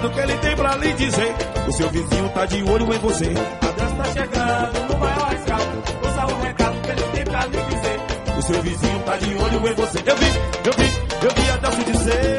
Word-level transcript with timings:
recado 0.00 0.10
que 0.10 0.20
ele 0.20 0.38
tem 0.38 0.56
pra 0.56 0.76
lhe 0.76 0.92
dizer. 0.94 1.34
O 1.68 1.72
seu 1.72 1.90
vizinho 1.90 2.28
tá 2.30 2.46
de 2.46 2.62
olho 2.62 2.94
em 2.94 2.98
você. 2.98 3.26
Adesto 3.26 3.96
tá 3.96 4.04
chegando 4.04 4.92
no 4.92 4.98
maior 4.98 5.34
astral. 5.34 5.60
Ouça 6.02 6.34
o 6.34 6.40
recado 6.40 6.80
que 6.80 6.90
ele 6.90 7.02
tem 7.02 7.24
pra 7.24 7.46
lhe 7.46 7.62
dizer. 7.62 8.38
O 8.38 8.42
seu 8.42 8.62
vizinho 8.62 9.00
tá 9.00 9.16
de 9.16 9.34
olho 9.34 9.68
em 9.68 9.74
você. 9.74 9.98
Eu 10.06 10.16
vi, 10.16 10.26
eu 10.64 10.72
vi, 10.72 11.26
eu 11.26 11.34
vi 11.36 11.50
Adesto 11.50 11.84
dizer. 11.92 12.38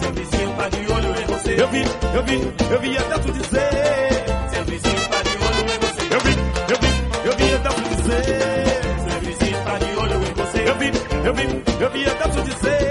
Seu 0.00 0.12
vizinho 0.12 0.54
tá 0.56 0.68
de 0.68 0.92
olho 0.92 1.20
em 1.20 1.26
você. 1.26 1.62
Eu 1.62 1.68
vi, 1.68 1.82
eu 2.14 2.22
vi, 2.22 2.54
eu 2.70 2.80
vi 2.80 2.98
Adesto 2.98 3.32
dizer. 3.32 3.70
Seu 4.52 4.64
vizinho 4.64 5.08
tá 5.08 5.22
de 5.22 5.34
olho 5.44 5.62
em 5.74 5.78
você. 5.80 6.14
Eu 6.14 6.20
vi, 6.20 6.32
eu 6.70 6.78
vi, 6.78 6.90
eu 7.24 7.36
vi 7.36 7.54
Adesto 7.54 7.82
dizer. 7.96 8.24
Seu 9.08 9.20
vizinho 9.20 9.64
tá 9.64 9.78
de 9.78 9.96
olho 9.96 10.22
em 10.22 10.34
você. 10.34 10.68
Eu 10.68 10.74
vi, 10.76 10.92
eu 11.26 11.34
vi, 11.34 11.82
eu 11.82 11.90
vi 11.90 12.10
Adesto 12.10 12.42
dizer. 12.42 12.83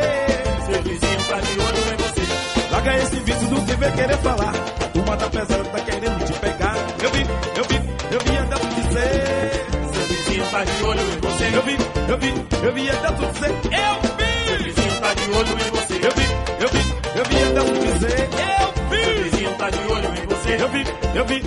Vício 3.26 3.48
do 3.48 3.66
que 3.66 3.76
vem 3.76 3.92
querer 3.94 4.18
falar. 4.18 4.54
A 4.54 4.88
turma 4.90 5.18
pesando, 5.18 5.70
tá 5.72 5.80
querendo 5.80 6.26
te 6.26 6.34
pegar. 6.40 6.76
Eu 7.02 7.10
vi, 7.12 7.22
eu 7.56 7.64
vi, 7.64 7.76
eu 8.12 8.20
vi 8.20 8.38
Adesto 8.38 8.68
dizer. 8.68 9.66
Seu 9.94 10.06
vizinho 10.08 10.46
tá 10.52 10.64
de 10.64 10.84
olho 10.84 11.02
em 11.02 11.20
você. 11.22 11.58
Eu 11.58 11.62
vi, 11.64 11.78
eu 12.10 12.18
vi, 12.18 12.66
eu 12.66 12.74
vi 12.74 12.90
Adesto 12.90 13.26
dizer. 13.34 13.50
Eu 13.50 14.02
vi. 14.18 14.48
Seu 14.48 14.58
vizinho 14.64 15.00
tá 15.00 15.14
de 15.14 15.32
olho 15.32 15.52
em 15.52 15.70
você. 15.70 15.73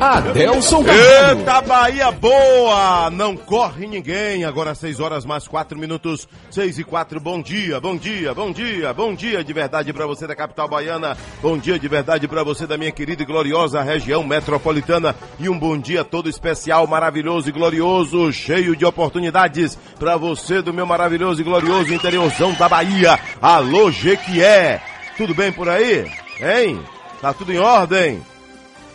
Adelson 0.00 0.84
Carvalho. 0.84 1.39
Eita 1.39 1.61
Bahia 1.61 2.12
boa! 2.12 3.11
Não 3.11 3.36
corre 3.36 3.89
ninguém. 3.89 4.45
Agora 4.45 4.77
6 4.77 5.00
horas 5.00 5.25
mais 5.25 5.48
4 5.48 5.77
minutos. 5.77 6.28
6 6.53 6.78
e 6.78 6.84
4. 6.84 7.19
Bom 7.19 7.42
dia, 7.42 7.81
bom 7.81 7.97
dia, 7.97 8.33
bom 8.33 8.53
dia, 8.53 8.94
bom 8.94 9.12
dia 9.12 9.42
de 9.42 9.53
verdade 9.53 9.92
pra 9.92 10.06
você 10.06 10.25
da 10.25 10.37
capital 10.37 10.69
baiana. 10.69 11.17
Bom 11.42 11.59
dia 11.59 11.81
de 11.81 11.89
verdade 11.89 12.28
pra 12.28 12.44
você 12.44 12.64
da 12.64 12.78
minha 12.78 12.92
querida 12.92 13.25
e 13.25 13.27
gloriosa 13.27 13.83
região 13.83 14.22
metropolitana. 14.22 15.17
E 15.37 15.48
um 15.48 15.59
bom 15.59 15.77
dia 15.77 16.05
todo 16.05 16.31
especial, 16.31 16.87
maravilhoso 16.87 17.48
e 17.48 17.53
glorioso, 17.53 18.33
cheio 18.33 18.77
de 18.77 18.84
oportunidades 18.84 19.77
pra 19.98 20.17
você 20.17 20.62
do 20.62 20.72
meu 20.72 20.87
maravilhoso 20.87 21.41
e 21.41 21.44
glorioso 21.44 21.92
interiorzão 21.92 22.53
da 22.53 22.69
Bahia. 22.69 23.19
Alô, 23.42 23.91
Jequié. 23.91 24.81
Tudo 25.17 25.34
bem 25.34 25.50
por 25.50 25.69
aí? 25.69 26.09
Hein? 26.41 26.81
Tá 27.20 27.33
tudo 27.33 27.53
em 27.53 27.59
ordem? 27.59 28.22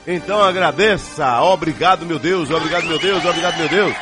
Então 0.07 0.41
agradeça. 0.41 1.41
Obrigado, 1.41 2.05
meu 2.05 2.17
Deus. 2.17 2.49
Obrigado, 2.49 2.85
meu 2.85 2.99
Deus. 2.99 3.23
Obrigado, 3.23 3.57
meu 3.57 3.69
Deus. 3.69 3.95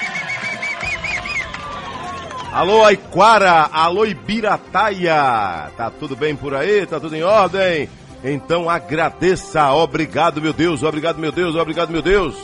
Alô, 2.52 2.84
Aiquara. 2.84 3.70
Alô, 3.72 4.06
Ibirataia. 4.06 5.72
Tá 5.78 5.92
tudo 6.00 6.16
bem 6.16 6.36
por 6.36 6.56
aí? 6.56 6.86
Tá 6.86 7.00
tudo 7.00 7.16
em 7.16 7.24
ordem? 7.24 7.90
Então 8.24 8.70
agradeça. 8.70 9.72
Obrigado, 9.72 10.42
meu 10.42 10.54
Deus. 10.54 10.84
Obrigado, 10.84 11.20
meu 11.20 11.32
Deus. 11.32 11.56
Obrigado, 11.56 11.92
meu 11.92 12.02
Deus. 12.02 12.36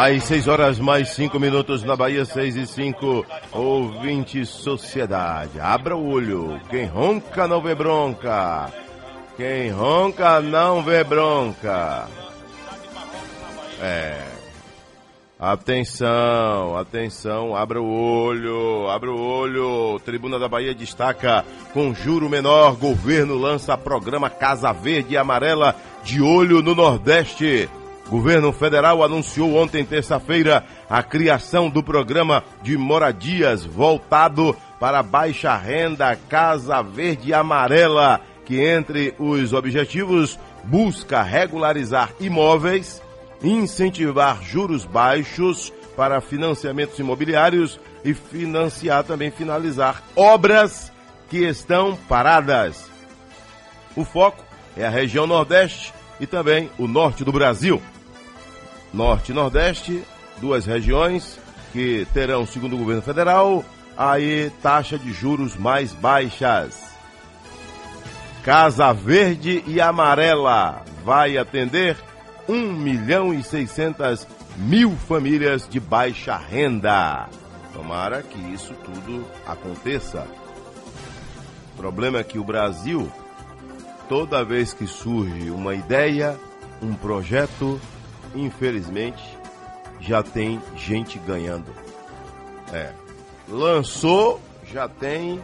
Às 0.00 0.22
6 0.26 0.46
horas 0.46 0.78
mais 0.78 1.08
5 1.08 1.40
minutos 1.40 1.82
na 1.82 1.96
Bahia, 1.96 2.24
6 2.24 2.54
e 2.54 2.66
5. 2.68 3.26
Ouvinte 3.50 4.46
Sociedade. 4.46 5.58
Abra 5.58 5.96
o 5.96 6.10
olho. 6.10 6.60
Quem 6.70 6.84
ronca 6.84 7.48
não 7.48 7.60
vê 7.60 7.74
bronca. 7.74 8.72
Quem 9.36 9.70
ronca 9.70 10.40
não 10.40 10.84
vê 10.84 11.02
bronca. 11.02 12.06
É. 13.82 14.22
Atenção, 15.36 16.76
atenção, 16.76 17.56
abra 17.56 17.82
o 17.82 18.22
olho, 18.22 18.88
abra 18.88 19.10
o 19.10 19.20
olho. 19.20 19.98
Tribuna 20.04 20.38
da 20.38 20.46
Bahia 20.46 20.76
destaca: 20.76 21.44
com 21.74 21.92
juro 21.92 22.28
menor, 22.28 22.76
governo 22.76 23.34
lança 23.34 23.76
programa 23.76 24.30
Casa 24.30 24.72
Verde 24.72 25.14
e 25.14 25.16
Amarela 25.16 25.74
de 26.04 26.22
olho 26.22 26.62
no 26.62 26.72
Nordeste. 26.72 27.68
Governo 28.08 28.52
federal 28.52 29.02
anunciou 29.02 29.54
ontem, 29.56 29.84
terça-feira, 29.84 30.64
a 30.88 31.02
criação 31.02 31.68
do 31.68 31.82
programa 31.82 32.42
de 32.62 32.76
moradias 32.78 33.64
voltado 33.64 34.56
para 34.80 35.02
baixa 35.02 35.54
renda 35.56 36.16
Casa 36.28 36.82
Verde 36.82 37.34
Amarela, 37.34 38.20
que 38.46 38.60
entre 38.60 39.14
os 39.18 39.52
objetivos 39.52 40.38
busca 40.64 41.22
regularizar 41.22 42.12
imóveis 42.18 43.02
incentivar 43.42 44.42
juros 44.42 44.84
baixos 44.84 45.72
para 45.96 46.20
financiamentos 46.20 46.98
imobiliários 46.98 47.78
e 48.04 48.14
financiar 48.14 49.04
também 49.04 49.30
finalizar 49.30 50.02
obras 50.14 50.92
que 51.28 51.38
estão 51.38 51.96
paradas. 52.08 52.88
O 53.96 54.04
foco 54.04 54.44
é 54.76 54.86
a 54.86 54.90
região 54.90 55.26
Nordeste 55.26 55.92
e 56.20 56.26
também 56.26 56.70
o 56.78 56.86
norte 56.86 57.24
do 57.24 57.32
Brasil. 57.32 57.82
Norte 58.92 59.32
e 59.32 59.34
Nordeste, 59.34 60.02
duas 60.40 60.64
regiões 60.64 61.38
que 61.72 62.06
terão, 62.12 62.46
segundo 62.46 62.74
o 62.74 62.78
governo 62.78 63.02
federal, 63.02 63.64
aí 63.96 64.50
taxa 64.62 64.98
de 64.98 65.12
juros 65.12 65.56
mais 65.56 65.92
baixas. 65.92 66.88
Casa 68.42 68.92
Verde 68.92 69.62
e 69.66 69.80
Amarela 69.80 70.82
vai 71.04 71.36
atender 71.36 71.96
1 72.48 72.72
milhão 72.72 73.34
e 73.34 73.42
600 73.42 74.26
mil 74.56 74.92
famílias 74.92 75.68
de 75.68 75.78
baixa 75.78 76.36
renda. 76.36 77.28
Tomara 77.74 78.22
que 78.22 78.38
isso 78.52 78.72
tudo 78.84 79.24
aconteça. 79.46 80.26
O 81.74 81.76
problema 81.76 82.18
é 82.18 82.24
que 82.24 82.38
o 82.38 82.44
Brasil, 82.44 83.10
toda 84.08 84.44
vez 84.44 84.72
que 84.72 84.86
surge 84.86 85.50
uma 85.50 85.74
ideia, 85.74 86.36
um 86.82 86.94
projeto, 86.94 87.80
infelizmente, 88.34 89.22
já 90.00 90.22
tem 90.22 90.60
gente 90.76 91.18
ganhando. 91.18 91.72
É. 92.72 92.92
Lançou, 93.48 94.40
já 94.64 94.88
tem 94.88 95.42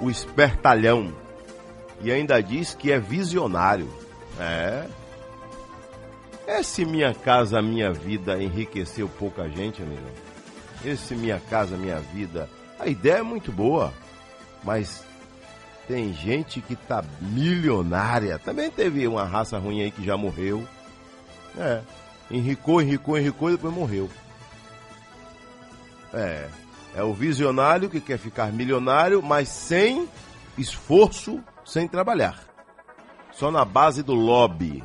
o 0.00 0.10
espertalhão. 0.10 1.12
E 2.00 2.10
ainda 2.10 2.40
diz 2.42 2.74
que 2.74 2.90
é 2.90 2.98
visionário. 2.98 3.88
É. 4.38 4.86
Esse 6.46 6.84
Minha 6.84 7.14
Casa 7.14 7.62
Minha 7.62 7.92
Vida 7.92 8.42
enriqueceu 8.42 9.08
pouca 9.08 9.48
gente, 9.48 9.82
amigo. 9.82 10.02
Esse 10.84 11.14
Minha 11.14 11.40
Casa 11.40 11.76
Minha 11.76 12.00
Vida, 12.00 12.48
a 12.78 12.86
ideia 12.86 13.18
é 13.18 13.22
muito 13.22 13.50
boa, 13.50 13.92
mas 14.62 15.04
tem 15.88 16.12
gente 16.12 16.60
que 16.60 16.76
tá 16.76 17.02
milionária. 17.20 18.38
Também 18.38 18.70
teve 18.70 19.06
uma 19.06 19.24
raça 19.24 19.58
ruim 19.58 19.82
aí 19.82 19.90
que 19.90 20.04
já 20.04 20.16
morreu. 20.16 20.66
É, 21.56 21.80
enricou, 22.34 22.82
enricou, 22.82 23.18
enricou 23.18 23.48
e 23.48 23.52
depois 23.52 23.72
morreu. 23.72 24.10
É, 26.12 26.48
é 26.96 27.02
o 27.02 27.12
visionário 27.12 27.88
que 27.88 28.00
quer 28.00 28.18
ficar 28.18 28.52
milionário, 28.52 29.22
mas 29.22 29.48
sem 29.48 30.08
esforço, 30.58 31.42
sem 31.64 31.88
trabalhar. 31.88 32.38
Só 33.32 33.50
na 33.50 33.64
base 33.64 34.02
do 34.02 34.14
lobby. 34.14 34.82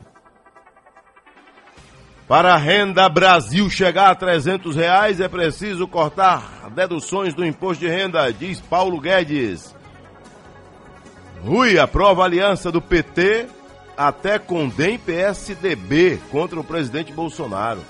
Para 2.27 2.53
a 2.53 2.57
renda 2.57 3.09
Brasil 3.09 3.69
chegar 3.69 4.11
a 4.11 4.15
300 4.15 4.75
reais 4.75 5.19
é 5.19 5.27
preciso 5.27 5.87
cortar 5.87 6.69
deduções 6.69 7.33
do 7.33 7.43
imposto 7.43 7.83
de 7.83 7.89
renda, 7.89 8.31
diz 8.31 8.61
Paulo 8.61 8.99
Guedes. 8.99 9.75
Rui 11.43 11.79
aprova 11.79 12.21
a 12.21 12.25
aliança 12.25 12.71
do 12.71 12.81
PT 12.81 13.47
até 13.99 14.39
com 14.39 14.69
DEM 14.69 14.97
PSDB 14.97 16.21
contra 16.31 16.57
o 16.57 16.63
presidente 16.63 17.11
Bolsonaro. 17.11 17.83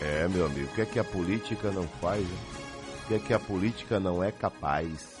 É, 0.00 0.26
meu 0.26 0.46
amigo, 0.46 0.70
o 0.70 0.74
que 0.74 0.80
é 0.80 0.86
que 0.86 0.98
a 0.98 1.04
política 1.04 1.70
não 1.70 1.86
faz? 2.00 2.24
O 2.24 3.06
que 3.06 3.14
é 3.16 3.18
que 3.18 3.34
a 3.34 3.38
política 3.38 4.00
não 4.00 4.24
é 4.24 4.32
capaz? 4.32 5.18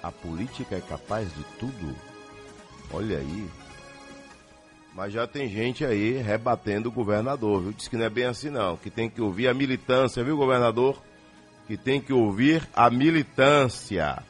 A 0.00 0.12
política 0.12 0.76
é 0.76 0.80
capaz 0.80 1.26
de 1.34 1.42
tudo? 1.58 1.96
Olha 2.92 3.18
aí. 3.18 3.48
Mas 4.94 5.12
já 5.12 5.26
tem 5.26 5.48
gente 5.48 5.84
aí 5.84 6.18
rebatendo 6.18 6.88
o 6.88 6.92
governador, 6.92 7.62
viu? 7.62 7.72
Diz 7.72 7.88
que 7.88 7.96
não 7.96 8.04
é 8.04 8.08
bem 8.08 8.26
assim 8.26 8.48
não, 8.48 8.76
que 8.76 8.90
tem 8.90 9.10
que 9.10 9.20
ouvir 9.20 9.48
a 9.48 9.54
militância, 9.54 10.22
viu, 10.22 10.36
governador? 10.36 11.02
Que 11.66 11.76
tem 11.76 12.00
que 12.00 12.12
ouvir 12.12 12.62
a 12.72 12.88
militância. 12.88 14.22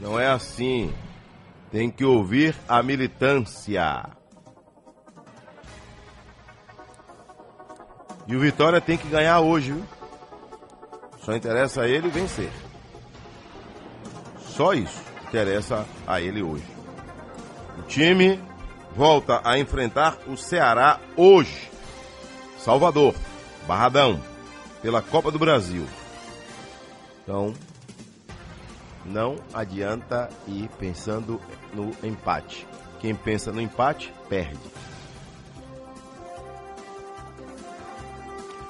Não 0.00 0.18
é 0.18 0.26
assim. 0.26 0.92
Tem 1.70 1.90
que 1.90 2.04
ouvir 2.04 2.56
a 2.68 2.82
militância. 2.82 4.10
E 8.26 8.36
o 8.36 8.40
Vitória 8.40 8.80
tem 8.80 8.96
que 8.96 9.08
ganhar 9.08 9.40
hoje, 9.40 9.72
viu? 9.72 9.84
Só 11.24 11.34
interessa 11.34 11.82
a 11.82 11.88
ele 11.88 12.08
vencer. 12.08 12.50
Só 14.38 14.72
isso 14.74 15.10
interessa 15.30 15.86
a 16.06 16.20
ele 16.20 16.42
hoje. 16.42 16.64
O 17.78 17.82
time 17.82 18.40
volta 18.94 19.40
a 19.44 19.58
enfrentar 19.58 20.18
o 20.26 20.36
Ceará 20.36 20.98
hoje. 21.16 21.70
Salvador, 22.58 23.14
Barradão, 23.66 24.20
pela 24.82 25.00
Copa 25.00 25.30
do 25.30 25.38
Brasil. 25.38 25.86
Então, 27.22 27.54
não 29.04 29.36
adianta 29.54 30.28
ir 30.46 30.68
pensando 30.78 31.40
no 31.74 31.92
empate. 32.02 32.66
Quem 33.00 33.14
pensa 33.14 33.50
no 33.52 33.60
empate, 33.60 34.12
perde. 34.28 34.58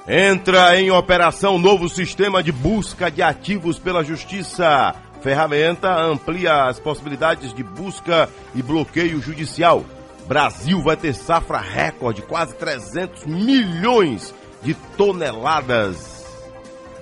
Entra 0.09 0.77
em 0.81 0.91
operação 0.91 1.59
novo 1.59 1.89
sistema 1.89 2.43
de 2.43 2.51
busca 2.51 3.11
de 3.11 3.23
ativos 3.23 3.79
pela 3.79 4.03
Justiça. 4.03 4.95
Ferramenta 5.21 5.89
amplia 5.89 6.65
as 6.65 6.81
possibilidades 6.81 7.53
de 7.53 7.63
busca 7.63 8.29
e 8.55 8.63
bloqueio 8.63 9.21
judicial. 9.21 9.85
Brasil 10.27 10.81
vai 10.83 10.97
ter 10.97 11.15
safra 11.15 11.59
recorde, 11.59 12.23
quase 12.23 12.55
300 12.55 13.27
milhões 13.27 14.35
de 14.63 14.75
toneladas. 14.97 16.25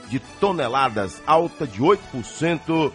de 0.08 0.18
toneladas, 0.40 1.20
alta 1.26 1.66
de 1.66 1.82
8% 1.82 2.90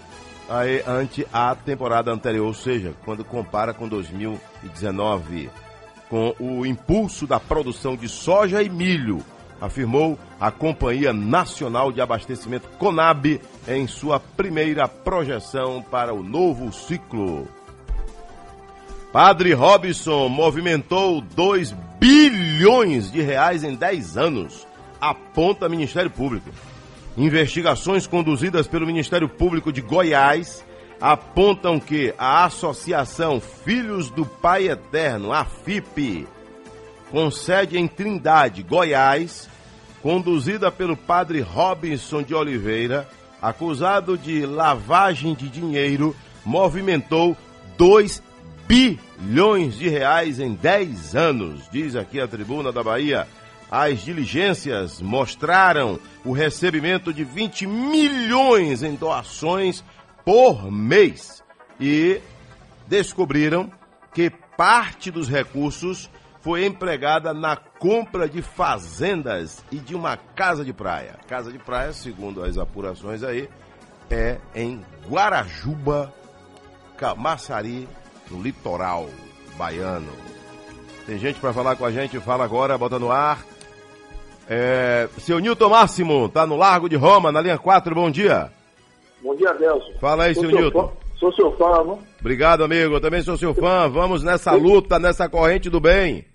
aí, 0.50 0.82
ante 0.88 1.28
a 1.32 1.54
temporada 1.56 2.12
anterior, 2.12 2.48
ou 2.48 2.54
seja, 2.54 2.96
quando 3.06 3.24
compara 3.24 3.72
com 3.74 3.88
2019, 3.88 5.50
com 6.10 6.36
o 6.40 6.66
impulso 6.66 7.28
da 7.28 7.40
produção 7.40 7.96
de 7.96 8.10
soja 8.10 8.64
e 8.64 8.70
milho, 8.70 9.24
afirmou 9.62 10.18
a 10.40 10.52
Companhia 10.52 11.14
Nacional 11.14 11.92
de 11.92 12.02
Abastecimento 12.02 12.68
Conab 12.78 13.40
em 13.68 13.88
sua 13.88 14.20
primeira 14.20 14.88
projeção 14.88 15.82
para 15.82 16.14
o 16.14 16.22
novo 16.22 16.72
ciclo. 16.72 17.48
Padre 19.12 19.54
Robson 19.54 20.28
movimentou 20.28 21.22
2 21.22 21.72
bilhões 22.00 23.12
de 23.12 23.22
reais 23.22 23.64
em 23.64 23.76
10 23.76 24.18
anos, 24.18 24.68
aponta 25.00 25.70
Ministério 25.70 26.10
Público. 26.10 26.50
Investigações 27.16 28.08
conduzidas 28.08 28.68
pelo 28.68 28.88
Ministério 28.88 29.30
Público 29.30 29.72
de 29.72 29.82
Goiás 29.82 30.66
apontam 31.00 31.80
que 31.80 32.14
a 32.18 32.46
Associação 32.46 33.40
Filhos 33.40 34.10
do 34.10 34.26
Pai 34.26 34.68
Eterno, 34.68 35.32
a 35.32 35.46
com 37.14 37.30
sede 37.30 37.78
em 37.78 37.88
Trindade, 37.88 38.64
Goiás, 38.64 39.48
conduzida 40.02 40.72
pelo 40.72 40.98
padre 40.98 41.42
Robinson 41.42 42.24
de 42.24 42.34
Oliveira, 42.34 43.08
acusado 43.40 44.18
de 44.18 44.48
lavagem 44.48 45.36
de 45.36 45.48
dinheiro, 45.48 46.16
movimentou 46.44 47.38
2 47.78 48.20
bilhões 48.68 49.76
de 49.78 49.88
reais 49.88 50.40
em 50.40 50.56
10 50.56 51.16
anos, 51.16 51.70
diz 51.72 51.96
aqui 51.96 52.20
a 52.20 52.28
tribuna 52.28 52.72
da 52.72 52.82
Bahia. 52.82 53.28
As 53.70 54.04
diligências 54.04 55.00
mostraram 55.00 56.00
o 56.26 56.32
recebimento 56.32 57.14
de 57.14 57.24
20 57.24 57.68
milhões 57.68 58.82
em 58.82 58.96
doações 58.96 59.84
por 60.26 60.72
mês 60.72 61.44
e 61.80 62.20
descobriram 62.88 63.72
que 64.16 64.32
parte 64.58 65.12
dos 65.12 65.30
recursos 65.30 66.10
foi 66.44 66.66
empregada 66.66 67.34
na 67.34 67.56
compra 67.56 68.28
de 68.30 68.42
fazendas 68.42 69.64
e 69.72 69.78
de 69.78 69.96
uma 69.96 70.16
casa 70.18 70.64
de 70.64 70.72
praia. 70.74 71.16
Casa 71.28 71.52
de 71.52 71.58
praia, 71.58 71.92
segundo 71.94 72.44
as 72.44 72.58
apurações 72.58 73.24
aí, 73.24 73.50
é 74.12 74.38
em 74.54 74.82
Guarajuba, 75.10 76.14
Camaçari, 76.98 77.88
no 78.30 78.42
litoral 78.42 79.10
baiano. 79.58 80.12
Tem 81.08 81.18
gente 81.18 81.40
para 81.40 81.54
falar 81.54 81.76
com 81.76 81.86
a 81.86 81.92
gente, 81.92 82.20
fala 82.20 82.44
agora, 82.44 82.78
bota 82.78 83.00
no 83.00 83.12
ar. 83.12 83.40
É, 84.50 85.08
seu 85.20 85.40
Nilton 85.40 85.70
Máximo, 85.70 86.28
tá 86.30 86.46
no 86.46 86.58
Largo 86.58 86.90
de 86.90 86.96
Roma, 86.98 87.32
na 87.32 87.40
linha 87.42 87.58
4, 87.58 87.96
bom 87.96 88.12
dia. 88.12 88.52
Bom 89.22 89.34
dia, 89.36 89.54
Nelson. 89.54 89.94
Fala 90.00 90.26
aí, 90.26 90.34
Sou 90.36 90.44
seu 90.44 90.52
seu 90.52 90.62
Nilton. 90.62 90.88
fã- 90.90 90.94
Sou 91.18 91.32
seu 91.34 91.52
fã, 91.58 91.84
não? 91.86 92.00
Obrigado, 92.20 92.66
amigo. 92.66 92.96
Eu 92.96 93.00
também 93.02 93.22
sou 93.22 93.38
seu 93.38 93.54
fã. 93.54 93.88
Vamos 93.88 94.22
nessa 94.24 94.52
luta, 94.52 95.00
nessa 95.00 95.30
corrente 95.30 95.70
do 95.70 95.80
bem. 95.80 96.26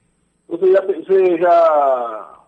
Você 0.49 0.73
já, 0.73 0.81
você 0.81 1.39
já 1.39 2.39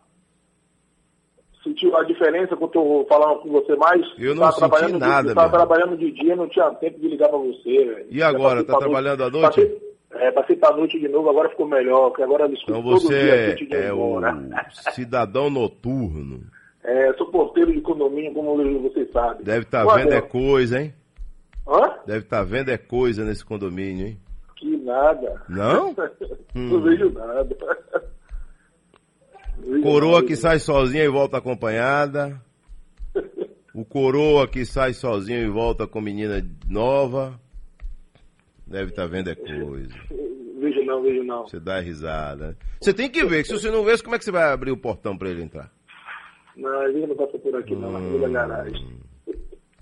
sentiu 1.62 1.94
a 1.96 2.04
diferença 2.04 2.56
que 2.56 2.62
eu 2.78 3.06
falando 3.08 3.40
com 3.40 3.50
você 3.50 3.76
mais? 3.76 4.00
Eu 4.18 4.34
não 4.34 4.42
Tava 4.42 4.52
senti 4.52 4.58
trabalhando 4.68 4.92
de- 4.94 4.98
nada, 4.98 5.30
eu 5.30 5.34
tava 5.34 5.50
trabalhando 5.50 5.96
de 5.98 6.10
dia, 6.12 6.34
não 6.34 6.48
tinha 6.48 6.70
tempo 6.76 6.98
de 6.98 7.08
ligar 7.08 7.28
pra 7.28 7.38
você. 7.38 7.84
velho. 7.84 8.06
E 8.10 8.22
agora, 8.22 8.64
tá 8.64 8.78
trabalhando 8.78 9.24
à 9.24 9.30
noite? 9.30 9.46
Passei, 9.46 9.92
é, 10.12 10.30
passei 10.32 10.56
pra 10.56 10.74
noite 10.74 10.98
de 10.98 11.08
novo, 11.08 11.28
agora 11.28 11.50
ficou 11.50 11.66
melhor, 11.68 12.08
porque 12.08 12.22
agora 12.22 12.44
eu 12.44 12.52
Então 12.52 12.82
todo 12.82 13.08
dia 13.08 13.36
você 13.36 13.50
gente 13.50 13.66
de 13.66 13.76
é 13.76 13.92
o 13.92 14.20
cidadão 14.92 15.50
noturno. 15.50 16.40
É, 16.82 17.12
sou 17.12 17.26
porteiro 17.26 17.70
de 17.70 17.80
condomínio, 17.82 18.32
como 18.32 18.56
você 18.88 19.04
sabe. 19.12 19.44
Deve 19.44 19.64
estar 19.66 19.84
Ô, 19.86 19.90
vendo 19.94 20.14
é 20.14 20.22
coisa, 20.22 20.80
hein? 20.80 20.94
Hã? 21.68 21.94
Deve 22.06 22.20
estar 22.20 22.42
vendo 22.42 22.70
é 22.70 22.78
coisa 22.78 23.22
nesse 23.22 23.44
condomínio, 23.44 24.06
hein? 24.06 24.18
Que 24.60 24.76
nada. 24.76 25.42
Não? 25.48 25.94
não 26.54 26.82
vejo 26.82 27.10
nada. 27.12 27.56
Vejo 29.58 29.82
Coroa 29.82 30.14
nada. 30.16 30.26
que 30.26 30.36
sai 30.36 30.58
sozinha 30.58 31.02
e 31.02 31.08
volta 31.08 31.38
acompanhada. 31.38 32.40
O 33.74 33.84
coroa 33.84 34.46
que 34.46 34.64
sai 34.66 34.92
sozinho 34.92 35.40
e 35.40 35.48
volta 35.48 35.86
com 35.86 36.00
menina 36.00 36.44
nova. 36.68 37.40
Deve 38.66 38.90
estar 38.90 39.06
vendo 39.06 39.30
é 39.30 39.34
coisa. 39.34 39.94
Vejo 40.58 40.84
não, 40.84 41.02
vejo 41.02 41.24
não. 41.24 41.46
Você 41.48 41.58
dá 41.58 41.80
risada. 41.80 42.56
Você 42.80 42.92
tem 42.92 43.08
que 43.10 43.24
ver, 43.24 43.42
que 43.42 43.48
se 43.48 43.54
você 43.54 43.70
não 43.70 43.82
ver, 43.82 44.00
como 44.02 44.14
é 44.14 44.18
que 44.18 44.24
você 44.24 44.30
vai 44.30 44.52
abrir 44.52 44.70
o 44.72 44.76
portão 44.76 45.16
pra 45.16 45.30
ele 45.30 45.42
entrar? 45.42 45.72
Não, 46.56 46.82
ele 46.84 47.06
não 47.06 47.16
passa 47.16 47.38
por 47.38 47.56
aqui 47.56 47.74
não, 47.74 47.92
na 47.92 47.98
Hum. 47.98 48.32
garagem. 48.32 48.98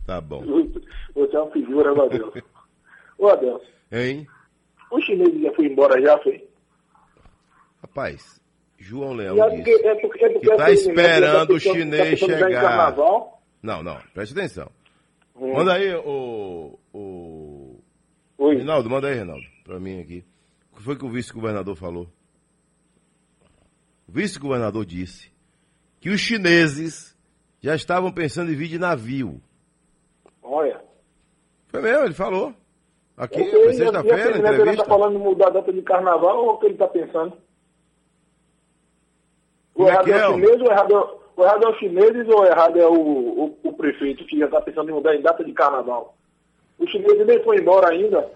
Tá 0.06 0.20
bom. 0.20 0.42
Você 1.14 1.37
é 1.37 1.40
uma 1.40 1.50
figura, 1.50 2.08
Deus. 2.08 2.32
Ô, 3.18 3.28
Adelson, 3.28 3.64
Hein? 3.90 4.26
O 4.90 5.00
chinês 5.00 5.40
já 5.40 5.52
foi 5.54 5.66
embora 5.66 6.00
já, 6.00 6.18
foi? 6.18 6.49
Rapaz, 7.83 8.40
João 8.78 9.12
Leão 9.12 9.37
E 9.37 9.40
é 9.40 9.50
disse. 9.50 9.87
é 9.87 9.95
porque, 9.97 10.25
é 10.25 10.28
porque 10.30 10.50
que 10.50 10.57
tá 10.57 10.66
assim, 10.66 10.92
né, 10.92 11.02
esperando 11.02 11.49
tá 11.49 11.54
o 11.54 11.61
chinês 11.61 12.21
tá 12.21 12.26
em 12.26 12.28
chegar. 12.28 12.97
Não, 13.62 13.83
não, 13.83 13.99
preste 14.14 14.33
atenção. 14.33 14.71
Hum. 15.37 15.54
Manda 15.54 15.75
aí 15.75 15.95
o. 15.95 16.78
o... 16.92 17.80
Oi. 18.38 18.57
Reinaldo, 18.57 18.88
manda 18.90 19.09
aí, 19.09 19.14
Reinaldo, 19.14 19.45
pra 19.64 19.78
mim 19.80 20.00
aqui. 20.00 20.25
O 20.73 20.76
que 20.76 20.83
foi 20.83 20.97
que 20.97 21.04
o 21.04 21.11
vice-governador 21.11 21.76
falou? 21.76 22.09
O 24.09 24.12
vice-governador 24.12 24.85
disse 24.87 25.30
que 26.00 26.09
os 26.09 26.21
chineses 26.21 27.16
já 27.61 27.75
estavam 27.75 28.12
pensando 28.12 28.52
em 28.52 28.54
vir 28.57 28.68
de 28.68 28.78
navio. 28.78 29.40
Olha. 30.42 30.80
Foi 31.68 31.83
mesmo, 31.83 32.04
ele 32.04 32.14
falou. 32.14 32.54
Aqui, 33.18 33.44
foi 33.50 33.68
a 33.68 33.72
sexta-feira, 33.75 34.28
Ele 34.30 34.38
entrevista. 34.38 34.84
tá 34.84 34.88
falando 34.88 35.12
de 35.18 35.18
mudar 35.18 35.48
a 35.48 35.50
data 35.50 35.72
de 35.72 35.82
carnaval 35.82 36.38
ou 36.44 36.50
o 36.52 36.58
que 36.58 36.66
ele 36.66 36.76
tá 36.76 36.87
pensando? 36.87 37.32
O 39.75 39.78
Como 39.84 39.88
é 39.88 39.92
errado 39.92 40.08
é, 40.08 40.18
é, 40.18 40.28
o 40.28 40.34
chinês, 40.34 40.60
o 40.60 40.64
errado 40.66 40.94
é, 40.96 41.40
o 41.40 41.44
errado 41.44 41.64
é 41.64 41.68
os 41.70 41.78
chineses 41.78 42.28
ou 42.28 42.40
o 42.40 42.46
errado 42.46 42.78
é 42.80 42.87
o, 42.87 42.92
o, 42.94 43.58
o 43.64 43.72
prefeito 43.75 44.25
que 44.26 44.38
já 44.38 44.48
tá 44.48 44.60
pensando 44.60 44.90
em 44.90 44.94
mudar 44.94 45.14
em 45.14 45.22
data 45.22 45.44
de 45.44 45.52
carnaval? 45.52 46.16
O 46.78 46.87
chinês 46.88 47.26
nem 47.26 47.42
foi 47.42 47.58
embora 47.58 47.90
ainda. 47.92 48.28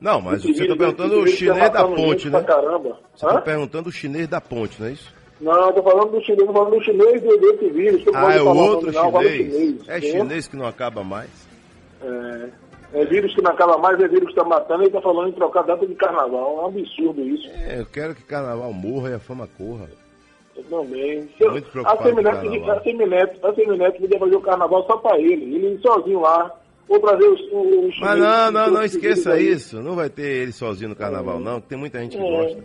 Não, 0.00 0.20
mas 0.20 0.42
você 0.42 0.50
está 0.50 0.76
perguntando 0.76 1.20
o 1.20 1.24
tá 1.24 1.30
chinês 1.30 1.70
da 1.70 1.84
ponte, 1.88 2.28
né? 2.30 2.42
Caramba. 2.42 2.98
Você 3.14 3.26
está 3.26 3.40
perguntando 3.40 3.88
o 3.88 3.92
chinês 3.92 4.28
da 4.28 4.40
ponte, 4.40 4.80
não 4.80 4.88
é 4.88 4.92
isso? 4.92 5.14
Não, 5.40 5.72
tô 5.72 5.82
falando 5.82 6.10
do 6.12 6.22
chinês, 6.22 6.46
tô 6.46 6.52
falando 6.52 6.76
do 6.76 6.84
chinês 6.84 7.22
do- 7.22 7.38
desse 7.38 7.70
vírus. 7.70 8.04
Ah, 8.14 8.34
é 8.34 8.42
o 8.42 8.54
outro 8.56 8.92
chinês. 8.92 9.88
É 9.88 10.00
chinês 10.00 10.48
que 10.48 10.56
não 10.56 10.66
acaba 10.66 11.02
mais. 11.02 11.48
É, 12.02 12.48
é 12.94 13.04
vírus 13.04 13.34
que 13.34 13.42
não 13.42 13.50
acaba 13.50 13.76
mais, 13.78 13.98
é 14.00 14.08
vírus 14.08 14.24
que 14.26 14.38
está 14.38 14.44
matando. 14.44 14.82
Ele 14.82 14.88
está 14.88 15.00
falando 15.02 15.28
em 15.28 15.32
trocar 15.32 15.62
data 15.62 15.86
de 15.86 15.94
carnaval. 15.94 16.58
É 16.58 16.62
um 16.62 16.66
absurdo 16.66 17.20
isso. 17.22 17.48
É, 17.48 17.80
eu 17.80 17.86
quero 17.86 18.14
que 18.14 18.22
carnaval 18.22 18.72
morra 18.72 19.10
e 19.10 19.14
a 19.14 19.18
fama 19.18 19.48
corra. 19.58 19.88
Eu 20.56 20.62
também. 20.64 21.28
Muito 21.50 21.70
preocupado 21.70 22.00
a 22.00 22.04
Semineto, 22.04 22.70
a 22.70 22.80
Semineto, 22.82 23.46
a 23.46 23.54
Semineto 23.54 24.00
podia 24.00 24.18
fazer 24.18 24.36
o 24.36 24.40
carnaval 24.40 24.86
só 24.86 24.96
para 24.98 25.18
ele. 25.18 25.54
Ele 25.56 25.78
sozinho 25.82 26.20
lá. 26.20 26.50
Ou 26.88 27.00
trazer 27.00 27.26
os, 27.26 27.40
os 27.40 27.98
Mas 27.98 28.18
não, 28.20 28.52
não, 28.52 28.70
não 28.70 28.84
esqueça 28.84 29.40
isso. 29.40 29.80
Não 29.82 29.96
vai 29.96 30.10
ter 30.10 30.22
ele 30.42 30.52
sozinho 30.52 30.90
no 30.90 30.96
carnaval, 30.96 31.40
não. 31.40 31.60
que 31.60 31.68
Tem 31.68 31.78
muita 31.78 31.98
gente 32.00 32.16
que 32.16 32.22
É. 32.22 32.30
gosta. 32.30 32.64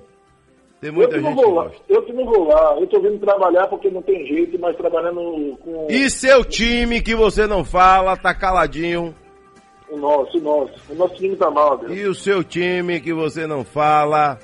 Tem 0.82 0.90
Eu 0.90 0.94
muita 0.94 1.18
não 1.20 1.30
gente 1.32 1.40
que 1.44 1.50
lá, 1.52 1.64
gosta. 1.64 1.78
eu 1.90 2.02
que 2.04 2.14
não 2.14 2.26
vou 2.26 2.48
lá, 2.48 2.78
eu 2.80 2.88
tô 2.88 3.02
vindo 3.02 3.20
trabalhar 3.20 3.68
porque 3.68 3.90
não 3.90 4.02
tem 4.02 4.26
jeito, 4.28 4.58
mas 4.60 4.78
trabalhando 4.78 5.58
com 5.62 5.88
E 5.90 6.10
seu 6.10 6.44
time 6.46 7.02
que 7.02 7.14
você 7.16 7.46
não 7.48 7.66
fala, 7.66 8.16
tá 8.16 8.34
caladinho. 8.34 9.14
O 9.90 9.98
nosso, 9.98 10.38
o 10.38 10.42
nosso. 10.42 10.74
O 10.90 10.96
nosso 10.96 11.16
time 11.16 11.36
tá 11.36 11.50
mal, 11.50 11.78
Deus. 11.78 11.92
E 11.98 12.06
o 12.06 12.14
seu 12.16 12.44
time 12.44 13.00
que 13.00 13.14
você 13.14 13.46
não 13.48 13.64
fala, 13.64 14.38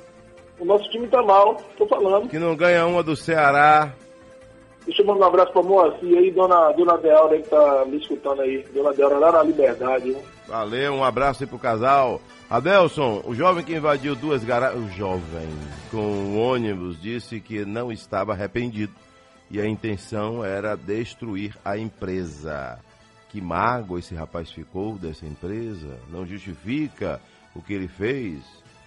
O 0.60 0.66
nosso 0.66 0.90
time 0.90 1.08
tá 1.08 1.22
mal, 1.22 1.56
tô 1.78 1.86
falando. 1.88 2.30
que 2.30 2.40
não 2.40 2.56
ganha 2.56 2.86
uma 2.86 3.04
do 3.04 3.16
Ceará. 3.16 3.94
Deixa 4.86 5.02
eu 5.02 5.06
mandar 5.08 5.26
um 5.26 5.30
abraço 5.30 5.52
pra 5.52 5.64
Moacir 5.64 6.16
aí, 6.18 6.30
dona, 6.32 6.72
dona 6.74 6.96
Deaura 6.98 7.34
aí 7.36 7.42
que 7.42 7.50
tá 7.50 7.86
me 7.88 7.98
escutando 7.98 8.42
aí. 8.42 8.64
Dona 8.74 8.94
Deaura 8.94 9.18
lá 9.18 9.32
na 9.32 9.42
Liberdade, 9.44 10.06
viu? 10.12 10.22
Valeu, 10.48 10.94
um 10.94 11.04
abraço 11.04 11.44
aí 11.44 11.50
pro 11.50 11.58
casal. 11.58 12.22
Adelson, 12.48 13.24
o 13.26 13.34
jovem 13.34 13.64
que 13.64 13.74
invadiu 13.76 14.16
duas 14.16 14.44
garagens, 14.44 14.86
o 14.86 14.96
jovem 14.96 15.50
com 15.90 15.98
o 15.98 16.38
ônibus 16.40 17.02
disse 17.02 17.40
que 17.40 17.66
não 17.66 17.92
estava 17.92 18.34
arrependido 18.34 18.94
e 19.50 19.60
a 19.60 19.66
intenção 19.68 20.46
era 20.46 20.76
destruir 20.78 21.56
a 21.66 21.76
empresa. 21.80 22.78
Que 23.36 23.42
mágoa 23.42 24.00
esse 24.00 24.16
rapaz 24.16 24.50
ficou 24.50 24.98
dessa 24.98 25.26
empresa, 25.26 26.00
não 26.10 26.26
justifica 26.26 27.20
o 27.54 27.62
que 27.62 27.74
ele 27.74 27.90
fez, 27.90 28.42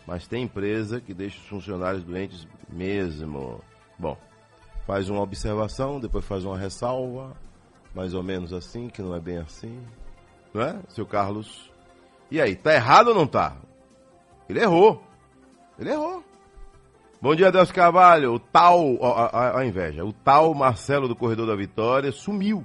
mas 0.07 0.27
tem 0.27 0.45
empresa 0.45 1.03
que 1.03 1.13
deixa 1.13 1.37
os 1.39 1.47
funcionários 1.49 2.03
doentes 2.03 2.49
mesmo. 2.67 3.61
Bom, 3.99 4.17
faz 4.87 5.11
uma 5.11 5.21
observação, 5.21 6.01
depois 6.01 6.25
faz 6.25 6.47
uma 6.47 6.57
ressalva, 6.57 7.37
mais 7.95 8.15
ou 8.15 8.23
menos 8.23 8.55
assim, 8.55 8.89
que 8.89 9.03
não 9.03 9.15
é 9.15 9.21
bem 9.21 9.37
assim 9.37 9.83
não 10.55 10.63
é, 10.63 10.81
seu 10.89 11.05
Carlos? 11.05 11.71
E 12.31 12.41
aí, 12.41 12.57
tá 12.57 12.73
errado 12.73 13.09
ou 13.09 13.15
não 13.15 13.27
tá? 13.27 13.55
Ele 14.49 14.61
errou. 14.61 15.03
Ele 15.79 15.91
errou. 15.91 16.25
Bom 17.21 17.35
dia, 17.35 17.53
Deus 17.53 17.71
Carvalho. 17.71 18.33
O 18.33 18.39
tal, 18.39 18.97
a, 19.05 19.27
a- 19.27 19.59
a 19.61 19.67
inveja, 19.67 20.07
o 20.07 20.13
tal 20.15 20.55
Marcelo 20.55 21.07
do 21.07 21.15
Corredor 21.15 21.47
da 21.47 21.55
Vitória 21.55 22.11
sumiu. 22.11 22.65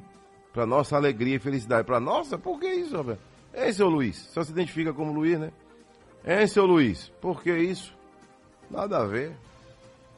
Pra 0.54 0.66
nossa 0.68 0.96
alegria 0.96 1.36
e 1.36 1.40
felicidade. 1.40 1.84
Pra 1.84 2.00
nossa, 2.00 2.38
por 2.38 2.60
que 2.60 2.68
isso, 2.68 2.96
Roberto? 2.96 3.20
Hein, 3.54 3.74
seu 3.74 3.90
Luiz? 3.90 4.30
Só 4.32 4.44
se 4.44 4.52
identifica 4.52 4.94
como 4.94 5.12
Luiz, 5.12 5.40
né? 5.40 5.52
Hein, 6.26 6.48
seu 6.48 6.66
Luiz? 6.66 7.12
Por 7.20 7.42
que 7.42 7.52
isso? 7.52 7.94
Nada 8.70 9.00
a 9.00 9.06
ver. 9.06 9.36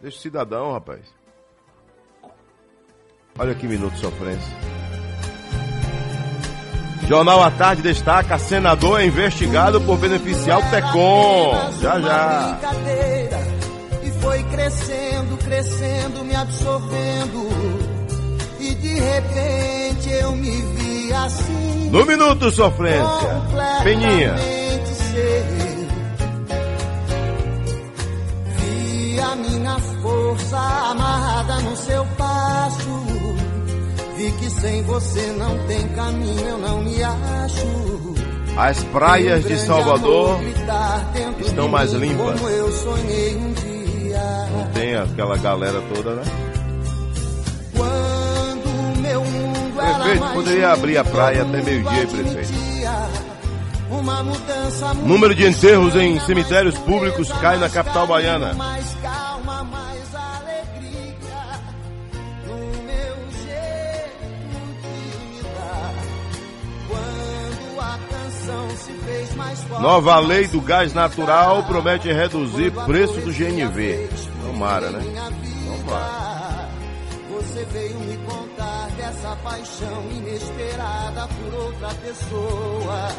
Deixa 0.02 0.18
o 0.18 0.22
cidadão, 0.22 0.74
rapaz. 0.74 1.02
Olha 3.40 3.56
que 3.56 3.68
minuto 3.68 3.94
de 3.94 4.00
sofrência. 4.00 4.56
Jornal 7.08 7.44
à 7.44 7.52
Tarde 7.52 7.82
destaca: 7.82 8.38
senador 8.38 9.00
é 9.02 9.06
investigado 9.06 9.80
por 9.82 9.98
beneficiar 9.98 10.60
o 10.60 10.70
TECOM. 10.70 11.72
Já, 11.82 12.00
já. 12.00 12.60
e 14.04 14.12
foi 14.22 14.44
crescendo, 14.44 15.38
crescendo, 15.38 16.24
me 16.24 16.36
absorvendo. 16.36 17.85
De 18.96 19.02
repente 19.02 20.10
eu 20.10 20.32
me 20.38 20.52
vi 20.52 21.12
assim. 21.12 21.90
No 21.92 22.06
minuto, 22.06 22.50
sofrência. 22.50 23.42
Peninha. 23.84 24.36
Vi 28.58 29.20
a 29.20 29.36
minha 29.36 29.80
força 30.02 30.58
amarrada 30.58 31.60
no 31.60 31.76
seu 31.76 32.06
passo. 32.18 33.06
Vi 34.16 34.32
que 34.32 34.50
sem 34.50 34.82
você 34.84 35.36
não 35.38 35.58
tem 35.68 35.86
caminho, 35.90 36.48
eu 36.48 36.58
não 36.58 36.82
me 36.82 37.04
acho. 37.04 38.16
As 38.58 38.82
praias 38.86 39.44
de 39.44 39.58
Salvador 39.58 40.40
estão 41.42 41.68
mais 41.68 41.92
limpas. 41.92 42.40
Como 42.40 42.50
eu 42.50 42.72
sonhei 42.72 43.36
um 43.36 43.52
dia. 43.52 44.50
não 44.54 44.68
tem 44.72 44.96
aquela 44.96 45.36
galera 45.36 45.82
toda, 45.94 46.12
né? 46.12 46.24
Prefeito, 50.06 50.34
poderia 50.34 50.72
abrir 50.72 50.98
a 50.98 51.04
praia 51.04 51.42
até 51.42 51.62
meio-dia, 51.64 52.08
prefeito. 52.08 52.54
Número 55.04 55.34
de 55.34 55.48
enterros 55.48 55.96
em 55.96 56.20
cemitérios 56.20 56.78
públicos 56.78 57.32
cai 57.42 57.58
na 57.58 57.70
capital 57.70 58.06
baiana. 58.06 58.56
Nova 69.80 70.20
lei 70.20 70.48
do 70.48 70.62
gás 70.62 70.94
natural 70.94 71.64
promete 71.64 72.12
reduzir 72.12 72.72
preço 72.86 73.20
do 73.22 73.32
GNV. 73.32 74.08
Tomara, 74.42 74.92
né? 74.92 75.00
Tomara. 75.66 76.70
Você 77.32 77.66
veio 77.66 78.00
me 78.00 78.18
contar 78.18 78.55
dessa 78.98 79.36
paixão 79.44 80.12
inesperada 80.12 81.28
por 81.28 81.54
outra 81.54 81.90
pessoa. 81.96 83.10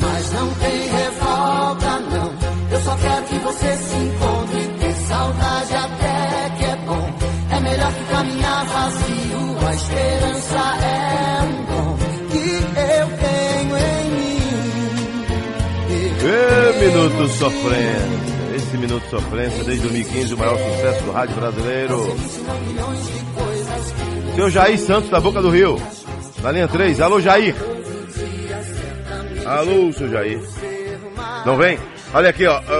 Mas 0.00 0.32
não 0.32 0.54
tem 0.54 0.88
revolta, 0.88 2.00
não. 2.00 2.34
Eu 2.70 2.80
só 2.82 2.96
quero 2.96 3.24
que 3.26 3.38
você 3.38 3.76
se 3.76 3.96
encontre. 3.96 4.68
Ter 4.78 4.94
saudade 4.94 5.74
até 5.74 6.50
que 6.56 6.64
é 6.64 6.76
bom. 6.86 7.14
É 7.50 7.60
melhor 7.60 7.92
que 7.92 8.04
caminhar 8.04 8.64
vazio. 8.66 9.58
A 9.66 9.74
esperança 9.74 10.58
é 10.84 11.42
um 11.42 11.64
dom 11.64 11.96
que 12.30 12.48
eu 12.80 13.06
tenho 13.18 13.76
em 13.78 14.10
mim. 14.10 14.38
Eu 16.22 16.80
minutos 16.80 17.32
sofrendo. 17.32 18.37
15 18.68 18.76
minutos 18.76 19.08
sofrência, 19.08 19.64
desde 19.64 19.82
2015, 19.82 20.34
o 20.34 20.38
maior 20.38 20.58
sucesso 20.58 21.04
do 21.04 21.12
rádio 21.12 21.34
brasileiro. 21.36 22.16
Seu 24.34 24.50
Jair 24.50 24.78
Santos, 24.78 25.08
da 25.08 25.18
Boca 25.18 25.40
do 25.40 25.48
Rio, 25.48 25.80
na 26.42 26.52
linha 26.52 26.68
3. 26.68 27.00
Alô, 27.00 27.18
Jair. 27.18 27.56
Alô, 29.46 29.90
seu 29.94 30.10
Jair. 30.10 30.38
Não 31.46 31.56
vem? 31.56 31.78
Olha 32.12 32.28
aqui, 32.28 32.46
ó. 32.46 32.60
É 32.60 32.78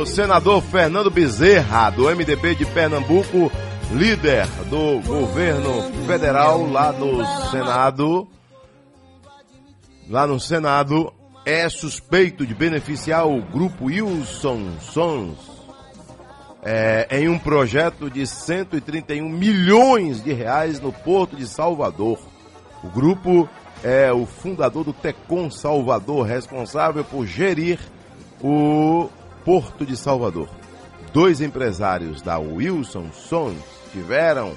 o 0.00 0.06
senador 0.06 0.62
Fernando 0.62 1.10
Bezerra, 1.10 1.90
do 1.90 2.04
MDB 2.04 2.54
de 2.54 2.64
Pernambuco, 2.64 3.52
líder 3.92 4.46
do 4.70 5.00
governo 5.06 5.82
federal 6.06 6.66
lá 6.70 6.92
no 6.92 7.22
Senado. 7.50 8.26
Lá 10.08 10.26
no 10.26 10.40
Senado, 10.40 11.12
é 11.46 11.68
suspeito 11.68 12.44
de 12.44 12.52
beneficiar 12.52 13.24
o 13.24 13.40
grupo 13.40 13.84
Wilson 13.84 14.80
Sons 14.80 15.38
é, 16.60 17.06
em 17.20 17.28
um 17.28 17.38
projeto 17.38 18.10
de 18.10 18.26
131 18.26 19.28
milhões 19.28 20.20
de 20.20 20.32
reais 20.32 20.80
no 20.80 20.92
Porto 20.92 21.36
de 21.36 21.46
Salvador. 21.46 22.18
O 22.82 22.88
grupo 22.88 23.48
é 23.84 24.12
o 24.12 24.26
fundador 24.26 24.82
do 24.82 24.92
Tecom 24.92 25.48
Salvador, 25.48 26.26
responsável 26.26 27.04
por 27.04 27.24
gerir 27.24 27.78
o 28.42 29.08
Porto 29.44 29.86
de 29.86 29.96
Salvador. 29.96 30.48
Dois 31.12 31.40
empresários 31.40 32.20
da 32.22 32.40
Wilson 32.40 33.12
Sons 33.12 33.62
tiveram 33.92 34.52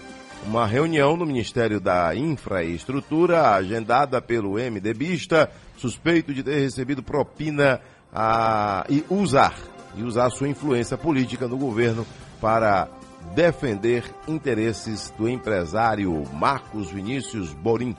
uma 0.46 0.66
reunião 0.66 1.16
no 1.18 1.26
Ministério 1.26 1.80
da 1.80 2.16
Infraestrutura, 2.16 3.52
agendada 3.52 4.22
pelo 4.22 4.54
MDBista, 4.54 5.52
suspeito 5.78 6.34
de 6.34 6.44
ter 6.44 6.60
recebido 6.60 7.04
propina 7.04 7.82
a, 8.14 8.86
e 8.90 9.04
usar 9.10 9.56
e 9.96 10.04
usar 10.04 10.30
sua 10.30 10.48
influência 10.48 10.98
política 10.98 11.48
no 11.48 11.58
governo 11.58 12.06
para 12.40 12.88
defender 13.34 14.04
interesses 14.28 15.14
do 15.18 15.28
empresário 15.28 16.24
Marcos 16.34 16.90
Vinícius 16.90 17.54
Borim. 17.54 17.96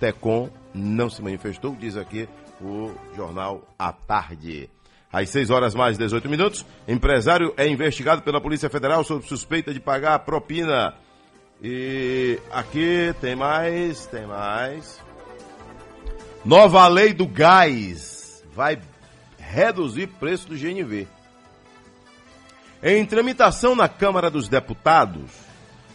Tecom 0.00 0.50
não 0.74 1.08
se 1.08 1.22
manifestou, 1.22 1.74
diz 1.74 1.96
aqui 1.96 2.28
o 2.60 2.92
jornal 3.14 3.62
à 3.78 3.92
tarde. 3.92 4.70
Às 5.12 5.30
6 5.30 5.50
horas 5.50 5.74
mais 5.74 5.96
18 5.96 6.28
minutos, 6.28 6.66
empresário 6.86 7.54
é 7.56 7.66
investigado 7.66 8.22
pela 8.22 8.40
Polícia 8.40 8.68
Federal 8.68 9.02
sob 9.04 9.26
suspeita 9.26 9.72
de 9.72 9.80
pagar 9.80 10.18
propina. 10.20 10.94
E 11.62 12.38
aqui 12.50 13.14
tem 13.20 13.34
mais, 13.34 14.06
tem 14.06 14.26
mais. 14.26 15.00
Nova 16.44 16.86
lei 16.86 17.12
do 17.12 17.26
gás 17.26 18.44
vai 18.54 18.78
reduzir 19.38 20.06
preço 20.06 20.48
do 20.48 20.56
GNV. 20.56 21.08
Em 22.82 23.04
tramitação 23.06 23.74
na 23.74 23.88
Câmara 23.88 24.30
dos 24.30 24.48
Deputados, 24.48 25.30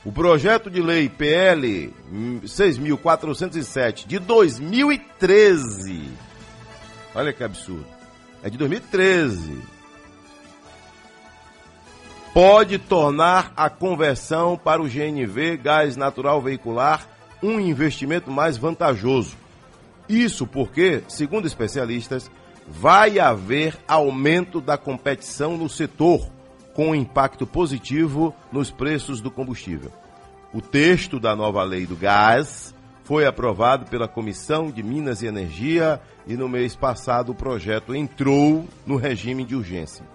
o 0.04 0.12
projeto 0.12 0.70
de 0.70 0.82
lei 0.82 1.08
PL 1.08 1.94
6.407 2.44 4.08
de 4.08 4.18
2013. 4.18 6.10
Olha 7.14 7.32
que 7.32 7.44
absurdo. 7.44 7.86
É 8.44 8.50
de 8.50 8.58
2013. 8.58 9.62
Pode 12.34 12.78
tornar 12.78 13.52
a 13.58 13.70
conversão 13.70 14.58
para 14.58 14.82
o 14.82 14.88
GNV, 14.88 15.58
gás 15.58 15.98
natural 15.98 16.42
veicular, 16.42 17.06
um 17.44 17.60
investimento 17.60 18.32
mais 18.32 18.56
vantajoso. 18.56 19.36
Isso 20.08 20.48
porque, 20.48 21.04
segundo 21.10 21.46
especialistas, 21.46 22.32
vai 22.66 23.20
haver 23.20 23.78
aumento 23.86 24.62
da 24.62 24.78
competição 24.78 25.58
no 25.58 25.68
setor, 25.68 26.26
com 26.74 26.96
impacto 26.96 27.46
positivo 27.46 28.34
nos 28.50 28.72
preços 28.72 29.20
do 29.20 29.30
combustível. 29.30 29.92
O 30.54 30.62
texto 30.62 31.20
da 31.20 31.36
nova 31.36 31.62
lei 31.64 31.86
do 31.86 31.98
gás 31.98 32.74
foi 33.04 33.26
aprovado 33.26 33.88
pela 33.88 34.08
Comissão 34.08 34.72
de 34.72 34.82
Minas 34.82 35.22
e 35.22 35.28
Energia 35.28 36.00
e 36.26 36.38
no 36.38 36.48
mês 36.48 36.78
passado 36.78 37.34
o 37.34 37.36
projeto 37.36 37.94
entrou 37.94 38.66
no 38.86 38.96
regime 38.96 39.44
de 39.44 39.54
urgência. 39.54 40.06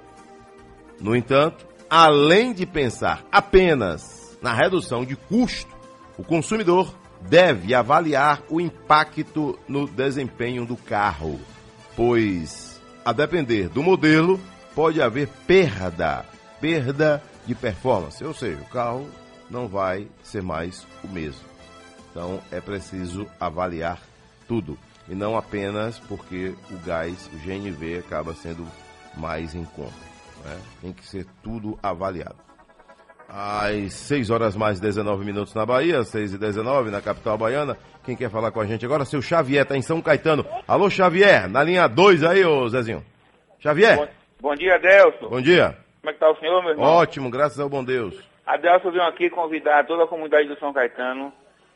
No 0.98 1.14
entanto, 1.14 1.75
além 1.88 2.52
de 2.52 2.66
pensar 2.66 3.24
apenas 3.30 4.36
na 4.42 4.52
redução 4.52 5.04
de 5.04 5.16
custo, 5.16 5.74
o 6.18 6.24
consumidor 6.24 6.94
deve 7.22 7.74
avaliar 7.74 8.42
o 8.48 8.60
impacto 8.60 9.58
no 9.66 9.86
desempenho 9.86 10.64
do 10.66 10.76
carro, 10.76 11.40
pois, 11.94 12.80
a 13.04 13.12
depender 13.12 13.68
do 13.68 13.82
modelo, 13.82 14.40
pode 14.74 15.00
haver 15.00 15.28
perda, 15.46 16.24
perda 16.60 17.22
de 17.46 17.54
performance, 17.54 18.22
ou 18.24 18.34
seja, 18.34 18.60
o 18.60 18.68
carro 18.68 19.08
não 19.48 19.68
vai 19.68 20.08
ser 20.22 20.42
mais 20.42 20.86
o 21.02 21.08
mesmo. 21.08 21.44
Então 22.10 22.40
é 22.50 22.60
preciso 22.60 23.26
avaliar 23.38 24.00
tudo 24.48 24.78
e 25.08 25.14
não 25.14 25.36
apenas 25.36 25.98
porque 25.98 26.54
o 26.70 26.76
gás, 26.84 27.30
o 27.32 27.36
GNV, 27.38 27.98
acaba 27.98 28.34
sendo 28.34 28.66
mais 29.16 29.54
em 29.54 29.64
conta. 29.64 30.15
Né? 30.44 30.60
Tem 30.82 30.92
que 30.92 31.04
ser 31.04 31.26
tudo 31.42 31.78
avaliado. 31.82 32.36
Às 33.28 33.92
6 33.94 34.30
horas 34.30 34.56
mais 34.56 34.78
19 34.78 35.24
minutos 35.24 35.54
na 35.54 35.66
Bahia, 35.66 36.04
6 36.04 36.34
e 36.34 36.38
19 36.38 36.90
na 36.90 37.02
capital 37.02 37.36
baiana. 37.36 37.76
Quem 38.04 38.16
quer 38.16 38.30
falar 38.30 38.52
com 38.52 38.60
a 38.60 38.66
gente 38.66 38.84
agora? 38.84 39.04
Seu 39.04 39.20
Xavier, 39.20 39.66
tá 39.66 39.76
em 39.76 39.82
São 39.82 40.00
Caetano. 40.00 40.46
Alô, 40.66 40.88
Xavier, 40.88 41.48
na 41.48 41.62
linha 41.62 41.88
2 41.88 42.22
aí, 42.22 42.44
ô 42.44 42.68
Zezinho. 42.68 43.04
Xavier. 43.58 43.96
Bom, 43.96 44.08
bom 44.40 44.54
dia, 44.54 44.76
Adelson. 44.76 45.28
Bom 45.28 45.40
dia. 45.40 45.76
Como 46.00 46.10
é 46.10 46.12
que 46.12 46.20
tá 46.20 46.30
o 46.30 46.36
senhor, 46.36 46.62
meu 46.62 46.70
irmão? 46.70 46.86
Ótimo, 46.86 47.28
graças 47.28 47.58
ao 47.58 47.68
bom 47.68 47.82
Deus. 47.82 48.14
Adelson 48.46 48.92
veio 48.92 49.02
aqui 49.02 49.28
convidar 49.28 49.84
toda 49.86 50.04
a 50.04 50.06
comunidade 50.06 50.46
do 50.46 50.56
São 50.60 50.72
Caetano 50.72 51.32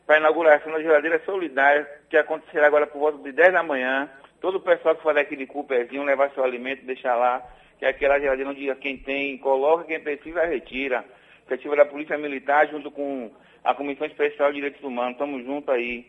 para 0.07 0.17
a 0.17 0.21
inauguração 0.21 0.73
da 0.73 0.81
geladeira 0.81 1.21
solidária, 1.25 1.85
que 2.09 2.17
acontecerá 2.17 2.69
agora 2.69 2.87
por 2.87 3.01
volta 3.01 3.19
de 3.19 3.33
10 3.33 3.53
da 3.53 3.63
manhã. 3.65 4.09
Todo 4.41 4.59
o 4.59 4.61
pessoal 4.61 4.95
que 4.95 5.03
for 5.03 5.15
daqui 5.15 5.35
de 5.35 5.47
Cupezinho, 5.47 6.05
levar 6.05 6.31
seu 6.31 6.45
alimento, 6.45 6.87
deixar 6.87 7.17
lá, 7.17 7.43
que 7.81 7.85
é 7.87 7.89
aquela 7.89 8.21
geladeira 8.21 8.51
onde 8.51 8.73
quem 8.77 8.97
tem, 8.99 9.37
coloca, 9.39 9.85
quem 9.85 9.99
precisa, 10.01 10.45
retira. 10.45 11.03
Iniciativa 11.49 11.75
da 11.77 11.87
Polícia 11.87 12.17
Militar, 12.17 12.69
junto 12.69 12.91
com 12.93 13.33
a 13.65 13.75
Comissão 13.75 14.07
Especial 14.07 14.51
de 14.51 14.57
Direitos 14.57 14.85
Humanos. 14.85 15.19
Tamo 15.19 15.43
junto 15.43 15.73
aí. 15.73 16.07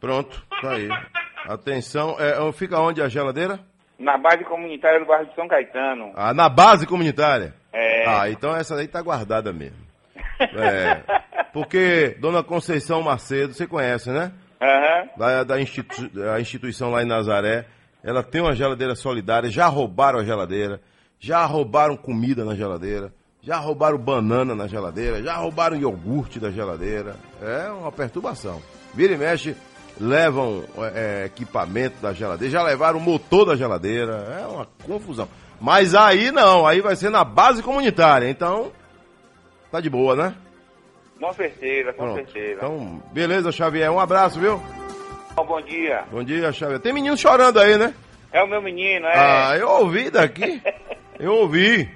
Pronto, 0.00 0.42
tá 0.62 0.70
aí. 0.72 0.88
Atenção, 1.46 2.16
é, 2.18 2.52
fica 2.52 2.78
onde 2.80 3.02
a 3.02 3.08
geladeira? 3.08 3.60
Na 3.98 4.16
base 4.16 4.42
comunitária 4.44 4.98
do 5.00 5.06
bairro 5.06 5.26
de 5.26 5.34
São 5.34 5.46
Caetano. 5.46 6.12
Ah, 6.16 6.32
na 6.32 6.48
base 6.48 6.86
comunitária? 6.86 7.54
É. 7.72 8.06
Ah, 8.08 8.30
então 8.30 8.56
essa 8.56 8.74
daí 8.74 8.88
tá 8.88 9.02
guardada 9.02 9.52
mesmo. 9.52 9.76
É, 10.40 11.02
porque 11.52 12.16
Dona 12.20 12.42
Conceição 12.42 13.02
Macedo, 13.02 13.52
você 13.52 13.66
conhece, 13.66 14.10
né? 14.10 14.32
Aham. 14.60 15.08
Da, 15.16 15.44
da 15.44 15.60
institu- 15.60 16.10
a 16.34 16.40
instituição 16.40 16.90
lá 16.90 17.02
em 17.02 17.06
Nazaré, 17.06 17.64
ela 18.02 18.22
tem 18.22 18.40
uma 18.40 18.54
geladeira 18.54 18.94
solidária, 18.94 19.50
já 19.50 19.66
roubaram 19.66 20.18
a 20.18 20.24
geladeira, 20.24 20.80
já 21.20 21.44
roubaram 21.44 21.96
comida 21.96 22.44
na 22.44 22.54
geladeira, 22.54 23.12
já 23.40 23.56
roubaram 23.56 23.98
banana 23.98 24.54
na 24.54 24.66
geladeira, 24.66 25.22
já 25.22 25.34
roubaram 25.36 25.76
iogurte 25.76 26.40
da 26.40 26.50
geladeira. 26.50 27.16
É 27.40 27.70
uma 27.70 27.92
perturbação. 27.92 28.60
Vira 28.94 29.14
e 29.14 29.16
mexe, 29.16 29.56
levam 30.00 30.64
é, 30.94 31.24
equipamento 31.26 32.00
da 32.02 32.12
geladeira, 32.12 32.52
já 32.52 32.62
levaram 32.62 32.98
o 32.98 33.02
motor 33.02 33.46
da 33.46 33.56
geladeira. 33.56 34.12
É 34.40 34.46
uma 34.46 34.66
confusão. 34.84 35.28
Mas 35.60 35.94
aí 35.94 36.32
não, 36.32 36.66
aí 36.66 36.80
vai 36.80 36.96
ser 36.96 37.10
na 37.10 37.22
base 37.22 37.62
comunitária. 37.62 38.28
Então, 38.28 38.72
tá 39.70 39.80
de 39.80 39.88
boa, 39.88 40.16
né? 40.16 40.34
Com 41.20 41.32
certeza, 41.34 41.92
com 41.92 42.02
Pronto. 42.02 42.16
certeza. 42.16 42.54
Então, 42.56 43.00
beleza, 43.12 43.52
Xavier. 43.52 43.92
Um 43.92 44.00
abraço, 44.00 44.40
viu? 44.40 44.60
Bom 45.36 45.60
dia. 45.62 46.04
Bom 46.10 46.22
dia, 46.22 46.52
Xavier. 46.52 46.80
Tem 46.80 46.92
menino 46.92 47.16
chorando 47.16 47.58
aí, 47.58 47.76
né? 47.76 47.94
É 48.32 48.42
o 48.42 48.48
meu 48.48 48.62
menino, 48.62 49.06
é? 49.06 49.12
Ah, 49.14 49.56
eu 49.58 49.68
ouvi 49.68 50.10
daqui. 50.10 50.60
Eu 51.20 51.34
ouvi. 51.34 51.88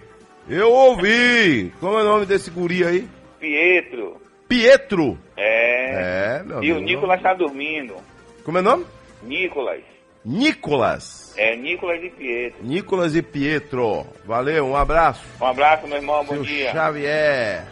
Eu 0.49 0.71
ouvi. 0.71 1.73
Como 1.81 1.99
é 1.99 2.03
o 2.03 2.05
nome 2.05 2.27
desse 2.27 2.49
guri 2.49 2.85
aí? 2.85 3.09
Pietro. 3.41 4.21
Pietro. 4.47 5.19
É. 5.37 6.37
É, 6.39 6.43
meu 6.45 6.63
E 6.63 6.73
o. 6.73 6.79
Nicolas 6.81 7.21
tá 7.21 7.35
dormindo. 7.35 7.97
Como 8.45 8.59
é 8.59 8.61
o 8.61 8.65
nome? 8.65 8.87
Nicolas. 9.25 9.83
Nicolas. 10.25 11.35
É, 11.37 11.57
Nicolas 11.57 12.01
e 12.05 12.11
Pietro. 12.11 12.65
Nicolas 12.65 13.17
e 13.17 13.23
Pietro. 13.23 14.07
Valeu, 14.25 14.67
um 14.67 14.77
abraço. 14.77 15.25
Um 15.41 15.47
abraço, 15.47 15.89
meu 15.89 15.97
irmão. 15.97 16.25
Bom 16.25 16.35
Seu 16.35 16.43
dia. 16.45 16.71
Xavier. 16.71 17.65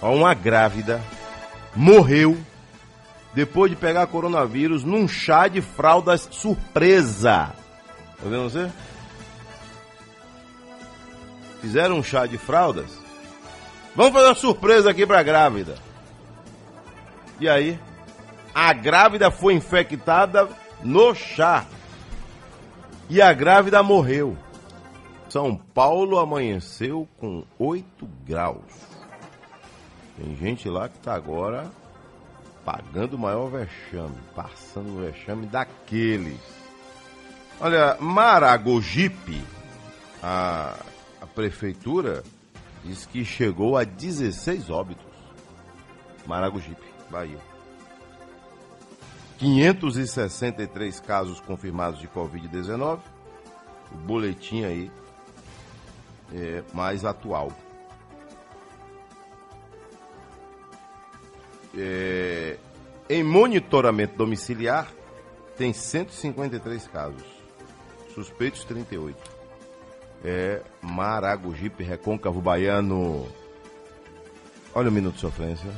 Ó, 0.00 0.14
uma 0.14 0.32
grávida 0.34 1.00
morreu 1.74 2.36
depois 3.38 3.70
de 3.70 3.76
pegar 3.76 4.08
coronavírus 4.08 4.82
num 4.82 5.06
chá 5.06 5.46
de 5.46 5.62
fraldas 5.62 6.26
surpresa. 6.28 7.54
Tá 8.16 8.24
vendo 8.24 8.50
você? 8.50 8.68
Fizeram 11.60 11.98
um 11.98 12.02
chá 12.02 12.26
de 12.26 12.36
fraldas. 12.36 12.90
Vamos 13.94 14.12
fazer 14.12 14.26
uma 14.26 14.34
surpresa 14.34 14.90
aqui 14.90 15.06
pra 15.06 15.22
grávida. 15.22 15.76
E 17.38 17.48
aí? 17.48 17.78
A 18.52 18.72
grávida 18.72 19.30
foi 19.30 19.54
infectada 19.54 20.48
no 20.82 21.14
chá. 21.14 21.64
E 23.08 23.22
a 23.22 23.32
grávida 23.32 23.80
morreu. 23.84 24.36
São 25.28 25.54
Paulo 25.54 26.18
amanheceu 26.18 27.08
com 27.18 27.44
8 27.56 28.04
graus. 28.26 28.64
Tem 30.16 30.34
gente 30.34 30.68
lá 30.68 30.88
que 30.88 30.98
tá 30.98 31.14
agora 31.14 31.70
pagando 32.68 33.14
o 33.14 33.18
maior 33.18 33.48
vexame, 33.48 34.14
passando 34.36 34.98
o 34.98 35.00
vexame 35.00 35.46
daqueles. 35.46 36.38
Olha, 37.58 37.96
Maragogipe, 37.98 39.42
a, 40.22 40.74
a 41.18 41.26
prefeitura 41.26 42.22
diz 42.84 43.06
que 43.06 43.24
chegou 43.24 43.74
a 43.74 43.84
16 43.84 44.68
óbitos. 44.68 45.06
Maragogipe, 46.26 46.84
Bahia. 47.10 47.38
563 49.38 51.00
casos 51.00 51.40
confirmados 51.40 51.98
de 51.98 52.08
Covid-19. 52.08 52.98
O 53.92 53.96
boletim 53.96 54.64
aí 54.64 54.90
é 56.34 56.62
mais 56.74 57.02
atual. 57.02 57.50
É, 61.80 62.56
em 63.08 63.22
monitoramento 63.22 64.16
domiciliar, 64.16 64.92
tem 65.56 65.72
153 65.72 66.86
casos. 66.88 67.22
Suspeitos, 68.14 68.64
38. 68.64 69.16
É 70.24 70.62
Maragogipe, 70.82 71.84
Recôncavo 71.84 72.40
Baiano. 72.40 73.28
Olha 74.74 74.88
o 74.88 74.92
minuto 74.92 75.14
de 75.14 75.20
sofrência. 75.20 75.70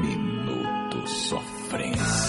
Minuto 0.00 1.08
Sofrência. 1.08 2.21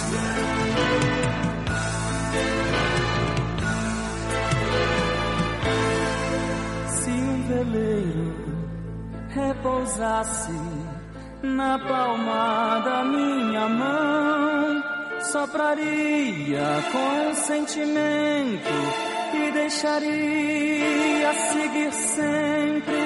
Na 11.63 11.79
palma 11.79 12.81
da 12.83 13.03
minha 13.05 13.69
mão, 13.69 14.83
sopraria 15.21 16.67
com 16.91 17.33
sentimento 17.35 18.75
e 19.33 19.51
deixaria 19.51 21.33
seguir 21.51 21.93
sempre 21.93 23.03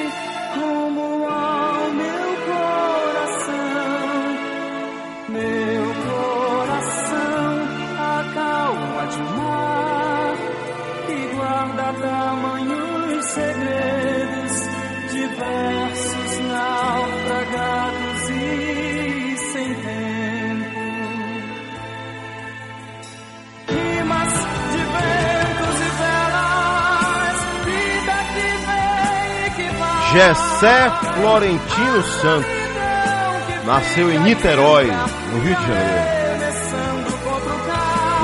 Gessé 30.18 30.90
Florentino 31.14 32.02
Santos 32.02 32.52
nasceu 33.68 34.12
em 34.12 34.18
Niterói, 34.22 34.88
no 34.88 35.40
Rio 35.42 35.56
de 35.56 35.68
Janeiro. 35.68 36.08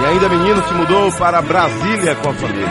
E 0.01 0.05
ainda 0.07 0.27
menino 0.27 0.67
se 0.67 0.73
mudou 0.73 1.11
para 1.11 1.39
Brasília 1.43 2.15
com 2.15 2.31
a 2.31 2.33
família. 2.33 2.67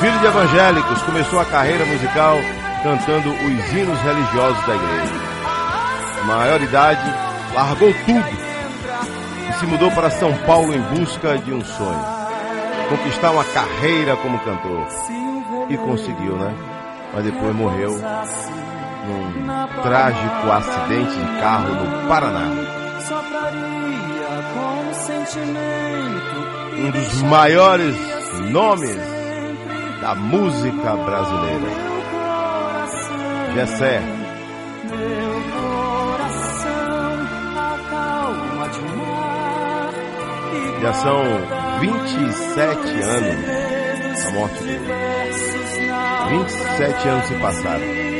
Filho 0.00 0.18
de 0.20 0.26
evangélicos, 0.26 1.02
começou 1.02 1.38
a 1.38 1.44
carreira 1.44 1.84
musical 1.84 2.38
cantando 2.82 3.28
os 3.28 3.72
hinos 3.74 4.00
religiosos 4.00 4.66
da 4.66 4.74
igreja. 4.74 5.14
Maior 6.24 6.62
idade, 6.62 7.14
largou 7.54 7.92
tudo 8.06 8.38
e 9.50 9.52
se 9.58 9.66
mudou 9.66 9.90
para 9.90 10.08
São 10.08 10.32
Paulo 10.46 10.72
em 10.72 10.80
busca 10.80 11.36
de 11.36 11.52
um 11.52 11.62
sonho. 11.62 12.06
Conquistar 12.88 13.32
uma 13.32 13.44
carreira 13.44 14.16
como 14.16 14.38
cantor. 14.38 14.86
E 15.68 15.76
conseguiu, 15.76 16.36
né? 16.36 16.73
Mas 17.14 17.24
depois 17.24 17.54
morreu 17.54 17.92
num 19.06 19.82
trágico 19.82 20.50
acidente 20.50 21.16
de 21.16 21.40
carro 21.40 21.74
no 21.74 22.08
Paraná. 22.08 22.50
Um 26.76 26.90
dos 26.90 27.22
maiores 27.22 27.96
nomes 28.50 28.96
da 30.00 30.14
música 30.14 30.96
brasileira. 30.96 31.94
Gessé. 33.54 34.02
Já 40.82 40.92
são 40.92 41.22
27 41.80 43.02
anos 43.02 44.26
a 44.26 44.30
morte 44.32 44.62
dele. 44.64 45.03
27 46.30 47.08
anos 47.08 47.26
se 47.26 47.34
passaram. 47.34 48.14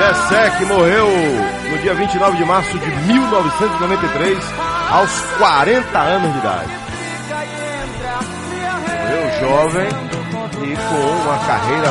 Gessé, 0.00 0.50
que 0.58 0.64
morreu 0.64 1.06
no 1.70 1.78
dia 1.78 1.94
29 1.94 2.36
de 2.36 2.44
março 2.44 2.78
de 2.78 2.86
1993, 2.86 4.38
aos 4.90 5.20
40 5.38 5.98
anos 5.98 6.32
de 6.32 6.38
idade. 6.38 6.70
Morreu 8.88 9.40
jovem 9.40 9.88
e 9.88 10.76
com 10.76 11.22
uma 11.22 11.38
carreira 11.46 11.90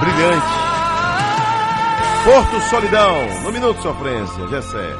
brilhante. 0.00 0.70
Porto 2.24 2.60
Solidão, 2.68 3.42
no 3.42 3.52
Minuto 3.52 3.82
Sofrência, 3.82 4.46
Gessé. 4.48 4.96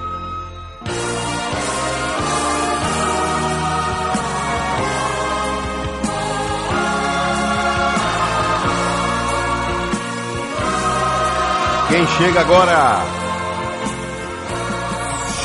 Quem 11.89 12.07
chega 12.07 12.41
agora? 12.41 13.03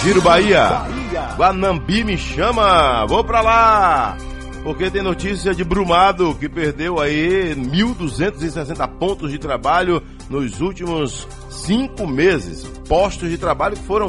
Giro 0.01 0.21
Bahia. 0.21 0.94
Guanambi 1.35 2.03
me 2.03 2.17
chama. 2.17 3.05
Vou 3.05 3.23
pra 3.23 3.41
lá. 3.41 4.17
Porque 4.63 4.89
tem 4.89 5.03
notícia 5.03 5.53
de 5.53 5.63
Brumado 5.63 6.33
que 6.35 6.49
perdeu 6.49 6.99
aí 6.99 7.53
1.260 7.55 8.87
pontos 8.97 9.29
de 9.29 9.37
trabalho 9.37 10.01
nos 10.29 10.59
últimos 10.61 11.27
cinco 11.49 12.07
meses. 12.07 12.65
Postos 12.87 13.29
de 13.29 13.37
trabalho 13.37 13.75
que 13.75 13.83
foram, 13.83 14.07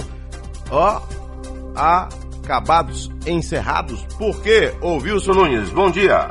ó, 0.71 1.03
acabados, 1.75 3.11
encerrados. 3.27 4.07
Por 4.17 4.41
quê? 4.41 4.73
Ô 4.81 4.97
Wilson 4.97 5.33
Nunes, 5.33 5.71
bom 5.71 5.91
dia. 5.91 6.29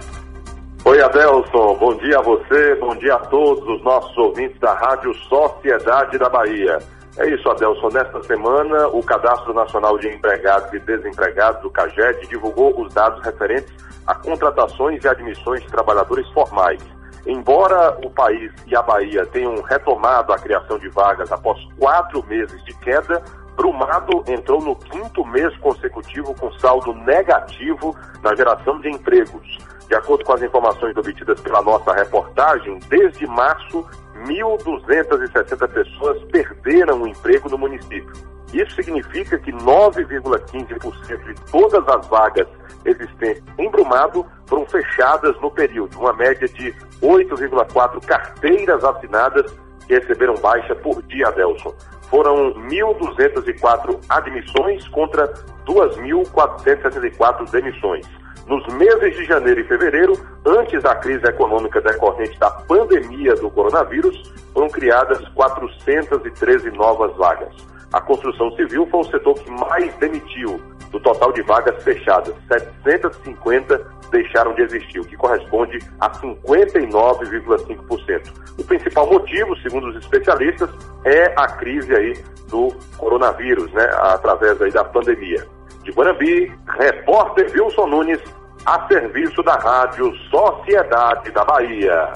Oi, 0.85 1.01
Adelson. 1.01 1.75
Bom 1.79 1.95
dia 1.97 2.17
a 2.17 2.21
você, 2.21 2.75
bom 2.79 2.95
dia 2.95 3.15
a 3.15 3.19
todos 3.19 3.67
os 3.67 3.83
nossos 3.83 4.17
ouvintes 4.17 4.59
da 4.59 4.73
Rádio 4.73 5.13
Sociedade 5.29 6.17
da 6.17 6.29
Bahia. 6.29 6.79
É 7.17 7.29
isso, 7.29 7.49
Adelson. 7.49 7.89
Nesta 7.89 8.21
semana, 8.23 8.87
o 8.89 9.01
Cadastro 9.01 9.53
Nacional 9.53 9.97
de 9.97 10.09
Empregados 10.09 10.71
e 10.73 10.79
Desempregados, 10.79 11.63
o 11.63 11.69
CAGED, 11.69 12.27
divulgou 12.27 12.81
os 12.81 12.93
dados 12.93 13.23
referentes 13.23 13.73
a 14.05 14.13
contratações 14.13 15.03
e 15.03 15.07
admissões 15.07 15.61
de 15.61 15.67
trabalhadores 15.69 16.27
formais. 16.31 16.79
Embora 17.25 17.97
o 18.05 18.09
país 18.09 18.51
e 18.67 18.75
a 18.75 18.81
Bahia 18.81 19.25
tenham 19.25 19.61
retomado 19.61 20.31
a 20.31 20.37
criação 20.37 20.77
de 20.77 20.89
vagas 20.89 21.31
após 21.31 21.57
quatro 21.79 22.23
meses 22.27 22.63
de 22.65 22.73
queda, 22.79 23.23
Brumado 23.55 24.23
entrou 24.27 24.61
no 24.61 24.75
quinto 24.75 25.25
mês 25.25 25.55
consecutivo 25.57 26.35
com 26.35 26.51
saldo 26.59 26.93
negativo 26.93 27.95
na 28.21 28.35
geração 28.35 28.79
de 28.81 28.89
empregos. 28.89 29.57
De 29.87 29.95
acordo 29.95 30.25
com 30.25 30.33
as 30.33 30.41
informações 30.41 30.97
obtidas 30.97 31.39
pela 31.41 31.61
nossa 31.61 31.93
reportagem, 31.93 32.79
desde 32.89 33.27
março, 33.27 33.85
1.260 34.25 35.67
pessoas 35.67 36.23
perderam 36.31 37.03
o 37.03 37.07
emprego 37.07 37.49
no 37.49 37.57
município. 37.57 38.11
Isso 38.53 38.75
significa 38.75 39.37
que 39.37 39.51
9,15% 39.51 41.23
de 41.25 41.51
todas 41.51 41.87
as 41.87 42.07
vagas 42.07 42.47
existentes 42.85 43.43
em 43.57 43.69
Brumado 43.69 44.25
foram 44.45 44.65
fechadas 44.65 45.39
no 45.41 45.51
período, 45.51 45.99
uma 45.99 46.13
média 46.13 46.47
de 46.47 46.73
8,4 47.01 48.05
carteiras 48.05 48.83
assinadas 48.83 49.51
que 49.85 49.93
receberam 49.93 50.35
baixa 50.35 50.73
por 50.75 51.01
dia, 51.03 51.27
Adelson. 51.27 51.73
Foram 52.09 52.53
1.204 52.53 53.99
admissões 54.07 54.87
contra 54.89 55.27
2.474 55.65 57.49
demissões. 57.49 58.07
Nos 58.47 58.65
meses 58.75 59.15
de 59.15 59.25
janeiro 59.25 59.59
e 59.59 59.63
fevereiro, 59.63 60.13
antes 60.45 60.83
da 60.83 60.93
crise 60.95 61.25
econômica 61.25 61.81
decorrente 61.81 62.37
da 62.37 62.51
pandemia 62.51 63.33
do 63.35 63.49
coronavírus, 63.49 64.31
foram 64.53 64.69
criadas 64.69 65.27
413 65.29 66.69
novas 66.71 67.15
vagas. 67.17 67.55
A 67.91 67.99
construção 68.01 68.51
civil 68.51 68.87
foi 68.91 68.99
o 68.99 69.05
setor 69.05 69.33
que 69.35 69.49
mais 69.49 69.91
demitiu. 69.95 70.61
Do 70.91 70.99
total 70.99 71.31
de 71.33 71.41
vagas 71.41 71.83
fechadas, 71.83 72.35
750 72.47 73.83
deixaram 74.11 74.53
de 74.53 74.61
existir, 74.61 74.99
o 74.99 75.05
que 75.05 75.17
corresponde 75.17 75.79
a 75.99 76.11
59,5%. 76.11 78.31
O 78.59 78.63
principal 78.63 79.09
motivo, 79.09 79.57
segundo 79.57 79.87
os 79.87 79.95
especialistas, 79.97 80.69
é 81.03 81.33
a 81.35 81.47
crise 81.47 81.95
aí 81.95 82.13
do 82.47 82.71
coronavírus, 82.97 83.73
né, 83.73 83.89
através 84.01 84.61
aí 84.61 84.69
da 84.71 84.83
pandemia. 84.83 85.54
De 85.85 85.91
Guarambi, 85.91 86.51
repórter 86.67 87.51
Wilson 87.53 87.85
Nunes, 87.85 88.19
a 88.65 88.87
serviço 88.87 89.43
da 89.43 89.55
Rádio 89.55 90.11
Sociedade 90.31 91.31
da 91.31 91.45
Bahia. 91.45 92.13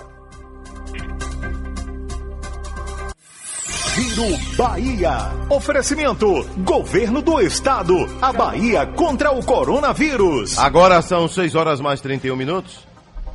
Giro 3.94 4.56
Bahia. 4.58 5.18
Oferecimento: 5.50 6.26
Governo 6.64 7.22
do 7.22 7.40
Estado. 7.40 7.94
A 8.20 8.34
Bahia 8.34 8.88
contra 8.88 9.32
o 9.32 9.46
coronavírus. 9.46 10.58
Agora 10.58 11.02
são 11.04 11.28
6 11.28 11.54
horas 11.54 11.80
mais 11.80 12.02
31 12.02 12.36
minutos. 12.36 12.88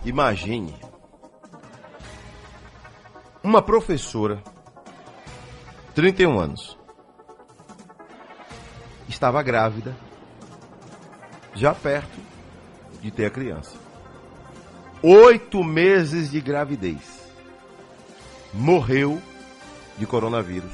Imagine. 0.05 0.75
Uma 3.41 3.63
professora, 3.63 4.43
31 5.95 6.41
anos, 6.41 6.79
estava 9.07 9.43
grávida, 9.43 9.95
já 11.55 11.75
perto 11.75 12.21
de 13.01 13.11
ter 13.11 13.27
a 13.27 13.31
criança. 13.31 13.77
Oito 15.03 15.63
meses 15.63 16.31
de 16.31 16.41
gravidez. 16.41 17.23
Morreu 18.53 19.21
de 19.99 20.07
coronavírus. 20.07 20.73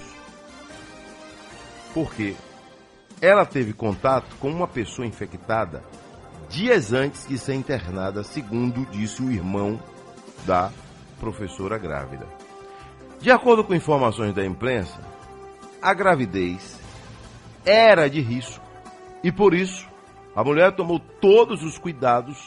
Porque 1.93 2.37
ela 3.21 3.45
teve 3.45 3.73
contato 3.73 4.37
com 4.39 4.49
uma 4.49 4.69
pessoa 4.69 5.07
infectada 5.07 5.83
dias 6.49 6.93
antes 6.93 7.27
de 7.29 7.39
ser 7.39 7.55
internada, 7.55 8.25
segundo 8.25 8.85
disse 8.87 9.23
o 9.23 9.31
irmão 9.31 9.81
da 10.45 10.71
professora 11.19 11.79
grávida. 11.79 12.27
De 13.21 13.31
acordo 13.31 13.63
com 13.63 13.75
informações 13.75 14.35
da 14.35 14.45
imprensa, 14.45 14.99
a 15.83 15.93
gravidez 15.93 16.79
era 17.65 18.09
de 18.09 18.21
risco 18.21 18.65
e 19.23 19.31
por 19.31 19.55
isso 19.55 19.90
a 20.35 20.45
mulher 20.45 20.73
tomou 20.73 21.01
todos 21.21 21.63
os 21.63 21.79
cuidados, 21.79 22.39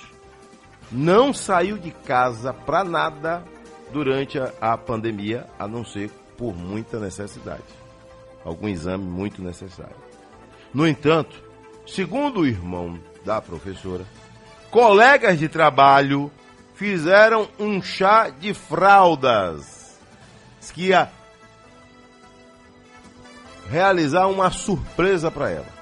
não 0.92 1.34
saiu 1.34 1.78
de 1.78 1.92
casa 1.92 2.54
para 2.54 2.84
nada 2.84 3.44
durante 3.92 4.40
a, 4.40 4.52
a 4.62 4.78
pandemia, 4.78 5.48
a 5.60 5.68
não 5.68 5.84
ser 5.86 6.10
por 6.38 6.56
muita 6.56 7.00
necessidade. 7.00 7.64
Algum 8.44 8.68
exame 8.68 9.04
muito 9.04 9.42
necessário. 9.42 9.96
No 10.74 10.88
entanto, 10.88 11.42
segundo 11.86 12.42
o 12.42 12.48
irmão 12.48 13.00
da 13.24 13.42
professora, 13.42 14.06
colegas 14.72 15.38
de 15.38 15.48
trabalho 15.48 16.32
fizeram 16.74 17.48
um 17.60 17.82
chá 17.82 18.30
de 18.30 18.54
fraldas. 18.54 19.84
Que 20.74 20.88
ia 20.88 21.12
realizar 23.70 24.26
uma 24.26 24.50
surpresa 24.50 25.30
para 25.30 25.52
ela. 25.52 25.73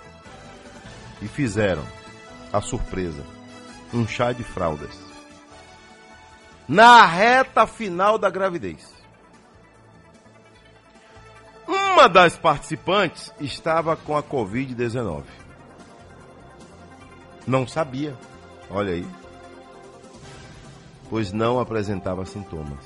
E 1.22 1.28
fizeram 1.28 1.84
a 2.52 2.62
surpresa. 2.62 3.24
Um 3.94 4.08
chá 4.08 4.32
de 4.32 4.44
fraldas. 4.44 4.98
Na 6.68 7.06
reta 7.06 7.68
final 7.68 8.18
da 8.18 8.30
gravidez. 8.30 8.90
Uma 11.68 12.08
das 12.08 12.38
participantes 12.38 13.34
estava 13.40 13.96
com 13.96 14.16
a 14.18 14.24
Covid-19. 14.24 15.24
Não 17.46 17.68
sabia. 17.68 18.16
Olha 18.70 18.94
aí. 18.94 19.08
Pois 21.10 21.34
não 21.34 21.60
apresentava 21.60 22.26
sintomas. 22.26 22.86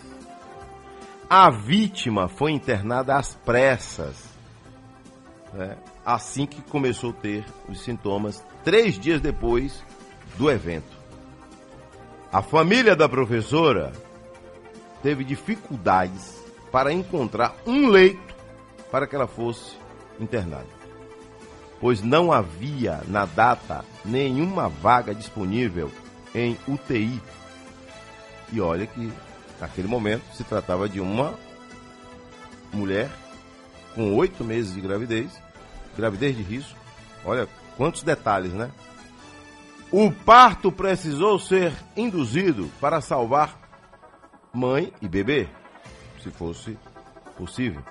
A 1.30 1.50
vítima 1.50 2.28
foi 2.28 2.52
internada 2.52 3.15
às 3.15 3.36
pressas. 3.36 4.15
né, 5.54 5.78
assim 6.06 6.46
que 6.46 6.62
começou 6.62 7.10
a 7.10 7.13
ter 7.13 7.46
os 7.68 7.82
sintomas, 7.82 8.44
três 8.63 9.00
dias 9.00 9.20
depois 9.20 9.84
do 10.38 10.52
evento. 10.52 10.96
A 12.32 12.41
família 12.41 12.96
da 12.96 13.10
professora 13.10 13.91
teve 15.02 15.24
dificuldades 15.24 16.44
para 16.72 16.91
encontrar 16.91 17.56
um 17.65 17.88
leito 17.88 18.36
para 18.91 19.08
que 19.08 19.15
ela 19.15 19.28
fosse 19.28 19.78
internada, 20.20 20.68
pois 21.80 22.02
não 22.02 22.32
havia 22.32 23.02
na 23.08 23.26
data 23.26 23.84
nenhuma 24.04 24.70
vaga 24.70 25.15
disponível 25.15 25.91
em 26.34 26.58
UTI. 26.68 27.22
E 28.52 28.62
olha 28.62 28.86
que 28.86 29.12
naquele 29.60 29.88
momento 29.88 30.24
se 30.34 30.44
tratava 30.44 30.88
de 30.88 31.00
uma 31.00 31.34
mulher 32.72 33.10
com 33.96 34.13
oito 34.15 34.44
meses 34.44 34.74
de 34.74 34.82
gravidez, 34.82 35.32
gravidez 35.95 36.36
de 36.36 36.43
risco. 36.43 36.77
Olha 37.23 37.47
quantos 37.77 38.03
detalhes, 38.03 38.53
né? 38.53 38.71
O 39.91 40.12
parto 40.12 40.71
precisou 40.71 41.39
ser 41.39 41.73
induzido 41.95 42.69
para 42.81 43.01
salvar 43.01 43.58
mãe 44.53 44.91
e 45.01 45.08
bebê, 45.08 45.47
se 46.21 46.29
fosse 46.31 46.77
possível. 47.38 47.81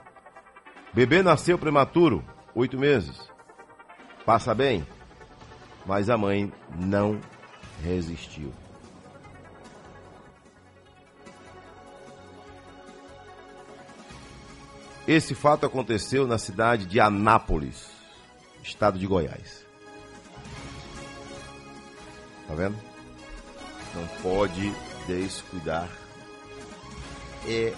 Bebê 0.92 1.22
nasceu 1.22 1.58
prematuro, 1.58 2.24
oito 2.54 2.78
meses. 2.78 3.18
Passa 4.24 4.54
bem, 4.54 4.86
mas 5.86 6.08
a 6.08 6.16
mãe 6.16 6.52
não 6.74 7.20
resistiu. 7.82 8.52
Esse 15.06 15.34
fato 15.34 15.66
aconteceu 15.66 16.26
na 16.26 16.38
cidade 16.38 16.86
de 16.86 16.98
Anápolis, 16.98 17.93
estado 18.64 18.98
de 18.98 19.07
Goiás. 19.07 19.64
Tá 22.48 22.55
vendo? 22.55 22.77
Não 23.94 24.07
pode 24.22 24.72
descuidar. 25.07 25.88
É 27.46 27.72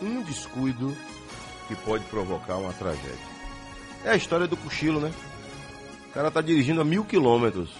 um 0.00 0.22
descuido 0.22 0.96
que 1.66 1.74
pode 1.76 2.04
provocar 2.04 2.56
uma 2.56 2.72
tragédia. 2.72 3.28
É 4.04 4.10
a 4.10 4.16
história 4.16 4.46
do 4.46 4.56
cochilo, 4.56 5.00
né? 5.00 5.12
O 6.08 6.12
cara 6.12 6.30
tá 6.30 6.40
dirigindo 6.40 6.80
a 6.80 6.84
mil 6.84 7.04
quilômetros. 7.04 7.70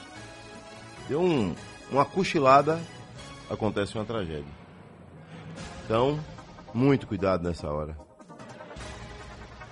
Deu 1.09 1.21
um, 1.21 1.55
uma 1.90 2.05
cochilada, 2.05 2.81
acontece 3.49 3.94
uma 3.94 4.05
tragédia. 4.05 4.53
Então, 5.85 6.18
muito 6.75 7.07
cuidado 7.07 7.42
nessa 7.47 7.71
hora. 7.71 7.97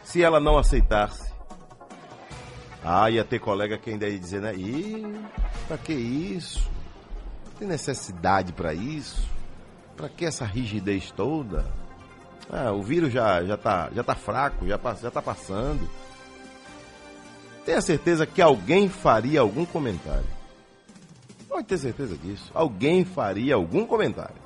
Se 0.03 0.23
ela 0.23 0.41
não 0.41 0.57
aceitasse, 0.57 1.26
ah, 2.89 3.11
ia 3.11 3.25
ter 3.25 3.41
colega 3.41 3.77
que 3.77 3.91
ainda 3.91 4.09
ia 4.09 4.17
dizer, 4.17 4.41
né? 4.41 4.55
Ih, 4.55 5.19
pra 5.67 5.77
que 5.77 5.93
isso? 5.93 6.71
Tem 7.59 7.67
necessidade 7.67 8.53
pra 8.53 8.73
isso? 8.73 9.29
Pra 9.97 10.09
que 10.09 10.25
essa 10.25 10.45
rigidez 10.45 11.11
toda? 11.11 11.67
Ah, 12.49 12.71
o 12.71 12.85
vírus 12.85 13.13
já, 13.13 13.43
já, 13.43 13.57
tá, 13.57 13.91
já 13.93 14.05
tá 14.05 14.15
fraco, 14.15 14.65
já, 14.69 14.79
já 15.03 15.11
tá 15.11 15.21
passando. 15.21 15.91
Tenha 17.65 17.81
certeza 17.81 18.25
que 18.25 18.41
alguém 18.41 18.89
faria 18.89 19.41
algum 19.41 19.67
comentário. 19.67 20.37
Pode 21.49 21.67
ter 21.67 21.79
certeza 21.79 22.17
disso. 22.17 22.53
Alguém 22.55 23.05
faria 23.05 23.57
algum 23.57 23.85
comentário. 23.85 24.37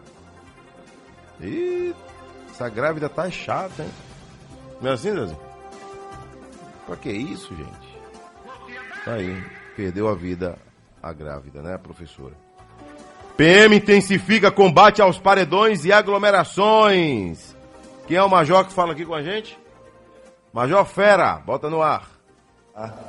E 1.43 1.95
essa 2.51 2.71
grávida 2.71 3.07
tá 3.07 3.31
chata, 3.31 3.83
hein? 3.83 3.91
Não 4.81 4.93
é 4.93 4.95
assim, 4.95 5.13
Zezinho? 5.13 5.39
Pra 6.87 6.97
que 6.97 7.11
isso, 7.11 7.55
gente? 7.55 7.90
Tá 9.05 9.15
aí, 9.15 9.43
perdeu 9.77 10.09
a 10.09 10.15
vida 10.15 10.59
a 11.03 11.13
grávida, 11.13 11.63
né, 11.63 11.79
professora? 11.79 12.35
PM 13.37 13.77
intensifica 13.77 14.51
combate 14.51 15.01
aos 15.01 15.19
paredões 15.19 15.85
e 15.85 15.93
aglomerações. 15.93 17.57
Quem 18.07 18.17
é 18.17 18.23
o 18.23 18.29
Major 18.29 18.67
que 18.67 18.73
fala 18.73 18.93
aqui 18.93 19.07
com 19.07 19.15
a 19.15 19.23
gente? 19.23 19.59
Major 20.53 20.85
Fera, 20.85 21.37
bota 21.37 21.71
no 21.71 21.81
ar. 21.81 22.20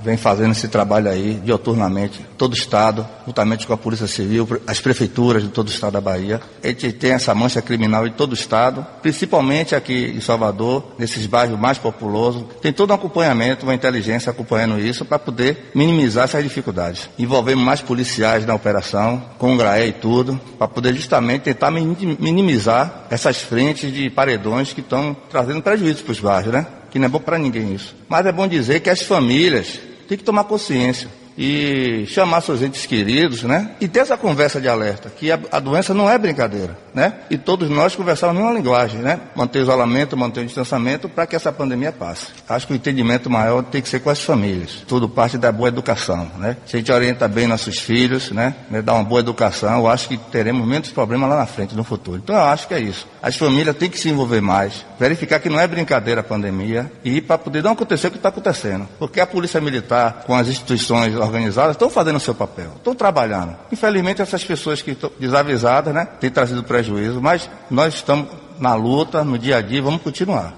Vem 0.01 0.17
fazendo 0.17 0.51
esse 0.51 0.67
trabalho 0.67 1.09
aí 1.09 1.39
dioturnamente, 1.45 2.25
todo 2.37 2.51
o 2.51 2.57
estado, 2.57 3.07
juntamente 3.25 3.65
com 3.65 3.73
a 3.73 3.77
Polícia 3.77 4.07
Civil, 4.07 4.47
as 4.67 4.81
prefeituras 4.81 5.43
de 5.43 5.49
todo 5.49 5.67
o 5.67 5.71
estado 5.71 5.93
da 5.93 6.01
Bahia. 6.01 6.41
A 6.61 6.67
gente 6.67 6.91
tem 6.91 7.11
essa 7.11 7.33
mancha 7.33 7.61
criminal 7.61 8.05
em 8.05 8.11
todo 8.11 8.31
o 8.31 8.33
estado, 8.33 8.85
principalmente 9.01 9.73
aqui 9.73 10.13
em 10.13 10.19
Salvador, 10.19 10.83
nesses 10.97 11.25
bairros 11.25 11.57
mais 11.57 11.77
populosos. 11.77 12.43
Tem 12.61 12.73
todo 12.73 12.91
um 12.91 12.95
acompanhamento, 12.95 13.65
uma 13.65 13.75
inteligência 13.75 14.29
acompanhando 14.29 14.79
isso 14.79 15.05
para 15.05 15.19
poder 15.19 15.71
minimizar 15.73 16.25
essas 16.25 16.43
dificuldades. 16.43 17.09
Envolvemos 17.17 17.63
mais 17.63 17.81
policiais 17.81 18.45
na 18.45 18.55
operação, 18.55 19.23
com 19.37 19.53
o 19.53 19.57
GRAE 19.57 19.89
e 19.89 19.93
tudo, 19.93 20.41
para 20.57 20.67
poder 20.67 20.93
justamente 20.93 21.43
tentar 21.43 21.71
minim- 21.71 22.17
minimizar 22.19 23.05
essas 23.09 23.37
frentes 23.37 23.93
de 23.93 24.09
paredões 24.09 24.73
que 24.73 24.81
estão 24.81 25.15
trazendo 25.29 25.61
prejuízo 25.61 26.03
para 26.03 26.11
os 26.11 26.19
bairros, 26.19 26.51
né? 26.51 26.65
Que 26.91 26.99
não 26.99 27.05
é 27.05 27.09
bom 27.09 27.19
para 27.19 27.39
ninguém 27.39 27.73
isso. 27.73 27.95
Mas 28.07 28.25
é 28.25 28.31
bom 28.31 28.47
dizer 28.47 28.81
que 28.81 28.89
as 28.89 29.01
famílias 29.01 29.79
têm 30.07 30.17
que 30.17 30.23
tomar 30.23 30.43
consciência 30.43 31.09
e 31.37 32.05
chamar 32.07 32.41
seus 32.41 32.61
entes 32.61 32.85
queridos, 32.85 33.43
né? 33.43 33.71
E 33.79 33.87
ter 33.87 33.99
essa 33.99 34.17
conversa 34.17 34.59
de 34.59 34.67
alerta, 34.67 35.09
que 35.09 35.31
a, 35.31 35.39
a 35.51 35.59
doença 35.59 35.93
não 35.93 36.09
é 36.09 36.17
brincadeira, 36.17 36.77
né? 36.93 37.13
E 37.29 37.37
todos 37.37 37.69
nós 37.69 37.95
conversamos 37.95 38.35
a 38.35 38.39
mesma 38.39 38.57
linguagem, 38.57 38.99
né? 38.99 39.19
Manter 39.35 39.59
o 39.59 39.61
isolamento, 39.63 40.17
manter 40.17 40.41
o 40.41 40.45
distanciamento 40.45 41.09
para 41.09 41.25
que 41.25 41.35
essa 41.35 41.51
pandemia 41.51 41.91
passe. 41.91 42.27
Acho 42.47 42.67
que 42.67 42.73
o 42.73 42.75
entendimento 42.75 43.29
maior 43.29 43.63
tem 43.63 43.81
que 43.81 43.89
ser 43.89 43.99
com 43.99 44.09
as 44.09 44.21
famílias. 44.21 44.83
Tudo 44.87 45.07
parte 45.07 45.37
da 45.37 45.51
boa 45.51 45.69
educação, 45.69 46.29
né? 46.37 46.57
Se 46.65 46.75
a 46.75 46.79
gente 46.79 46.91
orienta 46.91 47.27
bem 47.27 47.47
nossos 47.47 47.79
filhos, 47.79 48.31
né? 48.31 48.55
né, 48.69 48.81
Dar 48.81 48.93
uma 48.93 49.03
boa 49.03 49.21
educação, 49.21 49.79
eu 49.79 49.87
acho 49.87 50.07
que 50.07 50.17
teremos 50.17 50.67
menos 50.67 50.89
problemas 50.89 51.29
lá 51.29 51.37
na 51.37 51.45
frente, 51.45 51.75
no 51.75 51.83
futuro. 51.83 52.21
Então 52.23 52.35
eu 52.35 52.43
acho 52.43 52.67
que 52.67 52.73
é 52.73 52.79
isso. 52.79 53.07
As 53.21 53.35
famílias 53.35 53.75
têm 53.75 53.89
que 53.89 53.99
se 53.99 54.09
envolver 54.09 54.41
mais, 54.41 54.85
verificar 54.99 55.39
que 55.39 55.49
não 55.49 55.59
é 55.59 55.67
brincadeira 55.67 56.21
a 56.21 56.23
pandemia 56.23 56.91
e 57.03 57.21
para 57.21 57.37
poder 57.37 57.63
não 57.63 57.71
acontecer 57.71 58.07
o 58.07 58.11
que 58.11 58.17
está 58.17 58.29
acontecendo. 58.29 58.87
Porque 58.99 59.19
a 59.19 59.27
Polícia 59.27 59.61
Militar, 59.61 60.23
com 60.25 60.35
as 60.35 60.47
instituições 60.47 61.15
organizadas, 61.33 61.75
estão 61.75 61.89
fazendo 61.89 62.15
o 62.17 62.19
seu 62.19 62.35
papel, 62.35 62.73
estão 62.75 62.93
trabalhando. 62.93 63.57
Infelizmente, 63.71 64.21
essas 64.21 64.43
pessoas 64.43 64.81
que 64.81 64.91
estão 64.91 65.11
desavisadas, 65.19 65.93
né, 65.93 66.05
têm 66.19 66.29
trazido 66.29 66.63
prejuízo, 66.63 67.21
mas 67.21 67.49
nós 67.69 67.95
estamos 67.95 68.29
na 68.59 68.75
luta, 68.75 69.23
no 69.23 69.37
dia 69.37 69.57
a 69.57 69.61
dia, 69.61 69.81
vamos 69.81 70.01
continuar. 70.01 70.53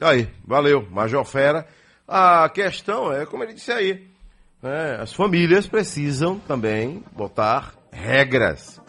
Aí, 0.00 0.28
valeu, 0.44 0.86
Major 0.90 1.24
Fera. 1.24 1.66
A 2.06 2.48
questão 2.48 3.12
é, 3.12 3.24
como 3.24 3.42
ele 3.42 3.54
disse 3.54 3.72
aí, 3.72 4.06
né, 4.62 4.98
as 5.00 5.12
famílias 5.12 5.66
precisam 5.66 6.38
também 6.38 7.02
botar 7.12 7.72
regras. 7.90 8.80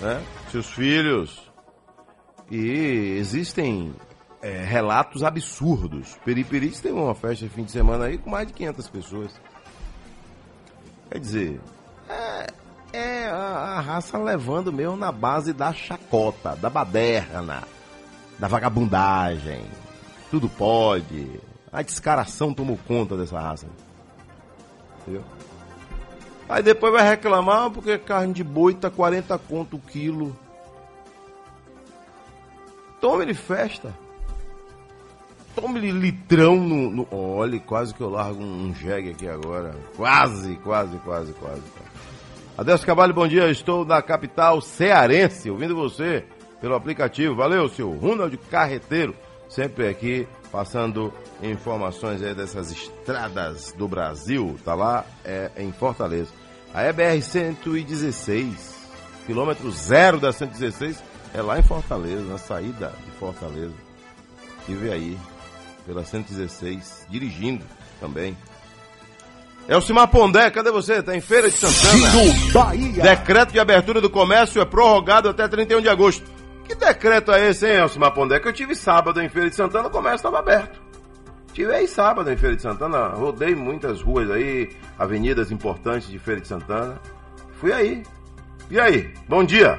Né? 0.00 0.22
Seus 0.50 0.66
filhos. 0.70 1.42
E 2.50 3.16
existem 3.18 3.94
é, 4.42 4.62
relatos 4.62 5.22
absurdos. 5.22 6.18
Periperiz 6.24 6.80
teve 6.80 6.94
uma 6.94 7.14
festa 7.14 7.46
de 7.46 7.50
fim 7.50 7.64
de 7.64 7.70
semana 7.70 8.06
aí 8.06 8.18
com 8.18 8.30
mais 8.30 8.46
de 8.46 8.52
500 8.52 8.88
pessoas. 8.88 9.40
Quer 11.10 11.18
dizer, 11.18 11.60
é, 12.08 12.46
é 12.92 13.26
a, 13.28 13.36
a 13.36 13.80
raça 13.80 14.18
levando 14.18 14.72
mesmo 14.72 14.96
na 14.96 15.12
base 15.12 15.52
da 15.52 15.72
chacota, 15.72 16.56
da 16.56 16.70
baderna, 16.70 17.62
da 18.38 18.48
vagabundagem. 18.48 19.64
Tudo 20.30 20.48
pode. 20.48 21.40
A 21.72 21.82
descaração 21.82 22.54
tomou 22.54 22.78
conta 22.86 23.16
dessa 23.16 23.38
raça. 23.38 23.66
Entendeu? 25.02 25.22
Aí 26.48 26.62
depois 26.62 26.92
vai 26.92 27.08
reclamar 27.08 27.70
porque 27.70 27.98
carne 27.98 28.32
de 28.32 28.44
boi 28.44 28.74
tá 28.74 28.90
40 28.90 29.38
conto 29.38 29.76
o 29.76 29.80
quilo. 29.80 30.36
Tome-lhe 33.00 33.34
festa. 33.34 34.03
Tome-lhe 35.54 35.92
litrão 35.92 36.56
no, 36.56 36.90
no. 36.90 37.08
Olha, 37.10 37.58
quase 37.60 37.94
que 37.94 38.00
eu 38.00 38.10
largo 38.10 38.42
um, 38.42 38.68
um 38.68 38.74
jegue 38.74 39.10
aqui 39.10 39.28
agora. 39.28 39.74
Quase, 39.96 40.56
quase, 40.56 40.96
quase, 40.98 41.32
quase. 41.32 41.62
Adelso 42.58 42.84
Cavalho, 42.84 43.14
bom 43.14 43.26
dia. 43.28 43.50
Estou 43.50 43.84
na 43.84 44.02
capital 44.02 44.60
cearense, 44.60 45.48
ouvindo 45.48 45.74
você 45.74 46.24
pelo 46.60 46.74
aplicativo. 46.74 47.36
Valeu, 47.36 47.68
seu 47.68 47.92
Ronald 47.92 48.36
Carreteiro, 48.50 49.14
sempre 49.48 49.88
aqui 49.88 50.26
passando 50.50 51.12
informações 51.42 52.22
aí 52.22 52.34
dessas 52.34 52.72
estradas 52.72 53.72
do 53.76 53.86
Brasil. 53.86 54.58
Tá 54.64 54.74
lá 54.74 55.04
é, 55.24 55.50
em 55.56 55.70
Fortaleza. 55.72 56.30
A 56.72 56.84
EBR 56.84 57.22
116, 57.22 58.74
quilômetro 59.26 59.70
zero 59.70 60.18
da 60.18 60.32
116, 60.32 61.02
é 61.32 61.40
lá 61.40 61.60
em 61.60 61.62
Fortaleza, 61.62 62.24
na 62.24 62.38
saída 62.38 62.92
de 63.04 63.10
Fortaleza. 63.12 63.74
Estive 64.60 64.90
aí 64.90 65.18
pela 65.86 66.04
116, 66.04 67.06
dirigindo 67.08 67.64
também. 68.00 68.36
Elcimar 69.68 70.08
Pondé, 70.08 70.50
cadê 70.50 70.70
você? 70.70 71.02
Tá 71.02 71.16
em 71.16 71.20
Feira 71.20 71.48
de 71.48 71.56
Santana. 71.56 72.10
Giro 72.10 72.52
Bahia. 72.52 73.02
Decreto 73.02 73.52
de 73.52 73.58
abertura 73.58 74.00
do 74.00 74.10
comércio 74.10 74.60
é 74.60 74.64
prorrogado 74.64 75.28
até 75.28 75.48
31 75.48 75.80
de 75.80 75.88
agosto. 75.88 76.30
Que 76.66 76.74
decreto 76.74 77.32
é 77.32 77.48
esse, 77.50 77.66
hein, 77.66 77.76
Elcimar 77.76 78.12
Pondé? 78.12 78.40
Que 78.40 78.48
eu 78.48 78.52
tive 78.52 78.74
sábado 78.74 79.20
em 79.20 79.28
Feira 79.28 79.48
de 79.48 79.56
Santana, 79.56 79.88
o 79.88 79.90
comércio 79.90 80.16
estava 80.16 80.38
aberto. 80.38 80.82
Tive 81.52 81.72
aí 81.72 81.86
sábado 81.86 82.30
em 82.30 82.36
Feira 82.36 82.56
de 82.56 82.62
Santana, 82.62 83.08
rodei 83.08 83.54
muitas 83.54 84.02
ruas 84.02 84.30
aí, 84.30 84.70
avenidas 84.98 85.50
importantes 85.50 86.08
de 86.08 86.18
Feira 86.18 86.40
de 86.40 86.48
Santana. 86.48 87.00
Fui 87.60 87.72
aí. 87.72 88.02
E 88.70 88.80
aí? 88.80 89.12
Bom 89.28 89.44
dia. 89.44 89.78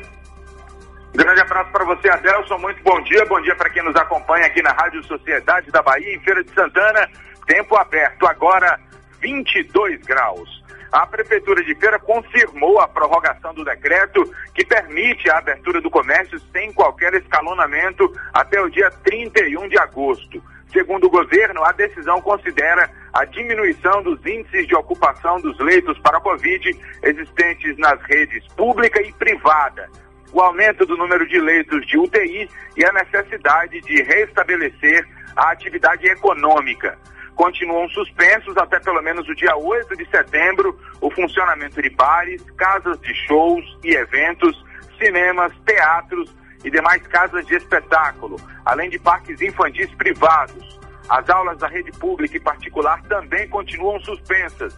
Grande 1.16 1.40
abraço 1.40 1.72
para 1.72 1.86
você, 1.86 2.10
Adelson. 2.10 2.58
Muito 2.58 2.84
bom 2.84 3.02
dia. 3.04 3.26
Bom 3.26 3.42
dia 3.42 3.56
para 3.56 3.70
quem 3.70 3.82
nos 3.82 3.96
acompanha 3.96 4.48
aqui 4.48 4.62
na 4.62 4.72
Rádio 4.72 5.02
Sociedade 5.06 5.72
da 5.72 5.82
Bahia, 5.82 6.14
em 6.14 6.20
Feira 6.20 6.44
de 6.44 6.54
Santana. 6.54 7.10
Tempo 7.48 7.78
aberto, 7.78 8.28
agora 8.28 8.78
22 9.22 10.02
graus. 10.02 10.64
A 10.92 11.08
Prefeitura 11.08 11.64
de 11.64 11.74
Feira 11.76 11.98
confirmou 12.00 12.82
a 12.82 12.88
prorrogação 12.88 13.54
do 13.54 13.64
decreto 13.64 14.30
que 14.54 14.66
permite 14.66 15.30
a 15.30 15.38
abertura 15.38 15.80
do 15.80 15.90
comércio 15.90 16.38
sem 16.52 16.74
qualquer 16.74 17.14
escalonamento 17.14 18.12
até 18.34 18.62
o 18.62 18.70
dia 18.70 18.92
31 19.06 19.70
de 19.70 19.80
agosto. 19.80 20.44
Segundo 20.74 21.08
o 21.08 21.10
governo, 21.10 21.64
a 21.64 21.72
decisão 21.72 22.20
considera 22.20 22.90
a 23.14 23.24
diminuição 23.24 24.04
dos 24.04 24.20
índices 24.26 24.68
de 24.68 24.76
ocupação 24.76 25.40
dos 25.40 25.58
leitos 25.60 25.98
para 26.00 26.18
a 26.18 26.22
Covid 26.22 26.78
existentes 27.04 27.78
nas 27.78 28.02
redes 28.02 28.46
pública 28.56 29.02
e 29.02 29.14
privada, 29.14 29.90
o 30.36 30.42
aumento 30.42 30.86
do 30.86 30.98
número 30.98 31.26
de 31.26 31.40
leitos 31.40 31.88
de 31.88 31.98
UTI 31.98 32.50
e 32.76 32.86
a 32.86 32.92
necessidade 32.92 33.80
de 33.80 34.04
restabelecer 34.04 35.08
a 35.34 35.52
atividade 35.52 36.06
econômica. 36.08 37.00
Continuam 37.36 37.88
suspensos 37.88 38.58
até 38.58 38.78
pelo 38.82 39.02
menos 39.02 39.26
o 39.30 39.34
dia 39.34 39.56
8 39.56 39.96
de 39.96 40.06
setembro 40.10 40.78
o 41.00 41.10
funcionamento 41.10 41.82
de 41.82 41.90
bares, 41.90 42.44
casas 42.58 43.00
de 43.00 43.14
shows 43.14 43.64
e 43.82 43.96
eventos, 43.96 44.62
cinemas, 45.02 45.54
teatros 45.66 46.36
e 46.66 46.70
demais 46.70 47.02
casas 47.08 47.46
de 47.46 47.56
espetáculo, 47.56 48.36
além 48.66 48.90
de 48.90 49.00
parques 49.00 49.42
infantis 49.42 49.90
privados. 49.96 50.78
As 51.08 51.30
aulas 51.30 51.58
da 51.60 51.70
rede 51.70 51.94
pública 51.94 52.36
e 52.36 52.42
particular 52.42 53.02
também 53.04 53.48
continuam 53.48 54.02
suspensas. 54.02 54.78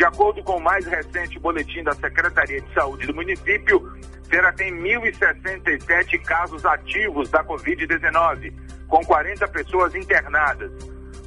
De 0.00 0.06
acordo 0.06 0.42
com 0.42 0.56
o 0.56 0.60
mais 0.62 0.86
recente 0.86 1.38
boletim 1.38 1.82
da 1.82 1.92
Secretaria 1.92 2.58
de 2.58 2.72
Saúde 2.72 3.06
do 3.06 3.14
município, 3.14 3.92
Feira 4.30 4.50
tem 4.54 4.72
1.067 4.72 6.22
casos 6.22 6.64
ativos 6.64 7.28
da 7.28 7.44
Covid-19, 7.44 8.50
com 8.88 9.04
40 9.04 9.46
pessoas 9.48 9.94
internadas. 9.94 10.72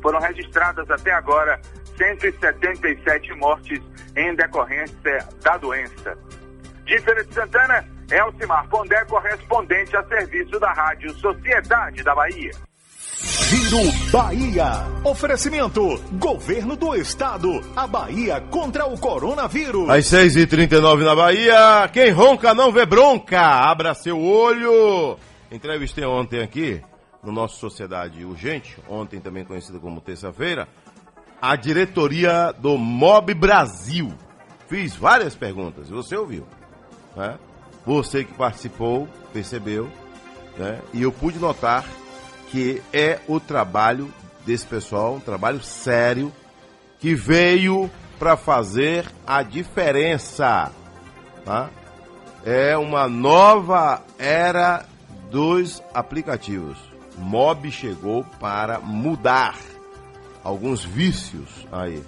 Foram 0.01 0.19
registradas 0.19 0.89
até 0.89 1.12
agora 1.12 1.62
177 1.95 3.36
mortes 3.36 3.79
em 4.15 4.33
decorrência 4.33 5.19
da 5.43 5.55
doença. 5.57 6.17
De 6.83 6.97
Feira 6.99 7.23
de 7.23 7.31
Santana, 7.31 7.86
Elcimar 8.09 8.67
Pondé, 8.69 9.05
correspondente 9.05 9.95
a 9.95 10.03
serviço 10.05 10.59
da 10.59 10.73
Rádio 10.73 11.12
Sociedade 11.19 12.01
da 12.01 12.15
Bahia. 12.15 12.53
Giro 13.21 13.91
Bahia. 14.12 14.86
Oferecimento: 15.04 16.02
Governo 16.13 16.76
do 16.76 16.95
Estado. 16.95 17.62
A 17.76 17.86
Bahia 17.86 18.41
contra 18.41 18.86
o 18.86 18.97
coronavírus. 18.97 19.89
Às 19.89 20.06
6h39 20.06 21.04
na 21.04 21.15
Bahia, 21.15 21.89
quem 21.91 22.10
ronca 22.12 22.54
não 22.54 22.71
vê 22.71 22.86
bronca. 22.86 23.39
Abra 23.39 23.93
seu 23.93 24.19
olho. 24.19 25.17
Entrevistei 25.52 26.04
ontem 26.04 26.41
aqui, 26.41 26.82
no 27.23 27.32
nosso 27.32 27.60
Sociedade 27.60 28.26
Urgente, 28.26 28.78
ontem 28.89 29.19
também 29.19 29.45
conhecida 29.45 29.80
como 29.80 30.02
terça-feira, 30.02 30.67
a 31.41 31.56
diretoria 31.56 32.52
do 32.58 32.78
Mob 32.78 33.34
Brasil. 33.34 34.12
Fiz 34.67 34.95
várias 34.95 35.36
perguntas, 35.36 35.89
você 35.89 36.15
ouviu. 36.15 36.47
Né? 37.15 37.38
Você 37.86 38.23
que 38.23 38.34
participou, 38.34 39.08
percebeu, 39.32 39.89
né? 40.58 40.82
e 40.91 41.04
eu 41.04 41.12
pude 41.12 41.38
notar 41.38 41.86
que 42.53 42.83
é 42.93 43.19
o 43.27 43.39
trabalho 43.39 44.13
desse 44.45 44.63
pessoal, 44.67 45.15
um 45.15 45.19
trabalho 45.19 45.59
sério, 45.63 46.31
que 46.99 47.15
veio 47.15 47.89
para 48.19 48.37
fazer 48.37 49.07
a 49.25 49.41
diferença. 49.41 50.71
Tá? 51.43 51.71
É 52.45 52.77
uma 52.77 53.09
nova 53.09 54.03
era 54.19 54.85
dos 55.31 55.81
aplicativos. 55.95 56.77
Mob 57.17 57.71
chegou 57.71 58.23
para 58.39 58.77
mudar 58.79 59.57
alguns 60.43 60.85
vícios 60.85 61.67
aí. 61.71 62.03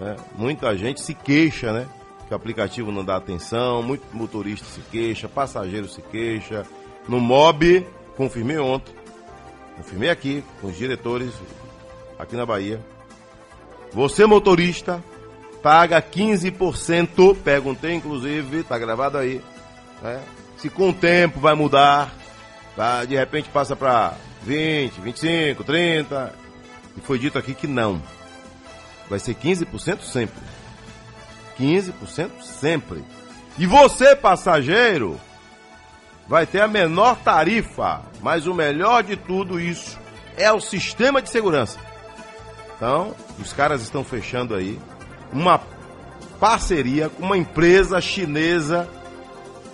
Né? 0.00 0.16
Muita 0.36 0.76
gente 0.76 1.02
se 1.02 1.14
queixa, 1.14 1.72
né? 1.72 1.86
Que 2.26 2.34
o 2.34 2.36
aplicativo 2.36 2.90
não 2.90 3.04
dá 3.04 3.14
atenção, 3.14 3.80
muito 3.80 4.04
motorista 4.12 4.66
se 4.66 4.80
queixa, 4.90 5.28
passageiro 5.28 5.86
se 5.86 6.02
queixa. 6.02 6.66
No 7.08 7.20
Mob, 7.20 7.86
confirmei 8.16 8.58
ontem, 8.58 8.92
confirmei 9.76 10.10
aqui 10.10 10.44
com 10.60 10.68
os 10.68 10.76
diretores 10.76 11.32
aqui 12.18 12.36
na 12.36 12.46
Bahia. 12.46 12.80
Você 13.92 14.26
motorista 14.26 15.02
paga 15.64 16.02
15%, 16.02 17.38
perguntei 17.42 17.94
inclusive, 17.94 18.62
tá 18.64 18.76
gravado 18.76 19.16
aí, 19.16 19.40
né? 20.02 20.20
Se 20.58 20.68
com 20.68 20.90
o 20.90 20.92
tempo 20.92 21.40
vai 21.40 21.54
mudar, 21.54 22.14
tá? 22.76 23.02
de 23.06 23.16
repente 23.16 23.48
passa 23.48 23.74
para 23.74 24.14
20, 24.42 25.00
25, 25.00 25.64
30, 25.64 26.34
e 26.98 27.00
foi 27.00 27.18
dito 27.18 27.38
aqui 27.38 27.54
que 27.54 27.66
não. 27.66 28.02
Vai 29.08 29.18
ser 29.18 29.34
15% 29.34 30.02
sempre. 30.02 30.42
15% 31.58 32.42
sempre. 32.42 33.02
E 33.56 33.66
você, 33.66 34.14
passageiro, 34.14 35.18
vai 36.26 36.46
ter 36.46 36.60
a 36.60 36.68
menor 36.68 37.16
tarifa, 37.16 38.02
mas 38.20 38.46
o 38.46 38.54
melhor 38.54 39.02
de 39.02 39.16
tudo 39.16 39.60
isso 39.60 39.98
é 40.36 40.50
o 40.52 40.60
sistema 40.60 41.20
de 41.20 41.30
segurança. 41.30 41.78
Então, 42.76 43.14
os 43.38 43.52
caras 43.52 43.82
estão 43.82 44.02
fechando 44.02 44.54
aí 44.54 44.78
uma 45.32 45.60
parceria 46.40 47.08
com 47.08 47.22
uma 47.22 47.36
empresa 47.36 48.00
chinesa 48.00 48.88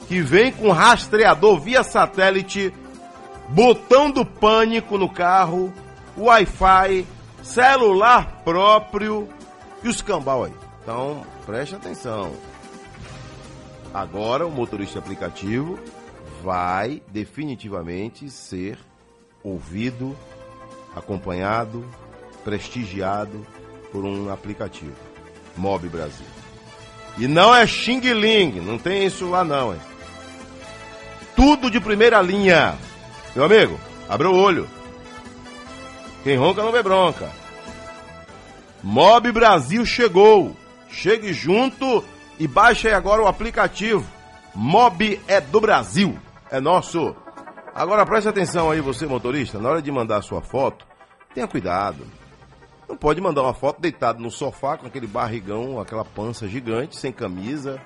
que 0.08 0.20
vem 0.20 0.52
com 0.52 0.70
rastreador 0.70 1.60
via 1.60 1.82
satélite, 1.82 2.74
botão 3.48 4.10
do 4.10 4.24
pânico 4.24 4.98
no 4.98 5.08
carro, 5.08 5.72
Wi-Fi, 6.18 7.06
celular 7.42 8.42
próprio 8.44 9.28
e 9.82 9.88
os 9.88 10.02
cambal 10.02 10.44
aí. 10.44 10.52
Então, 10.82 11.24
preste 11.46 11.74
atenção. 11.74 12.32
Agora 13.92 14.46
o 14.46 14.50
motorista 14.50 14.98
aplicativo 14.98 15.78
vai 16.42 17.02
definitivamente 17.08 18.30
ser 18.30 18.78
ouvido, 19.42 20.16
acompanhado, 20.94 21.84
prestigiado 22.44 23.46
por 23.92 24.04
um 24.04 24.32
aplicativo. 24.32 24.96
Mob 25.56 25.88
Brasil. 25.88 26.26
E 27.18 27.26
não 27.26 27.54
é 27.54 27.66
Xing 27.66 28.00
Ling, 28.00 28.60
não 28.60 28.78
tem 28.78 29.04
isso 29.04 29.28
lá 29.28 29.44
não, 29.44 29.74
hein? 29.74 29.80
Tudo 31.34 31.70
de 31.70 31.80
primeira 31.80 32.20
linha. 32.22 32.76
Meu 33.34 33.44
amigo, 33.44 33.78
abra 34.08 34.30
o 34.30 34.36
olho. 34.36 34.68
Quem 36.22 36.36
ronca 36.36 36.62
não 36.62 36.72
vê 36.72 36.82
bronca. 36.82 37.30
Mob 38.82 39.30
Brasil 39.32 39.84
chegou. 39.84 40.56
Chegue 40.90 41.32
junto 41.32 42.04
e 42.38 42.48
baixe 42.48 42.88
agora 42.88 43.22
o 43.22 43.28
aplicativo. 43.28 44.04
Mob 44.54 45.20
é 45.28 45.40
do 45.40 45.60
Brasil. 45.60 46.18
É 46.50 46.60
nosso. 46.60 47.14
Agora 47.72 48.04
preste 48.04 48.28
atenção 48.28 48.72
aí, 48.72 48.80
você 48.80 49.06
motorista, 49.06 49.60
na 49.60 49.70
hora 49.70 49.80
de 49.80 49.92
mandar 49.92 50.16
a 50.16 50.22
sua 50.22 50.42
foto, 50.42 50.84
tenha 51.32 51.46
cuidado. 51.46 52.04
Não 52.88 52.96
pode 52.96 53.20
mandar 53.20 53.42
uma 53.42 53.54
foto 53.54 53.80
deitado 53.80 54.20
no 54.20 54.32
sofá 54.32 54.76
com 54.76 54.84
aquele 54.84 55.06
barrigão, 55.06 55.78
aquela 55.78 56.04
pança 56.04 56.48
gigante, 56.48 56.96
sem 56.96 57.12
camisa, 57.12 57.80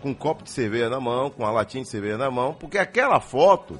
com 0.00 0.10
um 0.10 0.14
copo 0.14 0.42
de 0.42 0.50
cerveja 0.50 0.88
na 0.88 0.98
mão, 0.98 1.28
com 1.28 1.42
uma 1.42 1.52
latinha 1.52 1.84
de 1.84 1.90
cerveja 1.90 2.16
na 2.16 2.30
mão, 2.30 2.54
porque 2.54 2.78
aquela 2.78 3.20
foto 3.20 3.78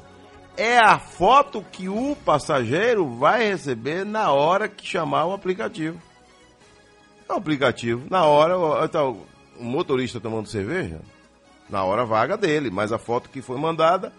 é 0.54 0.76
a 0.76 0.98
foto 0.98 1.64
que 1.72 1.88
o 1.88 2.14
passageiro 2.26 3.08
vai 3.16 3.48
receber 3.48 4.04
na 4.04 4.30
hora 4.30 4.68
que 4.68 4.86
chamar 4.86 5.24
o 5.24 5.32
aplicativo. 5.32 5.98
O 7.26 7.32
aplicativo, 7.32 8.06
na 8.10 8.26
hora, 8.26 8.84
então, 8.84 9.22
um 9.58 9.64
motorista 9.64 10.20
tomando 10.20 10.46
cerveja 10.46 11.00
na 11.72 11.82
hora 11.82 12.04
vaga 12.04 12.36
dele, 12.36 12.70
mas 12.70 12.92
a 12.92 12.98
foto 12.98 13.30
que 13.30 13.40
foi 13.40 13.58
mandada 13.58 14.12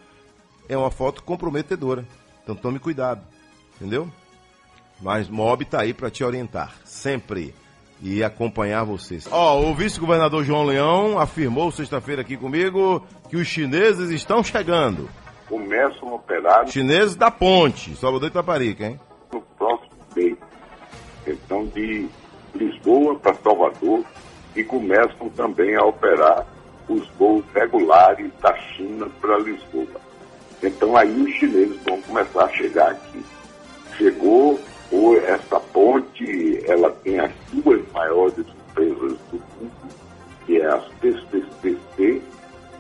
é 0.68 0.76
uma 0.76 0.90
foto 0.90 1.24
comprometedora. 1.24 2.04
Então 2.42 2.56
tome 2.56 2.80
cuidado, 2.80 3.22
entendeu? 3.76 4.10
Mas 5.00 5.30
Mob 5.30 5.64
tá 5.64 5.82
aí 5.82 5.94
para 5.94 6.10
te 6.10 6.24
orientar, 6.24 6.74
sempre. 6.84 7.54
E 8.02 8.22
acompanhar 8.22 8.84
vocês. 8.84 9.30
Ó, 9.32 9.62
o 9.62 9.74
vice-governador 9.74 10.44
João 10.44 10.66
Leão 10.66 11.18
afirmou 11.18 11.72
sexta-feira 11.72 12.22
aqui 12.22 12.36
comigo 12.36 13.06
que 13.30 13.38
os 13.38 13.48
chineses 13.48 14.10
estão 14.10 14.44
chegando. 14.44 15.08
Começam 15.48 16.10
a 16.10 16.16
operar 16.16 16.68
Chineses 16.68 17.16
da 17.16 17.32
ponte, 17.32 17.96
Salvador 17.96 18.28
e 18.28 18.32
Itaparica, 18.32 18.88
hein? 18.88 19.00
no 19.32 19.42
próximo 19.42 19.92
mês. 20.16 20.38
Então, 21.26 21.66
de 21.68 22.10
Lisboa 22.54 23.16
para 23.20 23.36
Salvador 23.36 24.04
e 24.54 24.64
começam 24.66 25.30
também 25.30 25.76
a 25.76 25.86
operar 25.86 26.46
os 26.88 27.08
voos 27.18 27.44
regulares 27.54 28.32
da 28.42 28.56
China 28.58 29.08
para 29.22 29.38
Lisboa. 29.40 30.02
Então, 30.62 30.96
aí 30.96 31.22
os 31.22 31.34
chineses 31.36 31.78
vão 31.84 32.02
começar 32.02 32.46
a 32.46 32.50
chegar 32.50 32.92
aqui. 32.92 33.24
Chegou 33.98 34.60
ou 34.92 35.18
essa 35.18 35.60
ponte, 35.60 36.64
ela 36.68 36.92
tem 37.04 37.20
as 37.20 37.32
duas 37.52 37.82
maiores 37.92 38.46
empresas 38.70 39.18
do 39.32 39.42
mundo, 39.60 39.72
que 40.46 40.62
é 40.62 40.66
as 40.68 40.86
PCCC 41.02 42.22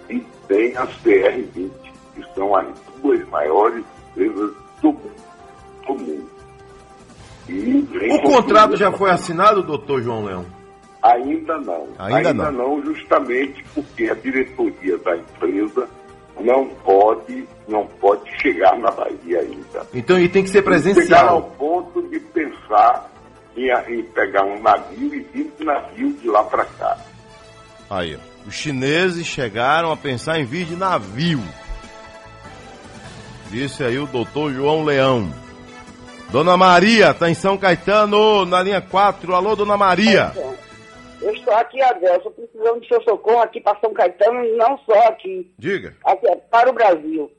e 0.09 0.19
tem 0.47 0.77
as 0.77 0.89
CR20, 1.03 1.71
que 2.15 2.23
são 2.35 2.55
as 2.55 2.67
duas 3.01 3.27
maiores 3.29 3.83
empresas 4.11 4.51
do 4.81 4.93
mundo. 4.93 5.11
Do 5.87 5.95
mundo. 5.95 6.33
O 8.11 8.21
contrato 8.21 8.77
já 8.77 8.91
foi 8.91 9.09
assinado, 9.09 9.63
doutor 9.63 10.01
João 10.01 10.23
Leão? 10.23 10.62
Ainda 11.03 11.57
não. 11.59 11.87
Ainda 11.99 12.33
não. 12.33 12.81
justamente 12.85 13.63
porque 13.75 14.09
a 14.09 14.13
diretoria 14.13 14.97
da 14.99 15.17
empresa 15.17 15.87
não 16.39 16.67
pode, 16.83 17.45
não 17.67 17.85
pode 17.99 18.23
chegar 18.41 18.77
na 18.79 18.89
Bahia 18.89 19.41
ainda. 19.41 19.85
Então 19.93 20.17
ele 20.17 20.29
tem 20.29 20.43
que 20.43 20.49
ser 20.49 20.63
Chegar 20.63 20.75
ao 20.75 20.81
presencial. 20.81 21.41
ponto 21.57 22.01
de 22.09 22.19
pensar 22.19 23.11
em, 23.55 23.69
em 23.69 24.03
pegar 24.03 24.43
um 24.45 24.61
navio 24.61 25.13
e 25.13 25.19
vir 25.19 25.53
de 25.57 25.65
navio 25.65 26.13
de 26.13 26.27
lá 26.29 26.43
para 26.45 26.65
cá. 26.65 26.97
Aí, 27.89 28.15
ó. 28.15 28.33
Os 28.47 28.55
chineses 28.55 29.25
chegaram 29.25 29.91
a 29.91 29.95
pensar 29.97 30.37
em 30.39 30.45
vir 30.45 30.65
de 30.65 30.75
navio. 30.75 31.41
Disse 33.49 33.83
aí 33.83 33.97
o 33.97 34.05
doutor 34.07 34.51
João 34.51 34.83
Leão. 34.83 35.31
Dona 36.29 36.57
Maria, 36.57 37.13
tá 37.13 37.29
em 37.29 37.35
São 37.35 37.57
Caetano, 37.57 38.45
na 38.45 38.61
linha 38.61 38.81
4. 38.81 39.35
Alô, 39.35 39.55
Dona 39.55 39.77
Maria. 39.77 40.33
Eu 41.23 41.33
estou 41.33 41.53
aqui, 41.53 41.81
Adelson, 41.81 42.31
precisando 42.31 42.81
de 42.81 42.87
seu 42.87 43.01
socorro 43.03 43.39
aqui 43.39 43.61
para 43.61 43.79
São 43.79 43.93
Caetano 43.93 44.43
e 44.45 44.51
não 44.57 44.77
só 44.79 45.07
aqui, 45.07 45.51
Diga. 45.57 45.95
aqui 46.03 46.27
é 46.27 46.35
para 46.35 46.69
o 46.69 46.73
Brasil. 46.73 47.31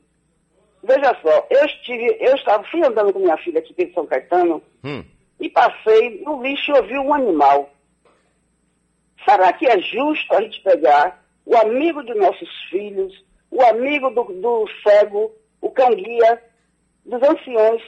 Veja 0.83 1.15
só, 1.21 1.47
eu 1.49 1.65
estive, 1.65 2.17
eu 2.19 2.35
estava, 2.35 2.63
fui 2.65 2.83
andando 2.83 3.11
com 3.13 3.19
minha 3.19 3.37
filha 3.37 3.59
aqui 3.59 3.73
em 3.77 3.93
São 3.93 4.05
Caetano 4.05 4.61
Hum. 4.83 5.03
e 5.39 5.49
passei 5.49 6.21
no 6.23 6.41
lixo 6.43 6.71
e 6.71 6.73
ouvi 6.75 6.97
um 6.99 7.13
animal. 7.13 7.69
Será 9.27 9.51
que 9.53 9.65
é 9.67 9.79
justo 9.79 10.33
a 10.35 10.41
gente 10.41 10.61
pegar 10.61 11.23
o 11.45 11.55
amigo 11.57 12.03
de 12.03 12.13
nossos 12.13 12.49
filhos, 12.69 13.13
o 13.49 13.61
amigo 13.63 14.09
do, 14.11 14.23
do 14.25 14.67
cego, 14.83 15.31
o 15.61 15.69
cão-guia, 15.71 16.41
dos 17.05 17.21
anciões 17.23 17.81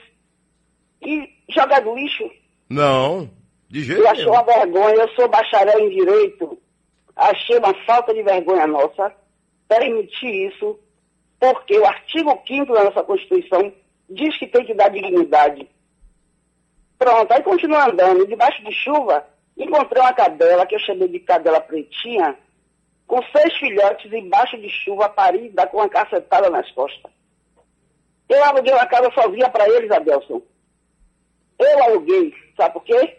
e 1.01 1.29
jogar 1.49 1.81
no 1.83 1.95
lixo? 1.95 2.29
Não, 2.69 3.29
de 3.69 3.83
jeito 3.83 4.01
Eu 4.01 4.09
achei 4.09 4.25
uma 4.25 4.43
vergonha, 4.43 4.95
eu 4.95 5.09
sou 5.09 5.27
bacharel 5.27 5.79
em 5.79 5.89
direito. 5.89 6.57
Achei 7.15 7.57
uma 7.57 7.73
falta 7.85 8.13
de 8.13 8.23
vergonha 8.23 8.67
nossa 8.67 9.13
permitir 9.67 10.47
isso, 10.47 10.79
porque 11.39 11.77
o 11.77 11.85
artigo 11.85 12.41
5 12.47 12.73
da 12.73 12.85
nossa 12.85 13.03
Constituição 13.03 13.73
diz 14.09 14.37
que 14.37 14.47
tem 14.47 14.65
que 14.65 14.73
dar 14.73 14.89
dignidade. 14.89 15.67
Pronto, 16.97 17.31
aí 17.31 17.43
continua 17.43 17.89
andando, 17.89 18.25
debaixo 18.25 18.63
de 18.63 18.71
chuva, 18.71 19.27
encontrei 19.57 20.01
uma 20.01 20.13
cadela, 20.13 20.65
que 20.65 20.75
eu 20.75 20.79
chamei 20.79 21.07
de 21.07 21.19
cadela 21.19 21.59
pretinha, 21.59 22.37
com 23.05 23.21
seis 23.35 23.53
filhotes 23.57 24.11
embaixo 24.11 24.57
de 24.57 24.69
chuva, 24.69 25.09
parida, 25.09 25.67
com 25.67 25.77
uma 25.77 25.89
cacetada 25.89 26.49
nas 26.49 26.69
costas. 26.71 27.11
Eu 28.29 28.43
aluguei 28.43 28.73
uma 28.73 28.85
casa 28.85 29.09
sozinha 29.11 29.49
para 29.49 29.67
eles, 29.69 29.91
Adelson. 29.91 30.41
Eu 31.59 31.83
aluguei, 31.83 32.33
sabe 32.55 32.73
por 32.73 32.83
quê? 32.83 33.17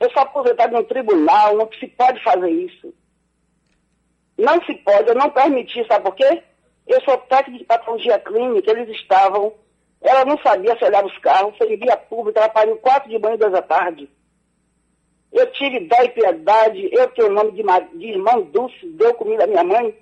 Eu 0.00 0.10
sou 0.10 0.22
aposentado 0.22 0.72
no 0.72 0.84
tribunal, 0.84 1.56
não 1.56 1.68
se 1.72 1.86
pode 1.88 2.22
fazer 2.22 2.50
isso. 2.50 2.94
Não 4.36 4.62
se 4.64 4.74
pode, 4.76 5.08
eu 5.08 5.14
não 5.16 5.30
permiti, 5.30 5.84
sabe 5.86 6.04
por 6.04 6.14
quê? 6.14 6.42
Eu 6.86 7.00
sou 7.02 7.18
técnico 7.18 7.58
de 7.58 7.64
patologia 7.64 8.18
clínica, 8.20 8.70
eles 8.70 8.88
estavam, 8.96 9.52
ela 10.00 10.24
não 10.24 10.38
sabia 10.38 10.78
se 10.78 10.84
olhava 10.84 11.08
os 11.08 11.18
carros, 11.18 11.56
foi 11.58 11.74
em 11.74 11.76
via 11.76 11.96
pública, 11.96 12.38
ela 12.40 12.48
pariu 12.48 12.76
quatro 12.76 13.10
de 13.10 13.18
manhã 13.18 13.34
e 13.34 13.38
duas 13.38 13.52
da 13.52 13.62
tarde. 13.62 14.08
Eu 15.32 15.50
tive 15.52 15.80
dó 15.80 15.96
e 16.02 16.08
piedade, 16.10 16.88
eu 16.92 17.08
tenho 17.08 17.28
o 17.28 17.32
nome 17.32 17.52
de, 17.52 17.62
de 17.98 18.06
irmão 18.06 18.42
Dulce, 18.42 18.86
deu 18.90 19.12
comida 19.14 19.44
à 19.44 19.46
minha 19.46 19.64
mãe, 19.64 19.94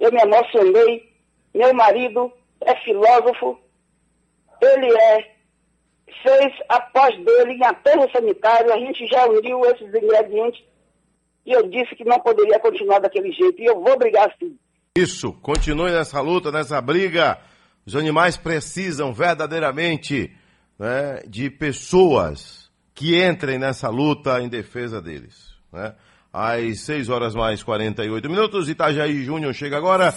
eu 0.00 0.10
me 0.10 0.20
emocionei, 0.20 1.12
meu 1.54 1.72
marido 1.74 2.32
é 2.62 2.74
filósofo, 2.76 3.58
ele 4.60 4.92
é, 4.92 5.35
fez 6.22 6.52
após 6.68 7.16
dele 7.24 7.54
em 7.54 7.64
aterro 7.64 8.08
sanitário, 8.10 8.72
a 8.72 8.78
gente 8.78 9.06
já 9.06 9.26
uniu 9.26 9.64
esses 9.66 9.88
ingredientes 9.88 10.62
e 11.46 11.52
eu 11.52 11.68
disse 11.68 11.94
que 11.94 12.04
não 12.04 12.18
poderia 12.18 12.58
continuar 12.58 12.98
daquele 12.98 13.30
jeito, 13.32 13.62
e 13.62 13.66
eu 13.66 13.80
vou 13.80 13.96
brigar 13.96 14.28
sim. 14.38 14.58
Isso, 14.98 15.32
continue 15.34 15.92
nessa 15.92 16.20
luta, 16.20 16.50
nessa 16.50 16.80
briga. 16.80 17.38
Os 17.86 17.94
animais 17.94 18.36
precisam 18.36 19.12
verdadeiramente 19.12 20.34
né, 20.76 21.22
de 21.28 21.48
pessoas 21.48 22.68
que 22.92 23.22
entrem 23.22 23.58
nessa 23.58 23.88
luta 23.88 24.40
em 24.40 24.48
defesa 24.48 25.00
deles. 25.00 25.54
Né? 25.72 25.94
Às 26.32 26.80
6 26.80 27.08
horas 27.08 27.34
mais 27.34 27.62
48 27.62 28.28
minutos, 28.28 28.68
Itajaí 28.68 29.22
Júnior 29.22 29.54
chega 29.54 29.76
agora 29.76 30.12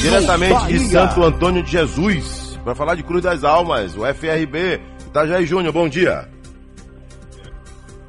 diretamente 0.00 0.66
de. 0.66 0.78
Santo 0.78 1.22
Antônio 1.22 1.62
de 1.62 1.70
Jesus 1.70 2.58
para 2.64 2.74
falar 2.74 2.94
de 2.94 3.02
Cruz 3.02 3.22
das 3.22 3.44
Almas, 3.44 3.94
o 3.94 4.06
FRB. 4.06 4.80
Itajaí 5.14 5.46
Júnior, 5.46 5.72
bom 5.72 5.88
dia. 5.88 6.28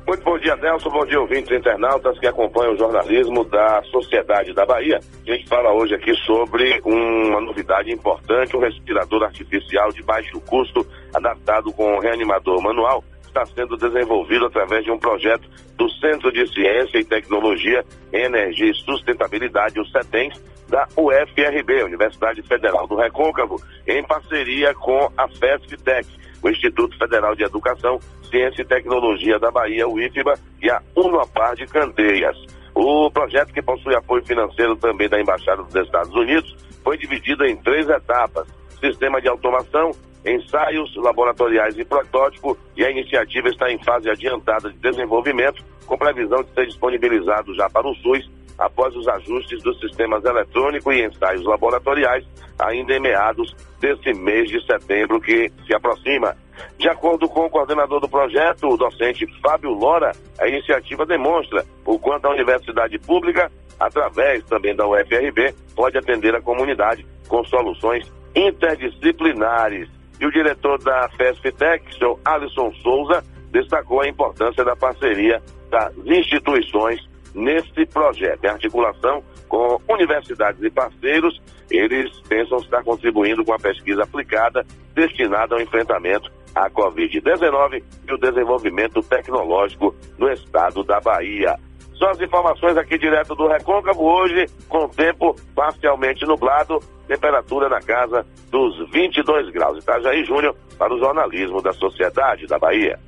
Muito 0.07 0.23
bom 0.23 0.39
dia, 0.39 0.55
Nelson. 0.55 0.89
Bom 0.89 1.05
dia, 1.05 1.21
ouvintes 1.21 1.55
internautas 1.55 2.17
que 2.17 2.25
acompanham 2.25 2.73
o 2.73 2.77
jornalismo 2.77 3.43
da 3.43 3.83
Sociedade 3.91 4.55
da 4.55 4.65
Bahia. 4.65 4.99
A 5.21 5.31
gente 5.31 5.47
fala 5.47 5.71
hoje 5.71 5.93
aqui 5.93 6.15
sobre 6.25 6.81
uma 6.83 7.39
novidade 7.41 7.91
importante, 7.91 8.57
um 8.57 8.59
respirador 8.59 9.21
artificial 9.21 9.91
de 9.91 10.01
baixo 10.01 10.41
custo, 10.47 10.83
adaptado 11.13 11.71
com 11.73 11.99
reanimador 11.99 12.59
manual, 12.59 13.03
está 13.27 13.45
sendo 13.45 13.77
desenvolvido 13.77 14.47
através 14.47 14.83
de 14.83 14.89
um 14.89 14.97
projeto 14.97 15.47
do 15.77 15.87
Centro 15.99 16.31
de 16.31 16.51
Ciência 16.51 16.97
e 16.97 17.05
Tecnologia 17.05 17.85
Energia 18.11 18.71
e 18.71 18.73
Sustentabilidade, 18.73 19.79
o 19.79 19.85
CETENS, 19.85 20.41
da 20.67 20.87
UFRB, 20.97 21.83
Universidade 21.83 22.41
Federal 22.41 22.87
do 22.87 22.95
Recôncavo, 22.95 23.61
em 23.85 24.03
parceria 24.03 24.73
com 24.73 25.11
a 25.15 25.27
FESFTEC, 25.27 26.24
o 26.45 26.49
Instituto 26.49 26.95
Federal 26.99 27.35
de 27.35 27.43
Educação, 27.43 27.99
Ciência 28.29 28.61
e 28.61 28.65
Tecnologia 28.65 29.39
da 29.39 29.49
Bahia, 29.49 29.87
o 29.87 29.99
IFBA, 29.99 30.37
e 30.61 30.69
a 30.69 30.79
Unopar 30.95 31.55
de 31.55 31.65
Candeias. 31.65 32.37
O 32.75 33.09
projeto, 33.09 33.51
que 33.51 33.63
possui 33.63 33.95
apoio 33.95 34.23
financeiro 34.23 34.75
também 34.75 35.09
da 35.09 35.19
Embaixada 35.19 35.63
dos 35.63 35.73
Estados 35.73 36.13
Unidos, 36.13 36.55
foi 36.83 36.97
dividido 36.99 37.43
em 37.45 37.57
três 37.57 37.89
etapas: 37.89 38.47
sistema 38.79 39.19
de 39.19 39.27
automação, 39.27 39.91
ensaios 40.23 40.95
laboratoriais 40.95 41.79
e 41.79 41.83
protótipo, 41.83 42.55
e 42.77 42.85
a 42.85 42.91
iniciativa 42.91 43.49
está 43.49 43.71
em 43.71 43.83
fase 43.83 44.07
adiantada 44.07 44.69
de 44.69 44.77
desenvolvimento, 44.77 45.63
com 45.87 45.97
previsão 45.97 46.43
de 46.43 46.53
ser 46.53 46.67
disponibilizado 46.67 47.55
já 47.55 47.67
para 47.71 47.87
o 47.87 47.95
SUS 47.95 48.29
após 48.57 48.95
os 48.95 49.07
ajustes 49.07 49.61
dos 49.61 49.79
sistemas 49.79 50.23
eletrônicos 50.23 50.95
e 50.95 51.03
ensaios 51.03 51.45
laboratoriais, 51.45 52.25
ainda 52.59 52.93
em 52.93 52.99
meados 52.99 53.55
desse 53.79 54.13
mês 54.13 54.49
de 54.49 54.63
setembro 54.65 55.19
que 55.19 55.51
se 55.65 55.75
aproxima. 55.75 56.35
De 56.77 56.87
acordo 56.87 57.27
com 57.27 57.45
o 57.45 57.49
coordenador 57.49 57.99
do 57.99 58.09
projeto, 58.09 58.67
o 58.67 58.77
docente 58.77 59.25
Fábio 59.41 59.71
Lora, 59.71 60.11
a 60.39 60.47
iniciativa 60.47 61.05
demonstra 61.05 61.65
o 61.85 61.99
quanto 61.99 62.25
a 62.25 62.31
universidade 62.31 62.97
pública, 62.99 63.51
através 63.79 64.43
também 64.45 64.75
da 64.75 64.87
UFRB, 64.87 65.53
pode 65.75 65.97
atender 65.97 66.33
a 66.33 66.41
comunidade 66.41 67.05
com 67.27 67.43
soluções 67.45 68.09
interdisciplinares. 68.33 69.89
E 70.19 70.25
o 70.25 70.31
diretor 70.31 70.81
da 70.81 71.09
FESFTEC, 71.09 71.97
seu 71.97 72.17
Alisson 72.23 72.71
Souza, 72.81 73.21
destacou 73.51 74.01
a 74.01 74.07
importância 74.07 74.63
da 74.63 74.75
parceria 74.75 75.41
das 75.69 75.93
instituições 76.05 77.01
nesse 77.35 77.85
projeto. 77.85 78.43
Em 78.43 78.47
articulação 78.47 79.21
com 79.47 79.79
universidades 79.89 80.61
e 80.63 80.69
parceiros, 80.69 81.39
eles 81.69 82.09
pensam 82.27 82.57
estar 82.59 82.83
contribuindo 82.83 83.43
com 83.43 83.53
a 83.53 83.59
pesquisa 83.59 84.03
aplicada 84.03 84.65
destinada 84.93 85.55
ao 85.55 85.61
enfrentamento 85.61 86.31
à 86.55 86.69
Covid-19 86.69 87.83
e 88.07 88.13
o 88.13 88.17
desenvolvimento 88.17 89.03
tecnológico 89.03 89.93
no 90.17 90.31
estado 90.31 90.83
da 90.83 90.99
Bahia. 91.01 91.59
São 91.97 92.09
as 92.09 92.19
informações 92.19 92.77
aqui 92.77 92.97
direto 92.97 93.35
do 93.35 93.47
Recôncavo, 93.47 94.03
hoje 94.03 94.47
com 94.67 94.87
tempo 94.87 95.35
parcialmente 95.53 96.25
nublado, 96.25 96.79
temperatura 97.07 97.69
na 97.69 97.79
casa 97.79 98.25
dos 98.49 98.89
22 98.91 99.49
graus. 99.51 99.77
Itajaí 99.77 100.23
Júnior 100.25 100.55
para 100.77 100.93
o 100.93 100.99
jornalismo 100.99 101.61
da 101.61 101.71
Sociedade 101.73 102.47
da 102.47 102.59
Bahia. 102.59 102.99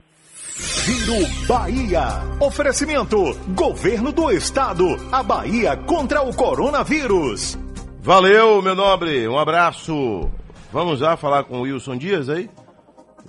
Giro 0.60 1.48
Bahia. 1.48 2.22
Oferecimento: 2.40 3.18
Governo 3.56 4.12
do 4.12 4.32
Estado. 4.32 4.86
A 5.12 5.22
Bahia 5.22 5.78
contra 5.78 6.22
o 6.22 6.36
coronavírus. 6.36 7.58
Valeu, 8.02 8.62
meu 8.62 8.76
nobre. 8.76 9.28
Um 9.28 9.38
abraço. 9.38 10.30
Vamos 10.72 11.00
já 11.00 11.16
falar 11.16 11.44
com 11.44 11.60
o 11.60 11.62
Wilson 11.62 11.98
Dias 11.98 12.28
aí? 12.30 12.50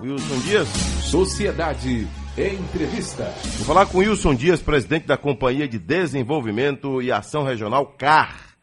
Wilson 0.00 0.38
Dias? 0.40 0.68
Sociedade 0.68 2.06
Entrevista. 2.36 3.24
Vou 3.56 3.66
falar 3.66 3.86
com 3.86 3.98
o 3.98 4.00
Wilson 4.00 4.34
Dias, 4.34 4.62
presidente 4.62 5.06
da 5.06 5.16
Companhia 5.16 5.66
de 5.66 5.78
Desenvolvimento 5.78 7.02
e 7.02 7.10
Ação 7.10 7.42
Regional 7.42 7.84
CAR. 7.98 8.56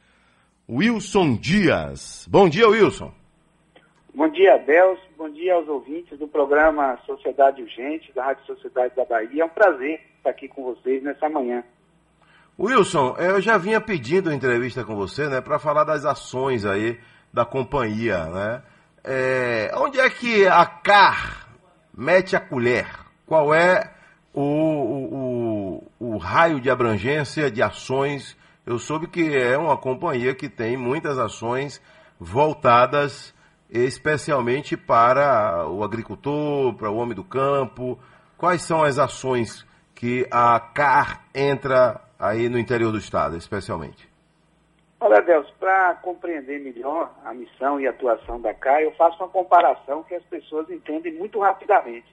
Wilson 0.68 1.36
Dias. 1.36 2.26
Bom 2.30 2.50
dia, 2.50 2.68
Wilson. 2.68 3.12
Bom 4.14 4.30
dia, 4.30 4.58
Deus. 4.60 4.98
Bom 5.26 5.32
dia 5.32 5.56
aos 5.56 5.68
ouvintes 5.68 6.20
do 6.20 6.28
programa 6.28 7.00
Sociedade 7.04 7.60
Urgente, 7.60 8.14
da 8.14 8.26
Rádio 8.26 8.46
Sociedade 8.46 8.96
da 8.96 9.06
Bahia. 9.06 9.42
É 9.42 9.46
um 9.46 9.50
prazer 9.50 10.00
estar 10.18 10.30
aqui 10.30 10.48
com 10.48 10.64
vocês 10.64 11.02
nessa 11.02 11.28
manhã. 11.28 11.64
Wilson, 12.60 13.16
eu 13.18 13.42
já 13.42 13.58
vinha 13.58 13.82
pedindo 13.82 14.32
entrevista 14.32 14.84
com 14.84 14.96
você, 14.96 15.28
né, 15.28 15.42
para 15.42 15.58
falar 15.58 15.84
das 15.84 16.06
ações 16.06 16.64
aí 16.64 17.00
da 17.34 17.44
companhia, 17.44 18.28
né? 18.28 18.62
É, 19.04 19.72
onde 19.78 20.00
é 20.00 20.08
que 20.12 20.46
a 20.46 20.64
CAR 20.64 21.50
mete 21.92 22.36
a 22.36 22.40
colher? 22.40 22.86
Qual 23.26 23.52
é 23.52 23.96
o, 24.32 24.44
o, 24.44 25.82
o, 26.00 26.14
o 26.14 26.18
raio 26.18 26.62
de 26.62 26.70
abrangência 26.70 27.50
de 27.50 27.64
ações? 27.64 28.38
Eu 28.64 28.78
soube 28.78 29.08
que 29.08 29.36
é 29.36 29.58
uma 29.58 29.76
companhia 29.76 30.36
que 30.36 30.48
tem 30.48 30.78
muitas 30.78 31.18
ações 31.18 31.82
voltadas 32.20 33.34
especialmente 33.76 34.78
para 34.78 35.68
o 35.68 35.84
agricultor, 35.84 36.74
para 36.76 36.90
o 36.90 36.96
homem 36.96 37.16
do 37.16 37.24
campo. 37.24 38.00
Quais 38.38 38.62
são 38.62 38.84
as 38.84 38.98
ações 38.98 39.66
que 39.94 40.26
a 40.32 40.60
CAR 40.60 41.26
entra 41.34 42.02
aí 42.18 42.48
no 42.48 42.58
interior 42.58 42.92
do 42.92 42.98
estado, 42.98 43.36
especialmente? 43.36 44.10
Olha, 45.00 45.22
Deus, 45.22 45.50
para 45.60 45.96
compreender 45.96 46.60
melhor 46.60 47.12
a 47.24 47.34
missão 47.34 47.80
e 47.80 47.86
a 47.86 47.90
atuação 47.90 48.40
da 48.40 48.54
CAR, 48.54 48.82
eu 48.82 48.92
faço 48.94 49.18
uma 49.22 49.30
comparação 49.30 50.04
que 50.04 50.16
as 50.16 50.24
pessoas 50.24 50.70
entendem 50.70 51.14
muito 51.14 51.40
rapidamente. 51.40 52.08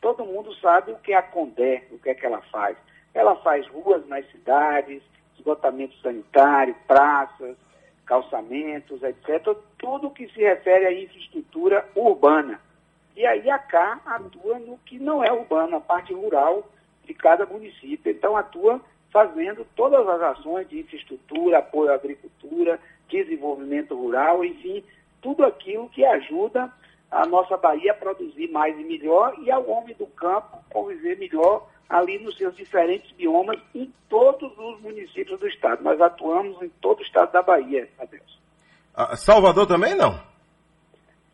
Todo 0.00 0.26
mundo 0.26 0.52
sabe 0.56 0.92
o 0.92 0.96
que 0.96 1.12
é 1.12 1.16
a 1.16 1.22
Condé, 1.22 1.84
o 1.92 1.98
que 1.98 2.10
é 2.10 2.14
que 2.14 2.26
ela 2.26 2.42
faz. 2.52 2.76
Ela 3.14 3.36
faz 3.36 3.66
ruas 3.68 4.06
nas 4.08 4.28
cidades, 4.32 5.00
esgotamento 5.38 5.96
sanitário, 6.02 6.74
praças, 6.86 7.56
calçamentos, 8.06 9.02
etc. 9.02 9.56
Tudo 9.78 10.10
que 10.10 10.28
se 10.28 10.40
refere 10.40 10.86
à 10.86 10.92
infraestrutura 10.92 11.88
urbana. 11.94 12.60
E 13.16 13.24
aí 13.26 13.48
a 13.50 13.58
CAR 13.58 14.00
atua 14.04 14.58
no 14.58 14.78
que 14.78 14.98
não 14.98 15.22
é 15.22 15.32
urbano, 15.32 15.76
a 15.76 15.80
parte 15.80 16.12
rural 16.12 16.68
de 17.04 17.14
cada 17.14 17.46
município. 17.46 18.10
Então 18.10 18.36
atua 18.36 18.80
fazendo 19.12 19.64
todas 19.76 20.06
as 20.08 20.20
ações 20.20 20.68
de 20.68 20.80
infraestrutura, 20.80 21.58
apoio 21.58 21.92
à 21.92 21.94
agricultura, 21.94 22.80
desenvolvimento 23.08 23.94
rural, 23.94 24.44
enfim, 24.44 24.82
tudo 25.22 25.44
aquilo 25.44 25.88
que 25.88 26.04
ajuda 26.04 26.70
a 27.10 27.24
nossa 27.26 27.56
Bahia 27.56 27.92
a 27.92 27.94
produzir 27.94 28.50
mais 28.50 28.76
e 28.78 28.82
melhor 28.82 29.36
e 29.38 29.50
ao 29.50 29.68
homem 29.70 29.94
do 29.94 30.06
campo 30.08 30.58
conviver 30.68 31.16
melhor 31.16 31.68
ali 31.88 32.18
nos 32.18 32.36
seus 32.36 32.56
diferentes 32.56 33.10
biomas 33.12 33.58
em 33.74 33.92
todos 34.08 34.50
os 34.58 34.80
municípios 34.80 35.38
do 35.38 35.46
estado. 35.48 35.82
Nós 35.82 36.00
atuamos 36.00 36.60
em 36.62 36.68
todo 36.80 37.00
o 37.00 37.02
estado 37.02 37.32
da 37.32 37.42
Bahia, 37.42 37.88
adeus. 37.98 38.40
Ah, 38.94 39.16
Salvador 39.16 39.66
também 39.66 39.94
não? 39.94 40.18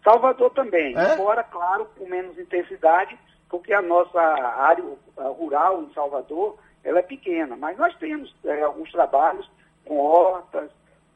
Salvador 0.02 0.50
também, 0.50 0.96
É? 0.96 1.14
embora, 1.14 1.42
claro, 1.44 1.86
com 1.96 2.06
menos 2.08 2.38
intensidade, 2.38 3.18
porque 3.48 3.72
a 3.72 3.82
nossa 3.82 4.18
área 4.20 4.84
rural 5.16 5.82
em 5.82 5.92
Salvador 5.92 6.56
ela 6.82 7.00
é 7.00 7.02
pequena, 7.02 7.56
mas 7.56 7.76
nós 7.76 7.94
temos 7.98 8.34
eh, 8.44 8.62
alguns 8.62 8.90
trabalhos 8.90 9.48
com 9.84 9.98
hortas, 9.98 10.70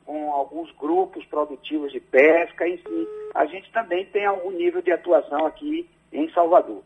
com 0.05 0.31
alguns 0.33 0.71
grupos 0.73 1.25
produtivos 1.27 1.91
de 1.93 2.01
pesca, 2.01 2.69
enfim, 2.69 3.07
a 3.35 3.47
gente 3.47 3.73
também 3.73 4.05
tem 4.07 4.27
algum 4.27 4.51
nível 4.51 4.83
de 4.83 4.93
atuação 4.93 5.47
aqui 5.47 5.89
em 6.13 6.31
Salvador. 6.33 6.83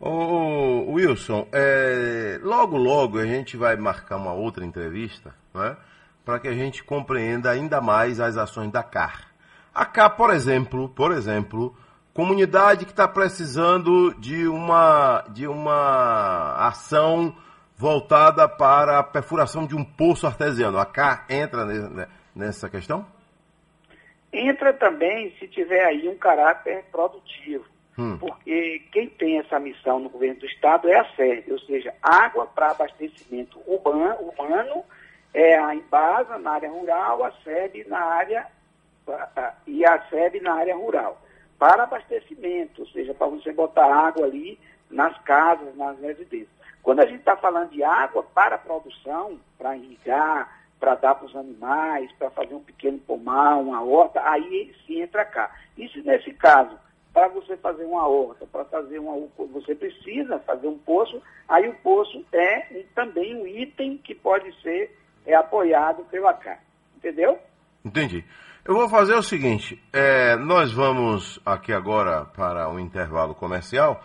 Ô, 0.00 0.92
Wilson, 0.92 1.48
é, 1.52 2.38
logo 2.42 2.76
logo 2.76 3.18
a 3.18 3.26
gente 3.26 3.56
vai 3.56 3.76
marcar 3.76 4.16
uma 4.16 4.32
outra 4.32 4.64
entrevista, 4.64 5.34
né, 5.52 5.76
para 6.24 6.38
que 6.38 6.46
a 6.46 6.54
gente 6.54 6.84
compreenda 6.84 7.50
ainda 7.50 7.80
mais 7.80 8.20
as 8.20 8.36
ações 8.36 8.70
da 8.70 8.82
CAR. 8.82 9.28
A 9.74 9.84
CAR, 9.84 10.16
por 10.16 10.30
exemplo, 10.32 10.88
por 10.90 11.10
exemplo, 11.10 11.76
comunidade 12.14 12.84
que 12.84 12.92
está 12.92 13.08
precisando 13.08 14.14
de 14.14 14.46
uma 14.46 15.24
de 15.30 15.48
uma 15.48 16.54
ação 16.68 17.34
voltada 17.76 18.48
para 18.48 18.98
a 18.98 19.02
perfuração 19.02 19.66
de 19.66 19.74
um 19.74 19.84
poço 19.84 20.26
artesiano. 20.26 20.78
A 20.78 20.86
CAR 20.86 21.26
entra 21.28 21.64
ne- 21.64 22.06
nessa 22.34 22.68
questão? 22.68 23.04
Entra 24.32 24.72
também 24.72 25.32
se 25.38 25.48
tiver 25.48 25.84
aí 25.84 26.08
um 26.08 26.18
caráter 26.18 26.84
produtivo. 26.92 27.64
Hum. 27.98 28.16
porque 28.16 28.84
quem 28.92 29.08
tem 29.08 29.38
essa 29.38 29.58
missão 29.58 29.98
no 29.98 30.08
governo 30.08 30.38
do 30.38 30.46
estado 30.46 30.88
é 30.88 30.96
a 30.96 31.04
SERB, 31.16 31.52
ou 31.52 31.58
seja, 31.58 31.92
água 32.00 32.46
para 32.46 32.70
abastecimento 32.70 33.60
urbano, 33.66 34.84
é 35.34 35.58
a 35.58 35.74
Embasa 35.74 36.38
na 36.38 36.52
área 36.52 36.70
rural, 36.70 37.24
a 37.24 37.32
SEB 37.42 37.84
na 37.88 37.98
área 37.98 38.46
e 39.66 39.84
a 39.84 40.00
SEB 40.08 40.40
na 40.40 40.54
área 40.54 40.76
rural. 40.76 41.20
Para 41.58 41.82
abastecimento, 41.82 42.82
ou 42.82 42.88
seja, 42.88 43.12
para 43.12 43.26
você 43.26 43.52
botar 43.52 43.92
água 43.92 44.26
ali 44.26 44.60
nas 44.88 45.18
casas, 45.22 45.74
nas 45.76 45.98
residências. 45.98 46.56
Quando 46.82 47.00
a 47.00 47.06
gente 47.06 47.18
está 47.18 47.36
falando 47.36 47.70
de 47.70 47.82
água 47.82 48.22
para 48.22 48.56
produção, 48.56 49.40
para 49.58 49.76
irrigar, 49.76 50.56
para 50.78 50.94
dar 50.94 51.16
para 51.16 51.26
os 51.26 51.34
animais, 51.34 52.12
para 52.12 52.30
fazer 52.30 52.54
um 52.54 52.62
pequeno 52.62 52.98
pomar, 53.00 53.56
uma 53.56 53.82
horta, 53.82 54.22
aí 54.22 54.72
sim 54.86 55.02
entra 55.02 55.24
cá. 55.24 55.50
Isso 55.76 56.00
nesse 56.04 56.32
caso, 56.34 56.78
para 57.18 57.26
você 57.28 57.56
fazer 57.56 57.84
uma 57.84 58.06
horta, 58.06 58.46
para 58.46 58.64
fazer 58.66 59.00
uma 59.00 59.26
você 59.52 59.74
precisa 59.74 60.38
fazer 60.46 60.68
um 60.68 60.78
poço, 60.78 61.20
aí 61.48 61.68
o 61.68 61.74
poço 61.74 62.24
é 62.32 62.68
um- 62.70 62.84
também 62.94 63.34
um 63.34 63.44
item 63.44 63.98
que 63.98 64.14
pode 64.14 64.52
ser 64.62 64.96
é, 65.26 65.34
apoiado 65.34 66.04
pela 66.04 66.32
CAR. 66.32 66.60
Entendeu? 66.96 67.36
Entendi. 67.84 68.24
Eu 68.64 68.74
vou 68.74 68.88
fazer 68.88 69.14
o 69.14 69.22
seguinte: 69.22 69.82
é, 69.92 70.36
nós 70.36 70.72
vamos 70.72 71.40
aqui 71.44 71.72
agora 71.72 72.24
para 72.24 72.68
um 72.68 72.78
intervalo 72.78 73.34
comercial 73.34 74.00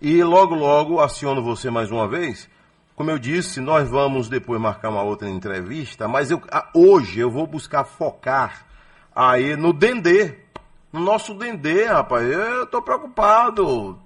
e 0.00 0.22
logo, 0.24 0.54
logo 0.54 1.00
aciono 1.00 1.42
você 1.42 1.68
mais 1.70 1.90
uma 1.90 2.08
vez. 2.08 2.48
Como 2.96 3.10
eu 3.10 3.18
disse, 3.18 3.60
nós 3.60 3.90
vamos 3.90 4.28
depois 4.30 4.58
marcar 4.60 4.88
uma 4.88 5.02
outra 5.02 5.28
entrevista, 5.28 6.08
mas 6.08 6.30
eu, 6.30 6.40
ah, 6.50 6.70
hoje 6.74 7.20
eu 7.20 7.30
vou 7.30 7.46
buscar 7.46 7.84
focar 7.84 8.64
aí 9.14 9.54
no 9.54 9.72
Dendê. 9.72 10.43
No 10.94 11.00
nosso 11.00 11.34
Dendê, 11.34 11.86
rapaz. 11.86 12.24
Eu 12.24 12.68
tô 12.68 12.80
preocupado. 12.80 13.98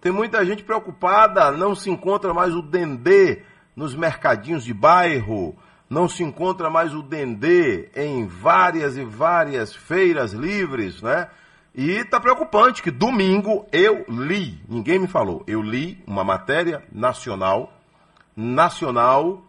Tem 0.00 0.10
muita 0.10 0.44
gente 0.44 0.64
preocupada, 0.64 1.52
não 1.52 1.72
se 1.72 1.88
encontra 1.88 2.34
mais 2.34 2.52
o 2.52 2.60
dendê 2.60 3.42
nos 3.76 3.94
mercadinhos 3.94 4.64
de 4.64 4.74
bairro, 4.74 5.56
não 5.88 6.08
se 6.08 6.24
encontra 6.24 6.68
mais 6.68 6.92
o 6.92 7.00
dendê 7.00 7.90
em 7.94 8.26
várias 8.26 8.96
e 8.96 9.04
várias 9.04 9.72
feiras 9.72 10.32
livres, 10.32 11.00
né? 11.00 11.28
E 11.72 11.92
está 11.92 12.18
preocupante 12.18 12.82
que 12.82 12.90
domingo 12.90 13.64
eu 13.70 14.04
li, 14.08 14.60
ninguém 14.68 14.98
me 14.98 15.06
falou, 15.06 15.44
eu 15.46 15.62
li 15.62 16.02
uma 16.08 16.24
matéria 16.24 16.82
nacional, 16.90 17.72
nacional, 18.36 19.44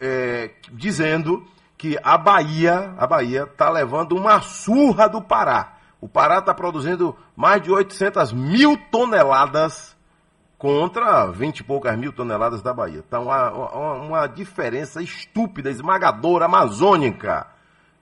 é, 0.00 0.50
dizendo 0.72 1.46
que 1.76 1.98
a 2.02 2.16
Bahia, 2.16 2.94
a 2.96 3.06
Bahia 3.06 3.42
está 3.42 3.68
levando 3.68 4.16
uma 4.16 4.40
surra 4.40 5.06
do 5.06 5.20
Pará. 5.20 5.76
O 6.00 6.08
Pará 6.08 6.38
está 6.38 6.54
produzindo 6.54 7.14
mais 7.36 7.60
de 7.62 7.70
800 7.70 8.32
mil 8.32 8.76
toneladas 8.90 9.96
contra 10.58 11.26
20 11.26 11.58
e 11.60 11.64
poucas 11.64 11.96
mil 11.98 12.12
toneladas 12.12 12.62
da 12.62 12.72
Bahia. 12.72 13.02
Então, 13.06 13.24
uma, 13.24 13.50
uma, 13.50 13.92
uma 13.94 14.26
diferença 14.26 15.02
estúpida, 15.02 15.70
esmagadora, 15.70 16.44
amazônica. 16.46 17.46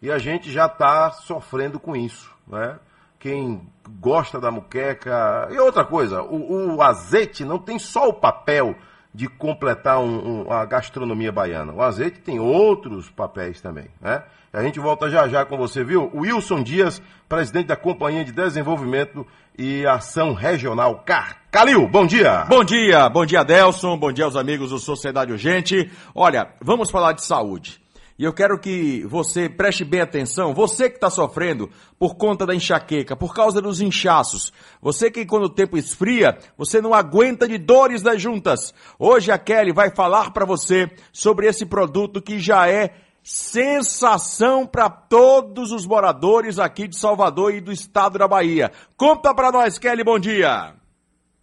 E 0.02 0.10
a 0.10 0.18
gente 0.18 0.50
já 0.50 0.66
está 0.66 1.10
sofrendo 1.10 1.78
com 1.80 1.94
isso. 1.96 2.30
Né? 2.46 2.78
Quem 3.18 3.62
gosta 4.00 4.40
da 4.40 4.50
muqueca. 4.50 5.48
E 5.50 5.58
outra 5.58 5.84
coisa, 5.84 6.22
o, 6.22 6.76
o 6.76 6.82
azeite 6.82 7.44
não 7.44 7.58
tem 7.58 7.78
só 7.78 8.08
o 8.08 8.14
papel 8.14 8.74
de 9.14 9.26
completar 9.28 9.98
um- 9.98 10.44
um- 10.46 10.52
a 10.52 10.64
gastronomia 10.64 11.32
baiana. 11.32 11.72
O 11.72 11.82
azeite 11.82 12.20
tem 12.20 12.38
outros 12.38 13.10
papéis 13.10 13.60
também, 13.60 13.88
né? 14.00 14.22
A 14.50 14.62
gente 14.62 14.80
volta 14.80 15.10
já 15.10 15.28
já 15.28 15.44
com 15.44 15.58
você, 15.58 15.84
viu? 15.84 16.10
Wilson 16.14 16.62
Dias, 16.62 17.02
presidente 17.28 17.66
da 17.66 17.76
Companhia 17.76 18.24
de 18.24 18.32
Desenvolvimento 18.32 19.26
e 19.58 19.86
Ação 19.86 20.32
Regional 20.32 21.02
CAR. 21.04 21.42
Calil, 21.50 21.86
bom 21.86 22.06
dia! 22.06 22.46
Bom 22.48 22.64
dia, 22.64 23.10
bom 23.10 23.26
dia, 23.26 23.44
Delson, 23.44 23.98
bom 23.98 24.10
dia 24.10 24.24
aos 24.24 24.36
amigos 24.36 24.70
do 24.70 24.78
Sociedade 24.78 25.32
Urgente. 25.32 25.90
Olha, 26.14 26.48
vamos 26.62 26.90
falar 26.90 27.12
de 27.12 27.26
saúde. 27.26 27.78
E 28.18 28.24
eu 28.24 28.32
quero 28.32 28.58
que 28.58 29.04
você 29.06 29.50
preste 29.50 29.84
bem 29.84 30.00
atenção, 30.00 30.54
você 30.54 30.88
que 30.88 30.96
está 30.96 31.10
sofrendo 31.10 31.70
por 31.98 32.16
conta 32.16 32.46
da 32.46 32.54
enxaqueca, 32.54 33.14
por 33.14 33.34
causa 33.34 33.60
dos 33.60 33.82
inchaços, 33.82 34.50
você 34.80 35.10
que 35.10 35.26
quando 35.26 35.44
o 35.44 35.54
tempo 35.54 35.76
esfria, 35.76 36.38
você 36.56 36.80
não 36.80 36.94
aguenta 36.94 37.46
de 37.46 37.58
dores 37.58 38.00
das 38.00 38.20
juntas. 38.20 38.72
Hoje 38.98 39.30
a 39.30 39.36
Kelly 39.36 39.72
vai 39.72 39.90
falar 39.90 40.32
para 40.32 40.46
você 40.46 40.90
sobre 41.12 41.46
esse 41.46 41.66
produto 41.66 42.20
que 42.20 42.40
já 42.40 42.66
é 42.66 42.94
sensação 43.28 44.66
para 44.66 44.88
todos 44.88 45.70
os 45.70 45.86
moradores 45.86 46.58
aqui 46.58 46.88
de 46.88 46.96
Salvador 46.96 47.52
e 47.54 47.60
do 47.60 47.70
estado 47.70 48.18
da 48.18 48.26
Bahia. 48.26 48.72
Conta 48.96 49.34
para 49.34 49.52
nós, 49.52 49.78
Kelly, 49.78 50.02
bom 50.02 50.18
dia. 50.18 50.72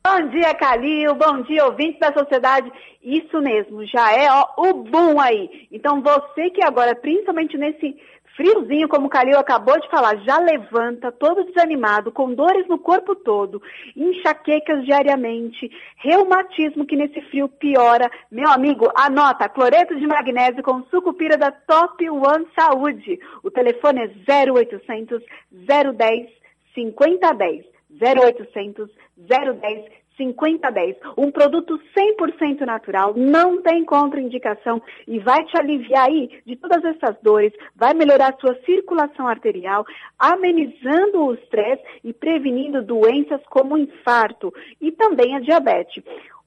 Bom 0.03 0.29
dia, 0.29 0.55
Calil. 0.55 1.13
Bom 1.13 1.43
dia, 1.43 1.63
ouvintes 1.63 1.99
da 1.99 2.11
sociedade. 2.11 2.71
Isso 3.03 3.39
mesmo, 3.39 3.86
já 3.86 4.11
é 4.13 4.27
ó, 4.31 4.47
o 4.57 4.83
boom 4.83 5.21
aí. 5.21 5.67
Então, 5.71 6.01
você 6.01 6.49
que 6.49 6.63
agora, 6.63 6.95
principalmente 6.95 7.55
nesse 7.55 7.95
friozinho, 8.36 8.88
como 8.88 9.07
o 9.07 9.09
Calil 9.09 9.38
acabou 9.38 9.79
de 9.79 9.89
falar, 9.89 10.17
já 10.23 10.38
levanta 10.38 11.11
todo 11.11 11.45
desanimado, 11.45 12.11
com 12.11 12.33
dores 12.33 12.67
no 12.67 12.77
corpo 12.77 13.15
todo, 13.15 13.61
enxaquecas 13.95 14.83
diariamente, 14.86 15.71
reumatismo 15.97 16.86
que 16.86 16.95
nesse 16.95 17.21
frio 17.29 17.47
piora. 17.47 18.09
Meu 18.31 18.49
amigo, 18.49 18.91
anota, 18.95 19.49
cloreto 19.49 19.95
de 19.95 20.05
magnésio 20.05 20.61
com 20.63 20.83
sucupira 20.86 21.38
da 21.38 21.51
Top 21.51 22.09
One 22.09 22.45
Saúde. 22.57 23.19
O 23.43 23.49
telefone 23.49 24.01
é 24.01 24.45
0800 24.45 25.23
010 25.51 26.29
5010. 26.73 27.65
0800 28.01 28.89
010 29.17 30.05
5010. 30.18 30.97
Um 31.18 31.32
produto 31.32 31.80
100% 31.95 32.61
natural, 32.61 33.13
não 33.16 33.61
tem 33.61 33.84
contraindicação 33.84 34.82
e 35.07 35.20
vai 35.20 35.43
te 35.45 35.57
aliviar 35.57 36.07
aí 36.07 36.41
de 36.45 36.55
todas 36.55 36.84
essas 36.84 37.16
dores, 37.22 37.53
vai 37.76 37.93
melhorar 37.93 38.34
a 38.34 38.38
sua 38.38 38.55
circulação 38.66 39.28
arterial, 39.28 39.86
amenizando 40.18 41.26
o 41.26 41.34
estresse 41.34 41.84
e 42.03 42.13
prevenindo 42.13 42.82
doenças 42.82 43.41
como 43.49 43.78
infarto 43.78 44.53
e 44.82 44.91
também 44.91 45.36
a 45.36 45.39
diabetes 45.39 46.03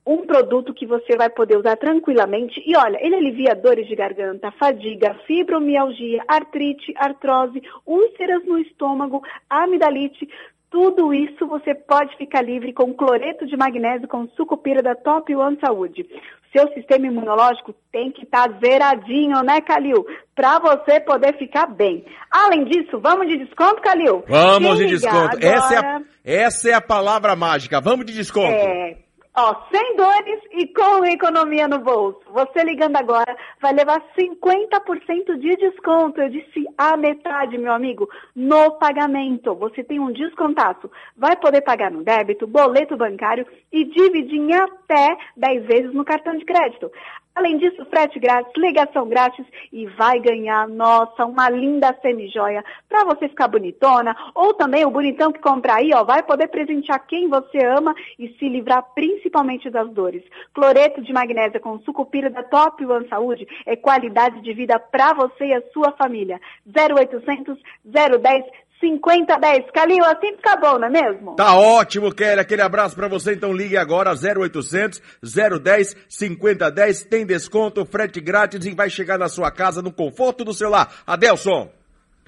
um 0.08 0.24
produto 0.24 0.72
que 0.72 0.86
você 0.86 1.18
vai 1.18 1.28
poder 1.28 1.58
usar 1.58 1.76
tranquilamente. 1.76 2.62
E 2.66 2.74
olha, 2.74 2.98
ele 3.02 3.16
alivia 3.16 3.54
dores 3.54 3.86
de 3.86 3.94
garganta, 3.94 4.50
fadiga, 4.52 5.14
fibromialgia, 5.26 6.24
artrite, 6.26 6.94
artrose, 6.96 7.62
úlceras 7.84 8.42
no 8.46 8.58
estômago, 8.58 9.22
amidalite. 9.50 10.26
Tudo 10.70 11.14
isso 11.14 11.46
você 11.46 11.74
pode 11.74 12.14
ficar 12.16 12.42
livre 12.42 12.72
com 12.74 12.92
cloreto 12.92 13.46
de 13.46 13.56
magnésio 13.56 14.06
com 14.06 14.28
sucupira 14.36 14.82
da 14.82 14.94
Top 14.94 15.34
One 15.34 15.58
Saúde. 15.64 16.06
Seu 16.54 16.66
sistema 16.74 17.06
imunológico 17.06 17.74
tem 17.92 18.10
que 18.10 18.24
estar 18.24 18.48
zeradinho, 18.62 19.42
né, 19.42 19.60
Calil? 19.60 20.04
Para 20.34 20.58
você 20.58 21.00
poder 21.00 21.36
ficar 21.38 21.66
bem. 21.66 22.04
Além 22.30 22.64
disso, 22.64 22.98
vamos 23.00 23.28
de 23.28 23.38
desconto, 23.38 23.80
Calil? 23.82 24.22
Vamos 24.26 24.78
Quem 24.78 24.86
de 24.86 24.94
desconto. 24.94 25.38
Essa, 25.40 25.74
é 25.74 25.76
a, 25.76 25.80
agora- 25.80 26.04
essa 26.24 26.70
é 26.70 26.74
a 26.74 26.80
palavra 26.80 27.34
mágica. 27.36 27.80
Vamos 27.80 28.04
de 28.06 28.12
desconto. 28.14 28.46
É, 28.52 28.96
ó, 29.38 29.54
sem 29.70 29.96
dores 29.96 30.40
e 30.52 30.66
com 30.66 31.04
economia 31.04 31.68
no 31.68 31.78
bolso. 31.78 32.20
Você 32.32 32.62
ligando 32.64 32.96
agora 32.96 33.36
vai 33.60 33.72
levar 33.72 34.02
50% 34.18 35.38
de 35.38 35.56
desconto. 35.56 36.20
Eu 36.20 36.28
disse 36.28 36.64
a 36.76 36.96
metade, 36.96 37.56
meu 37.56 37.72
amigo, 37.72 38.08
no 38.34 38.72
pagamento. 38.72 39.54
Você 39.54 39.84
tem 39.84 40.00
um 40.00 40.12
descontaço. 40.12 40.90
Vai 41.16 41.36
poder 41.36 41.60
pagar 41.62 41.90
no 41.90 42.02
débito, 42.02 42.46
boleto 42.46 42.96
bancário 42.96 43.46
e 43.72 43.84
dividir 43.84 44.40
em 44.40 44.54
até 44.54 45.16
10 45.36 45.66
vezes 45.66 45.94
no 45.94 46.04
cartão 46.04 46.36
de 46.36 46.44
crédito. 46.44 46.90
Além 47.38 47.56
disso, 47.56 47.84
frete 47.84 48.18
grátis, 48.18 48.52
ligação 48.56 49.08
grátis 49.08 49.46
e 49.72 49.86
vai 49.86 50.18
ganhar, 50.18 50.66
nossa, 50.66 51.24
uma 51.24 51.48
linda 51.48 51.96
semi-joia 52.02 52.64
para 52.88 53.04
você 53.04 53.28
ficar 53.28 53.46
bonitona. 53.46 54.16
Ou 54.34 54.54
também 54.54 54.84
o 54.84 54.90
bonitão 54.90 55.30
que 55.30 55.38
compra 55.38 55.74
aí, 55.74 55.92
ó, 55.94 56.02
vai 56.02 56.20
poder 56.20 56.48
presentear 56.48 57.06
quem 57.06 57.28
você 57.28 57.64
ama 57.64 57.94
e 58.18 58.34
se 58.40 58.48
livrar 58.48 58.82
principalmente 58.92 59.70
das 59.70 59.88
dores. 59.90 60.24
Cloreto 60.52 61.00
de 61.00 61.12
magnésia 61.12 61.60
com 61.60 61.78
sucupira 61.78 62.28
da 62.28 62.42
Top 62.42 62.84
One 62.84 63.08
Saúde 63.08 63.46
é 63.64 63.76
qualidade 63.76 64.40
de 64.40 64.52
vida 64.52 64.76
para 64.80 65.12
você 65.12 65.46
e 65.46 65.54
a 65.54 65.62
sua 65.72 65.92
família. 65.92 66.40
0800 66.66 67.56
010 67.84 68.46
5010. 68.80 69.70
Calil, 69.72 70.04
assim 70.04 70.36
fica 70.36 70.56
bom, 70.56 70.78
não 70.78 70.88
é 70.88 70.90
mesmo? 70.90 71.36
Tá 71.36 71.56
ótimo, 71.56 72.12
Kelly. 72.12 72.40
Aquele 72.40 72.62
abraço 72.62 72.94
pra 72.94 73.08
você. 73.08 73.34
Então 73.34 73.52
ligue 73.52 73.76
agora 73.76 74.12
0800 74.12 75.00
010 75.22 75.96
5010. 76.08 77.04
Tem 77.04 77.26
desconto, 77.26 77.84
frete 77.84 78.20
grátis 78.20 78.64
e 78.64 78.74
vai 78.74 78.88
chegar 78.88 79.18
na 79.18 79.28
sua 79.28 79.50
casa 79.50 79.82
no 79.82 79.92
conforto 79.92 80.44
do 80.44 80.54
celular. 80.54 80.92
Adelson. 81.06 81.70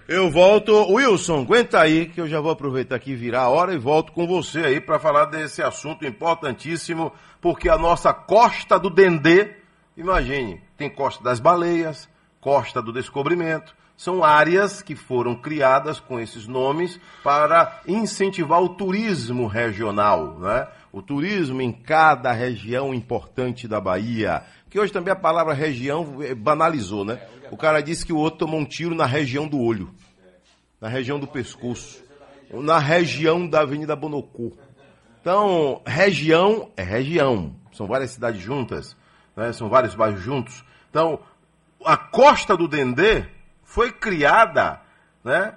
Eu 0.09 0.29
volto, 0.29 0.73
Wilson, 0.93 1.43
aguenta 1.43 1.81
aí 1.81 2.07
que 2.07 2.21
eu 2.21 2.27
já 2.27 2.41
vou 2.41 2.51
aproveitar 2.51 2.97
aqui 2.97 3.15
virar 3.15 3.43
a 3.43 3.49
hora 3.49 3.73
e 3.73 3.79
volto 3.79 4.13
com 4.13 4.27
você 4.27 4.59
aí 4.59 4.81
para 4.81 4.99
falar 4.99 5.27
desse 5.27 5.63
assunto 5.63 6.05
importantíssimo, 6.05 7.13
porque 7.41 7.69
a 7.69 7.79
nossa 7.79 8.13
costa 8.13 8.77
do 8.77 8.91
Dendê, 8.91 9.53
imagine, 9.97 10.61
tem 10.77 10.91
costa 10.91 11.23
das 11.23 11.39
baleias, 11.39 12.09
costa 12.41 12.83
do 12.83 12.93
descobrimento, 12.93 13.73
são 14.01 14.25
áreas 14.25 14.81
que 14.81 14.97
foram 14.97 15.35
criadas 15.35 16.01
com 16.01 16.19
esses 16.19 16.47
nomes 16.47 16.99
para 17.23 17.83
incentivar 17.87 18.63
o 18.63 18.71
turismo 18.71 19.47
regional, 19.47 20.39
né? 20.39 20.67
O 20.91 21.03
turismo 21.03 21.61
em 21.61 21.71
cada 21.71 22.33
região 22.33 22.95
importante 22.95 23.69
da 23.69 23.79
Bahia. 23.79 24.43
Que 24.71 24.81
hoje 24.81 24.91
também 24.91 25.13
a 25.13 25.17
palavra 25.17 25.53
região 25.53 26.17
eh, 26.23 26.35
banalizou, 26.35 27.05
né? 27.05 27.21
O 27.51 27.59
cara 27.59 27.83
disse 27.83 28.07
que 28.07 28.13
o 28.13 28.17
outro 28.17 28.39
tomou 28.39 28.59
um 28.59 28.65
tiro 28.65 28.95
na 28.95 29.05
região 29.05 29.47
do 29.47 29.61
olho, 29.61 29.95
na 30.81 30.89
região 30.89 31.21
do 31.21 31.27
pescoço, 31.27 32.03
na 32.51 32.79
região 32.79 33.47
da 33.47 33.61
Avenida 33.61 33.95
Bonocô. 33.95 34.57
Então, 35.21 35.83
região 35.87 36.71
é 36.75 36.83
região. 36.83 37.55
São 37.71 37.87
várias 37.87 38.13
cidades 38.13 38.41
juntas, 38.41 38.97
né? 39.37 39.53
são 39.53 39.69
vários 39.69 39.95
bairros 39.95 40.23
juntos. 40.23 40.65
Então, 40.89 41.21
a 41.85 41.99
Costa 41.99 42.57
do 42.57 42.67
Dendê 42.67 43.27
foi 43.71 43.93
criada 43.93 44.81
né, 45.23 45.55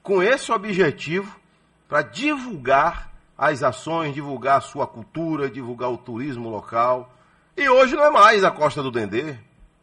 com 0.00 0.22
esse 0.22 0.52
objetivo 0.52 1.40
para 1.88 2.00
divulgar 2.02 3.10
as 3.36 3.64
ações, 3.64 4.14
divulgar 4.14 4.58
a 4.58 4.60
sua 4.60 4.86
cultura, 4.86 5.50
divulgar 5.50 5.90
o 5.90 5.98
turismo 5.98 6.48
local. 6.48 7.12
E 7.56 7.68
hoje 7.68 7.96
não 7.96 8.04
é 8.04 8.10
mais 8.10 8.44
a 8.44 8.50
Costa 8.52 8.80
do 8.80 8.92
Dendê. 8.92 9.36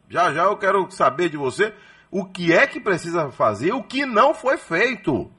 Já 0.07 0.33
já 0.33 0.43
eu 0.43 0.55
quero 0.55 0.89
saber 0.89 1.27
de 1.27 1.35
você 1.35 1.73
o 2.09 2.23
que 2.23 2.53
é 2.53 2.65
que 2.65 2.79
precisa 2.79 3.29
fazer, 3.29 3.73
o 3.73 3.83
que 3.83 4.05
não 4.05 4.33
foi 4.33 4.55
feito. 4.57 5.29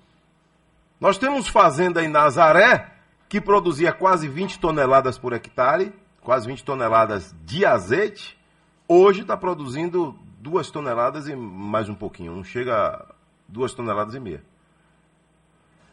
Nós 1.01 1.17
temos 1.17 1.49
fazenda 1.49 2.05
em 2.05 2.09
Nazaré 2.09 2.87
que 3.31 3.41
produzia 3.41 3.95
quase 3.95 4.29
20 4.29 4.59
toneladas 4.59 5.17
por 5.17 5.33
hectare, 5.33 5.91
quase 6.21 6.47
20 6.47 6.65
toneladas 6.65 7.35
de 7.47 7.65
azeite. 7.65 8.39
Hoje 8.87 9.23
está 9.23 9.39
produzindo 9.39 10.15
duas 10.41 10.71
toneladas 10.71 11.29
e 11.29 11.37
mais 11.37 11.89
um 11.89 11.95
pouquinho, 11.95 12.35
não 12.35 12.43
chega 12.43 12.75
a 12.75 13.05
duas 13.47 13.75
toneladas 13.75 14.15
e 14.15 14.21
meia. 14.21 14.43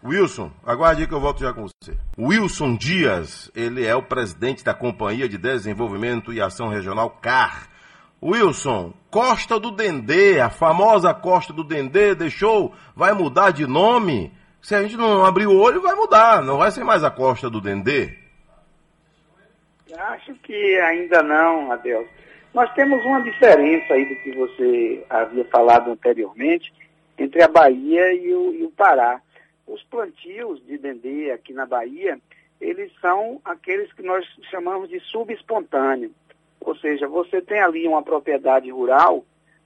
Wilson, 0.04 0.52
aguarde 0.66 1.02
aí 1.02 1.08
que 1.08 1.14
eu 1.14 1.20
volto 1.20 1.42
já 1.42 1.54
com 1.54 1.64
você. 1.64 1.98
Wilson 2.18 2.78
Dias, 2.78 3.52
ele 3.54 3.86
é 3.86 3.94
o 3.94 4.02
presidente 4.02 4.64
da 4.64 4.74
Companhia 4.74 5.28
de 5.28 5.38
Desenvolvimento 5.38 6.32
e 6.32 6.40
Ação 6.40 6.70
Regional 6.70 7.10
CAR. 7.22 7.68
Wilson, 8.24 8.94
Costa 9.12 9.60
do 9.60 9.70
Dendê, 9.70 10.40
a 10.40 10.50
famosa 10.50 11.14
Costa 11.14 11.52
do 11.52 11.64
Dendê, 11.64 12.16
deixou, 12.16 12.74
vai 12.96 13.12
mudar 13.14 13.52
de 13.52 13.68
nome? 13.68 14.32
Se 14.62 14.76
a 14.76 14.82
gente 14.82 14.96
não 14.96 15.26
abrir 15.26 15.48
o 15.48 15.60
olho, 15.60 15.82
vai 15.82 15.94
mudar, 15.94 16.42
não 16.42 16.58
vai 16.58 16.72
ser 16.72 16.84
mais 16.84 17.04
a 17.04 17.12
Costa 17.12 17.50
do 17.50 17.60
Dendê. 17.60 18.18
Acho 19.98 20.34
que 20.36 20.80
ainda 20.80 21.22
não, 21.22 21.72
Adelso. 21.72 22.27
Nós 22.58 22.74
temos 22.74 23.06
uma 23.06 23.22
diferença 23.22 23.94
aí 23.94 24.04
do 24.04 24.16
que 24.16 24.32
você 24.32 25.06
havia 25.12 25.46
falado 25.46 25.92
anteriormente 25.92 26.74
entre 27.16 27.44
a 27.44 27.48
Bahia 27.48 28.12
e 28.16 28.34
o, 28.34 28.52
e 28.52 28.64
o 28.64 28.72
Pará. 28.72 29.22
Os 29.68 29.84
plantios 29.84 30.66
de 30.66 30.76
dendê 30.76 31.30
aqui 31.30 31.54
na 31.54 31.68
Bahia, 31.68 32.20
eles 32.60 32.92
são 33.00 33.40
aqueles 33.46 33.94
que 33.94 34.02
nós 34.02 34.26
chamamos 34.50 34.90
de 34.90 35.00
subespontâneo. 35.02 36.12
Ou 36.60 36.76
seja, 36.78 37.08
você 37.08 37.44
tem 37.44 37.60
ali 37.60 37.88
uma 37.88 38.02
propriedade 38.02 38.72
rural 38.72 39.24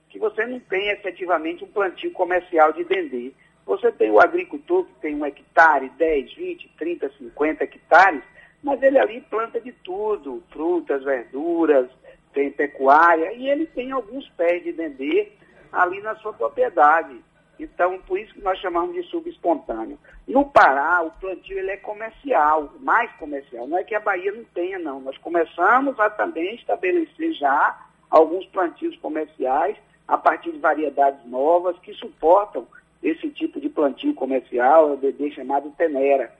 que 0.09 0.19
você 0.19 0.45
não 0.45 0.59
tem 0.59 0.89
efetivamente 0.89 1.63
um 1.63 1.67
plantio 1.67 2.11
comercial 2.11 2.73
de 2.73 2.83
dendê. 2.83 3.31
Você 3.65 3.89
tem 3.93 4.11
o 4.11 4.19
agricultor 4.19 4.83
que 4.83 4.93
tem 4.95 5.15
um 5.15 5.25
hectare, 5.25 5.89
10, 5.97 6.33
20, 6.33 6.69
30, 6.77 7.09
50 7.17 7.63
hectares, 7.63 8.21
Mas 8.61 8.83
ele 8.83 8.99
ali 8.99 9.21
planta 9.21 9.61
de 9.61 9.71
tudo, 9.71 10.43
frutas, 10.51 11.05
verduras, 11.05 11.89
tem 12.33 12.51
pecuária, 12.51 13.33
e 13.33 13.49
ele 13.49 13.65
tem 13.67 13.91
alguns 13.91 14.27
pés 14.29 14.63
de 14.63 14.71
dendê 14.71 15.31
ali 15.71 16.01
na 16.01 16.15
sua 16.15 16.33
propriedade. 16.33 17.15
Então, 17.59 17.99
por 18.07 18.17
isso 18.17 18.33
que 18.33 18.41
nós 18.41 18.57
chamamos 18.59 18.95
de 18.95 19.03
subespontâneo. 19.03 19.99
No 20.27 20.45
Pará, 20.49 21.01
o 21.03 21.11
plantio 21.11 21.59
ele 21.59 21.71
é 21.71 21.77
comercial, 21.77 22.73
mais 22.79 23.11
comercial. 23.17 23.67
Não 23.67 23.77
é 23.77 23.83
que 23.83 23.93
a 23.93 23.99
Bahia 23.99 24.31
não 24.31 24.43
tenha, 24.45 24.79
não. 24.79 24.99
Nós 24.99 25.17
começamos 25.19 25.99
a 25.99 26.09
também 26.09 26.55
estabelecer 26.55 27.33
já 27.33 27.79
alguns 28.09 28.45
plantios 28.47 28.97
comerciais 28.97 29.77
a 30.07 30.17
partir 30.17 30.51
de 30.51 30.59
variedades 30.59 31.23
novas 31.25 31.77
que 31.79 31.93
suportam 31.93 32.67
esse 33.03 33.29
tipo 33.29 33.59
de 33.59 33.69
plantio 33.69 34.13
comercial, 34.13 34.89
é 34.89 34.93
o 34.93 34.97
bebê 34.97 35.31
chamado 35.31 35.71
tenera. 35.77 36.33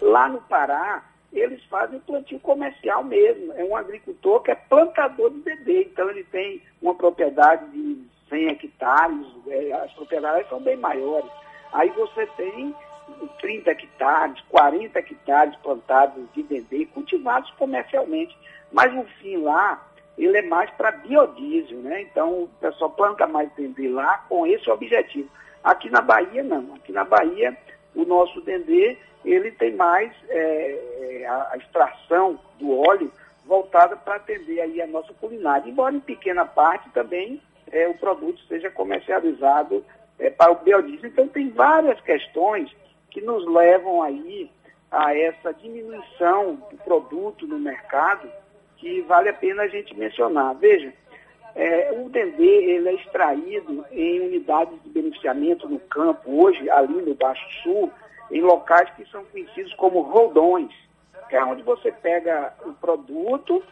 Lá 0.00 0.28
no 0.28 0.40
Pará, 0.42 1.04
eles 1.38 1.62
fazem 1.64 1.98
plantio 2.00 2.38
comercial 2.40 3.02
mesmo. 3.02 3.52
É 3.54 3.64
um 3.64 3.76
agricultor 3.76 4.40
que 4.42 4.50
é 4.50 4.54
plantador 4.54 5.30
de 5.30 5.40
bebê, 5.40 5.88
então 5.90 6.08
ele 6.10 6.24
tem 6.24 6.62
uma 6.80 6.94
propriedade 6.94 7.70
de 7.70 8.04
100 8.28 8.48
hectares, 8.48 9.26
é, 9.48 9.72
as 9.72 9.92
propriedades 9.92 10.48
são 10.48 10.60
bem 10.60 10.76
maiores. 10.76 11.30
Aí 11.72 11.90
você 11.90 12.26
tem 12.36 12.74
30 13.40 13.70
hectares, 13.70 14.40
40 14.48 14.98
hectares 14.98 15.56
plantados 15.56 16.24
de 16.32 16.42
dendê, 16.42 16.86
cultivados 16.86 17.50
comercialmente. 17.52 18.36
Mas 18.72 18.94
o 18.94 19.04
fim 19.20 19.36
lá, 19.38 19.84
ele 20.16 20.38
é 20.38 20.42
mais 20.42 20.70
para 20.70 20.92
biodiesel, 20.92 21.78
né? 21.78 22.02
Então 22.02 22.44
o 22.44 22.48
pessoal 22.60 22.90
planta 22.90 23.26
mais 23.26 23.50
dendê 23.52 23.88
lá 23.88 24.24
com 24.28 24.46
esse 24.46 24.70
objetivo. 24.70 25.28
Aqui 25.62 25.90
na 25.90 26.00
Bahia, 26.00 26.42
não. 26.42 26.74
Aqui 26.74 26.92
na 26.92 27.04
Bahia, 27.04 27.56
o 27.94 28.04
nosso 28.04 28.40
dendê, 28.40 28.96
ele 29.24 29.50
tem 29.50 29.74
mais 29.74 30.12
é, 30.28 31.22
é, 31.22 31.26
a, 31.26 31.56
extração 31.56 32.38
do 32.58 32.78
óleo 32.78 33.10
voltada 33.46 33.96
para 33.96 34.16
atender 34.16 34.60
aí 34.60 34.80
a 34.82 34.86
nossa 34.86 35.12
culinária. 35.14 35.68
Embora 35.68 35.94
em 35.94 36.00
pequena 36.00 36.44
parte 36.44 36.90
também 36.90 37.40
é, 37.70 37.88
o 37.88 37.94
produto 37.94 38.40
seja 38.46 38.70
comercializado 38.70 39.84
é, 40.18 40.30
para 40.30 40.52
o 40.52 40.56
biodiesel. 40.56 41.10
Então 41.10 41.28
tem 41.28 41.50
várias 41.50 42.00
questões 42.00 42.70
que 43.10 43.20
nos 43.20 43.46
levam 43.46 44.02
aí 44.02 44.50
a 44.90 45.16
essa 45.16 45.52
diminuição 45.52 46.56
do 46.70 46.76
produto 46.78 47.46
no 47.46 47.58
mercado 47.58 48.28
que 48.76 49.00
vale 49.02 49.28
a 49.28 49.34
pena 49.34 49.62
a 49.62 49.68
gente 49.68 49.96
mencionar. 49.96 50.54
Veja, 50.56 50.92
é, 51.54 51.92
o 51.92 52.08
dendê 52.08 52.74
ele 52.74 52.88
é 52.88 52.94
extraído 52.94 53.84
em 53.92 54.20
unidades 54.20 54.74
de 54.82 54.90
beneficiamento 54.90 55.68
no 55.68 55.78
campo, 55.78 56.42
hoje 56.42 56.68
ali 56.68 57.00
no 57.00 57.14
Baixo 57.14 57.46
Sul, 57.62 57.92
em 58.30 58.40
locais 58.40 58.90
que 58.96 59.08
são 59.10 59.24
conhecidos 59.26 59.72
como 59.74 60.00
roldões, 60.00 60.72
que 61.28 61.36
é 61.36 61.44
onde 61.44 61.62
você 61.62 61.92
pega 61.92 62.52
o 62.64 62.72
produto, 62.72 63.62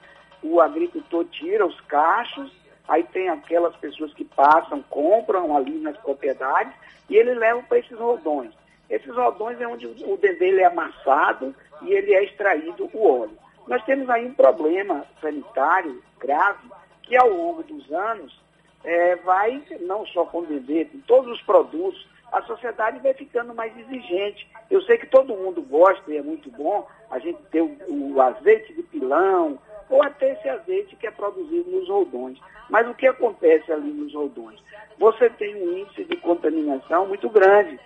o 0.43 0.61
agricultor 0.61 1.25
tira 1.27 1.67
os 1.67 1.81
cachos, 1.83 2.53
aí 2.87 3.03
tem 3.05 3.29
aquelas 3.29 3.75
pessoas 3.77 4.13
que 4.15 4.25
passam, 4.25 4.83
compram 4.89 5.57
ali 5.57 5.79
nas 5.79 5.97
propriedades 5.99 6.73
e 7.09 7.17
ele 7.17 7.35
leva 7.35 7.63
para 7.63 7.79
esses 7.79 7.99
roldões. 7.99 8.53
Esses 8.89 9.15
roldões 9.15 9.61
é 9.61 9.67
onde 9.67 9.87
o 9.87 10.17
dendê 10.17 10.49
ele 10.49 10.61
é 10.61 10.67
amassado 10.67 11.55
e 11.83 11.93
ele 11.93 12.15
é 12.15 12.25
extraído 12.25 12.89
o 12.93 13.23
óleo. 13.23 13.39
Nós 13.67 13.83
temos 13.85 14.09
aí 14.11 14.27
um 14.27 14.35
problema 14.35 15.05
sanitário 15.21 16.03
grave 16.19 16.69
que 17.03 17.17
ao 17.17 17.29
longo 17.29 17.63
dos 17.63 17.91
anos 17.93 18.39
é, 18.85 19.17
vai, 19.17 19.63
não 19.81 20.07
só 20.07 20.25
com 20.27 20.41
o 20.41 20.47
com 20.47 21.01
todos 21.07 21.33
os 21.33 21.43
produtos, 21.43 22.07
a 22.33 22.43
sociedade 22.43 22.99
vai 23.01 23.13
ficando 23.13 23.55
mais 23.55 23.77
exigente. 23.79 24.49
Eu 24.71 24.81
sei 24.83 24.97
que 24.97 25.07
todo 25.07 25.37
mundo 25.37 25.61
gosta 25.63 26.11
e 26.11 26.17
é 26.17 26.23
muito 26.23 26.51
bom 26.51 26.87
a 27.11 27.19
gente 27.19 27.39
ter 27.51 27.61
o, 27.61 27.77
o 27.89 28.21
azeite 28.21 28.73
de 28.73 28.83
pilão, 28.85 29.59
ou 29.91 30.03
até 30.03 30.33
esse 30.33 30.49
azeite 30.49 30.97
que 30.97 31.07
é 31.07 31.11
produzido 31.11 31.71
nos 31.71 31.89
roldões. 31.89 32.39
Mas 32.71 32.89
o 32.89 32.95
que 32.95 33.07
acontece 33.07 33.71
ali 33.71 33.93
nos 33.93 34.15
roldões? 34.15 34.59
Você 34.99 35.29
tem 35.29 35.55
um 35.55 35.79
índice 35.79 36.05
de 36.05 36.17
contaminação 36.17 37.07
muito 37.07 37.29
grande. 37.29 37.79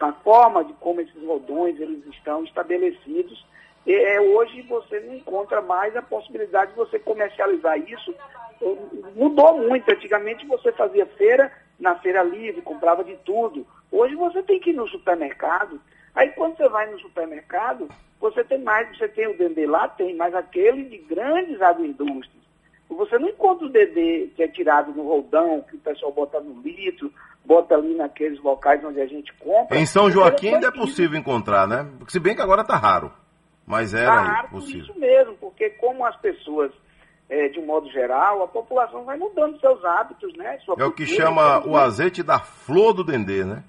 A 0.00 0.12
forma 0.12 0.64
de 0.64 0.72
como 0.74 1.00
esses 1.00 1.22
roldões 1.22 1.78
eles 1.78 2.04
estão 2.06 2.42
estabelecidos, 2.42 3.46
é, 3.86 4.20
hoje 4.20 4.62
você 4.62 4.98
não 5.00 5.14
encontra 5.14 5.60
mais 5.60 5.94
a 5.94 6.02
possibilidade 6.02 6.70
de 6.70 6.76
você 6.76 6.98
comercializar 6.98 7.78
isso. 7.78 8.14
Mudou 9.16 9.58
muito. 9.58 9.90
Antigamente 9.90 10.46
você 10.46 10.72
fazia 10.72 11.06
feira 11.06 11.50
na 11.78 11.94
feira 11.96 12.22
livre, 12.22 12.62
comprava 12.62 13.02
de 13.02 13.16
tudo. 13.24 13.66
Hoje 13.90 14.14
você 14.14 14.42
tem 14.42 14.60
que 14.60 14.70
ir 14.70 14.74
no 14.74 14.88
supermercado. 14.88 15.80
Aí 16.14 16.28
quando 16.30 16.56
você 16.56 16.68
vai 16.68 16.90
no 16.90 16.98
supermercado, 17.00 17.88
você 18.20 18.44
tem 18.44 18.58
mais, 18.62 18.96
você 18.96 19.08
tem 19.08 19.26
o 19.28 19.36
dendê 19.36 19.66
lá, 19.66 19.88
tem, 19.88 20.14
mas 20.14 20.34
aquele 20.34 20.84
de 20.84 20.98
grandes 20.98 21.60
agroindústrias. 21.60 22.42
Você 22.88 23.18
não 23.18 23.28
encontra 23.30 23.66
o 23.66 23.70
dendê 23.70 24.30
que 24.36 24.42
é 24.42 24.48
tirado 24.48 24.92
no 24.92 25.02
roldão, 25.08 25.62
que 25.62 25.76
o 25.76 25.80
pessoal 25.80 26.12
bota 26.12 26.38
no 26.40 26.60
litro, 26.60 27.10
bota 27.44 27.74
ali 27.74 27.94
naqueles 27.94 28.38
locais 28.42 28.84
onde 28.84 29.00
a 29.00 29.06
gente 29.06 29.32
compra. 29.34 29.78
Em 29.78 29.86
São 29.86 30.10
Joaquim 30.10 30.54
ainda 30.54 30.68
é 30.68 30.70
possível 30.70 31.18
encontrar, 31.18 31.66
né? 31.66 31.88
Se 32.08 32.20
bem 32.20 32.34
que 32.36 32.42
agora 32.42 32.60
está 32.62 32.76
raro. 32.76 33.10
Mas 33.66 33.94
era 33.94 34.06
Tá 34.14 34.22
raro 34.22 34.48
possível. 34.50 34.82
isso 34.82 34.98
mesmo, 35.00 35.34
porque 35.40 35.70
como 35.70 36.04
as 36.04 36.16
pessoas, 36.16 36.70
é, 37.32 37.48
de 37.48 37.58
um 37.58 37.64
modo 37.64 37.88
geral, 37.90 38.42
a 38.42 38.48
população 38.48 39.04
vai 39.04 39.16
mudando 39.16 39.58
seus 39.58 39.82
hábitos, 39.84 40.34
né? 40.36 40.58
Sua 40.66 40.76
É 40.78 40.84
o 40.84 40.92
que 40.92 41.06
cultura, 41.06 41.24
chama 41.26 41.42
o 41.42 41.48
infelizmente. 41.60 41.84
azeite 41.84 42.22
da 42.22 42.38
flor 42.38 42.92
do 42.92 43.02
dendê, 43.02 43.42
né? 43.42 43.62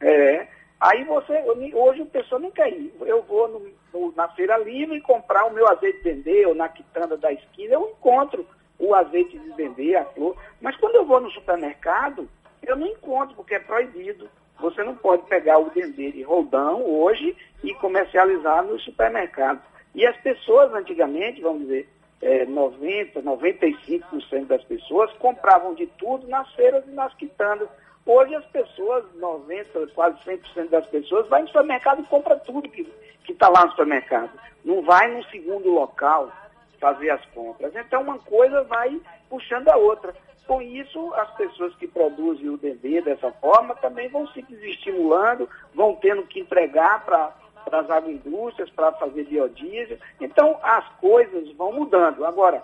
É. 0.00 0.46
Aí 0.78 1.02
você, 1.04 1.42
hoje 1.74 2.02
o 2.02 2.06
pessoal 2.06 2.38
não 2.40 2.50
quer 2.50 2.68
ir. 2.70 2.92
Eu 3.00 3.22
vou 3.22 3.48
no- 3.48 3.70
no- 3.92 4.12
na 4.14 4.28
feira 4.28 4.58
livre 4.58 5.00
comprar 5.00 5.46
o 5.46 5.52
meu 5.54 5.66
azeite 5.68 5.98
de 5.98 6.04
dendê, 6.04 6.44
ou 6.46 6.54
na 6.54 6.68
quitanda 6.68 7.16
da 7.16 7.32
esquina, 7.32 7.74
eu 7.74 7.88
encontro 7.88 8.46
o 8.78 8.94
azeite 8.94 9.38
de 9.38 9.50
dendê, 9.54 9.96
a 9.96 10.04
flor. 10.04 10.36
Mas 10.60 10.76
quando 10.76 10.96
eu 10.96 11.06
vou 11.06 11.18
no 11.20 11.30
supermercado, 11.30 12.28
eu 12.62 12.76
não 12.76 12.86
encontro, 12.86 13.34
porque 13.34 13.54
é 13.54 13.58
proibido. 13.58 14.28
Você 14.60 14.84
não 14.84 14.94
pode 14.94 15.22
pegar 15.22 15.58
o 15.58 15.70
dendê 15.70 16.12
de 16.12 16.22
roldão 16.22 16.84
hoje 16.84 17.34
e 17.64 17.72
comercializar 17.74 18.62
no 18.62 18.78
supermercado. 18.80 19.60
E 19.94 20.04
as 20.06 20.16
pessoas 20.18 20.72
antigamente, 20.74 21.40
vamos 21.40 21.62
dizer, 21.62 21.88
é, 22.20 22.44
90, 22.46 23.22
95% 23.22 24.46
das 24.46 24.62
pessoas 24.64 25.12
compravam 25.14 25.74
de 25.74 25.86
tudo 25.86 26.26
nas 26.26 26.52
feiras 26.54 26.84
e 26.86 26.90
nas 26.90 27.14
quitandas. 27.14 27.68
Hoje 28.04 28.34
as 28.34 28.44
pessoas, 28.46 29.04
90, 29.16 29.86
quase 29.88 30.18
100% 30.24 30.68
das 30.70 30.86
pessoas, 30.86 31.28
vai 31.28 31.42
no 31.42 31.48
supermercado 31.48 32.00
e 32.00 32.06
compra 32.06 32.36
tudo 32.36 32.68
que 32.68 32.86
está 33.28 33.48
lá 33.48 33.64
no 33.64 33.70
supermercado. 33.70 34.30
Não 34.64 34.82
vai 34.82 35.08
num 35.08 35.22
segundo 35.24 35.70
local 35.70 36.32
fazer 36.80 37.10
as 37.10 37.24
compras. 37.26 37.74
Então 37.76 38.02
uma 38.02 38.18
coisa 38.18 38.62
vai 38.64 39.00
puxando 39.28 39.68
a 39.68 39.76
outra. 39.76 40.14
Com 40.46 40.62
isso, 40.62 41.12
as 41.14 41.30
pessoas 41.36 41.74
que 41.74 41.86
produzem 41.86 42.48
o 42.48 42.56
dendê 42.56 43.02
dessa 43.02 43.30
forma 43.32 43.74
também 43.74 44.08
vão 44.08 44.26
se 44.28 44.40
desestimulando, 44.40 45.46
vão 45.74 45.94
tendo 45.96 46.22
que 46.22 46.40
entregar 46.40 47.04
para 47.04 47.34
as 47.74 47.90
agroindústrias 47.90 48.70
para 48.70 48.92
fazer 48.92 49.24
biodiesel. 49.24 49.98
Então 50.20 50.58
as 50.62 50.86
coisas 51.00 51.50
vão 51.52 51.72
mudando. 51.72 52.24
Agora, 52.24 52.62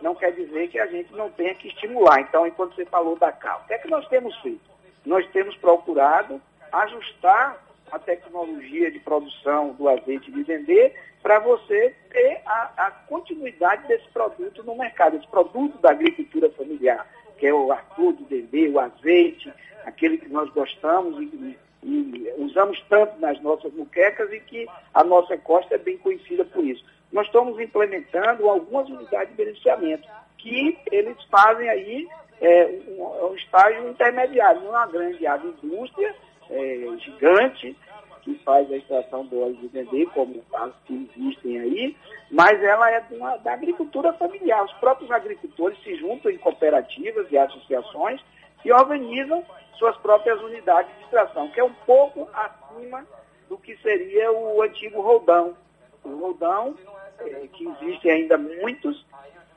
não 0.00 0.14
quer 0.14 0.32
dizer 0.32 0.68
que 0.68 0.78
a 0.78 0.86
gente 0.86 1.12
não 1.14 1.30
tenha 1.30 1.54
que 1.54 1.68
estimular. 1.68 2.20
Então, 2.20 2.46
enquanto 2.46 2.74
você 2.74 2.84
falou 2.84 3.16
da 3.16 3.32
cal, 3.32 3.62
o 3.64 3.66
que 3.66 3.74
é 3.74 3.78
que 3.78 3.88
nós 3.88 4.06
temos 4.08 4.36
feito? 4.40 4.60
Nós 5.04 5.26
temos 5.30 5.56
procurado 5.56 6.40
ajustar 6.72 7.62
a 7.90 7.98
tecnologia 7.98 8.90
de 8.90 8.98
produção 8.98 9.72
do 9.74 9.88
azeite 9.88 10.30
de 10.30 10.42
dendê 10.44 10.92
para 11.22 11.38
você 11.38 11.94
ter 12.10 12.40
a, 12.44 12.72
a 12.76 12.90
continuidade 12.90 13.86
desse 13.86 14.08
produto 14.08 14.62
no 14.64 14.76
mercado, 14.76 15.16
esse 15.16 15.26
produto 15.28 15.78
da 15.78 15.90
agricultura 15.90 16.50
familiar, 16.50 17.06
que 17.38 17.46
é 17.46 17.54
o 17.54 17.72
arroz 17.72 18.16
de 18.18 18.24
dendê, 18.24 18.68
o 18.68 18.80
azeite, 18.80 19.52
aquele 19.84 20.18
que 20.18 20.28
nós 20.28 20.50
gostamos 20.50 21.20
e, 21.20 21.58
e 21.86 22.34
usamos 22.38 22.82
tanto 22.88 23.18
nas 23.20 23.40
nossas 23.42 23.72
muquecas 23.72 24.32
e 24.32 24.40
que 24.40 24.66
a 24.92 25.04
nossa 25.04 25.38
costa 25.38 25.76
é 25.76 25.78
bem 25.78 25.96
conhecida 25.98 26.44
por 26.44 26.64
isso. 26.64 26.84
Nós 27.12 27.26
estamos 27.26 27.58
implementando 27.60 28.48
algumas 28.48 28.88
unidades 28.88 29.30
de 29.30 29.36
beneficiamento 29.36 30.08
que 30.36 30.76
eles 30.90 31.16
fazem 31.30 31.68
aí 31.68 32.08
é, 32.40 32.66
um, 32.88 33.28
um 33.30 33.34
estágio 33.36 33.88
intermediário, 33.88 34.62
uma 34.68 34.86
grande 34.86 35.24
agroindústria 35.26 36.14
é, 36.50 36.86
gigante 36.98 37.76
que 38.22 38.34
faz 38.44 38.70
a 38.72 38.76
extração 38.76 39.24
do 39.26 39.40
óleo 39.40 39.54
de 39.54 39.68
dendê, 39.68 40.04
como 40.06 40.42
as 40.52 40.72
que 40.84 41.08
existem 41.16 41.60
aí, 41.60 41.96
mas 42.28 42.60
ela 42.60 42.90
é 42.90 43.04
uma- 43.12 43.36
da 43.36 43.52
agricultura 43.52 44.12
familiar. 44.14 44.64
Os 44.64 44.72
próprios 44.74 45.08
agricultores 45.12 45.80
se 45.84 45.94
juntam 45.94 46.32
em 46.32 46.38
cooperativas 46.38 47.30
e 47.30 47.38
associações 47.38 48.20
e 48.64 48.72
organizam 48.72 49.44
suas 49.78 49.96
próprias 49.98 50.40
unidades 50.40 50.94
de 50.96 51.04
extração, 51.04 51.48
que 51.50 51.60
é 51.60 51.64
um 51.64 51.72
pouco 51.86 52.28
acima 52.32 53.06
do 53.48 53.56
que 53.58 53.76
seria 53.78 54.32
o 54.32 54.62
antigo 54.62 55.00
roldão. 55.00 55.56
O 56.02 56.16
roldão, 56.16 56.76
eh, 57.20 57.48
que 57.52 57.68
existem 57.68 58.12
ainda 58.12 58.38
muitos, 58.38 59.04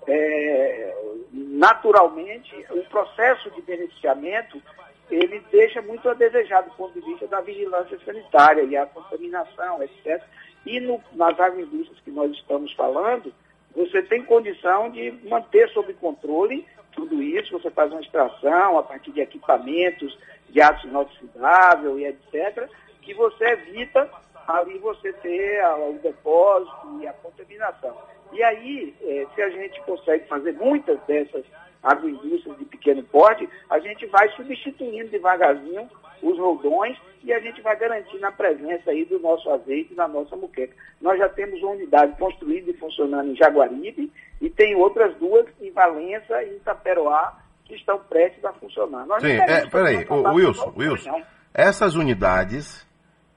eh, 0.07 0.95
naturalmente, 1.31 2.53
o 2.71 2.83
processo 2.85 3.49
de 3.51 3.61
beneficiamento 3.61 4.61
ele 5.09 5.43
deixa 5.51 5.81
muito 5.81 6.07
a 6.07 6.13
desejar 6.13 6.61
do 6.61 6.71
ponto 6.71 6.93
de 6.93 7.05
vista 7.05 7.27
da 7.27 7.41
vigilância 7.41 7.97
sanitária 8.05 8.63
e 8.63 8.77
a 8.77 8.85
contaminação, 8.85 9.81
etc. 9.81 10.23
E 10.65 10.79
no, 10.79 11.01
nas 11.13 11.39
agroindústrias 11.39 11.99
que 12.01 12.11
nós 12.11 12.31
estamos 12.31 12.71
falando, 12.73 13.33
você 13.75 14.03
tem 14.03 14.23
condição 14.23 14.89
de 14.89 15.11
manter 15.27 15.69
sob 15.69 15.91
controle 15.95 16.65
tudo 16.91 17.21
isso, 17.21 17.57
você 17.57 17.69
faz 17.69 17.91
uma 17.91 18.01
extração 18.01 18.77
a 18.77 18.83
partir 18.83 19.11
de 19.11 19.21
equipamentos 19.21 20.17
de 20.49 20.61
ácido 20.61 20.87
inoxidável 20.87 21.99
e 21.99 22.05
etc., 22.05 22.69
que 23.01 23.13
você 23.13 23.45
evita 23.45 24.09
ali 24.47 24.77
você 24.79 25.13
ter 25.13 25.63
o 25.65 25.99
depósito 26.01 26.99
e 27.01 27.07
a 27.07 27.13
contaminação. 27.13 27.95
E 28.31 28.43
aí, 28.43 28.95
eh, 29.01 29.27
se 29.33 29.41
a 29.41 29.49
gente 29.49 29.81
consegue 29.81 30.27
fazer 30.27 30.53
muitas 30.53 30.99
dessas 31.01 31.43
agroindústrias 31.81 32.57
de 32.57 32.65
pequeno 32.65 33.03
porte, 33.03 33.47
a 33.69 33.79
gente 33.79 34.05
vai 34.07 34.29
substituindo 34.35 35.09
devagarzinho 35.09 35.89
os 36.21 36.37
roldões 36.37 36.97
e 37.23 37.33
a 37.33 37.39
gente 37.39 37.61
vai 37.61 37.75
garantindo 37.77 38.25
a 38.25 38.31
presença 38.31 38.91
aí 38.91 39.05
do 39.05 39.19
nosso 39.19 39.49
azeite 39.49 39.93
na 39.93 40.07
nossa 40.07 40.35
muqueca. 40.35 40.73
Nós 41.01 41.17
já 41.17 41.27
temos 41.29 41.61
uma 41.61 41.73
unidade 41.73 42.17
construída 42.17 42.71
e 42.71 42.77
funcionando 42.77 43.31
em 43.31 43.35
Jaguaribe 43.35 44.11
e 44.41 44.49
tem 44.49 44.75
outras 44.75 45.15
duas 45.17 45.45
em 45.61 45.71
Valença 45.71 46.41
e 46.43 46.53
em 46.53 46.55
Itaperoá 46.57 47.37
que 47.65 47.75
estão 47.75 47.99
prestes 47.99 48.43
a 48.43 48.53
funcionar. 48.53 49.05
Nós 49.05 49.21
Sim, 49.21 49.33
é, 49.33 49.67
peraí, 49.67 50.05
uma 50.09 50.31
Wilson, 50.31 50.73
Wilson, 50.75 51.11
não. 51.11 51.23
essas 51.53 51.95
unidades, 51.95 52.87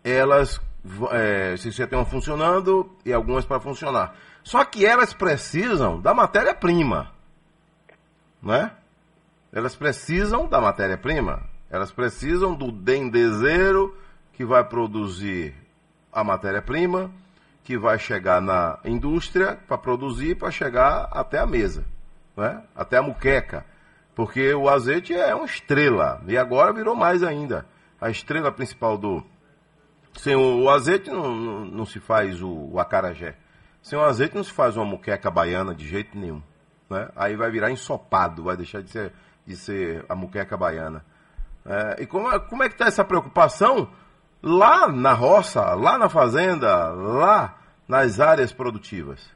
elas, 0.03 0.61
é, 1.11 1.57
se 1.57 1.71
já 1.71 1.85
estão 1.85 2.05
funcionando 2.07 2.91
e 3.05 3.13
algumas 3.13 3.45
para 3.45 3.61
funcionar. 3.61 4.17
Só 4.43 4.65
que 4.65 4.87
elas 4.87 5.13
precisam 5.13 6.01
da 6.01 6.15
matéria-prima, 6.15 7.13
né? 8.43 8.73
Elas 9.53 9.77
precisam 9.77 10.49
da 10.49 10.61
matéria-prima, 10.61 11.43
elas 11.73 11.91
precisam 11.91 12.55
do 12.55 12.71
dendezeiro 12.71 13.97
que 14.35 14.45
vai 14.45 14.63
produzir 14.63 15.55
a 16.13 16.23
matéria-prima, 16.23 17.11
que 17.65 17.79
vai 17.79 17.99
chegar 17.99 18.43
na 18.43 18.79
indústria 18.85 19.59
para 19.67 19.79
produzir, 19.79 20.37
para 20.37 20.51
chegar 20.51 21.09
até 21.11 21.39
a 21.39 21.47
mesa, 21.47 21.87
né? 22.37 22.63
até 22.77 22.99
a 22.99 23.03
muqueca. 23.03 23.65
Porque 24.15 24.53
o 24.53 24.69
azeite 24.69 25.15
é 25.15 25.35
uma 25.35 25.47
estrela, 25.47 26.23
e 26.29 26.37
agora 26.37 26.75
virou 26.75 26.95
mais 26.95 27.23
ainda. 27.23 27.67
A 27.99 28.11
estrela 28.11 28.53
principal 28.53 28.99
do. 28.99 29.25
Sem 30.19 30.37
o, 30.37 30.69
azeite 30.69 31.09
não, 31.09 31.35
não, 31.35 31.65
não 31.65 31.87
se 31.87 31.99
faz 31.99 32.43
o, 32.43 32.69
o 32.73 32.79
acarajé. 32.79 33.35
Sem 33.81 33.99
o 33.99 34.03
azeite 34.03 34.35
não 34.35 34.45
se 34.45 34.53
faz 34.53 34.77
uma 34.77 34.85
muqueca 34.85 35.31
baiana 35.31 35.75
de 35.75 35.89
jeito 35.89 36.19
nenhum. 36.19 36.43
Né? 36.91 37.09
Aí 37.17 37.35
vai 37.35 37.51
virar 37.51 37.71
ensopado, 37.71 38.43
vai 38.43 38.59
deixar 38.59 38.83
de 38.83 38.91
ser, 38.91 39.13
de 39.47 39.57
ser 39.57 40.05
a 40.07 40.15
muqueca 40.15 40.55
baiana. 40.55 41.03
É, 41.65 42.03
e 42.03 42.07
como, 42.07 42.31
é- 42.31 42.39
como 42.39 42.63
é 42.63 42.69
que 42.69 42.75
está 42.75 42.87
essa 42.87 43.05
preocupação 43.05 43.89
lá 44.43 44.89
na 44.89 45.13
roça, 45.13 45.75
lá 45.75 45.97
na 45.99 46.09
fazenda, 46.09 46.89
lá 46.89 47.57
nas 47.89 48.21
áreas 48.21 48.53
produtivas? 48.53 49.31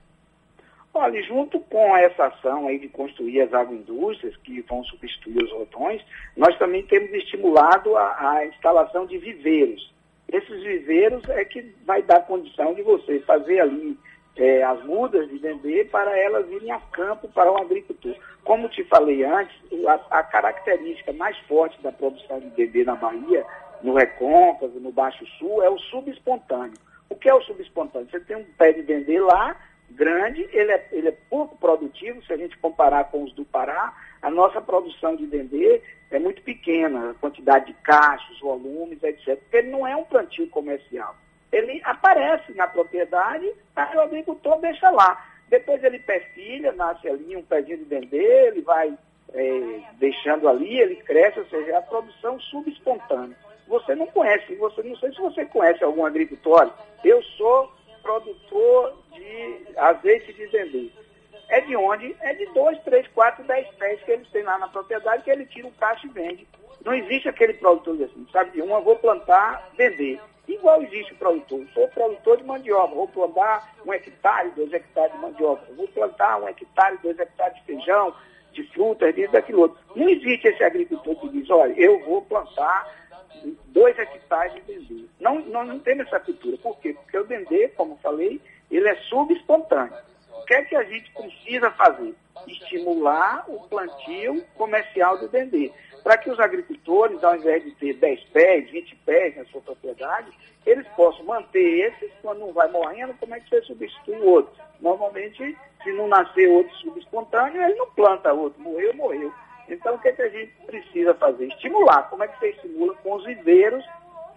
Olha, 0.92 1.22
junto 1.24 1.60
com 1.60 1.94
essa 1.98 2.26
ação 2.26 2.68
aí 2.68 2.78
de 2.78 2.88
construir 2.88 3.42
as 3.42 3.52
agroindústrias 3.52 4.34
que 4.38 4.62
vão 4.62 4.82
substituir 4.84 5.44
os 5.44 5.52
rodões, 5.52 6.02
nós 6.34 6.56
também 6.58 6.82
temos 6.86 7.10
estimulado 7.12 7.94
a, 7.96 8.30
a 8.30 8.46
instalação 8.46 9.04
de 9.04 9.18
viveiros. 9.18 9.92
Esses 10.32 10.62
viveiros 10.62 11.22
é 11.28 11.44
que 11.44 11.74
vai 11.84 12.02
dar 12.02 12.20
condição 12.20 12.74
de 12.74 12.82
você 12.82 13.20
fazer 13.20 13.60
ali 13.60 13.96
eh, 14.36 14.62
as 14.62 14.82
mudas 14.84 15.28
de 15.28 15.38
dendê 15.38 15.84
para 15.84 16.16
elas 16.18 16.48
irem 16.50 16.70
a 16.70 16.80
campo 16.92 17.28
para 17.28 17.50
o 17.50 17.58
agricultor. 17.58 18.14
Como 18.44 18.68
te 18.68 18.84
falei 18.84 19.24
antes, 19.24 19.56
a, 19.86 20.18
a 20.18 20.22
característica 20.22 21.12
mais 21.12 21.36
forte 21.40 21.80
da 21.82 21.90
produção 21.90 22.40
de 22.40 22.50
dendê 22.50 22.84
na 22.84 22.94
Bahia, 22.94 23.44
no 23.82 23.94
Recôncavo, 23.94 24.78
no 24.80 24.92
Baixo 24.92 25.26
Sul, 25.38 25.62
é 25.62 25.70
o 25.70 25.78
subespontâneo. 25.78 26.78
O 27.08 27.14
que 27.14 27.28
é 27.28 27.34
o 27.34 27.42
subespontâneo? 27.42 28.08
Você 28.10 28.20
tem 28.20 28.36
um 28.36 28.44
pé 28.58 28.72
de 28.72 28.82
dendê 28.82 29.20
lá, 29.20 29.56
grande, 29.90 30.48
ele 30.52 30.72
é, 30.72 30.88
ele 30.92 31.08
é 31.08 31.16
pouco 31.30 31.56
produtivo, 31.56 32.22
se 32.24 32.32
a 32.32 32.36
gente 32.36 32.58
comparar 32.58 33.04
com 33.04 33.22
os 33.22 33.32
do 33.32 33.44
Pará, 33.44 33.94
a 34.20 34.30
nossa 34.30 34.60
produção 34.60 35.16
de 35.16 35.26
dendê 35.26 35.80
é 36.10 36.18
muito 36.18 36.42
pequena, 36.42 37.10
a 37.10 37.14
quantidade 37.14 37.66
de 37.66 37.74
cachos, 37.74 38.40
volumes, 38.40 39.02
etc. 39.02 39.38
Porque 39.38 39.56
ele 39.56 39.70
não 39.70 39.86
é 39.86 39.96
um 39.96 40.04
plantio 40.04 40.48
comercial. 40.48 41.16
Ele 41.52 41.80
aparece 41.84 42.52
na 42.54 42.66
propriedade, 42.66 43.50
aí 43.74 43.96
o 43.96 44.00
agricultor 44.00 44.58
deixa 44.60 44.90
lá. 44.90 45.24
Depois 45.48 45.82
ele 45.84 45.98
perfilha, 45.98 46.72
nasce 46.72 47.08
ali 47.08 47.36
um 47.36 47.42
pezinho 47.42 47.78
de 47.78 47.84
dendê, 47.84 48.48
ele 48.48 48.62
vai 48.62 48.92
eh, 49.32 49.80
deixando 49.94 50.48
ali, 50.48 50.78
ele 50.78 50.96
cresce, 50.96 51.38
ou 51.38 51.46
seja, 51.46 51.72
é 51.72 51.76
a 51.76 51.82
produção 51.82 52.38
subespontânea. 52.40 53.36
Você 53.68 53.94
não 53.94 54.06
conhece, 54.06 54.54
você 54.56 54.82
não 54.82 54.96
sei 54.96 55.12
se 55.12 55.20
você 55.20 55.44
conhece 55.44 55.82
algum 55.82 56.04
agricultor. 56.04 56.70
Eu 57.04 57.22
sou 57.22 57.72
produtor 58.02 58.96
de 59.12 59.58
azeite 59.76 60.32
de 60.32 60.46
dendê. 60.48 60.90
É 61.48 61.60
de 61.60 61.76
onde? 61.76 62.14
É 62.20 62.34
de 62.34 62.46
2, 62.46 62.80
3, 62.80 63.06
4, 63.08 63.44
10 63.44 63.68
pés 63.74 64.02
que 64.02 64.10
eles 64.10 64.28
têm 64.30 64.42
lá 64.42 64.58
na 64.58 64.68
propriedade, 64.68 65.22
que 65.22 65.30
ele 65.30 65.46
tira 65.46 65.68
o 65.68 65.72
cacho 65.72 66.06
e 66.06 66.10
vende. 66.10 66.46
Não 66.84 66.94
existe 66.94 67.28
aquele 67.28 67.54
produtor 67.54 67.94
assim, 68.02 68.26
sabe 68.32 68.50
de 68.52 68.62
uma, 68.62 68.80
vou 68.80 68.96
plantar, 68.96 69.70
vender. 69.76 70.20
Igual 70.48 70.82
existe 70.82 71.12
o 71.12 71.16
produtor. 71.16 71.66
Sou 71.74 71.88
produtor 71.88 72.36
de 72.38 72.44
mandioca, 72.44 72.94
vou 72.94 73.08
plantar 73.08 73.74
um 73.84 73.92
hectare, 73.92 74.50
dois 74.50 74.72
hectares 74.72 75.12
de 75.12 75.18
mandioca. 75.18 75.66
Vou 75.74 75.88
plantar 75.88 76.40
um 76.40 76.48
hectare, 76.48 76.98
dois 77.02 77.18
hectares 77.18 77.56
de 77.56 77.62
feijão, 77.64 78.14
de 78.52 78.62
frutas, 78.68 79.14
disso, 79.14 79.32
daquilo 79.32 79.62
outro. 79.62 79.78
Não 79.94 80.08
existe 80.08 80.48
esse 80.48 80.62
agricultor 80.62 81.16
que 81.16 81.28
diz, 81.30 81.50
olha, 81.50 81.74
eu 81.76 81.98
vou 82.04 82.22
plantar 82.22 82.88
dois 83.66 83.98
hectares 83.98 84.54
de 84.54 84.60
dendê. 84.62 85.04
Não, 85.20 85.40
nós 85.40 85.66
não 85.68 85.78
temos 85.78 86.06
essa 86.06 86.20
cultura. 86.20 86.56
Por 86.58 86.78
quê? 86.78 86.94
Porque 86.94 87.18
o 87.18 87.24
dendê, 87.24 87.68
como 87.68 87.98
falei, 88.02 88.40
ele 88.70 88.88
é 88.88 88.96
subespontâneo. 89.02 89.94
O 90.32 90.44
que 90.46 90.54
é 90.54 90.62
que 90.62 90.76
a 90.76 90.84
gente 90.84 91.10
precisa 91.12 91.70
fazer? 91.72 92.14
Estimular 92.46 93.44
o 93.48 93.66
plantio 93.68 94.44
comercial 94.56 95.18
do 95.18 95.28
dendê. 95.28 95.72
Para 96.06 96.18
que 96.18 96.30
os 96.30 96.38
agricultores, 96.38 97.24
ao 97.24 97.34
invés 97.34 97.64
de 97.64 97.72
ter 97.72 97.94
10 97.94 98.24
pés, 98.26 98.70
20 98.70 98.94
pés 99.04 99.36
na 99.36 99.44
sua 99.46 99.60
propriedade, 99.60 100.30
eles 100.64 100.86
possam 100.94 101.24
manter 101.24 101.90
esses, 101.90 102.12
quando 102.22 102.46
um 102.46 102.52
vai 102.52 102.70
morrendo, 102.70 103.12
como 103.14 103.34
é 103.34 103.40
que 103.40 103.48
você 103.50 103.60
substitui 103.62 104.14
o 104.18 104.30
outro? 104.30 104.54
Normalmente, 104.80 105.58
se 105.82 105.92
não 105.94 106.06
nascer 106.06 106.48
outro 106.48 106.72
subespontâneo, 106.76 107.60
ele 107.60 107.74
não 107.74 107.90
planta 107.90 108.32
outro. 108.32 108.62
Morreu, 108.62 108.94
morreu. 108.94 109.32
Então, 109.68 109.96
o 109.96 109.98
que, 109.98 110.06
é 110.06 110.12
que 110.12 110.22
a 110.22 110.28
gente 110.28 110.52
precisa 110.64 111.12
fazer? 111.14 111.48
Estimular. 111.48 112.08
Como 112.08 112.22
é 112.22 112.28
que 112.28 112.38
você 112.38 112.50
estimula? 112.50 112.94
Com 113.02 113.14
os 113.16 113.24
viveiros 113.24 113.84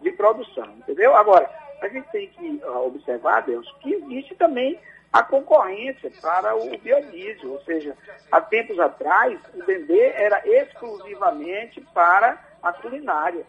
de 0.01 0.11
produção, 0.13 0.65
entendeu? 0.75 1.15
Agora, 1.15 1.47
a 1.83 1.87
gente 1.87 2.09
tem 2.09 2.29
que 2.29 2.59
ah, 2.63 2.79
observar, 2.79 3.41
Deus, 3.41 3.71
que 3.81 3.93
existe 3.93 4.33
também 4.33 4.79
a 5.11 5.23
concorrência 5.23 6.11
para 6.21 6.55
o 6.55 6.77
biodiesel, 6.77 7.53
ou 7.53 7.61
seja, 7.63 7.97
há 8.31 8.39
tempos 8.41 8.79
atrás 8.79 9.39
o 9.55 9.63
dendê 9.63 10.11
era 10.15 10.41
exclusivamente 10.47 11.81
para 11.93 12.37
a 12.61 12.71
culinária. 12.73 13.43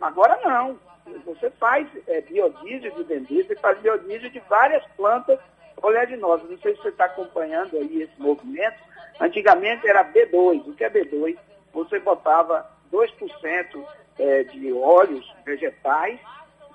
Agora 0.00 0.38
não. 0.42 0.78
Você 1.26 1.50
faz 1.50 1.86
é, 2.06 2.20
biodiesel 2.22 2.92
de 2.92 3.04
dendê, 3.04 3.42
você 3.42 3.56
faz 3.56 3.78
biodiesel 3.80 4.30
de 4.30 4.40
várias 4.48 4.84
plantas 4.96 5.38
oleaginosas. 5.82 6.48
Não 6.48 6.58
sei 6.58 6.74
se 6.74 6.82
você 6.82 6.88
está 6.88 7.04
acompanhando 7.06 7.76
aí 7.76 8.02
esse 8.02 8.20
movimento. 8.20 8.78
Antigamente 9.20 9.86
era 9.86 10.04
B2. 10.04 10.66
O 10.66 10.74
que 10.74 10.84
é 10.84 10.90
B2? 10.90 11.36
Você 11.72 11.98
botava 11.98 12.70
2% 12.90 13.84
é, 14.18 14.44
de 14.44 14.72
óleos 14.72 15.30
vegetais 15.44 16.18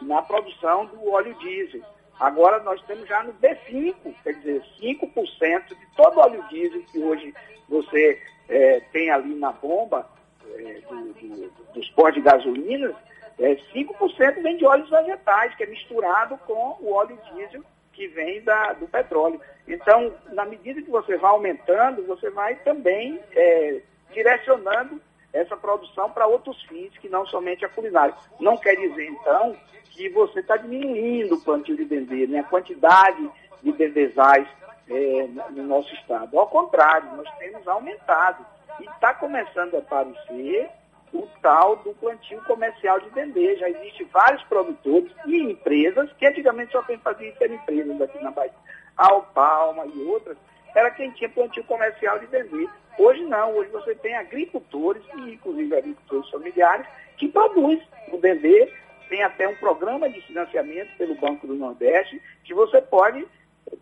na 0.02 0.22
produção 0.22 0.86
do 0.86 1.10
óleo 1.10 1.34
diesel. 1.36 1.82
Agora 2.20 2.60
nós 2.64 2.80
estamos 2.82 3.08
já 3.08 3.24
no 3.24 3.34
B5, 3.34 3.96
quer 4.24 4.34
dizer, 4.34 4.64
5% 4.82 5.68
de 5.68 5.88
todo 5.96 6.20
óleo 6.20 6.44
diesel 6.50 6.82
que 6.92 7.00
hoje 7.00 7.34
você 7.70 8.22
é, 8.50 8.80
tem 8.92 9.12
ali 9.12 9.36
na 9.36 9.52
bomba 9.52 10.08
é, 10.56 10.80
do, 10.90 11.14
do, 11.14 11.52
dos 11.74 11.90
postos 11.92 12.16
de 12.16 12.22
gasolina, 12.22 12.94
é, 13.40 13.56
5% 13.74 14.42
vem 14.42 14.58
de 14.58 14.66
óleos 14.66 14.90
vegetais, 14.90 15.56
que 15.56 15.64
é 15.64 15.68
misturado 15.68 16.38
com 16.40 16.78
o 16.80 16.94
óleo 16.94 17.18
diesel 17.32 17.64
que 17.94 18.08
vem 18.08 18.42
da, 18.42 18.74
do 18.74 18.88
petróleo. 18.88 19.40
Então, 19.68 20.14
na 20.32 20.46
medida 20.46 20.82
que 20.82 20.90
você 20.90 21.18
vai 21.18 21.32
aumentando, 21.32 22.06
você 22.06 22.30
vai 22.30 22.56
também 22.58 23.20
é, 23.36 23.82
direcionando 24.14 25.02
essa 25.34 25.56
produção 25.56 26.10
para 26.10 26.28
outros 26.28 26.62
fins 26.64 26.98
que 26.98 27.10
não 27.10 27.26
somente 27.26 27.66
a 27.66 27.70
culinária. 27.70 28.16
Não 28.40 28.58
quer 28.58 28.76
dizer, 28.76 29.06
então, 29.06 29.56
que 29.92 30.10
você 30.10 30.40
está 30.40 30.58
diminuindo 30.58 31.36
o 31.36 31.42
plantio 31.42 31.76
de 31.76 31.86
dendê, 31.86 32.28
né? 32.28 32.40
a 32.40 32.44
quantidade 32.44 33.30
de 33.62 33.72
dendezais 33.72 34.48
é, 34.90 35.28
no 35.52 35.64
nosso 35.64 35.94
estado. 35.96 36.40
Ao 36.40 36.48
contrário, 36.48 37.16
nós 37.16 37.30
temos 37.38 37.68
aumentado. 37.68 38.46
E 38.80 38.84
está 38.84 39.14
começando 39.14 39.76
a 39.76 39.80
aparecer 39.80 40.70
o 41.12 41.28
tal 41.42 41.78
do 41.78 41.94
plantio 41.96 42.42
comercial 42.44 43.00
de 43.00 43.10
dendê. 43.10 43.56
Já 43.58 43.70
existem 43.70 44.08
vários 44.08 44.44
produtores 44.44 45.12
e 45.26 45.42
empresas, 45.42 46.12
que 46.14 46.28
antigamente 46.28 46.72
só 46.72 46.82
quem 46.84 46.98
fazia 47.00 47.30
isso 47.30 47.44
empresas 47.44 48.02
aqui 48.02 48.24
na 48.24 48.32
Bahia, 48.32 48.54
Alpalma 48.96 49.86
e 49.88 50.02
outras, 50.04 50.38
era 50.76 50.92
quem 50.92 51.12
tinha 51.12 51.30
plantio 51.30 51.64
comercial 51.64 52.20
de 52.20 52.28
dendê. 52.28 52.68
Hoje 52.98 53.24
não, 53.24 53.56
hoje 53.56 53.70
você 53.70 53.94
tem 53.96 54.16
agricultores, 54.16 55.04
e 55.16 55.34
inclusive 55.34 55.76
agricultores 55.76 56.30
familiares, 56.30 56.88
que 57.18 57.28
produz. 57.28 57.80
O 58.12 58.18
Dendê 58.18 58.72
tem 59.10 59.24
até 59.24 59.48
um 59.48 59.56
programa 59.56 60.10
de 60.10 60.22
financiamento 60.22 60.96
pelo 60.98 61.16
Banco 61.16 61.46
do 61.46 61.56
Nordeste 61.56 62.22
que 62.44 62.54
você 62.54 62.82
pode 62.82 63.26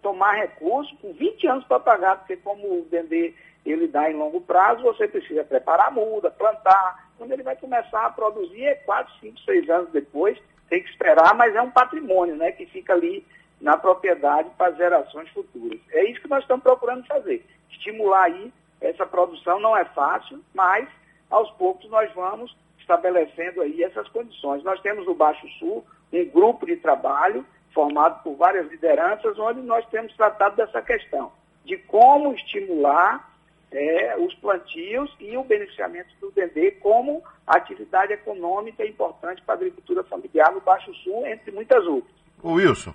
tomar 0.01 0.33
recurso 0.33 0.95
com 0.97 1.13
20 1.13 1.47
anos 1.47 1.63
para 1.65 1.79
pagar, 1.79 2.17
porque 2.17 2.35
como 2.37 2.79
o 2.79 2.87
Dendê 2.89 3.33
ele 3.65 3.87
dá 3.87 4.09
em 4.09 4.15
longo 4.15 4.41
prazo, 4.41 4.83
você 4.83 5.07
precisa 5.07 5.43
preparar 5.43 5.87
a 5.87 5.91
muda, 5.91 6.29
plantar. 6.29 7.09
Quando 7.17 7.31
ele 7.31 7.41
vai 7.41 7.55
começar 7.55 8.05
a 8.05 8.11
produzir 8.11 8.63
é 8.63 8.75
4, 8.75 9.13
5, 9.21 9.39
6 9.39 9.69
anos 9.69 9.91
depois, 9.91 10.37
tem 10.69 10.83
que 10.83 10.89
esperar, 10.89 11.33
mas 11.35 11.55
é 11.55 11.61
um 11.61 11.71
patrimônio 11.71 12.35
né, 12.35 12.51
que 12.51 12.65
fica 12.67 12.93
ali 12.93 13.25
na 13.59 13.77
propriedade 13.77 14.49
para 14.57 14.73
gerações 14.73 15.29
futuras. 15.29 15.79
É 15.91 16.03
isso 16.03 16.21
que 16.21 16.27
nós 16.27 16.41
estamos 16.43 16.63
procurando 16.63 17.07
fazer. 17.07 17.43
Estimular 17.71 18.25
aí 18.25 18.51
essa 18.85 19.05
produção 19.05 19.59
não 19.59 19.75
é 19.75 19.85
fácil, 19.85 20.41
mas 20.53 20.87
aos 21.29 21.49
poucos 21.51 21.89
nós 21.89 22.11
vamos 22.13 22.55
estabelecendo 22.79 23.61
aí 23.61 23.83
essas 23.83 24.07
condições. 24.09 24.63
Nós 24.63 24.79
temos 24.81 25.05
no 25.05 25.15
Baixo 25.15 25.47
Sul 25.59 25.85
um 26.13 26.25
grupo 26.25 26.65
de 26.65 26.77
trabalho 26.77 27.45
formado 27.73 28.23
por 28.23 28.35
várias 28.35 28.69
lideranças, 28.69 29.37
onde 29.37 29.61
nós 29.61 29.85
temos 29.87 30.15
tratado 30.15 30.55
dessa 30.55 30.81
questão, 30.81 31.31
de 31.65 31.77
como 31.77 32.33
estimular 32.33 33.29
é, 33.71 34.15
os 34.17 34.33
plantios 34.35 35.13
e 35.19 35.35
o 35.35 35.43
beneficiamento 35.43 36.09
do 36.21 36.31
dendê 36.31 36.71
como 36.71 37.21
atividade 37.45 38.13
econômica 38.13 38.85
importante 38.85 39.41
para 39.41 39.55
a 39.55 39.57
agricultura 39.57 40.03
familiar 40.03 40.53
no 40.53 40.61
Baixo 40.61 40.93
Sul, 41.03 41.25
entre 41.27 41.51
muitas 41.51 41.85
outras. 41.85 42.15
Wilson, 42.43 42.93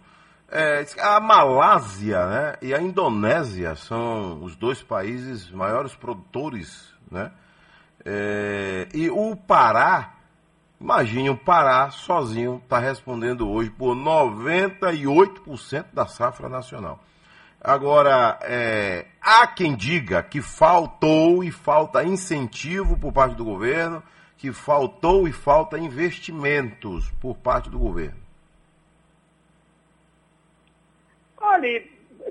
é, 0.51 0.85
a 0.99 1.21
Malásia 1.21 2.27
né, 2.27 2.57
e 2.61 2.75
a 2.75 2.81
Indonésia 2.81 3.77
são 3.77 4.43
os 4.43 4.57
dois 4.57 4.83
países 4.83 5.51
maiores 5.51 5.95
produtores, 5.95 6.93
né? 7.11 7.31
É, 8.05 8.89
e 8.95 9.11
o 9.11 9.37
Pará, 9.37 10.15
imagine 10.81 11.31
o 11.31 11.37
Pará 11.37 11.91
sozinho 11.91 12.61
está 12.65 12.79
respondendo 12.79 13.49
hoje 13.49 13.71
por 13.71 13.95
98% 13.95 15.87
da 15.93 16.07
safra 16.07 16.49
nacional. 16.49 16.99
Agora, 17.61 18.39
é, 18.43 19.07
há 19.21 19.47
quem 19.47 19.77
diga 19.77 20.23
que 20.23 20.41
faltou 20.41 21.45
e 21.45 21.51
falta 21.51 22.03
incentivo 22.03 22.99
por 22.99 23.13
parte 23.13 23.37
do 23.37 23.45
governo, 23.45 24.03
que 24.39 24.51
faltou 24.51 25.29
e 25.29 25.33
falta 25.33 25.79
investimentos 25.79 27.11
por 27.21 27.37
parte 27.37 27.69
do 27.69 27.79
governo. 27.79 28.30
Olha, 31.51 31.83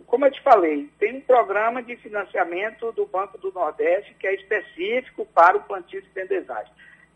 como 0.08 0.26
eu 0.26 0.32
te 0.32 0.42
falei, 0.42 0.90
tem 0.98 1.18
um 1.18 1.22
programa 1.22 1.84
de 1.84 1.96
financiamento 1.98 2.92
do 2.94 3.06
Banco 3.06 3.38
do 3.38 3.52
Nordeste 3.52 4.16
que 4.18 4.26
é 4.26 4.34
específico 4.34 5.26
para 5.26 5.58
o 5.58 5.64
plantio 5.64 6.02
de 6.02 6.10
tendesagem. 6.10 6.72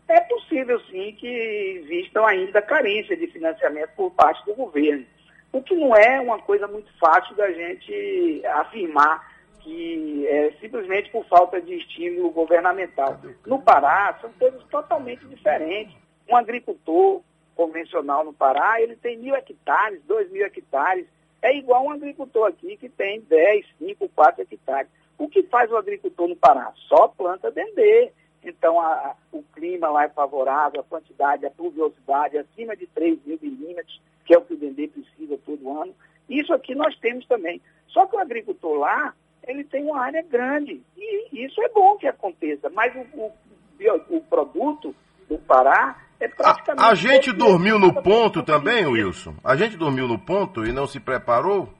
É 0.06 0.20
possível, 0.20 0.78
sim, 0.90 1.16
que 1.18 1.26
existam 1.26 2.26
ainda 2.26 2.60
carência 2.60 3.16
de 3.16 3.26
financiamento 3.28 3.90
por 3.96 4.10
parte 4.10 4.44
do 4.44 4.54
governo. 4.54 5.06
O 5.50 5.62
que 5.62 5.74
não 5.74 5.96
é 5.96 6.20
uma 6.20 6.38
coisa 6.40 6.66
muito 6.66 6.92
fácil 6.98 7.34
da 7.36 7.50
gente 7.50 8.42
afirmar 8.46 9.32
que 9.60 10.26
é 10.26 10.52
simplesmente 10.60 11.10
por 11.10 11.24
falta 11.26 11.58
de 11.58 11.74
estímulo 11.74 12.30
governamental. 12.30 13.18
No 13.46 13.62
Pará, 13.62 14.18
são 14.20 14.30
coisas 14.34 14.62
totalmente 14.64 15.24
diferentes. 15.26 15.96
Um 16.28 16.36
agricultor 16.36 17.22
convencional 17.56 18.24
no 18.24 18.34
Pará, 18.34 18.82
ele 18.82 18.94
tem 18.96 19.16
mil 19.16 19.34
hectares, 19.34 20.02
dois 20.06 20.30
mil 20.30 20.44
hectares. 20.44 21.06
É 21.44 21.54
igual 21.54 21.84
um 21.84 21.90
agricultor 21.90 22.48
aqui 22.48 22.74
que 22.78 22.88
tem 22.88 23.20
10, 23.20 23.66
5, 23.78 24.08
4 24.08 24.46
hectares. 24.50 24.90
O 25.18 25.28
que 25.28 25.42
faz 25.42 25.70
o 25.70 25.76
agricultor 25.76 26.26
no 26.26 26.34
Pará? 26.34 26.72
Só 26.88 27.06
planta 27.08 27.50
dendê. 27.50 28.10
Então, 28.42 28.80
a, 28.80 28.86
a, 28.86 29.16
o 29.30 29.42
clima 29.54 29.90
lá 29.90 30.04
é 30.04 30.08
favorável, 30.08 30.80
a 30.80 30.84
quantidade, 30.84 31.44
a 31.44 31.50
pluviosidade 31.50 32.38
acima 32.38 32.74
de 32.74 32.86
3 32.86 33.22
mil 33.26 33.38
milímetros, 33.42 34.00
que 34.24 34.34
é 34.34 34.38
o 34.38 34.40
que 34.40 34.54
o 34.54 34.56
dendê 34.56 34.88
precisa 34.88 35.38
todo 35.44 35.82
ano. 35.82 35.94
Isso 36.30 36.54
aqui 36.54 36.74
nós 36.74 36.98
temos 36.98 37.26
também. 37.26 37.60
Só 37.88 38.06
que 38.06 38.16
o 38.16 38.20
agricultor 38.20 38.78
lá, 38.78 39.14
ele 39.46 39.64
tem 39.64 39.84
uma 39.84 40.00
área 40.00 40.22
grande. 40.22 40.80
E 40.96 41.44
isso 41.44 41.60
é 41.62 41.68
bom 41.68 41.98
que 41.98 42.06
aconteça. 42.06 42.70
Mas 42.70 42.90
o, 42.96 43.20
o, 43.20 44.16
o 44.16 44.20
produto 44.22 44.94
do 45.28 45.36
Pará 45.40 46.03
é. 46.20 46.30
A, 46.42 46.88
a 46.90 46.94
gente 46.94 47.32
dormiu 47.32 47.78
no 47.78 48.02
ponto 48.02 48.42
também, 48.42 48.86
Wilson? 48.86 49.34
A 49.44 49.56
gente 49.56 49.76
dormiu 49.76 50.06
no 50.06 50.18
ponto 50.18 50.64
e 50.64 50.72
não 50.72 50.86
se 50.86 51.00
preparou? 51.00 51.72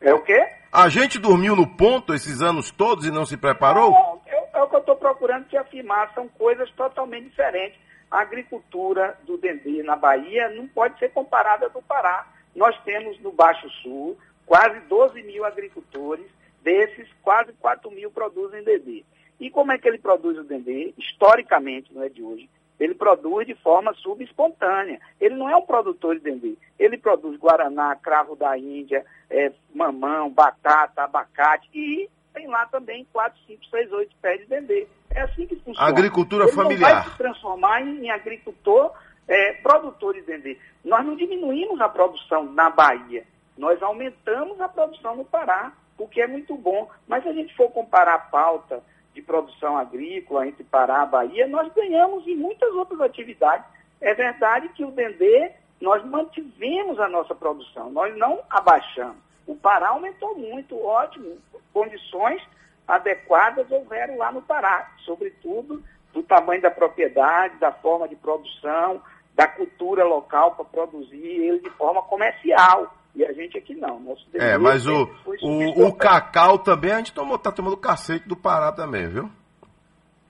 É 0.00 0.12
o 0.12 0.22
quê? 0.22 0.46
A 0.72 0.88
gente 0.88 1.18
dormiu 1.18 1.56
no 1.56 1.66
ponto 1.66 2.12
esses 2.14 2.42
anos 2.42 2.70
todos 2.70 3.06
e 3.06 3.10
não 3.10 3.24
se 3.24 3.36
preparou? 3.36 3.90
Não, 3.90 4.20
é, 4.26 4.58
é 4.58 4.62
o 4.62 4.68
que 4.68 4.76
eu 4.76 4.80
estou 4.80 4.96
procurando 4.96 5.48
te 5.48 5.56
afirmar. 5.56 6.12
São 6.14 6.28
coisas 6.28 6.70
totalmente 6.72 7.28
diferentes. 7.30 7.78
A 8.10 8.20
agricultura 8.20 9.18
do 9.24 9.36
Dendê 9.38 9.82
na 9.82 9.96
Bahia 9.96 10.48
não 10.50 10.68
pode 10.68 10.98
ser 10.98 11.10
comparada 11.10 11.68
do 11.68 11.82
Pará. 11.82 12.26
Nós 12.54 12.78
temos 12.84 13.18
no 13.20 13.32
Baixo 13.32 13.68
Sul 13.82 14.16
quase 14.46 14.78
12 14.80 15.22
mil 15.24 15.44
agricultores, 15.44 16.26
desses 16.62 17.08
quase 17.22 17.52
4 17.54 17.90
mil 17.90 18.10
produzem 18.10 18.62
dendê. 18.62 19.04
E 19.38 19.50
como 19.50 19.72
é 19.72 19.78
que 19.78 19.86
ele 19.86 19.98
produz 19.98 20.38
o 20.38 20.44
dendê? 20.44 20.94
Historicamente, 20.96 21.92
não 21.94 22.02
é 22.02 22.08
de 22.08 22.22
hoje, 22.22 22.48
ele 22.78 22.94
produz 22.94 23.46
de 23.46 23.54
forma 23.54 23.94
subespontânea. 23.94 25.00
Ele 25.20 25.34
não 25.34 25.48
é 25.48 25.56
um 25.56 25.62
produtor 25.62 26.16
de 26.16 26.22
dendê. 26.22 26.56
Ele 26.78 26.98
produz 26.98 27.38
guaraná, 27.38 27.96
cravo 27.96 28.36
da 28.36 28.56
Índia, 28.56 29.04
é, 29.30 29.52
mamão, 29.74 30.30
batata, 30.30 31.02
abacate 31.02 31.68
e 31.74 32.08
tem 32.34 32.46
lá 32.46 32.66
também 32.66 33.06
4, 33.12 33.38
5, 33.46 33.64
6, 33.66 33.92
8 33.92 34.16
pés 34.20 34.40
de 34.40 34.46
dendê. 34.46 34.86
É 35.10 35.22
assim 35.22 35.46
que 35.46 35.56
funciona. 35.56 35.88
Agricultura 35.88 36.44
ele 36.44 36.52
familiar. 36.52 36.90
Não 36.90 37.02
vai 37.02 37.10
se 37.10 37.16
transformar 37.16 37.80
em, 37.80 38.10
agricultor 38.10 38.92
é, 39.26 39.54
produtor 39.54 40.12
de 40.14 40.20
dendê. 40.20 40.58
Nós 40.84 41.04
não 41.04 41.16
diminuímos 41.16 41.80
a 41.80 41.88
produção 41.88 42.44
na 42.52 42.68
Bahia. 42.68 43.24
Nós 43.56 43.82
aumentamos 43.82 44.60
a 44.60 44.68
produção 44.68 45.16
no 45.16 45.24
Pará, 45.24 45.72
o 45.96 46.06
que 46.06 46.20
é 46.20 46.26
muito 46.26 46.54
bom. 46.58 46.90
Mas 47.08 47.22
se 47.22 47.30
a 47.30 47.32
gente 47.32 47.56
for 47.56 47.70
comparar 47.70 48.14
a 48.14 48.18
pauta 48.18 48.82
de 49.16 49.22
produção 49.22 49.78
agrícola 49.78 50.46
entre 50.46 50.62
Pará 50.62 51.04
e 51.04 51.10
Bahia, 51.10 51.46
nós 51.48 51.72
ganhamos 51.72 52.26
em 52.26 52.36
muitas 52.36 52.70
outras 52.74 53.00
atividades. 53.00 53.64
É 53.98 54.12
verdade 54.12 54.68
que 54.68 54.84
o 54.84 54.90
Dendê, 54.90 55.52
nós 55.80 56.04
mantivemos 56.04 57.00
a 57.00 57.08
nossa 57.08 57.34
produção, 57.34 57.90
nós 57.90 58.14
não 58.18 58.40
abaixamos. 58.50 59.16
O 59.46 59.56
Pará 59.56 59.88
aumentou 59.88 60.36
muito, 60.36 60.78
ótimo. 60.78 61.38
Condições 61.72 62.42
adequadas 62.86 63.70
houveram 63.70 64.18
lá 64.18 64.30
no 64.30 64.42
Pará, 64.42 64.92
sobretudo 64.98 65.82
do 66.12 66.22
tamanho 66.22 66.60
da 66.60 66.70
propriedade, 66.70 67.56
da 67.56 67.72
forma 67.72 68.06
de 68.06 68.16
produção, 68.16 69.00
da 69.34 69.48
cultura 69.48 70.04
local 70.04 70.52
para 70.56 70.64
produzir 70.66 71.16
ele 71.16 71.60
de 71.60 71.70
forma 71.70 72.02
comercial. 72.02 72.94
E 73.16 73.24
a 73.24 73.32
gente 73.32 73.56
aqui 73.56 73.74
não. 73.74 73.98
Nosso 73.98 74.26
é, 74.34 74.58
mas 74.58 74.86
o, 74.86 75.08
o, 75.42 75.86
o 75.86 75.92
cacau 75.94 76.58
também, 76.58 76.92
a 76.92 76.98
gente 76.98 77.14
tomou, 77.14 77.38
tá 77.38 77.50
tomando 77.50 77.76
cacete 77.78 78.28
do 78.28 78.36
Pará 78.36 78.70
também, 78.70 79.08
viu? 79.08 79.30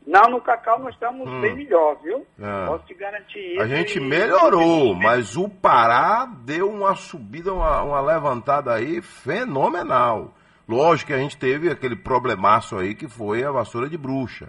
Não, 0.07 0.30
no 0.30 0.41
cacau 0.41 0.78
nós 0.78 0.95
estamos 0.95 1.28
hum. 1.28 1.41
bem 1.41 1.57
melhor, 1.57 1.97
viu? 2.01 2.24
É. 2.39 2.66
Posso 2.66 2.87
te 2.87 2.95
garantir 2.95 3.41
isso. 3.41 3.61
A 3.61 3.66
gente 3.66 3.99
melhorou, 3.99 4.95
mas 4.95 5.37
o 5.37 5.49
Pará 5.49 6.26
deu 6.45 6.70
uma 6.70 6.95
subida, 6.95 7.53
uma, 7.53 7.82
uma 7.82 8.01
levantada 8.01 8.72
aí 8.72 9.03
fenomenal. 9.03 10.32
Lógico 10.68 11.09
que 11.09 11.14
a 11.14 11.18
gente 11.18 11.37
teve 11.37 11.68
aquele 11.68 11.97
problemaço 11.97 12.78
aí 12.78 12.95
que 12.95 13.09
foi 13.09 13.43
a 13.43 13.51
vassoura 13.51 13.89
de 13.89 13.99
bruxa, 13.99 14.49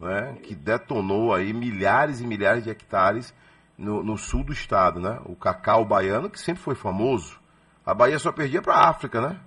né? 0.00 0.38
Que 0.42 0.54
detonou 0.54 1.34
aí 1.34 1.52
milhares 1.52 2.22
e 2.22 2.26
milhares 2.26 2.64
de 2.64 2.70
hectares 2.70 3.34
no, 3.76 4.02
no 4.02 4.16
sul 4.16 4.42
do 4.44 4.52
estado, 4.52 4.98
né? 4.98 5.20
O 5.26 5.36
cacau 5.36 5.84
baiano, 5.84 6.30
que 6.30 6.40
sempre 6.40 6.62
foi 6.62 6.74
famoso. 6.74 7.38
A 7.86 7.94
Bahia 7.94 8.18
só 8.18 8.32
perdia 8.32 8.60
para 8.60 8.74
a 8.74 8.90
África, 8.90 9.20
né? 9.20 9.38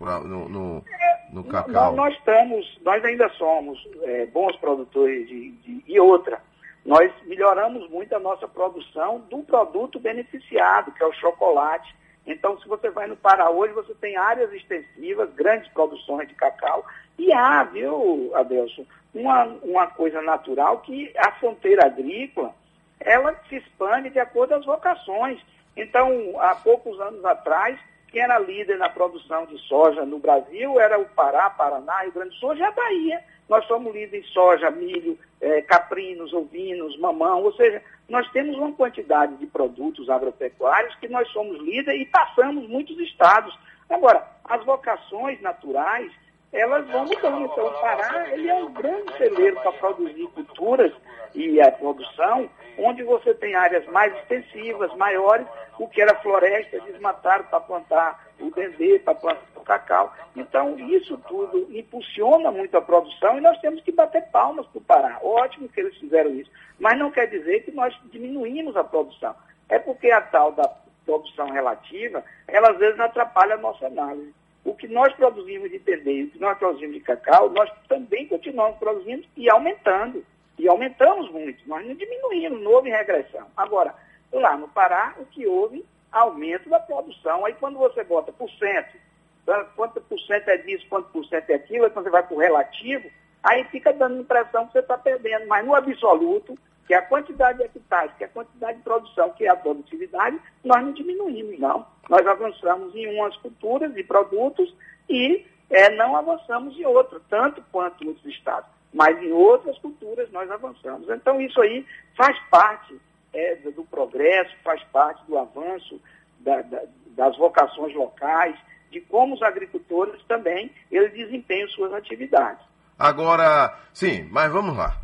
No, 0.00 0.48
no, 0.48 0.84
no 1.30 1.44
cacau. 1.44 1.94
Nós, 1.94 1.96
nós, 1.96 2.14
estamos, 2.14 2.80
nós 2.82 3.04
ainda 3.04 3.28
somos 3.30 3.78
é, 4.02 4.26
bons 4.26 4.56
produtores 4.56 5.28
de, 5.28 5.50
de, 5.50 5.84
e 5.86 6.00
outra. 6.00 6.40
Nós 6.84 7.12
melhoramos 7.26 7.88
muito 7.90 8.14
a 8.16 8.18
nossa 8.18 8.48
produção 8.48 9.20
do 9.30 9.42
produto 9.42 10.00
beneficiado, 10.00 10.90
que 10.92 11.02
é 11.02 11.06
o 11.06 11.12
chocolate. 11.12 11.94
Então, 12.26 12.58
se 12.60 12.66
você 12.66 12.90
vai 12.90 13.06
no 13.06 13.16
Pará 13.16 13.50
hoje, 13.50 13.74
você 13.74 13.94
tem 13.94 14.16
áreas 14.16 14.52
extensivas, 14.52 15.32
grandes 15.34 15.70
produções 15.72 16.26
de 16.28 16.34
cacau. 16.34 16.84
E 17.18 17.32
há, 17.32 17.62
viu, 17.64 18.32
Adelson, 18.34 18.84
uma, 19.14 19.44
uma 19.62 19.86
coisa 19.88 20.22
natural 20.22 20.78
que 20.78 21.12
a 21.16 21.32
fronteira 21.32 21.86
agrícola, 21.86 22.54
ela 22.98 23.34
se 23.48 23.56
expande 23.56 24.10
de 24.10 24.18
acordo 24.18 24.54
às 24.54 24.64
vocações. 24.64 25.38
Então, 25.76 26.34
há 26.38 26.54
poucos 26.54 27.00
anos 27.00 27.24
atrás, 27.24 27.78
quem 28.12 28.20
era 28.20 28.38
líder 28.38 28.78
na 28.78 28.90
produção 28.90 29.46
de 29.46 29.58
soja 29.66 30.04
no 30.04 30.18
Brasil 30.18 30.78
era 30.78 30.98
o 30.98 31.06
Pará, 31.06 31.48
Paraná, 31.48 32.02
Rio 32.02 32.12
Grande 32.12 32.30
do 32.30 32.36
Sul, 32.36 32.50
hoje 32.50 32.62
é 32.62 32.66
a 32.66 32.70
Bahia. 32.70 33.24
Nós 33.48 33.66
somos 33.66 33.92
líderes 33.92 34.26
em 34.26 34.32
soja, 34.32 34.70
milho, 34.70 35.18
eh, 35.40 35.62
caprinos, 35.62 36.32
ovinos, 36.32 36.98
mamão, 36.98 37.42
ou 37.42 37.52
seja, 37.54 37.82
nós 38.08 38.30
temos 38.30 38.56
uma 38.56 38.72
quantidade 38.72 39.34
de 39.36 39.46
produtos 39.46 40.10
agropecuários 40.10 40.94
que 40.96 41.08
nós 41.08 41.26
somos 41.32 41.58
líderes 41.60 42.02
e 42.02 42.06
passamos 42.06 42.68
muitos 42.68 42.98
estados. 43.00 43.58
Agora, 43.88 44.26
as 44.44 44.62
vocações 44.64 45.40
naturais, 45.40 46.12
elas 46.52 46.86
vão 46.88 47.06
mudando. 47.06 47.46
Então, 47.46 47.66
o 47.66 47.80
Pará 47.80 48.28
ele 48.30 48.48
é 48.48 48.54
um 48.54 48.72
grande 48.72 49.16
celeiro 49.16 49.56
para 49.62 49.72
produzir 49.72 50.26
culturas 50.28 50.92
e 51.34 51.60
a 51.60 51.70
produção, 51.70 52.48
onde 52.78 53.02
você 53.02 53.34
tem 53.34 53.54
áreas 53.54 53.86
mais 53.86 54.14
extensivas, 54.18 54.94
maiores, 54.96 55.46
o 55.78 55.88
que 55.88 56.00
era 56.00 56.14
floresta, 56.16 56.80
desmataram 56.80 57.44
para 57.44 57.60
plantar 57.60 58.26
o 58.40 58.50
dendê, 58.50 58.98
para 58.98 59.14
plantar 59.14 59.42
o 59.56 59.60
cacau. 59.60 60.14
Então, 60.36 60.78
isso 60.78 61.16
tudo 61.28 61.68
impulsiona 61.76 62.50
muito 62.50 62.76
a 62.76 62.82
produção 62.82 63.38
e 63.38 63.40
nós 63.40 63.58
temos 63.60 63.82
que 63.82 63.92
bater 63.92 64.22
palmas 64.30 64.66
para 64.66 64.78
o 64.78 64.84
Pará. 64.84 65.18
Ótimo 65.22 65.68
que 65.68 65.80
eles 65.80 65.96
fizeram 65.96 66.30
isso. 66.34 66.50
Mas 66.78 66.98
não 66.98 67.10
quer 67.10 67.26
dizer 67.26 67.64
que 67.64 67.70
nós 67.70 67.94
diminuímos 68.10 68.76
a 68.76 68.84
produção. 68.84 69.34
É 69.68 69.78
porque 69.78 70.10
a 70.10 70.20
tal 70.20 70.52
da 70.52 70.68
produção 71.04 71.46
relativa, 71.50 72.24
ela 72.46 72.70
às 72.70 72.78
vezes 72.78 72.98
atrapalha 73.00 73.54
a 73.54 73.58
nossa 73.58 73.86
análise. 73.86 74.34
O 74.64 74.74
que 74.74 74.86
nós 74.86 75.12
produzimos 75.14 75.70
de 75.70 75.78
dendê 75.78 76.12
e 76.12 76.24
o 76.24 76.30
que 76.30 76.40
nós 76.40 76.56
produzimos 76.56 76.94
de 76.94 77.00
cacau, 77.00 77.50
nós 77.50 77.70
também 77.88 78.26
continuamos 78.28 78.78
produzindo 78.78 79.24
e 79.36 79.50
aumentando. 79.50 80.24
E 80.62 80.68
aumentamos 80.68 81.28
muito, 81.32 81.68
nós 81.68 81.84
não 81.84 81.92
diminuímos, 81.92 82.62
não 82.62 82.70
houve 82.70 82.88
regressão. 82.88 83.48
Agora, 83.56 83.96
lá 84.32 84.56
no 84.56 84.68
Pará, 84.68 85.12
o 85.18 85.26
que 85.26 85.44
houve, 85.44 85.84
aumento 86.12 86.70
da 86.70 86.78
produção. 86.78 87.44
Aí 87.44 87.52
quando 87.54 87.80
você 87.80 88.04
bota 88.04 88.30
por 88.30 88.48
cento, 88.48 88.96
tá? 89.44 89.64
quanto 89.74 90.00
por 90.02 90.20
cento 90.20 90.46
é 90.46 90.58
disso, 90.58 90.86
quanto 90.88 91.08
por 91.08 91.24
cento 91.26 91.50
é 91.50 91.54
aquilo, 91.54 91.90
quando 91.90 92.04
você 92.04 92.10
vai 92.10 92.22
para 92.22 92.36
o 92.36 92.38
relativo, 92.38 93.10
aí 93.42 93.64
fica 93.72 93.92
dando 93.92 94.18
a 94.18 94.20
impressão 94.20 94.68
que 94.68 94.74
você 94.74 94.78
está 94.78 94.96
perdendo. 94.96 95.48
Mas 95.48 95.66
no 95.66 95.74
absoluto, 95.74 96.56
que 96.86 96.94
a 96.94 97.02
quantidade 97.02 97.58
de 97.58 97.64
hectares, 97.64 98.12
que 98.16 98.22
a 98.22 98.28
quantidade 98.28 98.78
de 98.78 98.84
produção, 98.84 99.30
que 99.30 99.44
é 99.44 99.48
a 99.48 99.56
produtividade, 99.56 100.38
nós 100.62 100.80
não 100.80 100.92
diminuímos, 100.92 101.58
não. 101.58 101.84
Nós 102.08 102.24
avançamos 102.24 102.94
em 102.94 103.18
umas 103.18 103.36
culturas 103.38 103.96
e 103.96 104.04
produtos 104.04 104.72
e 105.08 105.44
é, 105.68 105.90
não 105.96 106.14
avançamos 106.14 106.78
em 106.78 106.84
outras, 106.84 107.20
tanto 107.28 107.64
quanto 107.72 108.06
outros 108.06 108.26
estados. 108.26 108.70
Mas 108.92 109.20
em 109.22 109.32
outras 109.32 109.78
culturas 109.78 110.30
nós 110.30 110.50
avançamos. 110.50 111.08
Então 111.08 111.40
isso 111.40 111.60
aí 111.60 111.86
faz 112.16 112.38
parte 112.50 112.98
é, 113.32 113.56
do, 113.56 113.84
progresso, 113.84 114.54
faz 114.62 114.82
parte 114.84 115.24
do 115.26 115.38
avanço 115.38 116.00
da, 116.40 116.60
da, 116.62 116.82
das 117.16 117.36
vocações 117.38 117.94
locais, 117.94 118.56
de 118.90 119.00
como 119.00 119.34
os 119.34 119.42
agricultores 119.42 120.22
também 120.24 120.70
eles 120.90 121.12
desempenham 121.12 121.68
suas 121.68 121.92
atividades. 121.94 122.62
Agora, 122.98 123.78
sim, 123.92 124.28
mas 124.30 124.52
vamos 124.52 124.76
lá. 124.76 125.00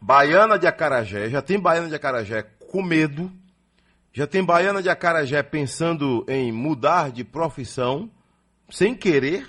Baiana 0.00 0.58
de 0.58 0.66
Acarajé, 0.66 1.28
já 1.28 1.40
tem 1.40 1.60
Baiana 1.60 1.88
de 1.88 1.94
Acarajé 1.94 2.44
com 2.70 2.82
medo, 2.82 3.30
já 4.12 4.26
tem 4.26 4.44
Baiana 4.44 4.82
de 4.82 4.88
Acarajé 4.88 5.42
pensando 5.42 6.24
em 6.28 6.50
mudar 6.50 7.10
de 7.10 7.22
profissão, 7.22 8.10
sem 8.68 8.94
querer, 8.94 9.46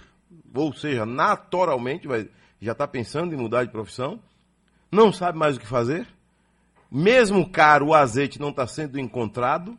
ou 0.54 0.74
seja, 0.74 1.06
naturalmente, 1.06 2.08
vai, 2.08 2.28
já 2.62 2.74
está 2.74 2.88
pensando 2.88 3.34
em 3.34 3.38
mudar 3.38 3.66
de 3.66 3.72
profissão, 3.72 4.20
não 4.92 5.12
sabe 5.12 5.38
mais 5.38 5.58
o 5.58 5.60
que 5.60 5.66
fazer, 5.66 6.08
mesmo 6.92 7.50
caro 7.50 7.88
o 7.88 7.94
azeite 7.94 8.40
não 8.40 8.50
está 8.50 8.68
sendo 8.68 9.00
encontrado, 9.00 9.78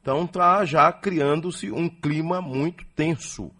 então 0.00 0.24
está 0.24 0.64
já 0.64 0.92
criando-se 0.92 1.70
um 1.70 1.88
clima 1.88 2.40
muito 2.40 2.84
tenso. 2.94 3.50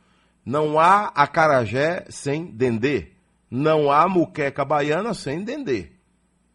Não 0.45 0.79
há 0.79 1.07
acarajé 1.09 2.07
sem 2.09 2.47
dendê, 2.47 3.09
não 3.51 3.91
há 3.91 4.09
muqueca 4.09 4.65
baiana 4.65 5.13
sem 5.13 5.43
dendê. 5.43 5.91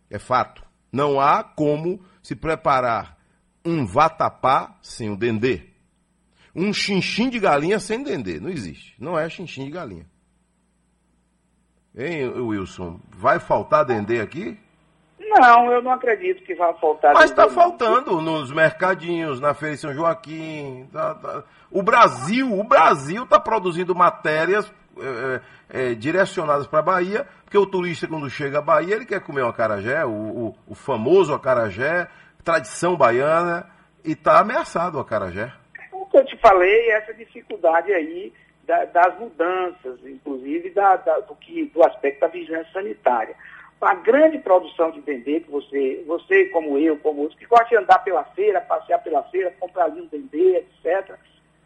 É 0.10 0.18
fato. 0.18 0.64
Não 0.92 1.20
há 1.20 1.44
como 1.44 2.00
se 2.24 2.36
preparar 2.36 3.18
um 3.66 3.86
vatapá 3.86 4.78
sem 4.82 5.10
o 5.10 5.18
dendê. 5.18 5.64
Um 6.56 6.72
chinchim 6.72 7.30
de 7.30 7.40
galinha 7.40 7.80
sem 7.80 8.02
dendê. 8.02 8.40
Não 8.40 8.50
existe. 8.50 8.96
Não 8.98 9.20
é 9.20 9.30
chinchim 9.30 9.66
de 9.66 9.72
galinha. 9.72 10.06
Hein, 11.98 12.28
Wilson? 12.30 13.00
Vai 13.10 13.40
faltar 13.40 13.86
dendê 13.86 14.20
aqui? 14.20 14.60
Não, 15.20 15.72
eu 15.72 15.82
não 15.82 15.92
acredito 15.92 16.44
que 16.44 16.54
vai 16.56 16.74
faltar. 16.76 17.14
Mas 17.14 17.30
está 17.32 17.50
faltando 17.50 18.22
nos 18.22 18.52
mercadinhos, 18.52 19.40
na 19.40 19.54
Feira 19.54 19.76
de 19.76 19.82
São 19.82 19.94
Joaquim. 19.94 20.88
tá- 20.92 21.16
tá- 21.16 21.44
O 21.72 21.82
Brasil, 21.82 22.52
o 22.58 22.64
Brasil 22.64 23.24
está 23.24 23.40
produzindo 23.40 23.96
matérias 23.96 24.72
é, 24.98 25.42
é, 25.92 25.94
direcionadas 25.94 26.68
para 26.68 26.80
a 26.80 26.84
Bahia, 26.84 27.28
porque 27.44 27.58
o 27.58 27.66
turista 27.66 28.08
quando 28.08 28.30
chega 28.30 28.60
à 28.60 28.62
Bahia 28.62 28.96
ele 28.96 29.06
quer 29.06 29.20
comer 29.20 29.44
um 29.44 29.50
acarajé, 29.50 30.06
o, 30.06 30.10
o- 30.10 30.56
o 30.68 30.74
famoso 30.76 31.34
acarajé, 31.34 32.08
tradição 32.46 32.96
baiana, 32.96 33.70
e 34.06 34.14
está 34.14 34.40
ameaçado 34.40 34.96
o 34.98 35.02
acarajé. 35.02 35.52
O 35.92 36.06
que 36.06 36.18
eu 36.18 36.26
te 36.26 36.38
falei, 36.38 36.92
essa 36.92 37.14
dificuldade 37.14 37.92
aí 37.92 38.32
da- 38.66 38.86
das 38.86 39.18
mudanças, 39.20 40.00
inclusive 40.06 40.70
da- 40.72 40.96
da- 40.98 41.20
do, 41.20 41.36
que, 41.36 41.66
do 41.66 41.84
aspecto 41.84 42.20
da 42.22 42.28
vigilância 42.28 42.72
sanitária. 42.74 43.36
A 43.82 43.94
grande 43.94 44.40
produção 44.40 44.90
de 44.90 45.02
dendê 45.02 45.42
que 45.42 45.52
você, 45.52 46.04
você 46.08 46.46
como 46.46 46.78
eu, 46.78 46.98
como 46.98 47.22
outros, 47.22 47.38
que 47.40 47.46
gosta 47.46 47.68
de 47.70 47.76
andar 47.76 48.00
pela 48.00 48.24
feira, 48.24 48.60
passear 48.62 48.98
pela 49.04 49.22
feira, 49.24 49.54
comprar 49.60 49.86
ali 49.86 50.02
um 50.02 50.08
dendê, 50.08 50.58
etc., 50.84 51.16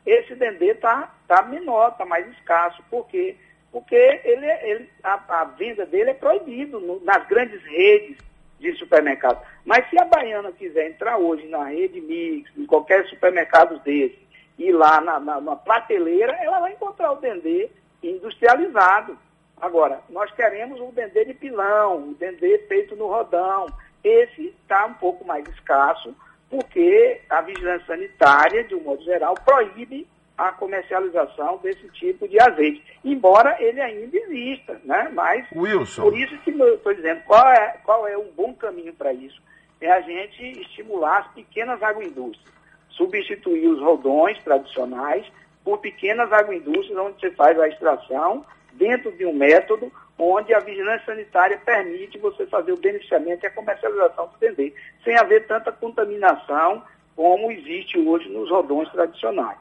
esse 0.05 0.33
dendê 0.35 0.71
está 0.71 1.13
tá 1.27 1.43
menor, 1.43 1.89
está 1.89 2.05
mais 2.05 2.27
escasso. 2.31 2.83
Por 2.89 3.07
quê? 3.07 3.35
Porque 3.71 3.95
ele, 3.95 4.45
é- 4.45 4.69
ele, 4.69 4.89
a, 5.03 5.41
a 5.41 5.43
venda 5.45 5.85
dele 5.85 6.09
é 6.09 6.13
proibido 6.13 6.79
no- 6.79 6.99
nas 7.05 7.25
grandes 7.27 7.61
redes 7.63 8.17
de 8.59 8.73
supermercados. 8.73 9.41
Mas 9.63 9.87
se 9.89 9.97
a 9.97 10.03
baiana 10.03 10.51
quiser 10.51 10.87
entrar 10.89 11.17
hoje 11.17 11.47
na 11.47 11.63
rede 11.65 12.01
Mix, 12.01 12.51
em 12.57 12.65
qualquer 12.65 13.05
supermercado 13.05 13.79
desse, 13.79 14.19
ir 14.59 14.73
lá 14.73 14.99
na, 14.99 15.19
na, 15.19 15.41
na 15.41 15.55
prateleira, 15.55 16.33
ela 16.41 16.59
vai 16.59 16.73
encontrar 16.73 17.13
o 17.13 17.15
dendê 17.15 17.69
industrializado. 18.03 19.17
Agora, 19.59 20.01
nós 20.09 20.31
queremos 20.33 20.79
o 20.79 20.91
dendê 20.91 21.25
de 21.25 21.33
pilão, 21.33 22.09
o 22.09 22.13
dendê 22.13 22.59
feito 22.67 22.95
no 22.95 23.07
rodão. 23.07 23.67
Esse 24.03 24.47
está 24.61 24.85
um 24.85 24.93
pouco 24.93 25.25
mais 25.25 25.47
escasso, 25.49 26.15
porque 26.49 27.21
a 27.29 27.41
vigilância 27.41 27.87
sanitária, 27.87 28.63
de 28.63 28.75
um 28.75 28.81
modo 28.81 29.03
geral, 29.03 29.33
proíbe 29.33 30.07
a 30.37 30.53
comercialização 30.53 31.57
desse 31.57 31.85
tipo 31.89 32.25
de 32.25 32.39
azeite, 32.39 32.81
embora 33.03 33.61
ele 33.61 33.81
ainda 33.81 34.17
exista, 34.17 34.79
né? 34.85 35.11
Mas 35.13 35.45
Wilson. 35.53 36.01
por 36.01 36.17
isso 36.17 36.37
que 36.39 36.51
eu 36.51 36.75
estou 36.75 36.93
dizendo, 36.93 37.21
qual 37.25 37.45
é, 37.49 37.77
qual 37.83 38.07
é 38.07 38.17
um 38.17 38.31
bom 38.31 38.53
caminho 38.53 38.93
para 38.93 39.11
isso? 39.11 39.41
É 39.81 39.91
a 39.91 39.99
gente 39.99 40.61
estimular 40.61 41.19
as 41.19 41.27
pequenas 41.33 41.83
agroindústrias, 41.83 42.53
substituir 42.99 43.67
os 43.69 43.79
rodões 43.79 44.37
tradicionais 44.43 45.25
por 45.63 45.79
pequenas 45.79 46.31
agroindústrias 46.31 46.97
onde 46.97 47.19
você 47.19 47.31
faz 47.31 47.57
a 47.57 47.67
extração 47.67 48.45
dentro 48.73 49.11
de 49.13 49.25
um 49.25 49.33
método 49.33 49.91
onde 50.17 50.53
a 50.53 50.59
vigilância 50.59 51.05
sanitária 51.05 51.57
permite 51.65 52.17
você 52.17 52.45
fazer 52.45 52.73
o 52.73 52.77
beneficiamento 52.77 53.45
e 53.45 53.47
a 53.47 53.51
comercialização 53.51 54.27
do 54.27 54.37
dendê, 54.37 54.73
sem 55.03 55.17
haver 55.17 55.47
tanta 55.47 55.71
contaminação 55.71 56.83
como 57.15 57.51
existe 57.51 57.97
hoje 57.97 58.29
nos 58.29 58.49
rodões 58.49 58.89
tradicionais. 58.91 59.57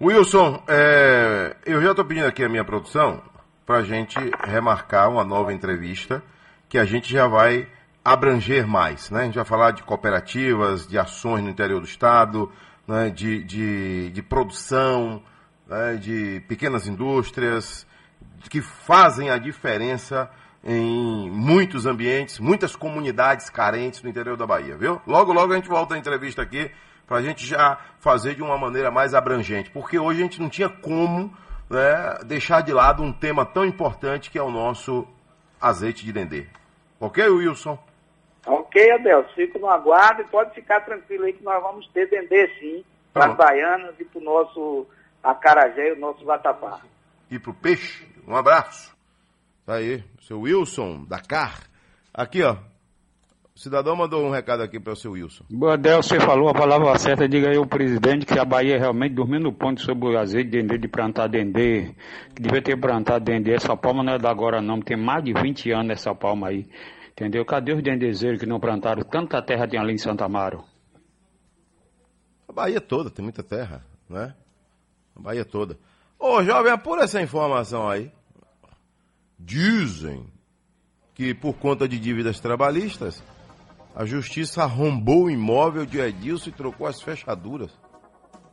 Wilson, 0.00 0.62
é, 0.66 1.54
eu 1.66 1.82
já 1.82 1.90
estou 1.90 2.04
pedindo 2.04 2.26
aqui 2.26 2.42
a 2.42 2.48
minha 2.48 2.64
produção 2.64 3.22
para 3.66 3.76
a 3.76 3.82
gente 3.82 4.18
remarcar 4.42 5.10
uma 5.10 5.22
nova 5.22 5.52
entrevista 5.52 6.22
que 6.68 6.78
a 6.78 6.86
gente 6.86 7.12
já 7.12 7.26
vai 7.26 7.68
abranger 8.04 8.66
mais. 8.66 9.10
Né? 9.10 9.20
A 9.20 9.24
gente 9.24 9.34
vai 9.34 9.44
falar 9.44 9.72
de 9.72 9.82
cooperativas, 9.82 10.86
de 10.86 10.98
ações 10.98 11.42
no 11.44 11.50
interior 11.50 11.80
do 11.80 11.86
Estado, 11.86 12.50
né? 12.90 13.08
de, 13.08 13.44
de, 13.44 14.10
de 14.10 14.22
produção, 14.22 15.22
né? 15.66 15.94
de 15.94 16.42
pequenas 16.48 16.88
indústrias, 16.88 17.86
que 18.48 18.60
fazem 18.60 19.30
a 19.30 19.38
diferença 19.38 20.28
em 20.64 21.30
muitos 21.30 21.86
ambientes, 21.86 22.40
muitas 22.40 22.74
comunidades 22.74 23.48
carentes 23.48 24.02
no 24.02 24.10
interior 24.10 24.36
da 24.36 24.46
Bahia, 24.46 24.76
viu? 24.76 25.00
Logo, 25.06 25.32
logo 25.32 25.52
a 25.52 25.56
gente 25.56 25.68
volta 25.68 25.94
a 25.94 25.98
entrevista 25.98 26.42
aqui 26.42 26.70
para 27.06 27.18
a 27.18 27.22
gente 27.22 27.46
já 27.46 27.78
fazer 28.00 28.34
de 28.34 28.42
uma 28.42 28.58
maneira 28.58 28.90
mais 28.90 29.14
abrangente, 29.14 29.70
porque 29.70 29.98
hoje 29.98 30.20
a 30.20 30.22
gente 30.24 30.40
não 30.40 30.48
tinha 30.48 30.68
como 30.68 31.32
né, 31.68 32.18
deixar 32.26 32.60
de 32.60 32.72
lado 32.72 33.02
um 33.02 33.12
tema 33.12 33.46
tão 33.46 33.64
importante 33.64 34.30
que 34.30 34.38
é 34.38 34.42
o 34.42 34.50
nosso 34.50 35.06
azeite 35.60 36.04
de 36.04 36.12
dendê. 36.12 36.46
Ok, 36.98 37.26
Wilson? 37.26 37.78
Ok, 38.46 38.92
Adelso, 38.92 39.34
fico 39.34 39.58
no 39.58 39.68
aguardo 39.68 40.22
e 40.22 40.26
pode 40.26 40.54
ficar 40.54 40.80
tranquilo 40.80 41.24
aí 41.24 41.32
que 41.32 41.44
nós 41.44 41.62
vamos 41.62 41.86
ter 41.88 42.08
dendê 42.08 42.48
sim, 42.58 42.84
para 43.12 43.26
as 43.26 43.36
baianas 43.36 43.94
e 43.98 44.04
para 44.04 44.20
o 44.20 44.24
nosso 44.24 44.86
acarajé 45.22 45.88
e 45.88 45.92
o 45.92 45.98
nosso 45.98 46.24
vatapá. 46.24 46.80
E 47.30 47.38
pro 47.38 47.52
peixe, 47.52 48.06
um 48.26 48.34
abraço. 48.34 48.96
Tá 49.66 49.74
aí, 49.74 50.02
seu 50.22 50.40
Wilson, 50.40 51.04
da 51.04 51.20
CAR. 51.20 51.60
Aqui, 52.12 52.42
ó. 52.42 52.56
O 53.54 53.58
cidadão 53.62 53.94
mandou 53.94 54.24
um 54.24 54.30
recado 54.30 54.62
aqui 54.62 54.80
para 54.80 54.94
o 54.94 54.96
seu 54.96 55.12
Wilson. 55.12 55.44
Bodel, 55.50 56.02
você 56.02 56.18
falou 56.18 56.48
a 56.48 56.54
palavra 56.54 56.96
certa, 56.98 57.28
diga 57.28 57.50
aí 57.50 57.58
ao 57.58 57.66
presidente 57.66 58.24
que 58.24 58.38
a 58.38 58.44
Bahia 58.44 58.78
realmente 58.78 59.14
dormiu 59.14 59.38
no 59.38 59.52
ponto 59.52 59.82
sobre 59.82 60.08
o 60.08 60.18
azeite 60.18 60.50
de 60.50 60.62
dendê, 60.62 60.78
de 60.78 60.88
plantar 60.88 61.28
dendê, 61.28 61.94
que 62.34 62.40
devia 62.40 62.62
ter 62.62 62.80
plantado 62.80 63.22
dendê, 63.22 63.52
essa 63.52 63.76
palma 63.76 64.02
não 64.02 64.14
é 64.14 64.18
da 64.18 64.30
agora 64.30 64.62
não, 64.62 64.80
tem 64.80 64.96
mais 64.96 65.22
de 65.22 65.34
20 65.34 65.72
anos 65.72 65.90
essa 65.90 66.14
palma 66.14 66.48
aí, 66.48 66.66
entendeu? 67.12 67.44
Cadê 67.44 67.72
os 67.72 67.82
dendezeiros 67.82 68.40
que 68.40 68.46
não 68.46 68.60
plantaram 68.60 69.02
tanta 69.02 69.42
terra 69.42 69.68
tem 69.68 69.78
ali 69.78 69.92
em 69.94 69.98
Santa 69.98 70.24
Amaro? 70.24 70.64
A 72.48 72.52
Bahia 72.52 72.80
toda, 72.80 73.10
tem 73.10 73.22
muita 73.22 73.42
terra, 73.42 73.84
né? 74.08 74.34
A 75.14 75.20
Bahia 75.20 75.44
toda. 75.44 75.78
Ô, 76.18 76.42
jovem, 76.42 76.72
apura 76.72 77.04
essa 77.04 77.20
informação 77.22 77.88
aí. 77.88 78.10
Dizem 79.38 80.26
que 81.14 81.34
por 81.34 81.54
conta 81.54 81.86
de 81.88 81.98
dívidas 81.98 82.40
trabalhistas, 82.40 83.22
A 83.94 84.04
justiça 84.04 84.62
arrombou 84.62 85.24
o 85.24 85.30
imóvel 85.30 85.84
de 85.84 85.98
Edilson 85.98 86.50
e 86.50 86.52
trocou 86.52 86.86
as 86.86 87.00
fechaduras. 87.02 87.70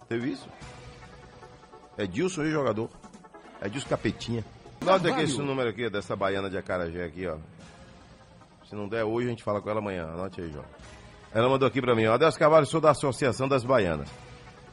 Teve 0.09 0.31
isso? 0.31 0.49
Edilson, 1.97 2.43
ex-jogador. 2.43 2.89
Edilson 3.63 3.87
Capetinha. 3.87 4.43
Nota 4.83 5.09
aqui 5.09 5.21
esse 5.21 5.37
número 5.37 5.69
aqui, 5.69 5.89
dessa 5.89 6.15
baiana 6.15 6.49
de 6.49 6.57
Acarajé 6.57 7.03
aqui, 7.03 7.27
ó. 7.27 7.37
Se 8.69 8.75
não 8.75 8.87
der 8.87 9.05
hoje, 9.05 9.27
a 9.27 9.29
gente 9.29 9.43
fala 9.43 9.61
com 9.61 9.69
ela 9.69 9.79
amanhã. 9.79 10.03
Anote 10.03 10.41
aí, 10.41 10.51
João. 10.51 10.65
Ela 11.33 11.47
mandou 11.47 11.67
aqui 11.67 11.81
pra 11.81 11.95
mim. 11.95 12.05
Adeus 12.05 12.37
Carvalho, 12.37 12.65
sou 12.65 12.81
da 12.81 12.91
Associação 12.91 13.47
das 13.47 13.63
Baianas. 13.63 14.09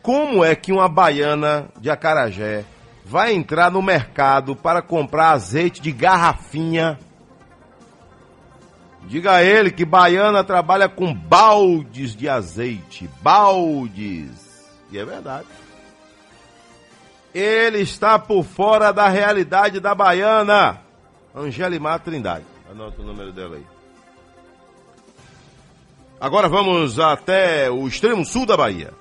Como 0.02 0.44
é 0.44 0.54
que 0.56 0.72
uma 0.72 0.88
baiana 0.88 1.68
de 1.78 1.90
Acarajé 1.90 2.64
vai 3.04 3.32
entrar 3.32 3.70
no 3.70 3.80
mercado 3.80 4.56
para 4.56 4.82
comprar 4.82 5.30
azeite 5.30 5.80
de 5.80 5.92
garrafinha? 5.92 6.98
Diga 9.02 9.34
a 9.34 9.42
ele 9.44 9.70
que 9.70 9.84
baiana 9.84 10.42
trabalha 10.42 10.88
com 10.88 11.14
baldes 11.14 12.16
de 12.16 12.28
azeite. 12.28 13.08
Baldes. 13.22 14.68
E 14.90 14.98
é 14.98 15.04
verdade. 15.04 15.46
Ele 17.32 17.78
está 17.78 18.18
por 18.18 18.44
fora 18.44 18.92
da 18.92 19.08
realidade 19.08 19.78
da 19.78 19.94
baiana. 19.94 20.80
Angelimar 21.34 22.00
Trindade. 22.00 22.44
Anota 22.70 23.00
o 23.00 23.04
número 23.04 23.32
dela 23.32 23.56
aí. 23.56 23.73
Agora 26.20 26.48
vamos 26.48 26.98
até 26.98 27.70
o 27.70 27.86
extremo 27.86 28.24
sul 28.24 28.46
da 28.46 28.56
Bahia. 28.56 28.92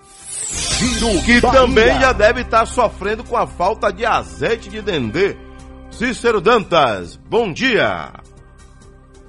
que 1.25 1.39
Bahia. 1.41 1.59
também 1.59 1.99
já 1.99 2.11
deve 2.11 2.41
estar 2.41 2.65
sofrendo 2.65 3.23
com 3.23 3.37
a 3.37 3.47
falta 3.47 3.91
de 3.91 4.05
azeite 4.05 4.69
de 4.69 4.81
dendê. 4.81 5.35
Cícero 5.91 6.41
Dantas, 6.41 7.15
bom 7.17 7.53
dia. 7.53 8.11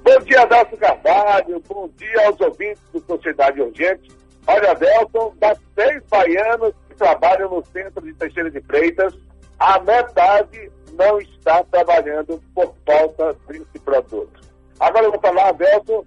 Bom 0.03 0.19
dia, 0.19 0.41
Adelson 0.41 0.77
Carvalho. 0.77 1.63
Bom 1.67 1.89
dia 1.97 2.27
aos 2.27 2.39
ouvintes 2.41 2.81
do 2.91 2.99
Sociedade 3.01 3.61
Urgente. 3.61 4.11
Olha, 4.47 4.71
Adelson, 4.71 5.33
das 5.39 5.57
seis 5.73 6.03
baianos 6.09 6.73
que 6.87 6.95
trabalham 6.95 7.49
no 7.49 7.63
centro 7.71 8.01
de 8.03 8.13
Teixeira 8.13 8.51
de 8.51 8.61
Freitas, 8.61 9.13
a 9.59 9.79
metade 9.79 10.71
não 10.93 11.19
está 11.19 11.63
trabalhando 11.71 12.41
por 12.53 12.73
falta 12.85 13.35
desse 13.47 13.79
produto. 13.83 14.41
Agora 14.79 15.05
eu 15.05 15.11
vou 15.11 15.21
falar, 15.21 15.49
Adelson, 15.49 16.03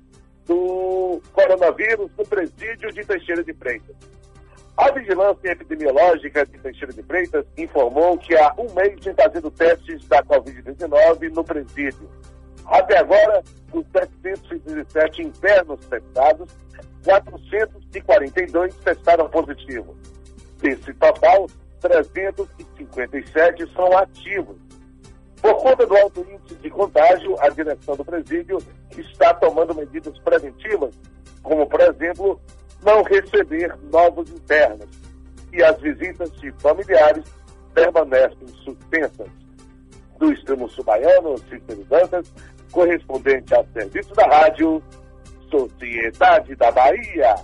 do 0.48 1.20
coronavírus 1.32 2.10
no 2.18 2.26
presídio 2.26 2.90
de 2.90 3.04
Teixeira 3.04 3.44
de 3.44 3.52
Freitas. 3.52 3.94
A 4.78 4.90
Vigilância 4.92 5.50
Epidemiológica 5.50 6.46
de 6.46 6.58
Teixeira 6.58 6.92
de 6.92 7.02
Freitas 7.02 7.44
informou 7.56 8.16
que 8.16 8.34
há 8.36 8.54
um 8.56 8.72
mês 8.74 8.98
vem 9.04 9.14
fazendo 9.14 9.50
testes 9.50 10.06
da 10.08 10.22
Covid-19 10.24 11.30
no 11.34 11.44
presídio. 11.44 12.08
Até 12.64 12.98
agora, 12.98 13.42
dos 13.72 13.84
717 13.92 15.22
internos 15.22 15.80
testados, 15.86 16.50
442 17.04 18.74
testaram 18.76 19.28
positivo. 19.28 19.96
Desse 20.60 20.92
total, 20.94 21.46
357 21.80 23.72
são 23.74 23.96
ativos. 23.98 24.56
Por 25.40 25.54
conta 25.56 25.86
do 25.86 25.96
alto 25.96 26.20
índice 26.20 26.54
de 26.56 26.70
contágio, 26.70 27.36
a 27.40 27.48
direção 27.48 27.96
do 27.96 28.04
presídio 28.04 28.58
está 28.96 29.32
tomando 29.34 29.74
medidas 29.74 30.18
preventivas, 30.18 30.94
como, 31.42 31.66
por 31.66 31.80
exemplo, 31.80 32.40
não 32.82 33.02
receber 33.02 33.76
novos 33.90 34.30
internos. 34.30 34.88
E 35.52 35.62
as 35.62 35.80
visitas 35.80 36.30
de 36.32 36.52
familiares 36.58 37.24
permanecem 37.72 38.48
suspensas. 38.64 39.28
Do 40.18 40.32
extremo 40.32 40.68
sul 40.68 40.84
baiano, 40.84 41.38
Cícero 41.38 41.84
Dantas, 41.84 42.32
correspondente 42.72 43.54
ao 43.54 43.64
serviço 43.72 44.12
da 44.14 44.26
rádio 44.26 44.82
Sociedade 45.50 46.54
da 46.56 46.70
Bahia. 46.72 47.34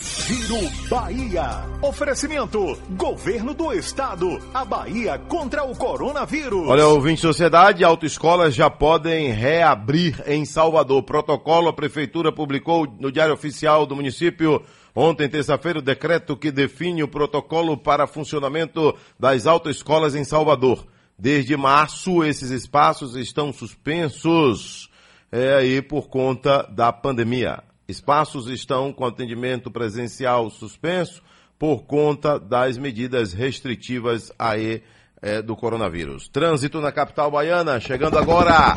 Giro 0.00 0.70
Bahia. 0.88 1.64
Oferecimento: 1.82 2.78
Governo 2.90 3.52
do 3.52 3.72
Estado. 3.72 4.38
A 4.54 4.64
Bahia 4.64 5.18
contra 5.18 5.64
o 5.64 5.74
coronavírus. 5.74 6.68
Olha, 6.68 6.86
ouvinte 6.86 7.16
de 7.16 7.22
sociedade, 7.22 7.82
autoescolas 7.82 8.54
já 8.54 8.70
podem 8.70 9.32
reabrir 9.32 10.22
em 10.26 10.44
Salvador. 10.44 11.02
Protocolo, 11.02 11.68
a 11.68 11.72
Prefeitura 11.72 12.30
publicou 12.30 12.86
no 13.00 13.10
Diário 13.10 13.34
Oficial 13.34 13.86
do 13.86 13.96
município 13.96 14.62
ontem, 14.94 15.28
terça-feira, 15.28 15.80
o 15.80 15.82
decreto 15.82 16.36
que 16.36 16.52
define 16.52 17.02
o 17.02 17.08
protocolo 17.08 17.76
para 17.76 18.06
funcionamento 18.06 18.94
das 19.18 19.46
autoescolas 19.46 20.14
em 20.14 20.22
Salvador. 20.22 20.86
Desde 21.18 21.56
março, 21.56 22.22
esses 22.22 22.50
espaços 22.50 23.16
estão 23.16 23.52
suspensos 23.52 24.88
é, 25.32 25.54
aí 25.54 25.82
por 25.82 26.08
conta 26.08 26.62
da 26.70 26.92
pandemia. 26.92 27.67
Espaços 27.88 28.48
estão 28.48 28.92
com 28.92 29.06
atendimento 29.06 29.70
presencial 29.70 30.50
suspenso 30.50 31.22
por 31.58 31.84
conta 31.84 32.38
das 32.38 32.76
medidas 32.76 33.32
restritivas 33.32 34.30
aí 34.38 34.82
é, 35.22 35.40
do 35.40 35.56
coronavírus. 35.56 36.28
Trânsito 36.28 36.82
na 36.82 36.92
capital 36.92 37.30
baiana, 37.30 37.80
chegando 37.80 38.18
agora. 38.18 38.74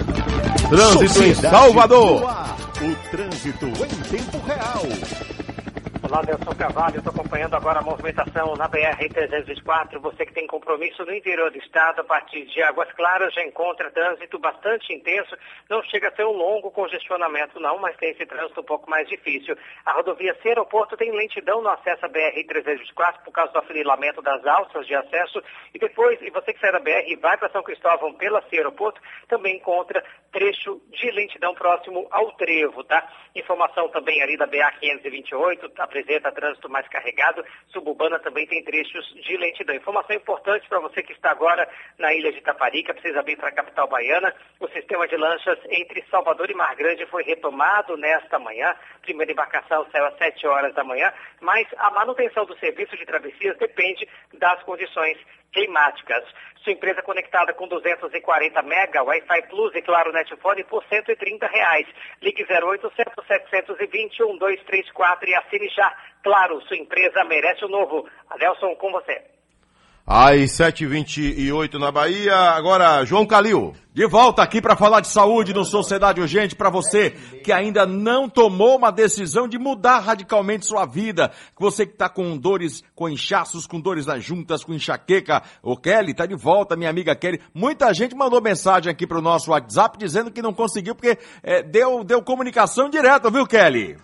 Trânsito 0.69 1.03
em 1.03 1.07
Sociedade 1.09 1.55
Salvador. 1.57 2.21
do 2.21 2.27
Ar. 2.27 2.57
O 2.81 3.09
trânsito 3.11 3.65
em 3.65 4.17
tempo 4.17 4.37
real. 4.45 4.81
Olá, 6.11 6.23
Nelson 6.23 6.53
Carvalho. 6.57 6.97
Estou 6.97 7.13
acompanhando 7.13 7.55
agora 7.55 7.79
a 7.79 7.81
movimentação 7.81 8.53
na 8.57 8.67
BR-324. 8.67 9.97
Você 10.01 10.25
que 10.25 10.33
tem 10.33 10.45
compromisso 10.45 11.05
no 11.05 11.15
interior 11.15 11.49
do 11.49 11.57
estado, 11.57 12.01
a 12.01 12.03
partir 12.03 12.45
de 12.47 12.61
Águas 12.61 12.91
Claras, 12.91 13.33
já 13.33 13.41
encontra 13.45 13.89
trânsito 13.89 14.37
bastante 14.37 14.93
intenso. 14.93 15.33
Não 15.69 15.81
chega 15.83 16.09
a 16.09 16.11
ser 16.13 16.25
um 16.25 16.33
longo 16.33 16.69
congestionamento, 16.69 17.61
não, 17.61 17.79
mas 17.79 17.95
tem 17.95 18.11
esse 18.11 18.25
trânsito 18.25 18.59
um 18.59 18.65
pouco 18.65 18.89
mais 18.89 19.07
difícil. 19.07 19.55
A 19.85 19.93
rodovia 19.93 20.35
Sem 20.41 20.51
Aeroporto 20.51 20.97
tem 20.97 21.15
lentidão 21.15 21.61
no 21.61 21.69
acesso 21.69 22.05
à 22.05 22.09
BR-324 22.09 23.23
por 23.23 23.31
causa 23.31 23.53
do 23.53 23.59
afunilamento 23.59 24.21
das 24.21 24.45
alças 24.45 24.85
de 24.85 24.93
acesso. 24.93 25.41
E 25.73 25.79
depois, 25.79 26.21
e 26.21 26.29
você 26.29 26.51
que 26.51 26.59
sai 26.59 26.73
da 26.73 26.79
BR 26.81 27.07
e 27.07 27.15
vai 27.15 27.37
para 27.37 27.49
São 27.51 27.63
Cristóvão 27.63 28.13
pela 28.15 28.41
Sem 28.49 28.59
Aeroporto, 28.59 28.99
também 29.29 29.55
encontra 29.55 30.03
trecho 30.31 30.81
de 30.91 31.11
lentidão 31.11 31.53
próximo 31.53 32.05
ao 32.11 32.33
trevo, 32.33 32.83
tá? 32.83 33.07
Informação 33.33 33.87
também 33.89 34.21
ali 34.21 34.35
da 34.37 34.47
BA-528, 34.47 35.71
apresenta 36.01 36.31
trânsito 36.31 36.69
mais 36.69 36.87
carregado. 36.87 37.43
Suburbana 37.67 38.19
também 38.19 38.45
tem 38.47 38.63
trechos 38.63 39.05
de 39.23 39.37
lentidão. 39.37 39.75
Informação 39.75 40.15
importante 40.15 40.67
para 40.67 40.79
você 40.79 41.01
que 41.01 41.13
está 41.13 41.31
agora 41.31 41.67
na 41.97 42.13
ilha 42.13 42.31
de 42.31 42.39
Itaparica, 42.39 42.93
precisa 42.93 43.21
vir 43.21 43.37
para 43.37 43.49
a 43.49 43.53
capital 43.53 43.87
baiana. 43.87 44.33
O 44.59 44.67
sistema 44.69 45.07
de 45.07 45.15
lanchas 45.15 45.59
entre 45.69 46.03
Salvador 46.09 46.49
e 46.49 46.55
Mar 46.55 46.75
Grande 46.75 47.05
foi 47.05 47.23
retomado 47.23 47.95
nesta 47.97 48.39
manhã. 48.39 48.75
Primeira 49.01 49.31
embarcação 49.31 49.85
saiu 49.91 50.05
às 50.05 50.17
7 50.17 50.47
horas 50.47 50.73
da 50.73 50.83
manhã, 50.83 51.13
mas 51.39 51.67
a 51.77 51.91
manutenção 51.91 52.45
do 52.45 52.57
serviço 52.57 52.97
de 52.97 53.05
travessias 53.05 53.57
depende 53.57 54.07
das 54.33 54.61
condições 54.63 55.17
climáticas. 55.51 56.23
Sua 56.63 56.73
empresa 56.73 57.01
conectada 57.01 57.53
com 57.53 57.67
240 57.67 58.61
mega, 58.61 59.03
Wi-Fi 59.03 59.47
Plus 59.49 59.73
e 59.75 59.81
Claro 59.81 60.11
Netfone 60.11 60.63
por 60.65 60.83
130 60.85 61.47
reais. 61.47 61.87
Ligue 62.21 62.43
0800 62.43 63.25
720 63.27 64.19
1234 64.19 65.29
e 65.29 65.35
assine 65.35 65.69
já. 65.69 65.95
Claro, 66.23 66.61
sua 66.61 66.77
empresa 66.77 67.23
merece 67.23 67.65
o 67.65 67.67
novo. 67.67 68.07
Adelson, 68.29 68.75
com 68.75 68.91
você. 68.91 69.40
Às 70.05 70.51
7h28 70.51 71.75
na 71.75 71.91
Bahia, 71.91 72.35
agora 72.35 73.05
João 73.05 73.25
Calil. 73.25 73.73
De 73.93 74.07
volta 74.07 74.41
aqui 74.41 74.61
para 74.61 74.75
falar 74.75 75.01
de 75.01 75.07
saúde 75.07 75.53
no 75.53 75.63
Sociedade 75.63 76.19
Urgente 76.19 76.55
para 76.55 76.69
você 76.69 77.11
que 77.43 77.51
ainda 77.51 77.85
não 77.85 78.27
tomou 78.27 78.77
uma 78.77 78.91
decisão 78.91 79.47
de 79.47 79.59
mudar 79.59 79.99
radicalmente 79.99 80.65
sua 80.65 80.85
vida. 80.85 81.31
Você 81.59 81.85
que 81.85 81.93
está 81.93 82.09
com 82.09 82.37
dores, 82.37 82.83
com 82.95 83.09
inchaços, 83.09 83.67
com 83.67 83.79
dores 83.79 84.05
nas 84.05 84.23
juntas, 84.23 84.63
com 84.63 84.73
enxaqueca. 84.73 85.43
O 85.61 85.77
Kelly 85.77 86.13
tá 86.13 86.25
de 86.25 86.35
volta, 86.35 86.75
minha 86.75 86.89
amiga 86.89 87.15
Kelly. 87.15 87.39
Muita 87.53 87.93
gente 87.93 88.15
mandou 88.15 88.41
mensagem 88.41 88.91
aqui 88.91 89.05
pro 89.05 89.21
nosso 89.21 89.51
WhatsApp 89.51 89.97
dizendo 89.99 90.31
que 90.31 90.41
não 90.41 90.53
conseguiu 90.53 90.95
porque 90.95 91.19
é, 91.43 91.61
deu, 91.61 92.03
deu 92.03 92.23
comunicação 92.23 92.89
direta, 92.89 93.29
viu, 93.29 93.45
Kelly? 93.45 93.97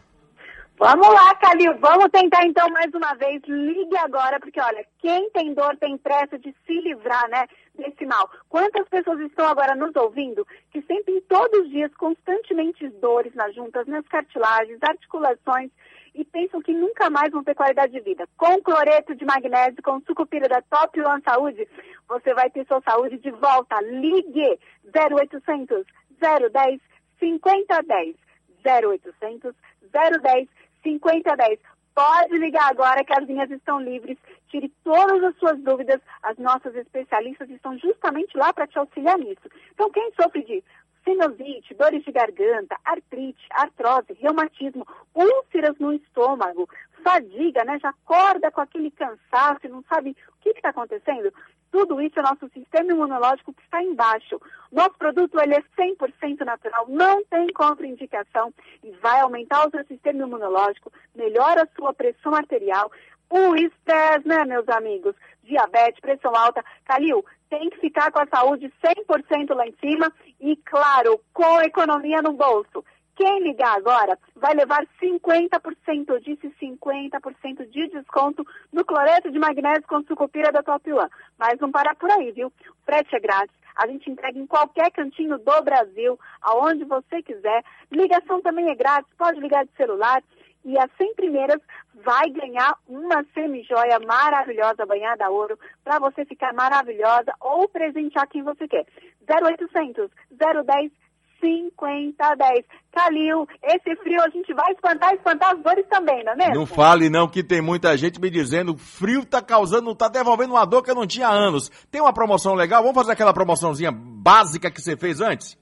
Vamos 0.80 1.08
lá, 1.08 1.34
Calil, 1.38 1.76
vamos 1.80 2.08
tentar 2.12 2.45
então 2.45 2.70
mais 2.70 2.94
uma 2.94 3.16
vez. 3.16 3.41
Ligue 3.48 3.98
agora, 3.98 4.40
porque 4.40 4.62
olha, 4.62 4.86
quem 4.99 5.28
tem 5.32 5.52
dor 5.52 5.76
tem 5.78 5.98
pressa 5.98 6.38
de 6.38 6.54
se 6.68 6.82
livrar, 6.82 7.28
né, 7.30 7.48
desse 7.74 8.06
mal. 8.06 8.30
Quantas 8.48 8.88
pessoas 8.88 9.20
estão 9.22 9.48
agora 9.48 9.74
nos 9.74 9.95
ouvindo 9.95 10.45
que 10.70 10.80
sentem 10.84 11.20
todos 11.22 11.62
os 11.62 11.70
dias 11.72 11.91
constantemente 11.95 12.88
dores 12.90 13.34
nas 13.34 13.56
juntas, 13.56 13.88
nas 13.88 14.08
cartilagens, 14.08 14.78
articulações 14.84 15.72
e 16.14 16.24
pensam 16.24 16.62
que 16.62 16.74
nunca 16.74 17.10
mais 17.10 17.32
vão 17.32 17.44
ter 17.44 17.56
qualidade 17.56 17.94
de 17.94 17.99
vida. 18.02 18.30
Com 18.38 18.62
cloreto 18.62 19.16
de 19.16 19.26
magnésio, 19.26 19.82
com 19.82 19.99
sucupira 20.02 20.48
da 20.48 20.62
Top 20.62 21.02
One 21.02 21.24
Saúde, 21.24 21.68
você 22.08 22.36
vai 22.36 22.52
ter 22.52 22.68
sua 22.68 22.82
saúde 22.82 23.18
de 23.18 23.32
volta. 23.32 23.82
Ligue 23.82 24.60
0800 24.95 25.88
010 26.20 26.80
5010 27.20 28.16
0800 28.64 29.56
010 29.91 30.48
5010. 30.88 31.60
Pode 31.94 32.38
ligar 32.38 32.70
agora 32.70 33.04
que 33.04 33.12
as 33.12 33.26
linhas 33.28 33.50
estão 33.50 33.82
livres. 33.82 34.18
Tire 34.50 34.72
todas 34.84 35.24
as 35.24 35.36
suas 35.38 35.60
dúvidas. 35.60 36.00
As 36.22 36.38
nossas 36.38 36.76
especialistas 36.76 37.50
estão 37.50 37.78
justamente 37.78 38.38
lá 38.38 38.54
para 38.54 38.68
te 38.68 38.78
auxiliar 38.78 39.18
nisso. 39.18 39.50
Então, 39.74 39.90
quem 39.92 40.12
sofre 40.20 40.44
de 40.44 40.64
sinusite, 41.04 41.74
dores 41.74 42.04
de 42.04 42.12
garganta, 42.12 42.78
artrite, 42.86 43.46
artrose, 43.52 44.14
reumatismo, 44.20 44.86
úlceras 45.16 45.78
no 45.80 45.94
estômago, 45.94 46.70
fadiga, 47.04 47.64
né? 47.64 47.80
Já 47.80 47.90
acorda 47.90 48.52
com 48.52 48.62
aquele 48.62 48.92
cansaço 48.92 49.62
e 49.64 49.70
não 49.70 49.84
sabe 49.84 50.12
o 50.12 50.42
que 50.42 50.50
está 50.50 50.70
acontecendo. 50.70 51.34
Tudo 51.72 52.02
isso 52.02 52.19
é 52.19 52.22
nosso 52.22 52.49
sistema 52.53 52.91
imunológico 52.91 53.53
que 53.53 53.61
está 53.64 53.81
embaixo. 53.81 54.39
Nosso 54.72 54.98
produto 54.98 55.39
ele 55.39 55.56
é 55.56 55.64
100% 55.77 56.45
natural, 56.45 56.85
não 56.88 57.23
tem 57.26 57.48
contraindicação 57.53 58.53
e 58.84 58.91
vai 59.02 59.19
aumentar 59.22 59.68
o 59.68 59.72
seu 59.72 59.85
sistema 59.85 60.23
imunológico, 60.23 60.91
melhora 61.15 61.64
a 61.64 61.76
sua 61.76 61.94
pressão 61.94 62.34
arterial, 62.34 62.91
o 63.30 63.56
estresse, 63.56 64.27
né, 64.27 64.45
meus 64.45 64.68
amigos? 64.69 65.15
Diabetes, 65.44 65.99
pressão 65.99 66.35
alta. 66.35 66.64
Calil, 66.85 67.26
tem 67.49 67.69
que 67.69 67.80
ficar 67.80 68.11
com 68.11 68.19
a 68.19 68.27
saúde 68.27 68.72
100% 68.84 69.53
lá 69.53 69.68
em 69.68 69.76
cima 69.80 70.11
e, 70.39 70.56
claro, 70.57 71.19
com 71.34 71.61
economia 71.61 72.22
no 72.22 72.34
bolso. 72.34 72.84
Quem 73.18 73.39
ligar 73.39 73.76
agora 73.76 74.15
vai 74.35 74.53
levar 74.53 74.85
50%, 75.02 76.07
eu 76.07 76.19
disse 76.19 76.53
50% 76.61 77.68
de 77.68 77.88
desconto 77.88 78.45
no 78.72 78.85
cloreto 78.85 79.31
de 79.31 79.39
magnésio 79.39 79.88
com 79.88 80.03
sucupira 80.03 80.52
da 80.52 80.61
Top 80.61 80.94
One. 80.94 81.10
Mas 81.35 81.60
não 81.60 81.72
para 81.72 81.95
por 81.95 82.11
aí, 82.11 82.31
viu? 82.31 82.49
O 82.49 82.85
frete 82.85 83.15
é 83.15 83.19
grátis. 83.19 83.56
A 83.76 83.88
gente 83.88 84.11
entrega 84.11 84.38
em 84.38 84.45
qualquer 84.45 84.91
cantinho 84.91 85.39
do 85.39 85.61
Brasil, 85.64 86.19
aonde 86.44 86.85
você 86.85 87.23
quiser. 87.23 87.64
Ligação 87.91 88.39
também 88.39 88.69
é 88.69 88.76
grátis, 88.76 89.11
pode 89.18 89.39
ligar 89.39 89.65
de 89.65 89.72
celular. 89.76 90.22
E 90.64 90.77
as 90.77 90.91
100 90.98 91.15
primeiras 91.15 91.60
vai 91.95 92.30
ganhar 92.30 92.77
uma 92.88 93.26
semi-joia 93.34 93.99
maravilhosa 94.06 94.85
banhada 94.85 95.26
a 95.26 95.30
ouro 95.31 95.57
para 95.84 95.98
você 95.98 96.23
ficar 96.23 96.53
maravilhosa 96.53 97.34
ou 97.39 97.68
presentear 97.68 98.27
quem 98.27 98.44
você 98.44 98.68
quer. 98.68 98.85
0800 99.27 100.11
010 100.30 100.91
5010. 101.40 102.66
Calil, 102.92 103.48
esse 103.64 103.96
frio 103.98 104.22
a 104.22 104.30
gente 104.30 104.54
vai 104.54 104.72
espantar, 104.72 105.14
espantar 105.14 105.52
as 105.52 105.62
dores 105.62 105.86
também, 105.90 106.24
não 106.24 106.34
é 106.34 106.36
mesmo? 106.36 106.56
Não 106.56 106.66
fale 106.66 107.10
não 107.10 107.28
que 107.28 107.44
tem 107.44 107.62
muita 107.62 107.96
gente 107.98 108.20
me 108.20 108.30
dizendo 108.30 108.78
frio 108.78 109.26
tá 109.26 109.42
causando, 109.42 109.94
tá 109.96 110.08
devolvendo 110.08 110.54
uma 110.54 110.66
dor 110.66 110.84
que 110.84 110.92
eu 110.92 110.96
não 110.96 111.08
tinha 111.08 111.28
há 111.28 111.34
anos. 111.34 111.70
Tem 111.92 112.02
uma 112.02 112.14
promoção 112.14 112.54
legal? 112.54 112.82
Vamos 112.82 112.96
fazer 112.96 113.12
aquela 113.12 113.34
promoçãozinha 113.34 113.92
básica 113.92 114.72
que 114.72 114.82
você 114.82 114.98
fez 114.98 115.22
antes? 115.22 115.58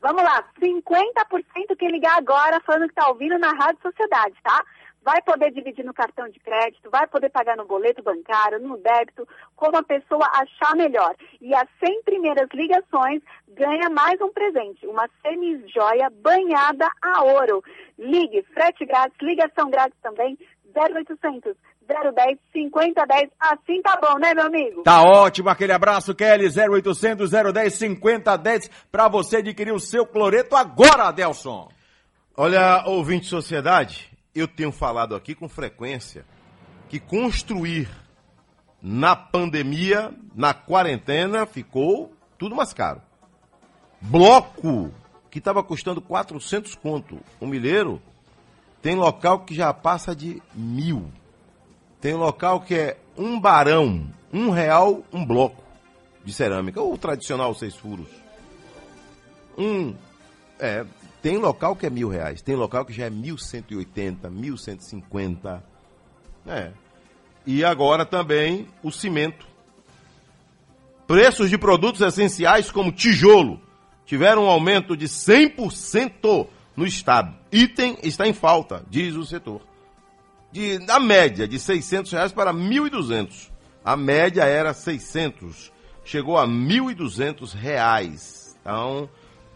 Vamos 0.00 0.22
lá, 0.22 0.44
50% 0.62 1.76
quem 1.76 1.90
ligar 1.90 2.16
agora 2.16 2.60
falando 2.64 2.88
que 2.88 2.94
tá 2.94 3.08
ouvindo 3.08 3.36
na 3.38 3.48
Rádio 3.48 3.80
Sociedade, 3.82 4.34
tá? 4.44 4.64
Vai 5.02 5.22
poder 5.22 5.50
dividir 5.52 5.84
no 5.84 5.94
cartão 5.94 6.28
de 6.28 6.38
crédito, 6.40 6.90
vai 6.90 7.06
poder 7.06 7.30
pagar 7.30 7.56
no 7.56 7.66
boleto 7.66 8.02
bancário, 8.02 8.60
no 8.60 8.76
débito, 8.76 9.26
como 9.56 9.76
a 9.76 9.82
pessoa 9.82 10.26
achar 10.34 10.76
melhor. 10.76 11.14
E 11.40 11.54
as 11.54 11.68
100 11.84 12.02
primeiras 12.02 12.48
ligações 12.52 13.22
ganha 13.48 13.88
mais 13.88 14.20
um 14.20 14.30
presente, 14.30 14.86
uma 14.86 15.08
semi-joia 15.22 16.10
banhada 16.10 16.88
a 17.00 17.24
ouro. 17.24 17.62
Ligue, 17.98 18.42
frete 18.54 18.84
grátis, 18.84 19.16
ligação 19.22 19.70
grátis 19.70 19.98
também, 20.02 20.36
0800 20.76 21.56
010 21.88 22.38
5010. 22.52 23.30
Assim 23.40 23.80
tá 23.82 23.98
bom, 24.00 24.18
né, 24.18 24.34
meu 24.34 24.46
amigo? 24.46 24.82
Tá 24.82 25.02
ótimo, 25.02 25.48
aquele 25.48 25.72
abraço, 25.72 26.14
Kelly, 26.14 26.46
0800 26.46 27.30
010 27.30 27.74
5010, 27.74 28.68
pra 28.92 29.08
você 29.08 29.38
adquirir 29.38 29.72
o 29.72 29.80
seu 29.80 30.06
cloreto 30.06 30.54
agora, 30.54 31.04
Adelson. 31.08 31.70
Olha, 32.36 32.84
ouvinte 32.86 33.22
de 33.22 33.30
sociedade, 33.30 34.10
eu 34.38 34.48
tenho 34.48 34.72
falado 34.72 35.14
aqui 35.14 35.34
com 35.34 35.48
frequência 35.48 36.24
que 36.88 36.98
construir 36.98 37.88
na 38.80 39.14
pandemia, 39.16 40.12
na 40.34 40.54
quarentena, 40.54 41.46
ficou 41.46 42.12
tudo 42.38 42.54
mais 42.54 42.72
caro. 42.72 43.02
Bloco 44.00 44.92
que 45.30 45.38
estava 45.38 45.62
custando 45.62 46.00
400 46.00 46.74
conto, 46.76 47.18
um 47.40 47.46
milheiro, 47.46 48.00
tem 48.80 48.94
local 48.94 49.40
que 49.40 49.54
já 49.54 49.72
passa 49.74 50.14
de 50.14 50.40
mil. 50.54 51.10
Tem 52.00 52.14
local 52.14 52.60
que 52.60 52.74
é 52.74 52.96
um 53.16 53.38
barão, 53.38 54.08
um 54.32 54.50
real, 54.50 55.02
um 55.12 55.24
bloco 55.24 55.62
de 56.24 56.32
cerâmica, 56.32 56.80
ou 56.80 56.96
tradicional 56.96 57.54
seis 57.54 57.74
furos. 57.74 58.08
Um, 59.56 59.94
é, 60.60 60.86
tem 61.22 61.36
local 61.36 61.74
que 61.74 61.86
é 61.86 61.90
mil 61.90 62.08
reais, 62.08 62.42
tem 62.42 62.54
local 62.54 62.84
que 62.84 62.92
já 62.92 63.06
é 63.06 63.10
mil 63.10 63.36
cento 63.36 63.72
e 63.72 63.76
oitenta, 63.76 64.30
mil 64.30 64.56
cento 64.56 64.80
e 64.80 64.84
cinquenta, 64.84 65.62
é. 66.46 66.70
E 67.46 67.64
agora 67.64 68.04
também 68.04 68.68
o 68.82 68.90
cimento. 68.90 69.46
Preços 71.06 71.48
de 71.48 71.56
produtos 71.56 72.00
essenciais 72.00 72.70
como 72.70 72.92
tijolo 72.92 73.60
tiveram 74.04 74.44
um 74.44 74.48
aumento 74.48 74.96
de 74.96 75.06
100% 75.06 76.46
no 76.76 76.86
estado. 76.86 77.34
Item 77.50 77.98
está 78.02 78.26
em 78.26 78.32
falta, 78.32 78.84
diz 78.88 79.14
o 79.14 79.24
setor. 79.24 79.62
De, 80.52 80.78
a 80.88 81.00
média 81.00 81.46
de 81.46 81.58
600 81.58 82.12
reais 82.12 82.32
para 82.32 82.52
1.200. 82.52 83.50
A 83.84 83.96
média 83.96 84.44
era 84.44 84.74
600, 84.74 85.72
chegou 86.04 86.38
a 86.38 86.46
1.200 86.46 87.54
reais. 87.54 88.56
Então, 88.60 89.08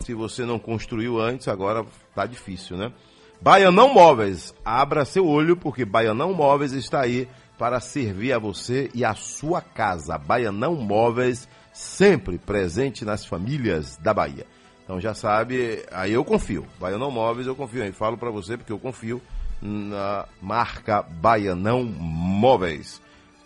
se 0.02 0.14
você 0.14 0.44
não 0.44 0.58
construiu 0.58 1.20
antes, 1.20 1.48
agora 1.48 1.86
tá 2.14 2.26
difícil, 2.26 2.76
né? 2.76 2.92
Baianão 3.40 3.92
Móveis, 3.92 4.54
abra 4.64 5.04
seu 5.04 5.26
olho 5.26 5.56
porque 5.56 5.84
Baianão 5.84 6.32
Móveis 6.32 6.72
está 6.72 7.00
aí 7.00 7.28
para 7.58 7.80
servir 7.80 8.32
a 8.32 8.38
você 8.38 8.90
e 8.94 9.04
a 9.04 9.14
sua 9.14 9.60
casa. 9.60 10.16
Baianão 10.18 10.74
Móveis, 10.74 11.48
sempre 11.72 12.38
presente 12.38 13.04
nas 13.04 13.24
famílias 13.24 13.96
da 13.96 14.14
Bahia. 14.14 14.46
Então 14.84 15.00
já 15.00 15.14
sabe, 15.14 15.84
aí 15.90 16.12
eu 16.12 16.24
confio. 16.24 16.66
Baianão 16.80 17.10
Móveis 17.10 17.46
eu 17.46 17.56
confio. 17.56 17.82
aí 17.82 17.92
falo 17.92 18.16
para 18.16 18.30
você 18.30 18.56
porque 18.56 18.72
eu 18.72 18.78
confio 18.78 19.20
na 19.60 20.26
marca 20.40 21.02
Baianão 21.02 21.84
Móveis. 21.84 23.00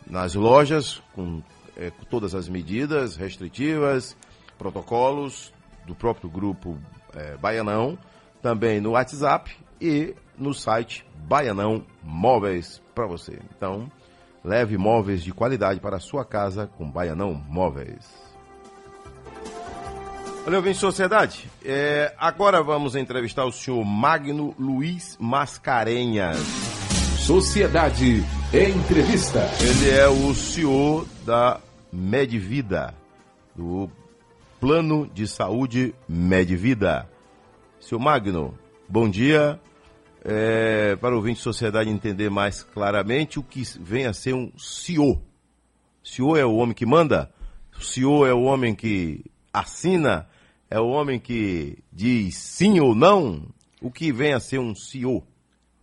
Nas 0.07 0.35
lojas, 0.35 1.03
com, 1.15 1.43
é, 1.77 1.91
com 1.91 2.05
todas 2.05 2.35
as 2.35 2.49
medidas 2.49 3.17
restritivas, 3.17 4.17
protocolos 4.59 5.53
do 5.87 5.95
próprio 5.95 6.29
grupo 6.29 6.77
é, 7.15 7.37
Baianão, 7.37 7.99
também 8.43 8.81
no 8.81 8.91
WhatsApp 8.93 9.57
e 9.81 10.15
no 10.37 10.53
site 10.53 11.07
Baianão 11.17 11.85
Móveis 12.03 12.83
para 12.95 13.07
você. 13.07 13.39
Então, 13.57 13.91
leve 14.45 14.77
móveis 14.77 15.23
de 15.23 15.33
qualidade 15.33 15.81
para 15.81 15.97
a 15.97 16.01
sua 16.01 16.25
casa 16.25 16.69
com 16.77 16.91
Baianão 16.91 17.35
Móveis. 17.49 18.27
Olha, 20.47 20.59
ouvinte 20.59 20.79
Sociedade, 20.79 21.51
é, 21.65 22.15
agora 22.17 22.63
vamos 22.63 22.95
entrevistar 22.95 23.45
o 23.45 23.51
senhor 23.51 23.85
Magno 23.85 24.55
Luiz 24.57 25.17
Mascarenhas. 25.21 26.39
Sociedade 27.19 28.23
Entrevista. 28.53 29.41
Ele 29.61 29.91
é 29.91 30.07
o 30.07 30.33
CEO 30.33 31.05
da 31.25 31.61
Medvida, 31.93 32.95
do 33.57 33.91
Plano 34.61 35.07
de 35.07 35.29
Saúde 35.29 35.95
Medvida. 36.09 37.07
Senhor 37.79 38.01
Magno, 38.01 38.59
bom 38.89 39.09
dia. 39.09 39.61
É, 40.25 40.97
para 40.97 41.15
o 41.15 41.19
ouvinte 41.19 41.41
Sociedade 41.41 41.91
entender 41.91 42.31
mais 42.31 42.63
claramente 42.63 43.39
o 43.39 43.43
que 43.43 43.63
vem 43.79 44.07
a 44.07 44.15
ser 44.15 44.35
um 44.35 44.51
CEO. 44.59 45.23
CEO 46.03 46.37
é 46.37 46.45
o 46.45 46.57
homem 46.57 46.75
que 46.75 46.87
manda? 46.87 47.31
O 47.79 47.85
CEO 47.85 48.27
é 48.27 48.33
o 48.33 48.45
homem 48.45 48.75
que 48.75 49.23
assina? 49.53 50.27
É 50.71 50.81
o 50.81 50.89
homem 50.89 51.21
que 51.21 51.79
diz 51.93 52.37
sim 52.37 52.81
ou 52.81 52.95
não? 52.95 53.47
O 53.81 53.91
que 53.91 54.11
vem 54.11 54.33
a 54.33 54.41
ser 54.41 54.59
um 54.59 54.75
CEO? 54.75 55.23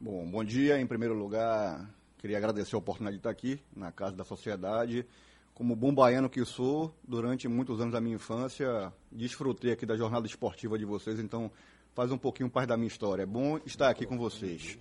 Bom, 0.02 0.28
bom 0.30 0.44
dia. 0.44 0.82
Em 0.82 0.88
primeiro 0.88 1.14
lugar, 1.14 1.90
queria 2.18 2.38
agradecer 2.38 2.76
a 2.76 2.80
oportunidade 2.80 3.18
de 3.18 3.20
estar 3.20 3.30
aqui 3.30 3.60
na 3.76 3.91
Casa 3.91 4.16
da 4.16 4.24
Sociedade. 4.24 5.06
Como 5.53 5.75
bom 5.75 5.93
baiano 5.93 6.30
que 6.30 6.43
sou, 6.45 6.93
durante 7.07 7.47
muitos 7.47 7.80
anos 7.80 7.93
da 7.93 8.01
minha 8.01 8.15
infância, 8.15 8.91
desfrutei 9.11 9.71
aqui 9.71 9.85
da 9.85 9.95
jornada 9.95 10.25
esportiva 10.25 10.77
de 10.80 10.85
vocês, 10.85 11.19
então 11.19 11.51
faz 11.93 12.11
um 12.11 12.17
pouquinho 12.17 12.49
parte 12.49 12.69
da 12.69 12.75
minha 12.77 12.88
história. 12.88 13.21
É 13.23 13.25
bom 13.25 13.59
estar 13.65 13.89
aqui 13.89 14.05
com 14.05 14.17
vocês. 14.17 14.80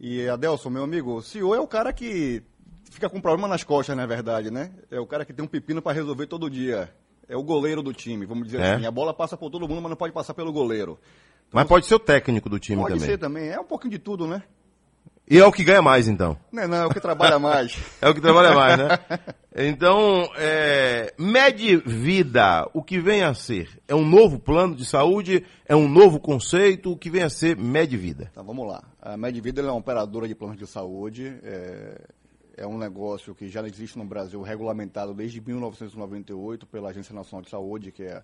E 0.00 0.26
Adelson, 0.28 0.70
meu 0.70 0.84
amigo, 0.84 1.16
o 1.16 1.22
CEO 1.22 1.54
é 1.54 1.60
o 1.60 1.66
cara 1.66 1.92
que 1.92 2.42
fica 2.90 3.10
com 3.10 3.20
problema 3.20 3.46
nas 3.46 3.62
costas, 3.62 3.94
na 3.96 4.06
verdade, 4.06 4.50
né? 4.50 4.72
É 4.90 4.98
o 4.98 5.06
cara 5.06 5.24
que 5.24 5.32
tem 5.34 5.44
um 5.44 5.48
pepino 5.48 5.82
para 5.82 5.92
resolver 5.92 6.26
todo 6.26 6.48
dia. 6.48 6.92
É 7.28 7.36
o 7.36 7.42
goleiro 7.42 7.82
do 7.82 7.92
time, 7.92 8.24
vamos 8.24 8.46
dizer 8.46 8.60
É? 8.60 8.74
assim. 8.74 8.86
A 8.86 8.90
bola 8.90 9.12
passa 9.12 9.36
por 9.36 9.50
todo 9.50 9.68
mundo, 9.68 9.82
mas 9.82 9.90
não 9.90 9.96
pode 9.96 10.14
passar 10.14 10.32
pelo 10.32 10.50
goleiro. 10.50 10.98
Mas 11.52 11.66
pode 11.66 11.84
ser 11.84 11.94
o 11.94 11.98
técnico 11.98 12.48
do 12.48 12.58
time 12.58 12.80
Pode 12.80 12.94
também. 12.94 13.06
ser 13.08 13.18
também. 13.18 13.48
É 13.48 13.60
um 13.60 13.64
pouquinho 13.64 13.90
de 13.90 13.98
tudo, 13.98 14.26
né? 14.26 14.42
E 15.30 15.38
é 15.38 15.44
o 15.44 15.52
que 15.52 15.62
ganha 15.62 15.82
mais, 15.82 16.08
então. 16.08 16.38
Não, 16.50 16.62
é 16.62 16.66
não, 16.66 16.76
é 16.78 16.86
o 16.86 16.90
que 16.90 17.00
trabalha 17.00 17.38
mais. 17.38 17.76
É 18.00 18.08
o 18.08 18.14
que 18.14 18.20
trabalha 18.20 18.54
mais, 18.54 18.78
né? 18.78 18.88
Então, 19.54 20.30
é, 20.36 21.12
Medvida, 21.18 22.68
o 22.72 22.82
que 22.82 22.98
vem 22.98 23.22
a 23.22 23.34
ser? 23.34 23.68
É 23.86 23.94
um 23.94 24.06
novo 24.06 24.38
plano 24.38 24.74
de 24.74 24.86
saúde? 24.86 25.44
É 25.66 25.74
um 25.74 25.88
novo 25.88 26.20
conceito? 26.20 26.92
O 26.92 26.96
que 26.96 27.10
vem 27.10 27.24
a 27.24 27.28
ser 27.28 27.56
Medvida? 27.56 28.28
Então 28.30 28.44
vamos 28.44 28.66
lá. 28.66 28.82
A 29.02 29.16
Medvida 29.16 29.60
ela 29.60 29.70
é 29.70 29.72
uma 29.72 29.80
operadora 29.80 30.28
de 30.28 30.34
planos 30.34 30.56
de 30.56 30.66
saúde. 30.66 31.38
É, 31.42 32.00
é 32.56 32.66
um 32.66 32.78
negócio 32.78 33.34
que 33.34 33.48
já 33.48 33.66
existe 33.66 33.98
no 33.98 34.04
Brasil, 34.04 34.40
regulamentado 34.42 35.12
desde 35.12 35.40
1998 35.40 36.66
pela 36.66 36.90
Agência 36.90 37.14
Nacional 37.14 37.42
de 37.42 37.50
Saúde, 37.50 37.92
que 37.92 38.04
é 38.04 38.22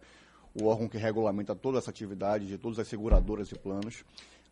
o 0.54 0.66
órgão 0.66 0.88
que 0.88 0.96
regulamenta 0.96 1.54
toda 1.54 1.78
essa 1.78 1.90
atividade 1.90 2.46
de 2.46 2.56
todas 2.56 2.78
as 2.78 2.88
seguradoras 2.88 3.50
e 3.50 3.58
planos 3.58 4.04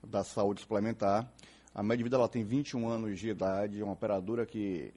da 0.04 0.24
saúde 0.24 0.60
suplementar. 0.60 1.28
A 1.74 1.82
Medvida 1.82 2.16
ela 2.16 2.28
tem 2.28 2.44
21 2.44 2.86
anos 2.86 3.18
de 3.18 3.30
idade, 3.30 3.80
é 3.80 3.84
uma 3.84 3.94
operadora 3.94 4.44
que 4.44 4.92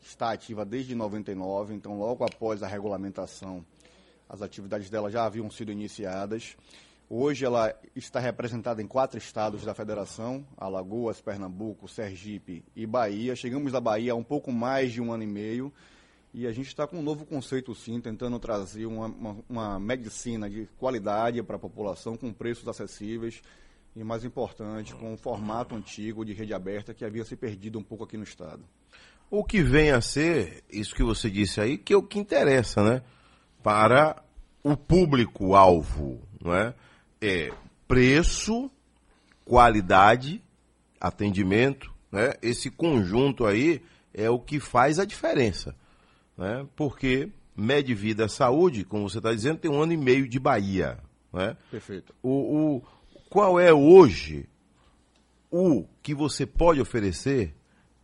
está 0.00 0.32
ativa 0.32 0.64
desde 0.64 0.94
99, 0.94 1.74
então 1.74 1.98
logo 1.98 2.24
após 2.24 2.62
a 2.62 2.66
regulamentação, 2.66 3.64
as 4.26 4.40
atividades 4.40 4.88
dela 4.88 5.10
já 5.10 5.26
haviam 5.26 5.50
sido 5.50 5.70
iniciadas. 5.70 6.56
Hoje 7.10 7.44
ela 7.44 7.78
está 7.94 8.20
representada 8.20 8.80
em 8.80 8.86
quatro 8.86 9.18
estados 9.18 9.64
da 9.64 9.74
federação, 9.74 10.46
Alagoas, 10.56 11.20
Pernambuco, 11.20 11.86
Sergipe 11.86 12.64
e 12.74 12.86
Bahia. 12.86 13.36
Chegamos 13.36 13.72
da 13.72 13.80
Bahia 13.80 14.12
há 14.12 14.16
um 14.16 14.24
pouco 14.24 14.50
mais 14.50 14.92
de 14.92 15.02
um 15.02 15.12
ano 15.12 15.24
e 15.24 15.26
meio 15.26 15.70
e 16.32 16.46
a 16.46 16.52
gente 16.52 16.68
está 16.68 16.86
com 16.86 16.98
um 16.98 17.02
novo 17.02 17.26
conceito 17.26 17.74
sim, 17.74 18.00
tentando 18.00 18.38
trazer 18.38 18.86
uma, 18.86 19.06
uma, 19.06 19.36
uma 19.46 19.78
medicina 19.78 20.48
de 20.48 20.66
qualidade 20.78 21.42
para 21.42 21.56
a 21.56 21.58
população, 21.58 22.16
com 22.16 22.32
preços 22.32 22.66
acessíveis 22.66 23.42
e, 23.96 24.02
mais 24.02 24.24
importante, 24.24 24.94
com 24.94 25.12
um 25.12 25.16
formato 25.16 25.74
antigo 25.74 26.24
de 26.24 26.32
rede 26.32 26.52
aberta 26.52 26.92
que 26.92 27.04
havia 27.04 27.24
se 27.24 27.36
perdido 27.36 27.78
um 27.78 27.82
pouco 27.82 28.04
aqui 28.04 28.16
no 28.16 28.24
estado. 28.24 28.64
O 29.30 29.44
que 29.44 29.62
vem 29.62 29.90
a 29.90 30.00
ser, 30.00 30.64
isso 30.70 30.94
que 30.94 31.02
você 31.02 31.30
disse 31.30 31.60
aí, 31.60 31.78
que 31.78 31.92
é 31.92 31.96
o 31.96 32.02
que 32.02 32.18
interessa, 32.18 32.82
né? 32.82 33.02
Para 33.62 34.22
o 34.62 34.76
público-alvo, 34.76 36.20
não 36.42 36.54
é? 36.54 36.74
Preço, 37.88 38.70
qualidade, 39.44 40.42
atendimento, 41.00 41.92
né? 42.10 42.34
Esse 42.42 42.70
conjunto 42.70 43.46
aí 43.46 43.82
é 44.12 44.28
o 44.30 44.38
que 44.38 44.60
faz 44.60 44.98
a 44.98 45.04
diferença, 45.04 45.74
né? 46.36 46.66
Porque 46.76 47.30
Medvida 47.56 48.28
Saúde, 48.28 48.84
como 48.84 49.08
você 49.08 49.18
está 49.18 49.32
dizendo, 49.32 49.58
tem 49.58 49.70
um 49.70 49.82
ano 49.82 49.92
e 49.92 49.96
meio 49.96 50.28
de 50.28 50.38
Bahia, 50.38 50.98
né? 51.32 51.56
Perfeito. 51.70 52.14
O, 52.22 52.30
o, 52.30 52.82
qual 53.34 53.58
é 53.58 53.72
hoje 53.72 54.48
o 55.50 55.84
que 56.00 56.14
você 56.14 56.46
pode 56.46 56.80
oferecer 56.80 57.52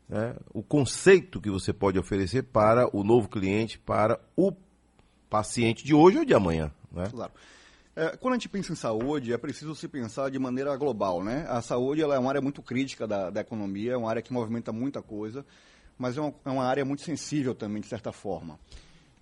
né, 0.09 0.35
o 0.53 0.61
conceito 0.61 1.41
que 1.41 1.49
você 1.49 1.73
pode 1.73 1.97
oferecer 2.01 2.43
para 2.43 2.89
o 2.93 3.05
novo 3.05 3.29
cliente, 3.29 3.79
para 3.79 4.19
o 4.37 4.53
paciente 5.31 5.85
de 5.85 5.95
hoje 5.95 6.19
ou 6.19 6.25
de 6.25 6.35
amanhã. 6.35 6.73
Né? 6.91 7.05
Claro. 7.09 7.31
É, 7.95 8.17
quando 8.17 8.35
a 8.35 8.37
gente 8.39 8.49
pensa 8.49 8.73
em 8.73 8.75
saúde, 8.75 9.33
é 9.33 9.39
preciso 9.39 9.73
se 9.77 9.87
pensar 9.87 10.33
de 10.33 10.39
maneira 10.41 10.77
global. 10.77 11.23
Né? 11.23 11.47
A 11.49 11.63
saúde 11.63 12.03
ela 12.03 12.17
é 12.17 12.19
uma 12.19 12.31
área 12.31 12.41
muito 12.41 12.61
crítica 12.61 13.07
da, 13.07 13.31
da 13.31 13.41
economia, 13.41 13.93
é 13.93 13.97
uma 13.97 14.11
área 14.11 14.23
que 14.23 14.33
movimenta 14.33 14.73
muita 14.73 15.01
coisa, 15.01 15.47
mas 15.97 16.17
é 16.19 16.21
uma, 16.21 16.35
é 16.45 16.51
uma 16.51 16.65
área 16.65 16.85
muito 16.85 17.03
sensível 17.03 17.55
também, 17.55 17.81
de 17.81 17.87
certa 17.87 18.11
forma. 18.11 18.59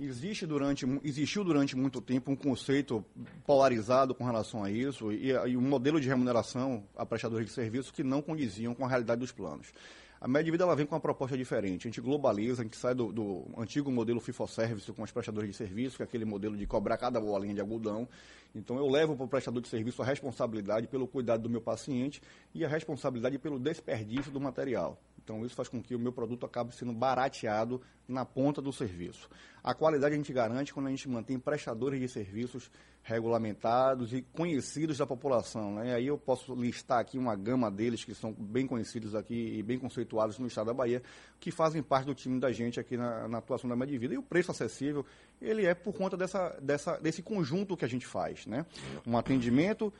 Existe 0.00 0.46
durante, 0.46 0.86
existiu 1.02 1.42
durante 1.42 1.76
muito 1.76 2.00
tempo 2.00 2.30
um 2.30 2.36
conceito 2.36 3.04
polarizado 3.44 4.14
com 4.14 4.24
relação 4.24 4.62
a 4.62 4.70
isso 4.70 5.10
e, 5.10 5.30
e 5.30 5.56
um 5.56 5.60
modelo 5.60 6.00
de 6.00 6.06
remuneração 6.06 6.84
a 6.96 7.04
prestadores 7.04 7.46
de 7.46 7.52
serviços 7.52 7.90
que 7.90 8.04
não 8.04 8.22
condiziam 8.22 8.76
com 8.76 8.84
a 8.84 8.88
realidade 8.88 9.18
dos 9.18 9.32
planos. 9.32 9.72
A 10.20 10.28
média 10.28 10.52
vida 10.52 10.62
ela 10.62 10.76
vem 10.76 10.86
com 10.86 10.94
uma 10.94 11.00
proposta 11.00 11.36
diferente. 11.36 11.86
A 11.86 11.90
gente 11.90 12.00
globaliza, 12.00 12.62
a 12.62 12.64
gente 12.64 12.76
sai 12.76 12.94
do, 12.94 13.12
do 13.12 13.46
antigo 13.56 13.90
modelo 13.90 14.20
FIFO-Service 14.20 14.92
com 14.92 15.02
os 15.02 15.10
prestadores 15.10 15.50
de 15.50 15.56
serviço, 15.56 15.96
que 15.96 16.02
é 16.02 16.06
aquele 16.06 16.24
modelo 16.24 16.56
de 16.56 16.66
cobrar 16.66 16.96
cada 16.96 17.20
bolinha 17.20 17.54
de 17.54 17.60
algodão. 17.60 18.08
Então 18.54 18.76
eu 18.76 18.88
levo 18.88 19.16
para 19.16 19.24
o 19.24 19.28
prestador 19.28 19.60
de 19.60 19.68
serviço 19.68 20.00
a 20.00 20.04
responsabilidade 20.04 20.86
pelo 20.86 21.08
cuidado 21.08 21.42
do 21.42 21.50
meu 21.50 21.60
paciente 21.60 22.22
e 22.54 22.64
a 22.64 22.68
responsabilidade 22.68 23.36
pelo 23.38 23.58
desperdício 23.58 24.30
do 24.30 24.40
material. 24.40 25.00
Então, 25.28 25.44
isso 25.44 25.54
faz 25.54 25.68
com 25.68 25.82
que 25.82 25.94
o 25.94 25.98
meu 25.98 26.10
produto 26.10 26.46
acabe 26.46 26.74
sendo 26.74 26.90
barateado 26.90 27.82
na 28.08 28.24
ponta 28.24 28.62
do 28.62 28.72
serviço. 28.72 29.28
A 29.62 29.74
qualidade 29.74 30.14
a 30.14 30.16
gente 30.16 30.32
garante 30.32 30.72
quando 30.72 30.86
a 30.86 30.90
gente 30.90 31.06
mantém 31.06 31.38
prestadores 31.38 32.00
de 32.00 32.08
serviços 32.08 32.70
regulamentados 33.02 34.14
e 34.14 34.22
conhecidos 34.22 34.96
da 34.96 35.06
população. 35.06 35.74
Né? 35.74 35.88
E 35.88 35.92
aí 35.92 36.06
eu 36.06 36.16
posso 36.16 36.54
listar 36.54 37.00
aqui 37.00 37.18
uma 37.18 37.36
gama 37.36 37.70
deles 37.70 38.04
que 38.04 38.14
são 38.14 38.32
bem 38.32 38.66
conhecidos 38.66 39.14
aqui 39.14 39.58
e 39.58 39.62
bem 39.62 39.78
conceituados 39.78 40.38
no 40.38 40.46
estado 40.46 40.68
da 40.68 40.74
Bahia, 40.74 41.02
que 41.38 41.50
fazem 41.50 41.82
parte 41.82 42.06
do 42.06 42.14
time 42.14 42.40
da 42.40 42.50
gente 42.50 42.80
aqui 42.80 42.96
na, 42.96 43.28
na 43.28 43.38
atuação 43.38 43.68
da 43.68 43.76
Média 43.76 43.98
Vida. 43.98 44.14
E 44.14 44.18
o 44.18 44.22
preço 44.22 44.50
acessível, 44.50 45.04
ele 45.42 45.66
é 45.66 45.74
por 45.74 45.92
conta 45.92 46.16
dessa, 46.16 46.58
dessa, 46.62 46.96
desse 46.96 47.22
conjunto 47.22 47.76
que 47.76 47.84
a 47.84 47.88
gente 47.88 48.06
faz. 48.06 48.46
Né? 48.46 48.64
Um 49.06 49.18
atendimento 49.18 49.92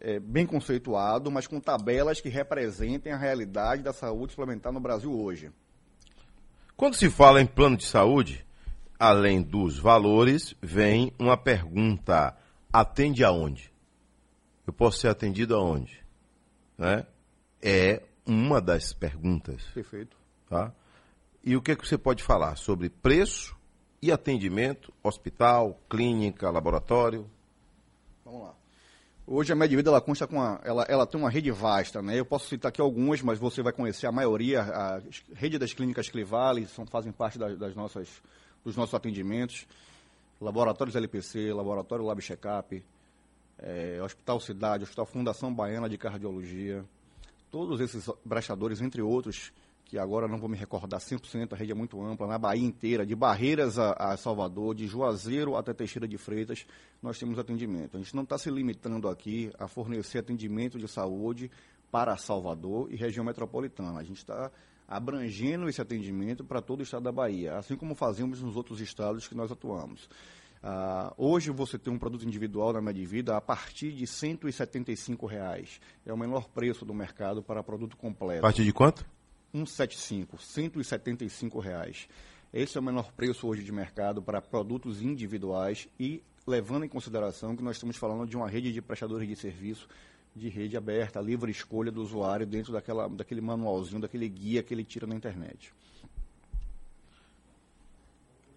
é, 0.00 0.18
bem 0.18 0.46
conceituado, 0.46 1.30
mas 1.30 1.46
com 1.46 1.60
tabelas 1.60 2.20
que 2.20 2.28
representem 2.28 3.12
a 3.12 3.16
realidade 3.16 3.82
da 3.82 3.92
saúde 3.92 4.32
suplementar 4.32 4.72
no 4.72 4.80
Brasil 4.80 5.12
hoje. 5.12 5.50
Quando 6.76 6.94
se 6.94 7.10
fala 7.10 7.40
em 7.40 7.46
plano 7.46 7.76
de 7.76 7.86
saúde, 7.86 8.46
além 8.98 9.42
dos 9.42 9.78
valores, 9.78 10.54
vem 10.62 11.12
uma 11.18 11.36
pergunta: 11.36 12.36
atende 12.72 13.24
aonde? 13.24 13.72
Eu 14.66 14.72
posso 14.72 14.98
ser 14.98 15.08
atendido 15.08 15.56
aonde? 15.56 16.04
Né? 16.76 17.06
É 17.60 18.02
uma 18.26 18.60
das 18.60 18.92
perguntas. 18.92 19.64
Perfeito. 19.74 20.16
Tá? 20.48 20.72
E 21.42 21.56
o 21.56 21.62
que, 21.62 21.72
é 21.72 21.76
que 21.76 21.86
você 21.86 21.96
pode 21.96 22.22
falar 22.22 22.56
sobre 22.56 22.90
preço 22.90 23.56
e 24.00 24.12
atendimento, 24.12 24.92
hospital, 25.02 25.80
clínica, 25.88 26.50
laboratório? 26.50 27.28
Vamos 28.24 28.42
lá. 28.42 28.54
Hoje 29.30 29.52
a 29.52 29.54
Medvida 29.54 29.90
ela 29.90 30.00
consta 30.00 30.26
com 30.26 30.36
uma, 30.36 30.58
ela, 30.64 30.86
ela 30.88 31.06
tem 31.06 31.20
uma 31.20 31.28
rede 31.28 31.50
vasta, 31.50 32.00
né? 32.00 32.18
Eu 32.18 32.24
posso 32.24 32.48
citar 32.48 32.70
aqui 32.70 32.80
algumas, 32.80 33.20
mas 33.20 33.38
você 33.38 33.62
vai 33.62 33.74
conhecer 33.74 34.06
a 34.06 34.10
maioria. 34.10 34.62
A 34.62 35.02
rede 35.34 35.58
das 35.58 35.74
clínicas 35.74 36.08
Clivale 36.08 36.66
são, 36.66 36.86
fazem 36.86 37.12
parte 37.12 37.38
das, 37.38 37.58
das 37.58 37.74
nossas, 37.74 38.08
dos 38.64 38.74
nossos 38.74 38.94
atendimentos. 38.94 39.66
Laboratórios 40.40 40.96
LPC, 40.96 41.52
Laboratório 41.52 42.06
Lab 42.06 42.22
Checkup, 42.22 42.82
é, 43.58 44.00
Hospital 44.02 44.40
Cidade, 44.40 44.84
Hospital 44.84 45.04
Fundação 45.04 45.52
Baiana 45.52 45.90
de 45.90 45.98
Cardiologia. 45.98 46.82
Todos 47.50 47.82
esses 47.82 48.08
prestadores, 48.26 48.80
entre 48.80 49.02
outros, 49.02 49.52
que 49.88 49.98
agora 49.98 50.28
não 50.28 50.36
vou 50.36 50.50
me 50.50 50.56
recordar 50.56 51.00
100%, 51.00 51.54
a 51.54 51.56
rede 51.56 51.72
é 51.72 51.74
muito 51.74 52.00
ampla, 52.04 52.26
na 52.26 52.38
Bahia 52.38 52.64
inteira, 52.64 53.06
de 53.06 53.16
Barreiras 53.16 53.78
a, 53.78 53.92
a 53.92 54.16
Salvador, 54.18 54.74
de 54.74 54.86
Juazeiro 54.86 55.56
até 55.56 55.72
Teixeira 55.72 56.06
de 56.06 56.18
Freitas, 56.18 56.66
nós 57.02 57.18
temos 57.18 57.38
atendimento. 57.38 57.96
A 57.96 58.00
gente 58.00 58.14
não 58.14 58.22
está 58.22 58.36
se 58.36 58.50
limitando 58.50 59.08
aqui 59.08 59.50
a 59.58 59.66
fornecer 59.66 60.18
atendimento 60.18 60.78
de 60.78 60.86
saúde 60.86 61.50
para 61.90 62.14
Salvador 62.18 62.92
e 62.92 62.96
região 62.96 63.24
metropolitana. 63.24 63.98
A 63.98 64.04
gente 64.04 64.18
está 64.18 64.50
abrangendo 64.86 65.70
esse 65.70 65.80
atendimento 65.80 66.44
para 66.44 66.60
todo 66.60 66.80
o 66.80 66.82
estado 66.82 67.04
da 67.04 67.12
Bahia, 67.12 67.56
assim 67.56 67.74
como 67.74 67.94
fazemos 67.94 68.42
nos 68.42 68.56
outros 68.56 68.82
estados 68.82 69.26
que 69.26 69.34
nós 69.34 69.50
atuamos. 69.50 70.06
Uh, 70.62 71.14
hoje 71.16 71.50
você 71.50 71.78
tem 71.78 71.90
um 71.90 71.98
produto 71.98 72.26
individual 72.26 72.74
na 72.74 72.82
Medivida 72.82 73.36
a 73.36 73.40
partir 73.40 73.92
de 73.92 74.06
175 74.06 75.24
reais. 75.26 75.80
É 76.04 76.12
o 76.12 76.18
menor 76.18 76.48
preço 76.48 76.84
do 76.84 76.92
mercado 76.92 77.42
para 77.42 77.62
produto 77.62 77.96
completo. 77.96 78.40
A 78.40 78.42
partir 78.42 78.64
de 78.64 78.72
quanto? 78.72 79.06
175, 79.52 80.38
175 80.38 81.58
reais. 81.58 82.08
Esse 82.52 82.76
é 82.76 82.80
o 82.80 82.84
menor 82.84 83.12
preço 83.12 83.46
hoje 83.46 83.62
de 83.62 83.72
mercado 83.72 84.22
para 84.22 84.40
produtos 84.40 85.02
individuais 85.02 85.88
e 85.98 86.22
levando 86.46 86.84
em 86.84 86.88
consideração 86.88 87.54
que 87.56 87.62
nós 87.62 87.76
estamos 87.76 87.96
falando 87.96 88.26
de 88.26 88.36
uma 88.36 88.48
rede 88.48 88.72
de 88.72 88.80
prestadores 88.80 89.28
de 89.28 89.36
serviço 89.36 89.88
de 90.34 90.48
rede 90.48 90.76
aberta, 90.76 91.20
livre 91.20 91.50
escolha 91.50 91.90
do 91.90 92.00
usuário 92.00 92.46
dentro 92.46 92.72
daquela, 92.72 93.08
daquele 93.08 93.40
manualzinho, 93.40 94.00
daquele 94.00 94.28
guia 94.28 94.62
que 94.62 94.72
ele 94.72 94.84
tira 94.84 95.06
na 95.06 95.14
internet. 95.14 95.72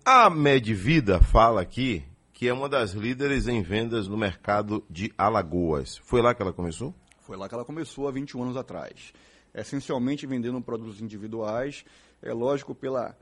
A 0.05 0.29
Medvida 0.29 1.19
fala 1.21 1.61
aqui 1.61 2.03
que 2.33 2.47
é 2.47 2.53
uma 2.53 2.67
das 2.67 2.91
líderes 2.91 3.47
em 3.47 3.61
vendas 3.61 4.07
no 4.07 4.17
mercado 4.17 4.83
de 4.89 5.13
Alagoas. 5.17 5.97
Foi 5.97 6.21
lá 6.21 6.33
que 6.33 6.41
ela 6.41 6.53
começou? 6.53 6.93
Foi 7.19 7.37
lá 7.37 7.47
que 7.47 7.53
ela 7.53 7.65
começou 7.65 8.07
há 8.07 8.11
21 8.11 8.43
anos 8.43 8.57
atrás 8.57 9.13
essencialmente 9.53 10.25
vendendo 10.25 10.61
produtos 10.61 11.01
individuais. 11.01 11.83
É 12.21 12.33
lógico, 12.33 12.73
pela, 12.75 13.15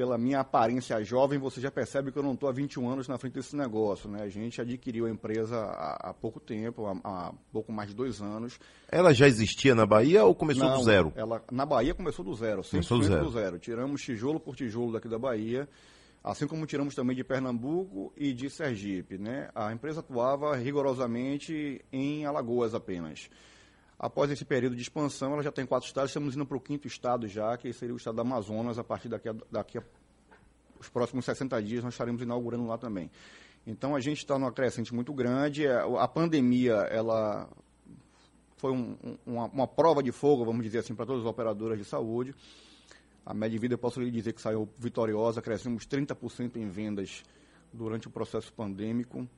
pela 0.00 0.16
minha 0.16 0.40
aparência 0.40 1.02
jovem, 1.04 1.38
você 1.38 1.60
já 1.60 1.70
percebe 1.70 2.10
que 2.10 2.18
eu 2.18 2.22
não 2.22 2.32
estou 2.32 2.48
há 2.48 2.52
21 2.52 2.88
anos 2.88 3.06
na 3.06 3.18
frente 3.18 3.34
desse 3.34 3.54
negócio. 3.54 4.08
Né? 4.08 4.22
A 4.22 4.28
gente 4.28 4.60
adquiriu 4.60 5.06
a 5.06 5.10
empresa 5.10 5.56
há, 5.56 6.10
há 6.10 6.14
pouco 6.14 6.40
tempo, 6.40 6.86
há, 6.86 6.96
há, 7.04 7.32
pouco 7.52 7.72
mais 7.72 7.90
de 7.90 7.94
dois 7.94 8.20
anos. 8.22 8.58
Ela 8.90 9.12
já 9.12 9.26
existia 9.26 9.74
na 9.74 9.84
Bahia 9.84 10.24
ou 10.24 10.34
começou 10.34 10.68
não, 10.68 10.78
do 10.78 10.84
zero? 10.84 11.12
Ela, 11.14 11.42
na 11.52 11.66
Bahia 11.66 11.94
começou 11.94 12.24
do 12.24 12.34
zero, 12.34 12.62
começou 12.64 12.98
do 12.98 13.04
zero. 13.04 13.24
do 13.24 13.30
zero. 13.30 13.58
Tiramos 13.58 14.00
tijolo 14.02 14.40
por 14.40 14.56
tijolo 14.56 14.92
daqui 14.92 15.08
da 15.08 15.18
Bahia, 15.18 15.68
assim 16.24 16.46
como 16.46 16.66
tiramos 16.66 16.94
também 16.94 17.14
de 17.14 17.24
Pernambuco 17.24 18.12
e 18.16 18.32
de 18.32 18.48
Sergipe. 18.48 19.18
Né? 19.18 19.50
A 19.54 19.72
empresa 19.72 20.00
atuava 20.00 20.56
rigorosamente 20.56 21.84
em 21.92 22.24
Alagoas 22.24 22.74
apenas. 22.74 23.28
Após 24.02 24.30
esse 24.30 24.46
período 24.46 24.74
de 24.74 24.80
expansão, 24.80 25.34
ela 25.34 25.42
já 25.42 25.52
tem 25.52 25.66
quatro 25.66 25.86
estados, 25.86 26.10
estamos 26.10 26.34
indo 26.34 26.46
para 26.46 26.56
o 26.56 26.60
quinto 26.60 26.88
estado 26.88 27.28
já, 27.28 27.54
que 27.58 27.70
seria 27.70 27.92
o 27.92 27.98
estado 27.98 28.14
do 28.14 28.22
Amazonas, 28.22 28.78
a 28.78 28.82
partir 28.82 29.10
daqui 29.10 29.28
a, 29.28 29.34
daqui 29.52 29.76
a 29.76 29.82
os 30.80 30.88
próximos 30.88 31.26
60 31.26 31.62
dias 31.62 31.84
nós 31.84 31.92
estaremos 31.92 32.22
inaugurando 32.22 32.66
lá 32.66 32.78
também. 32.78 33.10
Então 33.66 33.94
a 33.94 34.00
gente 34.00 34.16
está 34.16 34.38
numa 34.38 34.50
crescente 34.50 34.94
muito 34.94 35.12
grande, 35.12 35.66
é, 35.66 35.76
a 35.98 36.08
pandemia 36.08 36.76
ela 36.90 37.46
foi 38.56 38.72
um, 38.72 38.96
uma, 39.26 39.44
uma, 39.48 39.68
prova 39.68 40.02
de 40.02 40.10
fogo, 40.10 40.46
vamos 40.46 40.62
dizer 40.62 40.78
assim, 40.78 40.94
para 40.94 41.04
todas 41.04 41.20
as 41.22 41.28
operadoras 41.28 41.78
de 41.78 41.84
saúde. 41.84 42.34
A 43.24 43.34
média 43.34 43.60
vida, 43.60 43.74
eu 43.74 43.78
posso 43.78 44.00
lhe 44.00 44.10
dizer 44.10 44.32
que 44.32 44.40
saiu 44.40 44.66
vitoriosa, 44.78 45.42
crescemos 45.42 45.86
30% 45.86 46.56
em 46.56 46.68
vendas 46.70 47.22
durante 47.70 48.08
o 48.08 48.10
processo 48.10 48.50
pandêmico. 48.50 49.28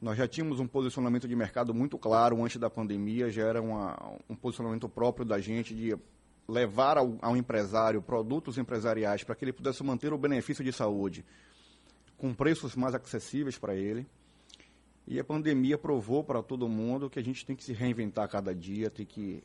Nós 0.00 0.18
já 0.18 0.28
tínhamos 0.28 0.60
um 0.60 0.66
posicionamento 0.66 1.26
de 1.26 1.34
mercado 1.34 1.72
muito 1.72 1.98
claro 1.98 2.44
antes 2.44 2.58
da 2.58 2.68
pandemia, 2.68 3.30
já 3.30 3.44
era 3.44 3.62
uma, 3.62 3.96
um 4.28 4.34
posicionamento 4.34 4.88
próprio 4.88 5.24
da 5.24 5.40
gente 5.40 5.74
de 5.74 5.96
levar 6.48 6.98
ao, 6.98 7.16
ao 7.20 7.36
empresário 7.36 8.00
produtos 8.02 8.58
empresariais 8.58 9.24
para 9.24 9.34
que 9.34 9.44
ele 9.44 9.52
pudesse 9.52 9.82
manter 9.82 10.12
o 10.12 10.18
benefício 10.18 10.62
de 10.62 10.72
saúde 10.72 11.24
com 12.16 12.32
preços 12.32 12.74
mais 12.76 12.94
acessíveis 12.94 13.58
para 13.58 13.74
ele. 13.74 14.06
E 15.06 15.20
a 15.20 15.24
pandemia 15.24 15.78
provou 15.78 16.24
para 16.24 16.42
todo 16.42 16.68
mundo 16.68 17.08
que 17.08 17.18
a 17.18 17.22
gente 17.22 17.46
tem 17.46 17.54
que 17.54 17.62
se 17.62 17.72
reinventar 17.72 18.24
a 18.24 18.28
cada 18.28 18.54
dia, 18.54 18.90
tem 18.90 19.06
que 19.06 19.42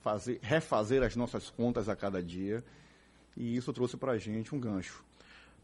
fazer, 0.00 0.38
refazer 0.42 1.02
as 1.02 1.16
nossas 1.16 1.50
contas 1.50 1.88
a 1.88 1.96
cada 1.96 2.22
dia. 2.22 2.62
E 3.36 3.56
isso 3.56 3.72
trouxe 3.72 3.96
para 3.96 4.12
a 4.12 4.18
gente 4.18 4.54
um 4.54 4.60
gancho. 4.60 5.04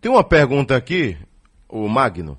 Tem 0.01 0.11
uma 0.11 0.25
pergunta 0.25 0.77
aqui, 0.77 1.17
o 1.69 1.89
Magno. 1.89 2.39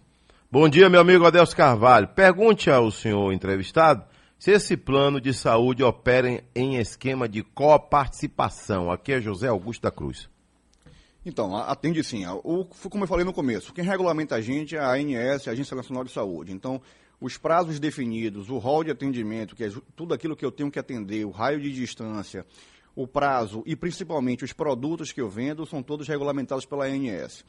Bom 0.52 0.68
dia, 0.68 0.90
meu 0.90 1.00
amigo 1.00 1.28
Adelso 1.28 1.56
Carvalho. 1.56 2.08
Pergunte 2.08 2.72
ao 2.72 2.90
senhor 2.90 3.32
entrevistado 3.32 4.04
se 4.40 4.50
esse 4.50 4.76
plano 4.76 5.22
de 5.22 5.32
saúde 5.32 5.84
opera 5.84 6.44
em 6.56 6.78
esquema 6.78 7.30
de 7.30 7.44
coparticipação. 7.44 8.90
Aqui 8.92 9.12
é 9.12 9.22
José 9.22 9.48
Augusto 9.48 9.84
da 9.84 9.92
Cruz. 9.92 10.28
Então, 11.24 11.56
atende 11.56 12.04
sim. 12.04 12.26
O, 12.44 12.66
como 12.66 13.04
eu 13.04 13.08
falei 13.08 13.24
no 13.24 13.32
começo, 13.32 13.72
quem 13.72 13.84
regulamenta 13.84 14.38
a 14.38 14.42
gente 14.42 14.76
é 14.76 14.80
a 14.80 14.94
ANS, 14.94 15.48
a 15.48 15.52
Agência 15.52 15.78
Nacional 15.78 16.04
de 16.04 16.12
Saúde. 16.12 16.52
Então, 16.52 16.82
os 17.22 17.38
prazos 17.38 17.80
definidos, 17.80 18.50
o 18.50 18.58
rol 18.58 18.84
de 18.84 18.90
atendimento, 18.90 19.56
que 19.56 19.66
é 19.66 19.72
tudo 19.96 20.16
aquilo 20.16 20.36
que 20.36 20.44
eu 20.44 20.52
tenho 20.52 20.72
que 20.72 20.80
atender, 20.80 21.26
o 21.26 21.30
raio 21.30 21.62
de 21.62 21.72
distância, 21.72 22.44
o 22.96 23.06
prazo 23.06 23.62
e 23.68 23.76
principalmente 23.76 24.44
os 24.44 24.52
produtos 24.52 25.12
que 25.12 25.22
eu 25.22 25.30
vendo, 25.30 25.64
são 25.68 25.84
todos 25.84 26.08
regulamentados 26.08 26.66
pela 26.66 26.86
ANS. 26.86 27.46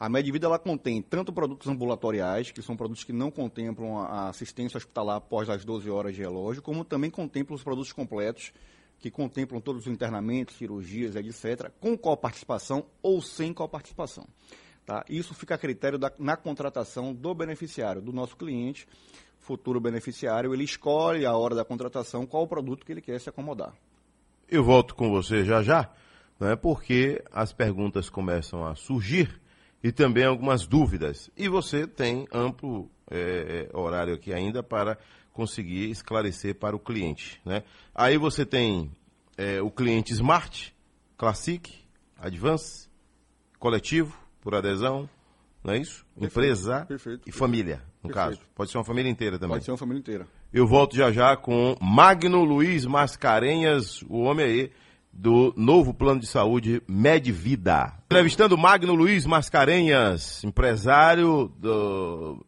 A 0.00 0.08
Medvida 0.08 0.46
ela 0.46 0.58
contém 0.58 1.02
tanto 1.02 1.30
produtos 1.30 1.68
ambulatoriais, 1.68 2.50
que 2.50 2.62
são 2.62 2.74
produtos 2.74 3.04
que 3.04 3.12
não 3.12 3.30
contemplam 3.30 3.98
a 3.98 4.30
assistência 4.30 4.78
hospitalar 4.78 5.16
após 5.16 5.50
as 5.50 5.62
12 5.62 5.90
horas 5.90 6.14
de 6.14 6.22
relógio, 6.22 6.62
como 6.62 6.86
também 6.86 7.10
contemplam 7.10 7.54
os 7.54 7.62
produtos 7.62 7.92
completos, 7.92 8.50
que 8.98 9.10
contemplam 9.10 9.60
todos 9.60 9.82
os 9.82 9.92
internamentos, 9.92 10.56
cirurgias, 10.56 11.16
etc., 11.16 11.70
com 11.78 11.98
coparticipação 11.98 12.86
ou 13.02 13.20
sem 13.20 13.52
coparticipação. 13.52 14.26
Tá? 14.86 15.04
Isso 15.06 15.34
fica 15.34 15.56
a 15.56 15.58
critério 15.58 15.98
da, 15.98 16.10
na 16.18 16.34
contratação 16.34 17.12
do 17.12 17.34
beneficiário, 17.34 18.00
do 18.00 18.10
nosso 18.10 18.38
cliente, 18.38 18.88
futuro 19.38 19.78
beneficiário, 19.78 20.54
ele 20.54 20.64
escolhe 20.64 21.26
a 21.26 21.36
hora 21.36 21.54
da 21.54 21.64
contratação 21.64 22.24
qual 22.24 22.44
o 22.44 22.48
produto 22.48 22.86
que 22.86 22.92
ele 22.92 23.02
quer 23.02 23.20
se 23.20 23.28
acomodar. 23.28 23.74
Eu 24.48 24.64
volto 24.64 24.94
com 24.94 25.10
você 25.10 25.44
já 25.44 25.62
já, 25.62 25.92
não 26.38 26.48
é 26.48 26.56
porque 26.56 27.22
as 27.30 27.52
perguntas 27.52 28.08
começam 28.08 28.64
a 28.66 28.74
surgir 28.74 29.38
e 29.82 29.90
também 29.90 30.24
algumas 30.24 30.66
dúvidas. 30.66 31.30
E 31.36 31.48
você 31.48 31.86
tem 31.86 32.26
amplo 32.32 32.90
é, 33.10 33.68
horário 33.72 34.14
aqui 34.14 34.32
ainda 34.32 34.62
para 34.62 34.98
conseguir 35.32 35.90
esclarecer 35.90 36.54
para 36.54 36.76
o 36.76 36.78
cliente. 36.78 37.40
Né? 37.44 37.62
Aí 37.94 38.18
você 38.18 38.44
tem 38.44 38.90
é, 39.36 39.60
o 39.60 39.70
cliente 39.70 40.12
Smart, 40.12 40.74
Classic, 41.16 41.72
Advance, 42.18 42.88
coletivo, 43.58 44.16
por 44.40 44.54
adesão, 44.54 45.08
não 45.62 45.74
é 45.74 45.78
isso? 45.78 46.04
Perfeito, 46.14 46.32
Empresa 46.32 46.86
perfeito, 46.86 47.28
e 47.28 47.32
família, 47.32 47.82
no 48.02 48.10
perfeito. 48.10 48.14
caso. 48.14 48.48
Pode 48.54 48.70
ser 48.70 48.78
uma 48.78 48.84
família 48.84 49.10
inteira 49.10 49.38
também. 49.38 49.54
Pode 49.54 49.64
ser 49.64 49.70
uma 49.70 49.78
família 49.78 50.00
inteira. 50.00 50.26
Eu 50.52 50.66
volto 50.66 50.96
já 50.96 51.12
já 51.12 51.36
com 51.36 51.76
Magno 51.80 52.42
Luiz 52.44 52.84
Mascarenhas, 52.84 54.02
o 54.02 54.20
homem 54.20 54.46
aí 54.46 54.72
do 55.12 55.52
novo 55.56 55.92
plano 55.92 56.20
de 56.20 56.26
saúde 56.26 56.82
Medvida. 56.88 57.94
Entrevistando 58.06 58.56
Magno 58.56 58.94
Luiz 58.94 59.26
Mascarenhas, 59.26 60.42
empresário 60.44 61.52
do 61.58 62.44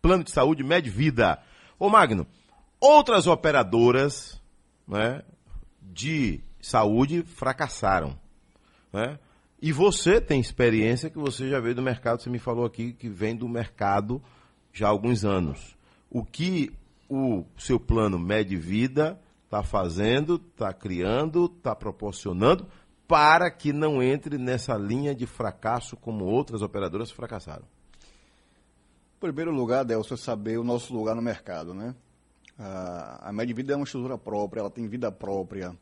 plano 0.00 0.24
de 0.24 0.30
saúde 0.30 0.62
Medvida. 0.62 1.40
Ô 1.78 1.88
Magno, 1.88 2.26
outras 2.80 3.26
operadoras 3.26 4.40
né, 4.86 5.22
de 5.82 6.40
saúde 6.60 7.22
fracassaram. 7.22 8.18
Né? 8.92 9.18
E 9.62 9.72
você 9.72 10.20
tem 10.20 10.40
experiência 10.40 11.10
que 11.10 11.18
você 11.18 11.48
já 11.48 11.60
veio 11.60 11.74
do 11.74 11.82
mercado, 11.82 12.22
você 12.22 12.30
me 12.30 12.38
falou 12.38 12.64
aqui 12.64 12.92
que 12.92 13.08
vem 13.08 13.36
do 13.36 13.48
mercado 13.48 14.22
já 14.72 14.86
há 14.86 14.90
alguns 14.90 15.24
anos. 15.24 15.76
O 16.10 16.24
que 16.24 16.72
o 17.08 17.44
seu 17.58 17.78
plano 17.78 18.18
Medvida 18.18 19.20
está 19.50 19.64
fazendo, 19.64 20.36
está 20.36 20.72
criando, 20.72 21.46
está 21.46 21.74
proporcionando 21.74 22.68
para 23.08 23.50
que 23.50 23.72
não 23.72 24.00
entre 24.00 24.38
nessa 24.38 24.74
linha 24.74 25.12
de 25.12 25.26
fracasso 25.26 25.96
como 25.96 26.24
outras 26.24 26.62
operadoras 26.62 27.10
fracassaram? 27.10 27.64
Em 29.16 29.20
primeiro 29.20 29.50
lugar, 29.50 29.84
Delcio, 29.84 30.14
é 30.14 30.16
saber 30.16 30.56
o 30.56 30.62
nosso 30.62 30.94
lugar 30.94 31.16
no 31.16 31.20
mercado, 31.20 31.74
né? 31.74 31.96
A, 32.56 33.32
Medvida 33.32 33.72
é 33.72 33.76
uma 33.76 33.84
estrutura 33.84 34.16
própria, 34.16 34.60
ela 34.60 34.70
tem 34.70 34.86
vida 34.86 35.10
própria. 35.10 35.76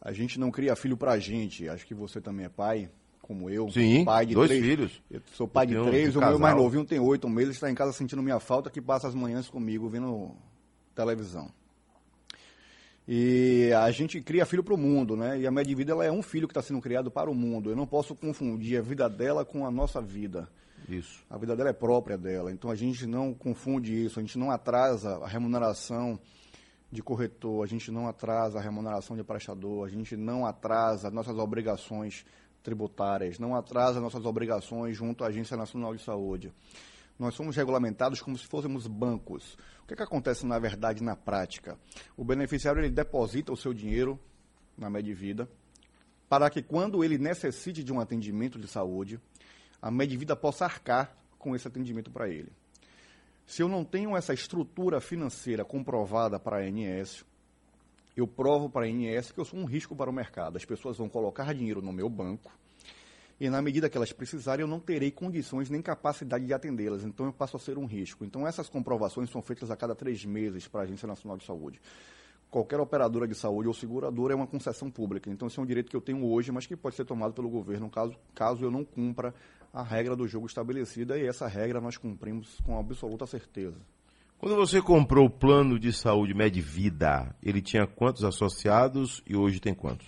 A 0.00 0.12
gente 0.12 0.38
não 0.38 0.50
cria 0.50 0.76
filho 0.76 0.96
para 0.96 1.12
a 1.12 1.18
gente. 1.18 1.68
Acho 1.68 1.86
que 1.86 1.94
você 1.94 2.20
também 2.20 2.44
é 2.44 2.48
pai, 2.50 2.90
como 3.22 3.48
eu. 3.48 3.70
Sim, 3.70 4.04
pai 4.04 4.26
de 4.26 4.34
dois 4.34 4.48
três. 4.50 4.64
filhos. 4.64 5.02
Eu 5.10 5.22
sou 5.34 5.48
pai 5.48 5.66
de 5.66 5.74
três, 5.82 6.14
um 6.14 6.18
o 6.18 6.26
meu 6.26 6.38
mais 6.38 6.54
novinho 6.54 6.84
tem 6.84 7.00
oito 7.00 7.28
meses, 7.28 7.54
está 7.54 7.70
em 7.70 7.74
casa 7.74 7.92
sentindo 7.92 8.22
minha 8.22 8.38
falta, 8.38 8.68
que 8.68 8.82
passa 8.82 9.08
as 9.08 9.14
manhãs 9.14 9.48
comigo 9.48 9.88
vendo 9.88 10.36
televisão. 10.94 11.50
E 13.08 13.70
a 13.72 13.90
gente 13.90 14.20
cria 14.20 14.44
filho 14.44 14.64
para 14.64 14.74
o 14.74 14.78
mundo, 14.78 15.16
né? 15.16 15.38
E 15.38 15.46
a 15.46 15.50
Medvida 15.50 15.92
ela 15.92 16.04
é 16.04 16.10
um 16.10 16.22
filho 16.22 16.48
que 16.48 16.52
está 16.52 16.62
sendo 16.62 16.80
criado 16.80 17.10
para 17.10 17.30
o 17.30 17.34
mundo. 17.34 17.70
Eu 17.70 17.76
não 17.76 17.86
posso 17.86 18.14
confundir 18.14 18.78
a 18.78 18.82
vida 18.82 19.08
dela 19.08 19.44
com 19.44 19.64
a 19.64 19.70
nossa 19.70 20.00
vida. 20.00 20.48
Isso. 20.88 21.24
A 21.30 21.38
vida 21.38 21.54
dela 21.54 21.70
é 21.70 21.72
própria 21.72 22.18
dela. 22.18 22.50
Então 22.50 22.70
a 22.70 22.74
gente 22.74 23.06
não 23.06 23.32
confunde 23.32 24.04
isso, 24.04 24.18
a 24.18 24.22
gente 24.22 24.38
não 24.38 24.50
atrasa 24.50 25.18
a 25.18 25.26
remuneração 25.26 26.18
de 26.90 27.02
corretor, 27.02 27.64
a 27.64 27.66
gente 27.66 27.90
não 27.90 28.08
atrasa 28.08 28.58
a 28.58 28.62
remuneração 28.62 29.16
de 29.16 29.22
prestador, 29.22 29.86
a 29.86 29.88
gente 29.88 30.16
não 30.16 30.46
atrasa 30.46 31.10
nossas 31.10 31.36
obrigações 31.38 32.24
tributárias, 32.62 33.38
não 33.38 33.54
atrasa 33.54 34.00
nossas 34.00 34.24
obrigações 34.24 34.96
junto 34.96 35.22
à 35.22 35.28
Agência 35.28 35.56
Nacional 35.56 35.94
de 35.94 36.02
Saúde. 36.02 36.52
Nós 37.18 37.34
somos 37.34 37.56
regulamentados 37.56 38.20
como 38.20 38.36
se 38.36 38.46
fôssemos 38.46 38.86
bancos. 38.86 39.54
O 39.82 39.86
que, 39.86 39.94
é 39.94 39.96
que 39.96 40.02
acontece, 40.02 40.44
na 40.44 40.58
verdade, 40.58 41.02
na 41.02 41.16
prática? 41.16 41.78
O 42.16 42.24
beneficiário 42.24 42.80
ele 42.80 42.90
deposita 42.90 43.52
o 43.52 43.56
seu 43.56 43.72
dinheiro 43.72 44.18
na 44.76 44.90
Medvida 44.90 45.48
para 46.28 46.50
que, 46.50 46.62
quando 46.62 47.02
ele 47.02 47.18
necessite 47.18 47.82
de 47.82 47.92
um 47.92 48.00
atendimento 48.00 48.58
de 48.58 48.66
saúde, 48.66 49.20
a 49.80 49.90
Medvida 49.90 50.36
possa 50.36 50.64
arcar 50.64 51.16
com 51.38 51.54
esse 51.54 51.66
atendimento 51.66 52.10
para 52.10 52.28
ele. 52.28 52.52
Se 53.46 53.62
eu 53.62 53.68
não 53.68 53.84
tenho 53.84 54.16
essa 54.16 54.34
estrutura 54.34 55.00
financeira 55.00 55.64
comprovada 55.64 56.38
para 56.38 56.58
a 56.58 56.60
ANS, 56.60 57.24
eu 58.16 58.26
provo 58.26 58.68
para 58.68 58.86
a 58.86 58.88
ANS 58.88 59.30
que 59.30 59.38
eu 59.38 59.44
sou 59.44 59.58
um 59.58 59.64
risco 59.64 59.94
para 59.94 60.10
o 60.10 60.12
mercado. 60.12 60.56
As 60.56 60.64
pessoas 60.64 60.98
vão 60.98 61.08
colocar 61.08 61.54
dinheiro 61.54 61.80
no 61.80 61.92
meu 61.92 62.08
banco 62.08 62.50
e 63.38 63.50
na 63.50 63.60
medida 63.60 63.88
que 63.90 63.96
elas 63.96 64.12
precisarem, 64.12 64.62
eu 64.62 64.68
não 64.68 64.80
terei 64.80 65.10
condições 65.10 65.68
nem 65.68 65.82
capacidade 65.82 66.46
de 66.46 66.54
atendê-las. 66.54 67.04
Então, 67.04 67.26
eu 67.26 67.32
passo 67.32 67.56
a 67.56 67.60
ser 67.60 67.76
um 67.76 67.84
risco. 67.84 68.24
Então, 68.24 68.46
essas 68.46 68.68
comprovações 68.68 69.28
são 69.28 69.42
feitas 69.42 69.70
a 69.70 69.76
cada 69.76 69.94
três 69.94 70.24
meses 70.24 70.66
para 70.66 70.80
a 70.80 70.84
Agência 70.84 71.06
Nacional 71.06 71.36
de 71.36 71.44
Saúde. 71.44 71.78
Qualquer 72.50 72.80
operadora 72.80 73.28
de 73.28 73.34
saúde 73.34 73.68
ou 73.68 73.74
seguradora 73.74 74.32
é 74.32 74.36
uma 74.36 74.46
concessão 74.46 74.90
pública. 74.90 75.28
Então, 75.30 75.48
esse 75.48 75.58
é 75.58 75.62
um 75.62 75.66
direito 75.66 75.90
que 75.90 75.96
eu 75.96 76.00
tenho 76.00 76.24
hoje, 76.24 76.50
mas 76.50 76.64
que 76.64 76.74
pode 76.74 76.96
ser 76.96 77.04
tomado 77.04 77.34
pelo 77.34 77.50
governo 77.50 77.90
caso, 77.90 78.16
caso 78.34 78.64
eu 78.64 78.70
não 78.70 78.84
cumpra 78.84 79.34
a 79.70 79.82
regra 79.82 80.16
do 80.16 80.26
jogo 80.26 80.46
estabelecida. 80.46 81.18
E 81.18 81.26
essa 81.26 81.46
regra 81.46 81.78
nós 81.78 81.98
cumprimos 81.98 82.58
com 82.64 82.78
absoluta 82.78 83.26
certeza. 83.26 83.76
Quando 84.38 84.56
você 84.56 84.80
comprou 84.80 85.26
o 85.26 85.30
plano 85.30 85.78
de 85.78 85.92
saúde 85.92 86.32
Medvida, 86.32 87.34
ele 87.42 87.60
tinha 87.60 87.86
quantos 87.86 88.24
associados 88.24 89.22
e 89.26 89.36
hoje 89.36 89.60
tem 89.60 89.74
quantos? 89.74 90.06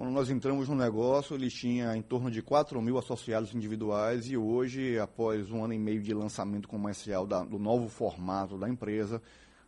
Quando 0.00 0.12
nós 0.12 0.30
entramos 0.30 0.66
no 0.66 0.74
negócio, 0.74 1.36
ele 1.36 1.50
tinha 1.50 1.94
em 1.94 2.00
torno 2.00 2.30
de 2.30 2.40
4 2.40 2.80
mil 2.80 2.96
associados 2.96 3.54
individuais 3.54 4.30
e 4.30 4.34
hoje, 4.34 4.98
após 4.98 5.50
um 5.50 5.62
ano 5.62 5.74
e 5.74 5.78
meio 5.78 6.00
de 6.00 6.14
lançamento 6.14 6.66
comercial 6.66 7.26
da, 7.26 7.44
do 7.44 7.58
novo 7.58 7.86
formato 7.86 8.56
da 8.56 8.66
empresa, 8.66 9.20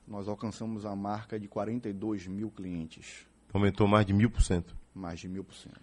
nós 0.08 0.28
alcançamos 0.28 0.86
a 0.86 0.96
marca 0.96 1.38
de 1.38 1.46
42 1.48 2.28
mil 2.28 2.50
clientes. 2.50 3.26
Aumentou 3.52 3.86
mais 3.86 4.06
de 4.06 4.14
mil 4.14 4.30
por 4.30 4.40
cento. 4.40 4.74
Mais 4.94 5.20
de 5.20 5.28
mil 5.28 5.44
por 5.44 5.54
cento. 5.54 5.78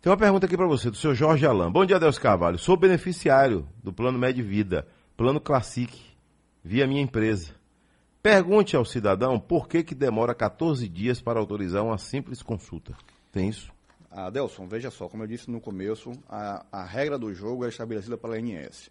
Tem 0.00 0.10
uma 0.10 0.18
pergunta 0.18 0.46
aqui 0.46 0.56
para 0.56 0.66
você, 0.66 0.90
do 0.90 0.96
seu 0.96 1.14
Jorge 1.14 1.46
Alain. 1.46 1.70
Bom 1.70 1.86
dia, 1.86 2.00
Deus 2.00 2.18
Carvalho. 2.18 2.58
Sou 2.58 2.76
beneficiário 2.76 3.68
do 3.84 3.92
Plano 3.92 4.18
Médio 4.18 4.44
Vida, 4.44 4.84
Plano 5.16 5.40
Classic, 5.40 5.96
via 6.64 6.88
minha 6.88 7.02
empresa. 7.02 7.54
Pergunte 8.20 8.74
ao 8.74 8.84
cidadão 8.84 9.38
por 9.38 9.68
que, 9.68 9.84
que 9.84 9.94
demora 9.94 10.34
14 10.34 10.88
dias 10.88 11.22
para 11.22 11.38
autorizar 11.38 11.84
uma 11.84 11.98
simples 11.98 12.42
consulta. 12.42 12.96
Tem 13.30 13.48
isso? 13.48 13.70
Adelson, 14.14 14.66
veja 14.66 14.90
só, 14.90 15.08
como 15.08 15.22
eu 15.22 15.26
disse 15.26 15.50
no 15.50 15.60
começo, 15.60 16.12
a, 16.28 16.64
a 16.70 16.84
regra 16.84 17.18
do 17.18 17.32
jogo 17.32 17.64
é 17.64 17.68
estabelecida 17.68 18.16
pela 18.16 18.36
ANS. 18.36 18.90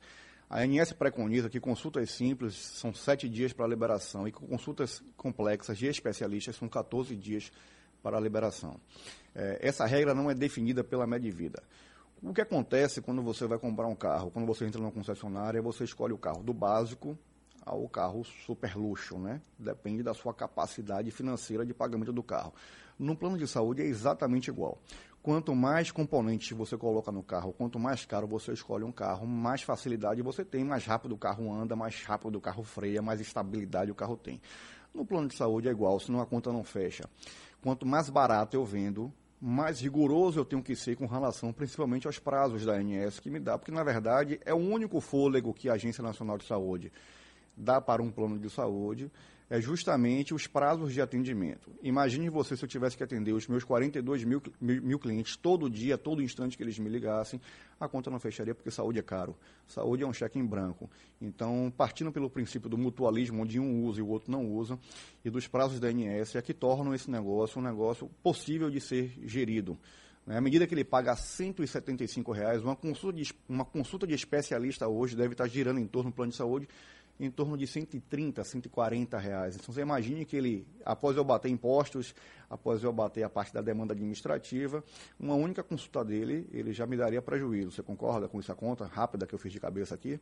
A 0.50 0.60
ANS 0.60 0.92
preconiza 0.94 1.50
que 1.50 1.60
consultas 1.60 2.12
simples 2.12 2.56
são 2.56 2.94
sete 2.94 3.30
dias 3.30 3.54
para 3.54 3.66
a 3.66 3.70
liberação 3.70 4.28
e 4.28 4.32
consultas 4.32 5.02
complexas 5.16 5.78
de 5.78 5.88
especialistas 5.88 6.56
são 6.56 6.68
14 6.68 7.16
dias 7.16 7.52
para 8.04 8.18
a 8.18 8.20
liberação. 8.20 8.80
É, 9.34 9.60
essa 9.62 9.86
regra 9.86 10.14
não 10.14 10.30
é 10.30 10.34
definida 10.34 10.84
pela 10.84 11.08
Medivida. 11.08 11.64
O 12.22 12.34
que 12.34 12.42
acontece 12.42 13.02
quando 13.02 13.22
você 13.22 13.48
vai 13.48 13.58
comprar 13.58 13.88
um 13.88 13.96
carro? 13.96 14.30
Quando 14.30 14.46
você 14.46 14.66
entra 14.66 14.80
numa 14.80 14.92
concessionária, 14.92 15.62
você 15.62 15.84
escolhe 15.84 16.14
o 16.14 16.18
carro 16.18 16.44
do 16.44 16.54
básico 16.54 17.18
ao 17.66 17.88
carro 17.88 18.24
super 18.46 18.76
luxo, 18.76 19.18
né? 19.18 19.42
Depende 19.58 20.04
da 20.04 20.14
sua 20.14 20.34
capacidade 20.34 21.10
financeira 21.12 21.66
de 21.66 21.74
pagamento 21.74 22.12
do 22.12 22.24
carro. 22.24 22.54
No 22.98 23.16
plano 23.16 23.38
de 23.38 23.48
saúde 23.48 23.82
é 23.82 23.86
exatamente 23.86 24.50
igual. 24.50 24.80
Quanto 25.24 25.54
mais 25.54 25.92
componentes 25.92 26.58
você 26.58 26.76
coloca 26.76 27.12
no 27.12 27.22
carro, 27.22 27.54
quanto 27.54 27.78
mais 27.78 28.06
caro 28.06 28.26
você 28.26 28.54
escolhe 28.54 28.84
um 28.84 28.92
carro, 28.92 29.28
mais 29.28 29.62
facilidade 29.62 30.20
você 30.24 30.44
tem, 30.44 30.64
mais 30.64 30.84
rápido 30.84 31.14
o 31.14 31.18
carro 31.18 31.54
anda, 31.54 31.76
mais 31.76 32.04
rápido 32.04 32.38
o 32.38 32.42
carro 32.42 32.64
freia, 32.64 33.04
mais 33.04 33.22
estabilidade 33.22 33.92
o 33.92 33.96
carro 33.96 34.18
tem. 34.18 34.42
No 34.92 35.06
plano 35.06 35.28
de 35.28 35.36
saúde 35.36 35.68
é 35.68 35.72
igual, 35.72 36.00
senão 36.00 36.20
a 36.20 36.26
conta 36.26 36.52
não 36.52 36.64
fecha. 36.64 37.08
Quanto 37.62 37.86
mais 37.86 38.10
barato 38.10 38.58
eu 38.58 38.66
vendo, 38.66 39.14
mais 39.40 39.80
rigoroso 39.80 40.40
eu 40.40 40.46
tenho 40.46 40.64
que 40.64 40.76
ser 40.76 40.96
com 40.96 41.06
relação 41.06 41.54
principalmente 41.54 42.08
aos 42.08 42.18
prazos 42.18 42.66
da 42.66 42.74
ANS 42.74 43.20
que 43.20 43.30
me 43.30 43.40
dá, 43.40 43.60
porque 43.60 43.72
na 43.72 43.84
verdade 43.84 44.40
é 44.44 44.56
o 44.56 44.58
único 44.58 45.00
fôlego 45.00 45.54
que 45.54 45.70
a 45.70 45.74
Agência 45.74 46.04
Nacional 46.04 46.40
de 46.40 46.46
Saúde 46.46 46.92
dá 47.56 47.80
para 47.80 48.02
um 48.02 48.10
plano 48.10 48.40
de 48.40 48.50
saúde 48.50 49.12
é 49.52 49.60
justamente 49.60 50.34
os 50.34 50.48
prazos 50.48 50.94
de 50.94 51.02
atendimento. 51.02 51.70
Imagine 51.84 52.30
você 52.30 52.56
se 52.56 52.64
eu 52.64 52.70
tivesse 52.70 52.96
que 52.96 53.04
atender 53.04 53.34
os 53.34 53.50
meus 53.50 53.66
42 53.66 54.24
mil, 54.24 54.42
mil, 54.62 54.82
mil, 54.82 54.98
clientes 54.98 55.36
todo 55.36 55.70
dia, 55.70 55.98
todo 55.98 56.24
instante 56.24 56.56
que 56.56 56.64
eles 56.64 56.80
me 56.80 56.88
ligassem, 56.88 57.42
a 57.78 57.86
conta 57.86 58.10
não 58.10 58.18
fecharia 58.18 58.56
porque 58.56 58.72
saúde 58.72 59.00
é 59.00 59.02
caro. 59.02 59.36
Saúde 59.68 60.04
é 60.04 60.08
um 60.08 60.14
cheque 60.14 60.40
em 60.40 60.46
branco. 60.46 60.90
Então, 61.22 61.70
partindo 61.76 62.14
pelo 62.14 62.30
princípio 62.30 62.70
do 62.70 62.78
mutualismo, 62.78 63.42
onde 63.42 63.60
um 63.60 63.84
usa 63.84 64.00
e 64.00 64.02
o 64.02 64.08
outro 64.08 64.32
não 64.32 64.50
usa, 64.50 64.80
e 65.26 65.30
dos 65.30 65.50
prazos 65.50 65.82
da 65.82 65.90
ANS, 65.90 66.34
é 66.34 66.42
que 66.42 66.54
tornam 66.54 66.96
esse 66.96 67.12
negócio 67.12 67.60
um 67.60 67.64
negócio 67.64 68.10
possível 68.24 68.70
de 68.70 68.80
ser 68.80 69.12
gerido. 69.26 69.78
Né? 70.26 70.38
À 70.38 70.42
medida 70.42 70.66
que 70.66 70.74
ele 70.74 70.86
paga 70.86 71.14
175 71.14 72.32
reais, 72.32 72.64
uma, 72.64 72.76
consulta 72.76 73.18
de, 73.18 73.34
uma 73.50 73.66
consulta 73.66 74.08
de 74.08 74.14
especialista 74.14 74.88
hoje 74.88 75.14
deve 75.14 75.34
estar 75.34 75.48
girando 75.50 75.80
em 75.82 75.88
torno 75.88 76.10
do 76.10 76.16
plano 76.16 76.32
de 76.32 76.38
saúde 76.38 76.70
em 77.22 77.30
torno 77.30 77.56
de 77.56 77.68
130, 77.68 78.44
140 78.44 79.18
reais. 79.20 79.56
Então 79.56 79.72
você 79.74 79.82
imagine 79.82 80.26
que 80.26 80.36
ele, 80.36 80.68
após 80.84 81.16
eu 81.16 81.24
bater 81.24 81.50
impostos, 81.50 82.16
após 82.50 82.84
eu 82.84 82.92
bater 82.92 83.22
a 83.24 83.30
parte 83.30 83.54
da 83.54 83.62
demanda 83.62 83.94
administrativa, 83.94 84.84
uma 85.20 85.36
única 85.36 85.62
consulta 85.62 86.04
dele, 86.04 86.50
ele 86.52 86.74
já 86.74 86.88
me 86.88 86.98
daria 86.98 87.22
prejuízo. 87.22 87.72
Você 87.72 87.84
concorda 87.84 88.28
com 88.28 88.40
essa 88.40 88.56
conta 88.56 88.86
rápida 88.86 89.28
que 89.28 89.36
eu 89.36 89.40
fiz 89.40 89.52
de 89.52 89.60
cabeça 89.60 89.94
aqui? 89.94 90.20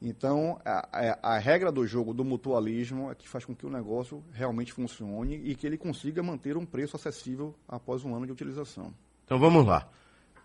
Então, 0.00 0.58
a, 0.64 0.88
a, 0.92 1.34
a, 1.34 1.38
regra 1.38 1.70
do 1.70 1.86
jogo 1.86 2.14
do 2.14 2.24
mutualismo 2.24 3.10
é 3.10 3.14
que 3.14 3.28
faz 3.28 3.44
com 3.44 3.54
que 3.54 3.66
o 3.66 3.70
negócio 3.70 4.24
realmente 4.32 4.72
funcione 4.72 5.34
e 5.44 5.54
que 5.54 5.66
ele 5.66 5.76
consiga 5.76 6.22
manter 6.22 6.56
um 6.56 6.64
preço 6.64 6.96
acessível 6.96 7.54
após 7.68 8.04
um 8.04 8.14
ano 8.14 8.24
de 8.24 8.32
utilização. 8.32 8.94
Então 9.24 9.38
vamos 9.38 9.66
lá. 9.66 9.88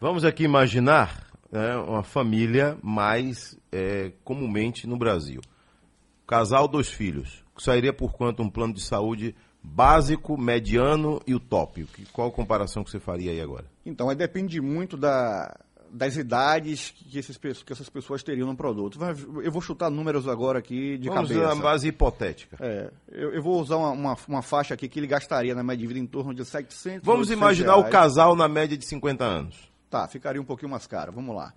Vamos 0.02 0.26
aqui 0.26 0.44
imaginar 0.44 1.32
né, 1.52 1.78
uma 1.78 2.04
família 2.04 2.78
mais 2.82 3.58
é, 3.72 4.12
comumente 4.24 4.88
no 4.88 4.98
Brasil. 4.98 5.40
Casal, 6.28 6.68
dois 6.68 6.90
filhos. 6.90 7.44
Sairia 7.58 7.94
por 7.94 8.14
quanto 8.14 8.42
um 8.42 8.50
plano 8.50 8.74
de 8.74 8.82
saúde 8.82 9.36
básico, 9.62 10.38
mediano 10.38 11.22
e 11.26 11.34
o 11.34 11.40
top? 11.40 11.88
Qual 12.12 12.28
a 12.28 12.32
comparação 12.32 12.84
que 12.84 12.92
você 12.92 13.00
faria 13.00 13.32
aí 13.32 13.42
agora? 13.42 13.66
Então, 13.86 14.10
aí 14.10 14.16
depende 14.16 14.60
muito 14.60 14.98
da, 14.98 15.56
das 15.94 16.18
idades 16.18 16.92
que, 16.92 17.20
esses, 17.20 17.38
que 17.38 17.72
essas 17.72 17.88
pessoas 17.88 18.24
teriam 18.24 18.48
no 18.48 18.56
produto. 18.56 18.98
Eu 19.44 19.52
vou 19.52 19.62
chutar 19.62 19.92
números 19.92 20.28
agora 20.28 20.58
aqui 20.58 20.98
de 20.98 21.08
Vamos 21.08 21.30
cabeça. 21.30 21.48
Vamos 21.50 21.64
base 21.64 21.88
hipotética. 21.88 22.58
É, 22.60 22.92
eu, 23.12 23.34
eu, 23.34 23.44
vou 23.44 23.62
usar 23.62 23.78
uma, 23.78 23.92
uma, 23.92 24.18
uma, 24.28 24.42
faixa 24.42 24.74
aqui 24.74 24.90
que 24.90 25.00
ele 25.00 25.08
gastaria 25.08 25.54
na 25.54 25.64
média 25.64 25.82
de 25.82 25.88
vida 25.88 26.00
em 26.00 26.08
torno 26.08 26.34
de 26.34 26.44
700 26.44 27.06
Vamos 27.06 27.30
imaginar 27.30 27.76
reais. 27.76 27.88
o 27.88 27.92
casal 27.92 28.36
na 28.36 28.48
média 28.48 28.76
de 28.76 28.86
50 28.86 29.24
anos. 29.24 29.72
Tá, 29.90 30.08
ficaria 30.08 30.42
um 30.42 30.46
pouquinho 30.46 30.72
mais 30.72 30.88
caro. 30.88 31.12
Vamos 31.12 31.36
lá. 31.36 31.54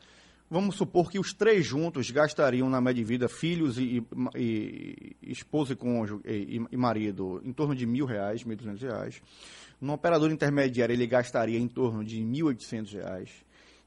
Vamos 0.49 0.77
supor 0.77 1.11
que 1.11 1.19
os 1.19 1.33
três 1.33 1.67
juntos 1.67 2.11
gastariam 2.11 2.71
na 2.71 2.81
média 2.81 3.03
de 3.03 3.09
vida, 3.09 3.29
filhos 3.29 3.79
e, 3.79 4.05
e, 4.37 5.17
e 5.21 5.33
esposa 5.33 5.73
e 5.73 5.77
cônjuge 5.77 6.23
e, 6.25 6.63
e, 6.71 6.77
marido, 6.77 7.43
em 7.45 7.53
torno 7.53 7.75
de 7.75 7.85
mil 7.85 8.07
reais, 8.07 8.45
mil 8.45 8.57
duzentos 8.57 8.83
reais. 8.83 9.21
No 9.81 9.93
operador 9.93 10.31
intermediário 10.31 10.93
ele 10.93 11.07
gastaria 11.07 11.59
em 11.59 11.67
torno 11.67 12.05
de 12.05 12.23
mil 12.23 12.47
oitocentos 12.47 12.93
reais. 12.93 13.31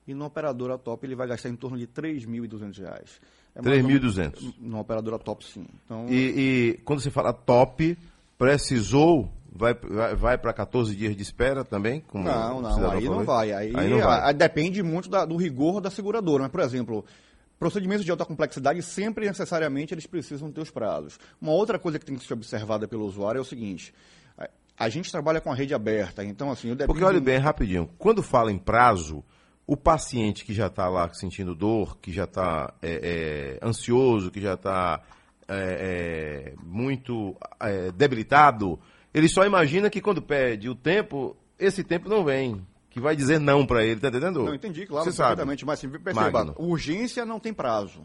E 0.05 0.13
no 0.13 0.25
operador 0.25 0.77
top 0.79 1.05
ele 1.05 1.15
vai 1.15 1.27
gastar 1.27 1.49
em 1.49 1.55
torno 1.55 1.77
de 1.77 1.87
três 1.87 2.25
mil 2.25 2.43
e 2.43 2.47
duzentos 2.47 2.79
reais. 2.79 3.21
É 3.55 3.61
3.200? 3.61 4.55
No 4.59 4.79
operador 4.79 5.17
top, 5.19 5.45
sim. 5.45 5.65
Então, 5.85 6.07
e, 6.09 6.73
e 6.75 6.79
quando 6.83 6.99
você 6.99 7.09
fala 7.09 7.31
top, 7.31 7.97
precisou 8.37 9.31
vai, 9.51 9.73
vai, 9.73 10.15
vai 10.15 10.37
para 10.37 10.53
14 10.53 10.95
dias 10.95 11.15
de 11.15 11.21
espera 11.21 11.63
também? 11.63 12.03
não, 12.13 12.61
não, 12.61 12.91
aí 12.91 13.05
não 13.05 13.23
vai. 13.23 13.51
Aí, 13.51 13.73
aí 13.75 13.89
não 13.89 13.99
vai. 13.99 14.33
depende 14.33 14.81
muito 14.83 15.09
da, 15.09 15.25
do 15.25 15.35
rigor 15.35 15.81
da 15.81 15.89
seguradora. 15.89 16.43
Mas, 16.43 16.51
por 16.51 16.61
exemplo, 16.61 17.05
procedimentos 17.59 18.05
de 18.05 18.11
alta 18.11 18.25
complexidade 18.25 18.81
sempre 18.81 19.27
necessariamente 19.27 19.93
eles 19.93 20.07
precisam 20.07 20.51
ter 20.51 20.61
os 20.61 20.71
prazos. 20.71 21.19
Uma 21.41 21.51
outra 21.51 21.77
coisa 21.77 21.99
que 21.99 22.05
tem 22.05 22.15
que 22.15 22.25
ser 22.25 22.33
observada 22.33 22.87
pelo 22.87 23.05
usuário 23.05 23.39
é 23.39 23.41
o 23.41 23.45
seguinte. 23.45 23.93
A 24.77 24.87
gente 24.87 25.11
trabalha 25.11 25.41
com 25.41 25.51
a 25.51 25.55
rede 25.55 25.73
aberta, 25.73 26.23
então 26.23 26.49
assim... 26.49 26.73
Porque 26.73 27.03
olha 27.03 27.19
bem, 27.19 27.37
rapidinho, 27.37 27.89
quando 27.97 28.23
fala 28.23 28.49
em 28.49 28.57
prazo, 28.57 29.21
o 29.67 29.75
paciente 29.75 30.45
que 30.45 30.53
já 30.53 30.67
está 30.67 30.87
lá 30.87 31.13
sentindo 31.13 31.53
dor, 31.53 31.97
que 31.97 32.13
já 32.13 32.23
está 32.23 32.73
é, 32.81 33.59
é, 33.61 33.65
ansioso, 33.67 34.31
que 34.31 34.39
já 34.39 34.53
está 34.53 35.01
é, 35.49 36.53
é, 36.53 36.53
muito 36.63 37.35
é, 37.59 37.91
debilitado, 37.91 38.79
ele 39.19 39.27
só 39.29 39.45
imagina 39.45 39.89
que 39.89 40.01
quando 40.01 40.21
pede 40.21 40.69
o 40.69 40.75
tempo, 40.75 41.35
esse 41.57 41.83
tempo 41.83 42.09
não 42.09 42.23
vem. 42.23 42.65
Que 42.89 42.99
vai 42.99 43.15
dizer 43.15 43.39
não 43.39 43.65
para 43.65 43.85
ele, 43.85 43.99
tá 43.99 44.07
entendendo? 44.07 44.43
Não, 44.43 44.55
entendi, 44.55 44.85
claro, 44.87 45.05
Você 45.05 45.15
perfeitamente. 45.15 45.63
Mas 45.65 45.79
assim, 45.79 45.89
perceba, 45.89 46.31
Magno. 46.31 46.55
urgência 46.57 47.23
não 47.23 47.39
tem 47.39 47.53
prazo. 47.53 47.99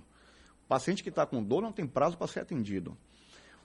O 0.65 0.69
paciente 0.69 1.03
que 1.03 1.09
está 1.09 1.25
com 1.25 1.43
dor 1.43 1.63
não 1.63 1.73
tem 1.73 1.87
prazo 1.87 2.19
para 2.19 2.27
ser 2.27 2.41
atendido. 2.41 2.97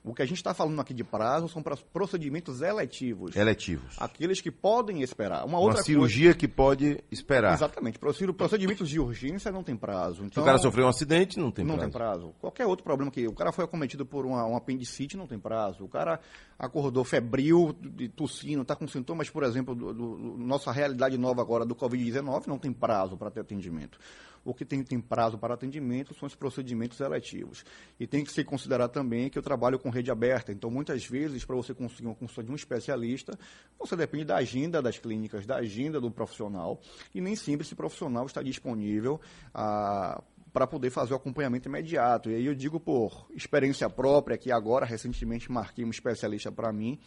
O 0.03 0.13
que 0.13 0.21
a 0.21 0.25
gente 0.25 0.37
está 0.37 0.53
falando 0.53 0.79
aqui 0.79 0.93
de 0.93 1.03
prazo 1.03 1.49
são 1.49 1.61
para 1.61 1.75
procedimentos 1.75 2.61
eletivos. 2.61 3.35
Eletivos. 3.35 3.95
Aqueles 3.97 4.39
que 4.39 4.49
podem 4.49 5.01
esperar. 5.01 5.45
Uma, 5.45 5.59
outra 5.59 5.79
Uma 5.79 5.83
cirurgia 5.83 6.27
coisa... 6.27 6.39
que 6.39 6.47
pode 6.47 7.03
esperar. 7.11 7.53
Exatamente. 7.53 7.99
Procedimentos 7.99 8.89
de 8.89 8.99
urgência 8.99 9.51
não 9.51 9.63
tem 9.63 9.75
prazo. 9.75 10.23
Então, 10.23 10.31
Se 10.31 10.39
o 10.39 10.45
cara 10.45 10.57
sofreu 10.57 10.85
um 10.85 10.89
acidente, 10.89 11.37
não 11.37 11.51
tem 11.51 11.65
não 11.65 11.75
prazo. 11.75 11.85
Não 11.85 11.91
tem 11.91 11.99
prazo. 11.99 12.35
Qualquer 12.39 12.65
outro 12.65 12.83
problema 12.83 13.11
que... 13.11 13.27
O 13.27 13.33
cara 13.33 13.51
foi 13.51 13.65
acometido 13.65 14.05
por 14.05 14.25
uma, 14.25 14.45
um 14.45 14.55
apendicite, 14.55 15.17
não 15.17 15.27
tem 15.27 15.37
prazo. 15.37 15.83
O 15.83 15.89
cara 15.89 16.19
acordou 16.57 17.03
febril, 17.03 17.75
tossindo, 18.15 18.61
está 18.61 18.75
com 18.75 18.87
sintomas, 18.87 19.29
por 19.29 19.43
exemplo, 19.43 19.75
do, 19.75 19.93
do, 19.93 20.17
do, 20.17 20.37
nossa 20.37 20.71
realidade 20.71 21.17
nova 21.17 21.41
agora 21.41 21.65
do 21.65 21.75
Covid-19, 21.75 22.47
não 22.47 22.57
tem 22.57 22.71
prazo 22.71 23.15
para 23.15 23.31
ter 23.31 23.41
atendimento. 23.41 23.97
O 24.43 24.53
que 24.53 24.65
tem, 24.65 24.83
tem 24.83 24.99
prazo 24.99 25.37
para 25.37 25.53
atendimento 25.53 26.13
são 26.13 26.27
os 26.27 26.35
procedimentos 26.35 26.99
eletivos. 26.99 27.63
E 27.99 28.07
tem 28.07 28.23
que 28.23 28.31
se 28.31 28.43
considerar 28.43 28.89
também 28.89 29.29
que 29.29 29.37
eu 29.37 29.43
trabalho 29.43 29.79
com 29.79 29.89
rede 29.89 30.11
aberta. 30.11 30.51
Então, 30.51 30.69
muitas 30.69 31.05
vezes, 31.05 31.45
para 31.45 31.55
você 31.55 31.73
conseguir 31.73 32.07
uma 32.07 32.15
consulta 32.15 32.43
de 32.43 32.51
um 32.51 32.55
especialista, 32.55 33.37
você 33.77 33.95
depende 33.95 34.25
da 34.25 34.37
agenda 34.37 34.81
das 34.81 34.97
clínicas, 34.97 35.45
da 35.45 35.57
agenda 35.57 35.99
do 35.99 36.09
profissional. 36.11 36.79
E 37.13 37.21
nem 37.21 37.35
sempre 37.35 37.65
esse 37.65 37.75
profissional 37.75 38.25
está 38.25 38.41
disponível 38.41 39.19
ah, 39.53 40.21
para 40.51 40.65
poder 40.67 40.89
fazer 40.89 41.13
o 41.13 41.17
acompanhamento 41.17 41.67
imediato. 41.67 42.29
E 42.29 42.35
aí 42.35 42.45
eu 42.45 42.55
digo 42.55 42.79
por 42.79 43.27
experiência 43.31 43.89
própria, 43.89 44.37
que 44.37 44.51
agora, 44.51 44.85
recentemente, 44.85 45.51
marquei 45.51 45.85
um 45.85 45.89
especialista 45.89 46.51
para 46.51 46.71
mim 46.71 46.99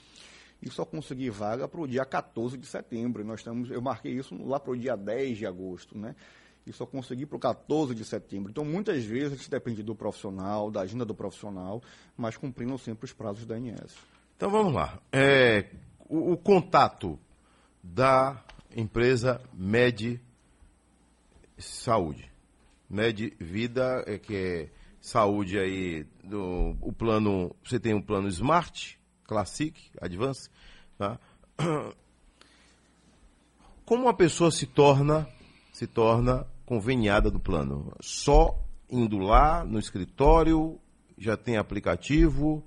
e 0.62 0.70
só 0.70 0.84
consegui 0.84 1.28
vaga 1.28 1.66
para 1.66 1.80
o 1.80 1.88
dia 1.88 2.04
14 2.04 2.56
de 2.56 2.66
setembro. 2.66 3.24
nós 3.24 3.40
estamos, 3.40 3.70
eu 3.70 3.82
marquei 3.82 4.12
isso 4.12 4.34
lá 4.46 4.60
para 4.60 4.72
o 4.72 4.76
dia 4.76 4.96
10 4.96 5.38
de 5.38 5.46
agosto, 5.46 5.98
né? 5.98 6.14
E 6.66 6.72
só 6.72 6.86
consegui 6.86 7.26
para 7.26 7.36
o 7.36 7.40
14 7.40 7.94
de 7.94 8.05
setembro. 8.05 8.51
Então, 8.51 8.64
muitas 8.64 9.05
vezes, 9.05 9.39
gente 9.39 9.51
depende 9.51 9.82
do 9.82 9.94
profissional, 9.94 10.70
da 10.70 10.82
agenda 10.82 11.05
do 11.05 11.14
profissional, 11.14 11.82
mas 12.16 12.36
cumprindo 12.36 12.78
sempre 12.78 13.05
os 13.05 13.12
prazos 13.12 13.44
da 13.44 13.56
ANS. 13.56 13.97
Então, 14.36 14.51
vamos 14.51 14.72
lá. 14.72 15.01
É, 15.12 15.70
o, 16.09 16.32
o, 16.32 16.36
contato 16.36 17.18
da 17.82 18.44
empresa 18.74 19.40
Med 19.52 20.20
Saúde. 21.59 22.30
Med 22.89 23.34
Vida, 23.40 24.05
é, 24.06 24.18
que 24.18 24.36
é 24.36 24.70
saúde 25.01 25.59
aí, 25.59 26.05
do, 26.22 26.76
o 26.80 26.93
plano, 26.93 27.55
você 27.64 27.80
tem 27.80 27.94
um 27.94 28.02
plano 28.02 28.28
Smart, 28.28 29.01
Classic, 29.24 29.80
Advance, 30.01 30.48
tá? 30.97 31.18
Como 33.84 34.05
uma 34.05 34.14
pessoa 34.14 34.51
se 34.51 34.66
torna 34.66 35.28
se 35.72 35.86
torna 35.86 36.47
conveniada 36.72 37.30
do 37.30 37.38
plano? 37.38 37.92
Só 38.00 38.58
indo 38.88 39.18
lá 39.18 39.62
no 39.62 39.78
escritório, 39.78 40.80
já 41.18 41.36
tem 41.36 41.58
aplicativo, 41.58 42.64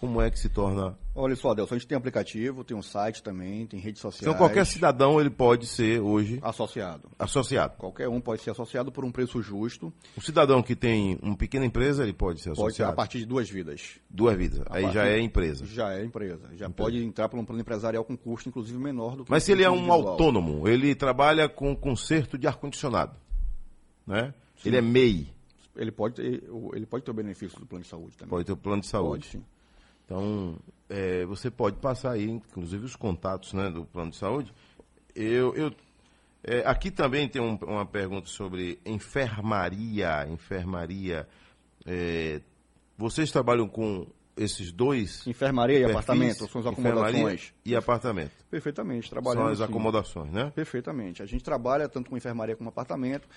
como 0.00 0.20
é 0.20 0.28
que 0.28 0.38
se 0.38 0.48
torna? 0.48 0.98
Olha 1.14 1.36
só, 1.36 1.52
Adelson, 1.52 1.76
a 1.76 1.78
gente 1.78 1.86
tem 1.86 1.96
aplicativo, 1.96 2.64
tem 2.64 2.76
um 2.76 2.82
site 2.82 3.22
também, 3.22 3.64
tem 3.66 3.78
redes 3.78 4.02
sociais. 4.02 4.22
Então 4.22 4.34
qualquer 4.34 4.66
cidadão 4.66 5.20
ele 5.20 5.30
pode 5.30 5.66
ser 5.66 6.00
hoje 6.00 6.40
associado. 6.42 7.08
Associado. 7.16 7.74
Qualquer 7.78 8.08
um 8.08 8.20
pode 8.20 8.42
ser 8.42 8.50
associado 8.50 8.90
por 8.90 9.04
um 9.04 9.12
preço 9.12 9.40
justo. 9.40 9.92
O 10.16 10.20
cidadão 10.20 10.60
que 10.60 10.74
tem 10.74 11.16
uma 11.22 11.36
pequena 11.36 11.64
empresa, 11.64 12.02
ele 12.02 12.12
pode 12.12 12.40
ser 12.40 12.50
associado. 12.50 12.66
Pode 12.66 12.76
ser 12.76 12.82
a 12.82 12.92
partir 12.92 13.18
de 13.18 13.26
duas 13.26 13.48
vidas. 13.48 14.00
Duas 14.10 14.36
vidas. 14.36 14.62
A 14.68 14.78
Aí 14.78 14.90
já 14.92 15.06
é 15.06 15.20
empresa. 15.20 15.64
Já 15.64 15.94
é 15.94 16.04
empresa. 16.04 16.50
Já 16.54 16.68
pode 16.68 17.02
entrar 17.02 17.28
por 17.28 17.38
um 17.38 17.44
plano 17.44 17.60
empresarial 17.60 18.04
com 18.04 18.16
custo 18.16 18.48
inclusive 18.48 18.76
menor 18.76 19.16
do 19.16 19.24
que 19.24 19.30
Mas 19.30 19.44
se 19.44 19.52
ele 19.52 19.62
é 19.62 19.70
um 19.70 19.76
individual. 19.76 20.08
autônomo, 20.08 20.68
ele 20.68 20.94
trabalha 20.96 21.48
com 21.48 21.76
conserto 21.76 22.36
de 22.36 22.48
ar 22.48 22.56
condicionado, 22.56 23.14
né? 24.06 24.32
Sim. 24.56 24.68
Ele 24.68 24.76
é 24.76 24.82
MEI. 24.82 25.32
Ele 25.76 25.90
pode 25.90 26.14
ter, 26.14 26.44
o- 26.50 26.70
ele 26.74 26.86
pode 26.86 27.04
ter 27.04 27.10
o 27.10 27.14
benefício 27.14 27.58
do 27.58 27.66
plano 27.66 27.82
de 27.82 27.88
saúde 27.90 28.16
também. 28.16 28.30
Pode 28.30 28.44
ter 28.44 28.52
o 28.52 28.56
plano 28.56 28.80
de 28.82 28.88
saúde. 28.88 29.24
Pode, 29.26 29.38
sim. 29.38 29.44
Então, 30.04 30.56
é, 30.88 31.24
você 31.24 31.50
pode 31.50 31.76
passar 31.78 32.12
aí, 32.12 32.28
inclusive, 32.30 32.84
os 32.84 32.94
contatos 32.94 33.52
né, 33.54 33.70
do 33.70 33.84
plano 33.84 34.10
de 34.10 34.16
saúde. 34.16 34.52
Eu, 35.14 35.54
eu, 35.54 35.72
é, 36.44 36.58
aqui 36.66 36.90
também 36.90 37.28
tem 37.28 37.40
um- 37.42 37.56
uma 37.56 37.86
pergunta 37.86 38.28
sobre 38.28 38.78
enfermaria. 38.84 40.26
Enfermaria. 40.28 41.26
É, 41.86 42.40
vocês 42.96 43.30
trabalham 43.32 43.66
com 43.66 44.06
esses 44.36 44.70
dois? 44.72 45.26
Enfermaria 45.26 45.76
e 45.76 45.80
perfis? 45.80 45.96
apartamento, 45.96 46.48
são 46.48 46.60
as 46.60 46.66
acomodações. 46.66 47.54
E 47.64 47.74
apartamento. 47.74 48.32
Perfeitamente, 48.50 49.08
São 49.08 49.10
trabalhamos. 49.20 49.52
as 49.52 49.58
sim. 49.58 49.64
acomodações, 49.64 50.30
né? 50.32 50.52
Perfeitamente. 50.54 51.22
A 51.22 51.26
gente 51.26 51.42
trabalha 51.42 51.88
tanto 51.88 52.10
com 52.10 52.16
enfermaria 52.16 52.54
como 52.56 52.68
apartamento. 52.68 53.28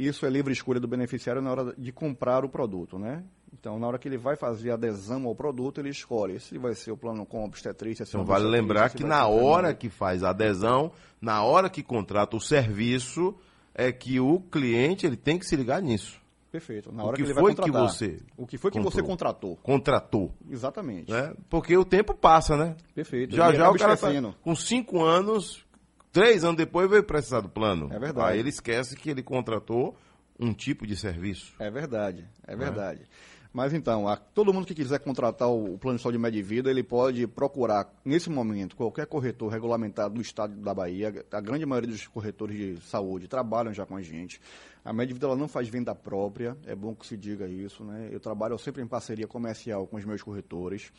Isso 0.00 0.24
é 0.24 0.30
livre 0.30 0.50
escolha 0.50 0.80
do 0.80 0.88
beneficiário 0.88 1.42
na 1.42 1.50
hora 1.50 1.74
de 1.76 1.92
comprar 1.92 2.42
o 2.42 2.48
produto, 2.48 2.98
né? 2.98 3.22
Então, 3.52 3.78
na 3.78 3.86
hora 3.86 3.98
que 3.98 4.08
ele 4.08 4.16
vai 4.16 4.34
fazer 4.34 4.70
a 4.70 4.74
adesão 4.74 5.26
ao 5.26 5.34
produto, 5.34 5.78
ele 5.78 5.90
escolhe 5.90 6.40
se 6.40 6.56
vai 6.56 6.74
ser 6.74 6.90
o 6.90 6.96
plano 6.96 7.26
com 7.26 7.44
obstetrícia, 7.44 8.06
se 8.06 8.16
é 8.16 8.18
Então 8.18 8.24
vale 8.24 8.46
lembrar 8.46 8.88
que 8.88 9.04
na 9.04 9.26
hora 9.26 9.74
que 9.74 9.90
faz 9.90 10.24
a 10.24 10.30
adesão, 10.30 10.90
na 11.20 11.42
hora 11.42 11.68
que 11.68 11.82
contrata 11.82 12.34
o 12.34 12.40
serviço, 12.40 13.34
é 13.74 13.92
que 13.92 14.18
o 14.18 14.40
cliente 14.40 15.04
ele 15.04 15.16
tem 15.16 15.38
que 15.38 15.44
se 15.44 15.54
ligar 15.54 15.82
nisso. 15.82 16.18
Perfeito. 16.50 16.90
Na 16.90 17.04
O 17.04 17.06
hora 17.08 17.16
que 17.16 17.22
que, 17.22 17.28
ele 17.28 17.34
foi 17.38 17.54
vai 17.54 17.64
que 17.64 17.70
você 17.70 18.22
O 18.38 18.46
que 18.46 18.56
foi 18.56 18.70
que 18.70 18.80
você 18.80 19.02
contratou? 19.02 19.56
Contratou. 19.56 20.32
Exatamente. 20.50 21.12
Né? 21.12 21.34
Porque 21.50 21.76
o 21.76 21.84
tempo 21.84 22.14
passa, 22.14 22.56
né? 22.56 22.74
Perfeito. 22.94 23.36
Já 23.36 23.48
Ele 23.48 23.58
já 23.58 23.70
o 23.70 23.76
cara 23.76 23.98
tá 23.98 24.08
com 24.40 24.56
cinco 24.56 25.04
anos, 25.04 25.62
três 26.12 26.44
anos 26.44 26.56
depois 26.56 26.88
veio 26.90 27.02
precisar 27.04 27.40
do 27.40 27.48
plano. 27.48 27.88
É 27.92 27.98
verdade. 27.98 28.32
Aí 28.32 28.38
ele 28.38 28.48
esquece 28.50 28.96
que 28.96 29.10
ele 29.10 29.22
contratou 29.22 29.96
um 30.38 30.52
tipo 30.52 30.86
de 30.86 30.96
serviço. 30.96 31.52
É 31.58 31.70
verdade, 31.70 32.26
é 32.46 32.56
Né? 32.56 32.64
verdade. 32.64 33.00
Mas 33.52 33.74
então, 33.74 34.06
a- 34.06 34.16
todo 34.16 34.52
mundo 34.54 34.64
que 34.64 34.74
quiser 34.76 35.00
contratar 35.00 35.48
o, 35.48 35.74
o 35.74 35.78
plano 35.78 35.96
de 35.96 36.02
saúde 36.04 36.16
média 36.18 36.38
e 36.38 36.42
vida, 36.42 36.70
ele 36.70 36.84
pode 36.84 37.26
procurar, 37.26 37.92
nesse 38.04 38.30
momento, 38.30 38.76
qualquer 38.76 39.06
corretor 39.06 39.48
regulamentado 39.50 40.14
do 40.14 40.20
estado 40.20 40.54
da 40.54 40.72
Bahia. 40.72 41.24
A 41.32 41.40
grande 41.40 41.66
maioria 41.66 41.90
dos 41.90 42.06
corretores 42.06 42.56
de 42.56 42.80
saúde 42.88 43.26
trabalham 43.26 43.74
já 43.74 43.84
com 43.84 43.96
a 43.96 44.02
gente. 44.02 44.40
A 44.84 44.92
média 44.92 45.12
vida 45.12 45.26
ela 45.26 45.34
não 45.34 45.48
faz 45.48 45.68
venda 45.68 45.92
própria, 45.96 46.56
é 46.64 46.76
bom 46.76 46.94
que 46.94 47.04
se 47.04 47.16
diga 47.16 47.48
isso, 47.48 47.82
né? 47.82 48.08
Eu 48.12 48.20
trabalho 48.20 48.56
sempre 48.56 48.82
em 48.82 48.86
parceria 48.86 49.26
comercial 49.26 49.84
com 49.88 49.96
os 49.96 50.04
meus 50.04 50.22
corretores. 50.22 50.92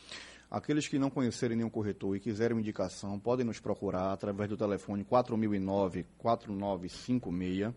Aqueles 0.54 0.86
que 0.86 0.98
não 0.98 1.08
conhecerem 1.08 1.56
nenhum 1.56 1.70
corretor 1.70 2.14
e 2.14 2.20
quiserem 2.20 2.54
uma 2.54 2.60
indicação, 2.60 3.18
podem 3.18 3.46
nos 3.46 3.58
procurar 3.58 4.12
através 4.12 4.50
do 4.50 4.56
telefone 4.56 5.02
4009-4956, 5.02 7.72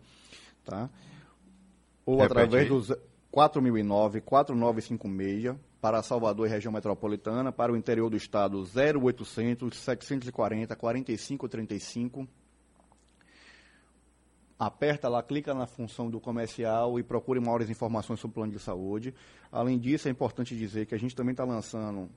tá? 0.62 0.90
ou 2.04 2.16
Repete 2.18 2.32
através 2.32 2.64
aí. 2.64 2.68
do 2.68 2.80
ze- 2.82 2.98
4009-4956 3.32 5.56
para 5.80 6.02
Salvador 6.02 6.46
e 6.46 6.50
região 6.50 6.70
metropolitana, 6.72 7.50
para 7.50 7.72
o 7.72 7.76
interior 7.76 8.10
do 8.10 8.16
estado 8.18 8.58
0800 8.62 9.74
740 9.78 10.76
4535. 10.76 12.28
Aperta 14.58 15.06
lá, 15.08 15.22
clica 15.22 15.52
na 15.54 15.66
função 15.66 16.10
do 16.10 16.18
comercial 16.20 16.98
e 16.98 17.02
procure 17.02 17.40
maiores 17.40 17.68
informações 17.70 18.20
sobre 18.20 18.32
o 18.32 18.34
plano 18.34 18.52
de 18.52 18.58
saúde. 18.58 19.14
Além 19.52 19.78
disso, 19.78 20.08
é 20.08 20.10
importante 20.10 20.56
dizer 20.56 20.86
que 20.86 20.94
a 20.94 20.98
gente 20.98 21.14
também 21.14 21.32
está 21.32 21.44
lançando 21.44 22.08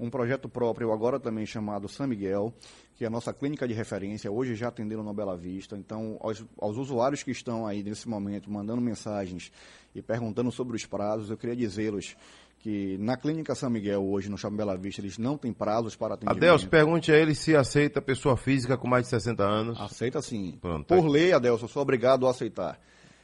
um 0.00 0.08
projeto 0.10 0.48
próprio, 0.48 0.92
agora 0.92 1.20
também 1.20 1.44
chamado 1.44 1.88
San 1.88 2.06
Miguel, 2.06 2.52
que 2.96 3.04
é 3.04 3.06
a 3.06 3.10
nossa 3.10 3.32
clínica 3.32 3.68
de 3.68 3.74
referência, 3.74 4.30
hoje 4.32 4.54
já 4.54 4.68
atendendo 4.68 5.02
no 5.02 5.12
Bela 5.12 5.36
Vista. 5.36 5.76
Então, 5.76 6.16
aos, 6.20 6.44
aos 6.58 6.76
usuários 6.76 7.22
que 7.22 7.30
estão 7.30 7.66
aí 7.66 7.82
nesse 7.82 8.08
momento 8.08 8.50
mandando 8.50 8.80
mensagens 8.80 9.52
e 9.94 10.00
perguntando 10.00 10.50
sobre 10.50 10.76
os 10.76 10.86
prazos, 10.86 11.30
eu 11.30 11.36
queria 11.36 11.54
dizê-los 11.54 12.16
que 12.60 12.98
na 12.98 13.16
clínica 13.16 13.54
São 13.54 13.70
Miguel, 13.70 14.04
hoje 14.04 14.28
no 14.30 14.36
Shopping 14.36 14.56
Bela 14.56 14.76
Vista, 14.76 15.00
eles 15.00 15.16
não 15.18 15.36
têm 15.36 15.52
prazos 15.52 15.96
para 15.96 16.14
atendimento. 16.14 16.38
Adelso, 16.38 16.68
pergunte 16.68 17.10
a 17.10 17.16
ele 17.16 17.34
se 17.34 17.56
aceita 17.56 18.02
pessoa 18.02 18.36
física 18.36 18.76
com 18.76 18.86
mais 18.88 19.04
de 19.04 19.10
60 19.10 19.42
anos. 19.42 19.80
Aceita 19.80 20.20
sim. 20.20 20.58
Pronto. 20.60 20.86
Por 20.86 21.06
lei, 21.06 21.32
Adelson, 21.32 21.64
eu 21.64 21.68
sou 21.68 21.82
obrigado 21.82 22.26
a 22.26 22.30
aceitar. 22.30 22.78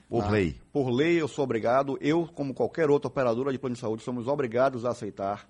Por 0.08 0.22
Tá? 0.24 0.30
lei. 0.30 0.56
Por 0.72 0.88
lei, 0.88 1.20
eu 1.20 1.28
sou 1.28 1.44
obrigado. 1.44 1.98
Eu, 2.00 2.26
como 2.34 2.54
qualquer 2.54 2.88
outra 2.88 3.08
operadora 3.08 3.52
de 3.52 3.58
plano 3.58 3.74
de 3.74 3.80
saúde, 3.80 4.02
somos 4.02 4.26
obrigados 4.28 4.84
a 4.84 4.90
aceitar, 4.90 5.46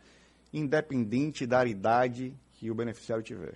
independente 0.52 1.46
da 1.46 1.64
idade 1.64 2.34
que 2.54 2.70
o 2.70 2.74
beneficiário 2.74 3.22
tiver. 3.24 3.54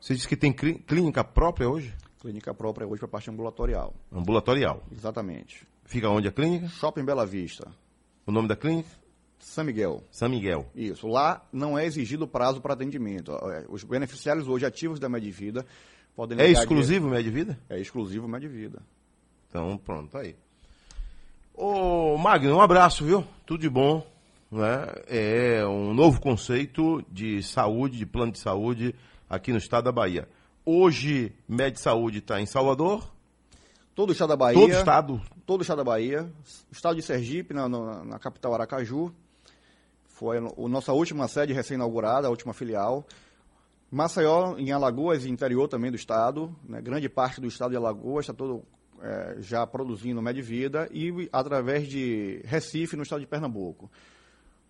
Você 0.00 0.14
disse 0.14 0.26
que 0.28 0.36
tem 0.36 0.52
clí- 0.52 0.78
clínica 0.78 1.22
própria 1.22 1.68
hoje? 1.68 1.94
Clínica 2.20 2.52
própria 2.54 2.86
hoje 2.86 2.98
para 2.98 3.06
a 3.06 3.10
parte 3.10 3.30
ambulatorial. 3.30 3.94
Ambulatorial. 4.12 4.82
Exatamente. 4.92 5.66
Fica 5.84 6.08
onde 6.08 6.28
a 6.28 6.32
clínica? 6.32 6.68
Shopping 6.68 7.04
Bela 7.04 7.26
Vista. 7.26 7.70
O 8.26 8.32
nome 8.32 8.48
da 8.48 8.56
clínica? 8.56 8.88
São 9.38 9.64
Miguel. 9.64 10.04
São 10.10 10.28
Miguel. 10.28 10.66
Isso. 10.74 11.08
Lá 11.08 11.46
não 11.52 11.78
é 11.78 11.86
exigido 11.86 12.26
prazo 12.28 12.60
para 12.60 12.74
atendimento. 12.74 13.32
É, 13.32 13.64
Os 13.68 13.82
beneficiários 13.84 14.46
hoje 14.48 14.66
ativos 14.66 15.00
da 15.00 15.08
Medivida 15.08 15.64
podem 16.14 16.38
É 16.38 16.48
exclusivo 16.50 17.06
de- 17.06 17.12
Medivida? 17.14 17.58
É 17.68 17.80
exclusivo 17.80 18.28
Medivida. 18.28 18.82
Então, 19.48 19.78
pronto, 19.78 20.16
aí. 20.18 20.36
Ô, 21.54 22.16
Magno, 22.18 22.56
um 22.56 22.60
abraço, 22.60 23.04
viu? 23.04 23.24
Tudo 23.44 23.60
de 23.60 23.68
bom. 23.68 24.06
Né? 24.50 24.86
É 25.06 25.66
um 25.66 25.94
novo 25.94 26.20
conceito 26.20 27.02
de 27.10 27.42
saúde, 27.42 27.98
de 27.98 28.06
plano 28.06 28.32
de 28.32 28.38
saúde 28.38 28.94
aqui 29.28 29.52
no 29.52 29.58
estado 29.58 29.84
da 29.84 29.92
Bahia. 29.92 30.28
Hoje, 30.64 31.32
Med 31.48 31.78
Saúde 31.80 32.18
está 32.18 32.40
em 32.40 32.46
Salvador. 32.46 33.10
Todo 33.94 34.10
o 34.10 34.12
estado 34.12 34.30
da 34.30 34.36
Bahia. 34.36 34.58
Todo 34.60 34.72
estado. 34.72 35.22
Todo 35.46 35.60
o 35.60 35.62
estado 35.62 35.78
da 35.78 35.84
Bahia. 35.84 36.30
O 36.70 36.72
estado 36.72 36.96
de 36.96 37.02
Sergipe, 37.02 37.54
na, 37.54 37.68
na- 37.68 38.04
na 38.04 38.18
capital 38.18 38.54
Aracaju. 38.54 39.12
Foi 40.08 40.38
a 40.38 40.40
a 40.40 40.68
nossa 40.68 40.92
última 40.92 41.28
sede 41.28 41.52
recém-inaugurada, 41.52 42.26
a 42.26 42.30
última 42.30 42.52
filial. 42.52 43.06
Maceió, 43.90 44.56
em 44.58 44.70
Alagoas, 44.70 45.24
interior 45.26 45.66
também 45.68 45.90
do 45.90 45.96
estado. 45.96 46.54
né? 46.68 46.80
Grande 46.80 47.08
parte 47.08 47.40
do 47.40 47.46
estado 47.48 47.70
de 47.70 47.76
Alagoas 47.76 48.24
está 48.24 48.34
todo 48.34 48.62
eh, 49.02 49.36
já 49.40 49.66
produzindo 49.66 50.20
Medvida. 50.22 50.88
E 50.92 51.28
através 51.32 51.88
de 51.88 52.40
Recife, 52.44 52.96
no 52.96 53.02
estado 53.02 53.20
de 53.20 53.26
Pernambuco. 53.26 53.90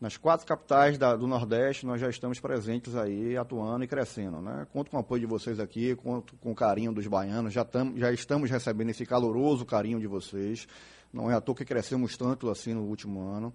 Nas 0.01 0.17
quatro 0.17 0.47
capitais 0.47 0.97
da- 0.97 1.15
do 1.15 1.27
Nordeste, 1.27 1.85
nós 1.85 2.01
já 2.01 2.09
estamos 2.09 2.41
presentes 2.41 2.97
aí, 2.97 3.37
atuando 3.37 3.85
e 3.85 3.87
crescendo. 3.87 4.41
Né? 4.41 4.67
Conto 4.73 4.91
com 4.91 4.97
o 4.97 5.01
apoio 5.01 5.21
de 5.21 5.27
vocês 5.27 5.61
aqui, 5.61 5.95
conto 5.95 6.35
com 6.37 6.53
o 6.53 6.55
carinho 6.55 6.91
dos 6.93 7.07
baianos, 7.07 7.53
já, 7.53 7.65
tam, 7.67 7.95
já 7.99 8.11
estamos 8.11 8.49
recebendo 8.51 8.89
esse 8.91 9.05
caloroso 9.05 9.67
carinho 9.67 10.01
de 10.01 10.07
vocês. 10.07 10.67
Não 11.13 11.31
é 11.31 11.35
à 11.35 11.41
toa 11.41 11.55
que 11.55 11.65
crescemos 11.67 12.17
tanto 12.17 12.49
assim 12.49 12.73
no 12.73 12.83
último 12.85 13.21
ano. 13.21 13.53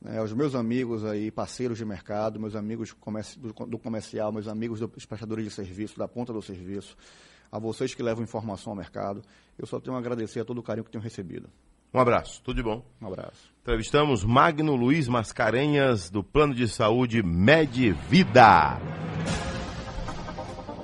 né? 0.00 0.20
os 0.20 0.32
meus 0.32 0.54
amigos 0.56 1.04
aí, 1.04 1.30
parceiros 1.30 1.78
de 1.78 1.84
mercado, 1.84 2.40
meus 2.40 2.56
amigos 2.56 2.92
comerci- 2.92 3.38
do, 3.38 3.52
do 3.52 3.78
comercial, 3.78 4.32
meus 4.32 4.48
amigos 4.48 4.80
dos 4.80 5.06
prestadores 5.06 5.44
de 5.44 5.50
serviço, 5.52 5.96
da 5.98 6.08
ponta 6.08 6.32
do 6.32 6.42
serviço, 6.42 6.96
a 7.50 7.58
vocês 7.60 7.94
que 7.94 8.02
levam 8.02 8.24
informação 8.24 8.72
ao 8.72 8.76
mercado, 8.76 9.22
eu 9.56 9.66
só 9.66 9.78
tenho 9.80 9.94
a 9.96 9.98
agradecer 10.00 10.40
a 10.40 10.44
todo 10.44 10.58
o 10.58 10.62
carinho 10.64 10.84
que 10.84 10.90
tenho 10.90 11.02
recebido. 11.04 11.48
Um 11.96 12.00
abraço, 12.00 12.42
tudo 12.44 12.56
de 12.56 12.62
bom. 12.62 12.84
Um 13.00 13.06
abraço. 13.06 13.50
Entrevistamos 13.62 14.22
Magno 14.22 14.76
Luiz 14.76 15.08
Mascarenhas, 15.08 16.10
do 16.10 16.22
Plano 16.22 16.54
de 16.54 16.68
Saúde 16.68 17.22
Med 17.22 17.92
Vida. 18.06 18.78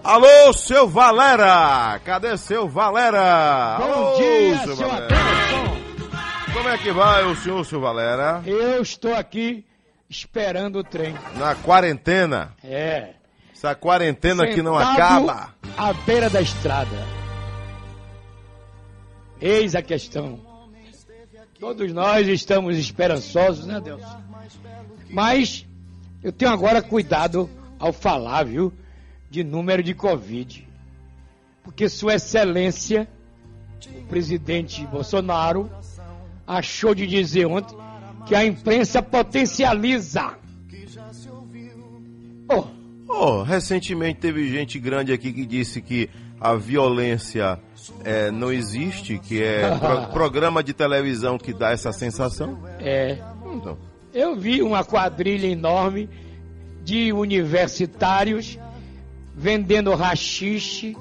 Alô, 0.03 0.55
seu 0.55 0.89
Valera! 0.89 2.01
Cadê 2.03 2.35
seu 2.39 2.67
Valera? 2.67 3.77
Bom 3.79 3.93
Alô, 3.93 4.17
dia, 4.17 4.59
seu 4.61 4.75
seu 4.75 4.89
Valera. 4.89 5.15
Como 6.55 6.69
é 6.71 6.79
que 6.79 6.91
vai 6.93 7.27
o 7.27 7.37
senhor, 7.37 7.63
seu 7.67 7.79
Valera? 7.79 8.43
Eu 8.47 8.81
estou 8.81 9.15
aqui 9.15 9.67
esperando 10.09 10.79
o 10.79 10.83
trem. 10.83 11.15
Na 11.37 11.55
quarentena? 11.55 12.57
É. 12.65 13.11
Essa 13.53 13.75
quarentena 13.75 14.47
que 14.47 14.63
não 14.63 14.79
Sentado 14.79 15.29
acaba. 15.29 15.55
À 15.77 15.93
beira 15.93 16.31
da 16.31 16.41
estrada. 16.41 16.97
Eis 19.39 19.75
a 19.75 19.83
questão. 19.83 20.52
Todos 21.63 21.93
nós 21.93 22.27
estamos 22.27 22.77
esperançosos, 22.77 23.67
né, 23.67 23.81
Deus? 23.81 24.03
Mas 25.09 25.65
eu 26.21 26.33
tenho 26.33 26.51
agora 26.51 26.83
cuidado 26.83 27.49
ao 27.79 27.93
falar, 27.93 28.43
viu, 28.43 28.73
de 29.31 29.45
número 29.45 29.81
de 29.81 29.95
Covid. 29.95 30.67
Porque 31.63 31.89
Sua 31.89 32.17
Excelência, 32.17 33.07
o 33.97 34.03
presidente 34.09 34.85
Bolsonaro, 34.89 35.71
achou 36.45 36.97
de 36.97 37.07
dizer 37.07 37.47
ontem 37.47 37.77
que 38.27 38.35
a 38.35 38.45
imprensa 38.45 39.01
potencializa. 39.01 40.37
Oh, 43.09 43.43
recentemente 43.45 44.19
teve 44.19 44.51
gente 44.51 44.81
grande 44.81 45.13
aqui 45.13 45.33
que 45.33 45.47
disse 45.47 45.81
que 45.81 46.11
a 46.43 46.55
violência 46.57 47.59
é, 48.05 48.31
não 48.31 48.51
existe, 48.53 49.19
que 49.19 49.43
é 49.43 49.77
pro- 49.79 50.09
programa 50.13 50.63
de 50.63 50.73
televisão 50.73 51.39
que 51.39 51.53
dá 51.53 51.71
essa 51.71 51.93
sensação. 51.93 52.59
É. 52.81 53.19
Então, 53.55 53.77
Eu 54.15 54.35
vi 54.37 54.63
uma 54.63 54.83
quadrilha 54.85 55.47
enorme 55.47 56.09
de 56.85 57.13
universitários 57.13 58.59
vendendo 59.37 59.95
rachixe. 59.95 60.97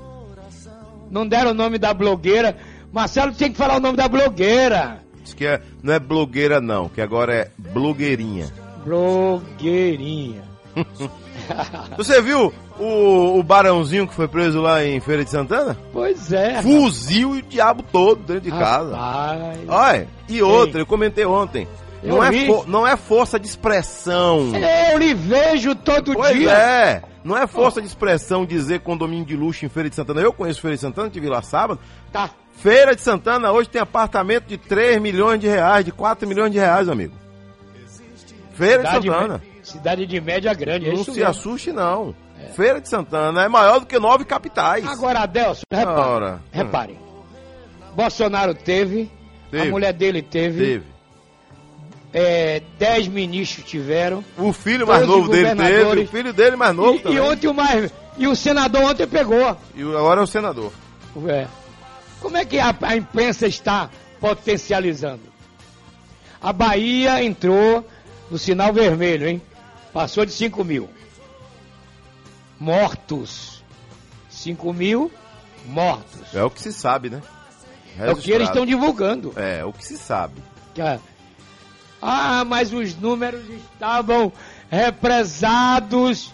Não 1.10 1.28
deram 1.28 1.52
o 1.52 1.54
nome 1.54 1.78
da 1.78 1.94
blogueira. 1.94 2.56
Marcelo 2.92 3.34
tem 3.34 3.52
que 3.52 3.58
falar 3.58 3.78
o 3.78 3.80
nome 3.80 3.98
da 3.98 4.08
blogueira. 4.08 5.00
Diz 5.24 5.34
que 5.34 5.46
é, 5.46 5.62
não 5.82 5.94
é 5.94 6.00
blogueira 6.00 6.60
não, 6.62 6.88
que 6.90 7.02
agora 7.02 7.34
é 7.34 7.52
blogueirinha. 7.58 8.52
Blogueirinha. 8.86 10.42
Você 11.98 12.22
viu 12.22 12.54
o, 12.82 13.40
o 13.40 13.44
barãozinho 13.44 14.08
que 14.08 14.14
foi 14.14 14.28
preso 14.28 14.60
lá 14.62 14.84
em 14.84 15.00
Feira 15.00 15.24
de 15.24 15.30
Santana? 15.30 15.78
Pois 15.94 16.32
é. 16.34 16.62
Fuzil 16.62 17.36
e 17.36 17.40
o 17.40 17.42
diabo 17.44 17.84
todo 17.92 18.22
dentro 18.24 18.42
de 18.42 18.52
casa. 18.52 18.96
Rapaz. 18.96 19.60
Olha, 19.68 20.08
e 20.28 20.42
outra, 20.42 20.82
eu 20.82 20.86
comentei 20.86 21.26
ontem. 21.26 21.68
Eu 22.04 22.16
Não 22.16 22.24
é, 22.24 22.32
não 22.68 22.88
é 22.88 22.98
força 22.98 23.40
de 23.40 23.46
expressão. 23.48 24.52
Eu 24.92 24.98
lhe 24.98 25.14
vejo 25.14 25.76
todo 25.76 26.14
Pois 26.14 26.36
dia. 26.36 26.52
é. 26.52 27.02
Não 27.24 27.38
é 27.38 27.46
força 27.46 27.80
de 27.80 27.86
expressão 27.88 28.44
dizer 28.44 28.80
condomínio 28.80 29.24
de 29.26 29.36
luxo 29.36 29.64
em 29.64 29.70
Feira 29.70 29.88
de 29.88 29.96
Santana. 29.96 30.20
Eu 30.22 30.34
conheço 30.34 30.60
Feira 30.60 30.76
de 30.76 30.82
Santana, 30.82 31.10
tive 31.12 31.30
lá 31.30 31.44
sábado. 31.44 31.80
Tá. 32.12 32.32
Feira 32.58 32.96
de 32.96 33.02
Santana 33.02 33.52
hoje 33.52 33.70
tem 33.70 33.80
apartamento 33.80 34.46
de 34.48 34.58
3 34.58 35.00
milhões 35.00 35.40
de 35.40 35.48
reais, 35.48 35.86
de 35.86 35.92
4 35.92 36.28
milhões 36.28 36.52
de 36.52 36.58
reais, 36.58 36.90
amigo. 36.90 37.14
Feira 38.54 38.82
de 38.84 38.88
Cidade 38.90 39.08
Santana. 39.08 39.34
mé- 39.36 39.52
Cidade 39.64 40.06
de 40.08 40.20
média 40.20 40.54
grande, 40.54 40.90
é 40.90 40.94
Não 40.94 41.04
se 41.04 41.12
mesmo. 41.12 41.28
assuste, 41.28 41.72
não. 41.72 42.16
Feira 42.56 42.80
de 42.82 42.88
Santana 42.90 43.44
é 43.44 43.48
maior 43.48 43.80
do 43.80 43.86
que 43.86 43.98
nove 44.00 44.26
capitais. 44.26 44.86
Agora, 44.86 45.20
Adelson, 45.22 45.64
repare. 45.72 46.00
Ora. 46.00 46.42
repare. 46.52 47.00
Bolsonaro 47.96 48.54
teve, 48.54 49.10
Teve. 49.50 49.68
a 49.68 49.72
mulher 49.72 49.94
dele 49.94 50.22
teve, 50.22 50.60
Teve. 50.66 50.86
é, 52.14 52.62
dez 52.80 53.08
ministros 53.08 53.68
tiveram. 53.70 54.24
O 54.38 54.54
filho 54.54 54.88
mais 54.88 55.06
novo 55.08 55.30
dele 55.30 55.56
teve, 55.56 56.02
o 56.02 56.08
filho 56.08 56.34
dele 56.34 56.56
mais 56.56 56.76
novo 56.76 56.96
E, 56.96 57.00
também. 57.00 57.18
e 57.18 57.22
ontem 57.22 57.48
o 57.48 57.54
mais. 57.54 57.92
E 58.18 58.28
o 58.28 58.36
senador 58.36 58.84
ontem 58.84 59.08
pegou. 59.08 59.58
E 59.76 59.82
agora 59.82 60.22
é 60.22 60.24
o 60.24 60.28
senador. 60.28 60.72
É. 61.28 61.48
Como 62.22 62.38
é 62.38 62.46
que 62.46 62.60
a, 62.60 62.74
a 62.82 62.96
imprensa 62.96 63.48
está 63.48 63.90
potencializando? 64.20 65.22
A 66.42 66.52
Bahia 66.54 67.24
entrou 67.24 67.86
no 68.30 68.38
sinal 68.38 68.72
vermelho, 68.74 69.28
hein? 69.28 69.42
Passou 69.94 70.26
de 70.26 70.32
5 70.32 70.64
mil. 70.64 70.90
Mortos. 72.62 73.64
5 74.30 74.72
mil 74.72 75.12
mortos. 75.66 76.34
É 76.34 76.44
o 76.44 76.50
que 76.50 76.62
se 76.62 76.72
sabe, 76.72 77.10
né? 77.10 77.22
É 78.00 78.12
o 78.12 78.16
que 78.16 78.32
eles 78.32 78.48
estão 78.48 78.66
divulgando. 78.66 79.34
É, 79.36 79.66
o 79.66 79.74
que 79.74 79.84
se 79.86 79.98
sabe. 79.98 80.42
A- 80.80 81.00
Ah, 82.02 82.46
mas 82.46 82.72
os 82.72 82.96
números 82.96 83.42
estavam 83.50 84.32
represados. 84.70 86.32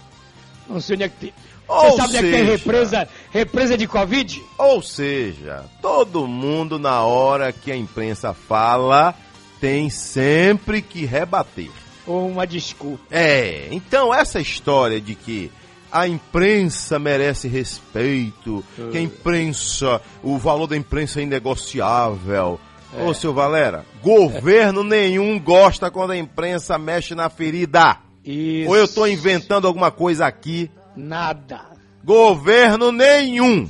Não 0.70 0.80
sei 0.82 0.96
onde 0.96 1.04
é 1.06 1.10
que 1.10 1.16
tem. 1.18 1.34
Ou 1.68 1.92
Você 1.92 1.98
sabe 1.98 2.08
onde 2.10 2.18
é 2.18 2.22
que 2.22 2.30
tem 2.32 2.40
seja- 2.40 2.52
represa, 2.52 3.10
represa 3.32 3.78
de 3.78 3.88
Covid? 3.88 4.44
Ou 4.58 4.82
seja, 4.82 5.66
todo 5.82 6.28
mundo 6.28 6.78
na 6.80 7.02
hora 7.04 7.52
que 7.52 7.72
a 7.72 7.76
imprensa 7.76 8.34
fala 8.34 9.14
tem 9.60 9.90
sempre 9.90 10.82
que 10.82 11.06
rebater. 11.06 11.70
Ou 12.06 12.30
uma 12.30 12.46
desculpa. 12.48 13.04
É, 13.12 13.68
então 13.72 14.14
essa 14.14 14.40
história 14.40 15.02
de 15.02 15.16
que 15.16 15.52
a 15.92 16.08
imprensa 16.08 17.00
merece 17.00 17.48
respeito, 17.48 18.64
que 18.92 18.98
a 18.98 19.02
imprensa, 19.02 20.02
o 20.24 20.38
valor 20.38 20.68
da 20.68 20.78
imprensa 20.78 21.20
é 21.20 21.24
inegociável. 21.24 22.60
É. 22.94 23.04
Ô, 23.04 23.14
seu 23.14 23.34
Valera, 23.34 23.86
governo 24.02 24.84
nenhum 24.84 25.40
gosta 25.40 25.92
quando 25.92 26.12
a 26.12 26.18
imprensa 26.18 26.78
mexe 26.78 27.14
na 27.14 27.30
ferida. 27.30 27.98
Isso. 28.24 28.70
Ou 28.70 28.78
eu 28.78 28.88
tô 28.88 29.06
inventando 29.06 29.68
alguma 29.68 29.92
coisa 29.92 30.26
aqui? 30.26 30.72
Nada. 30.96 31.62
Governo 32.04 32.92
nenhum. 32.92 33.70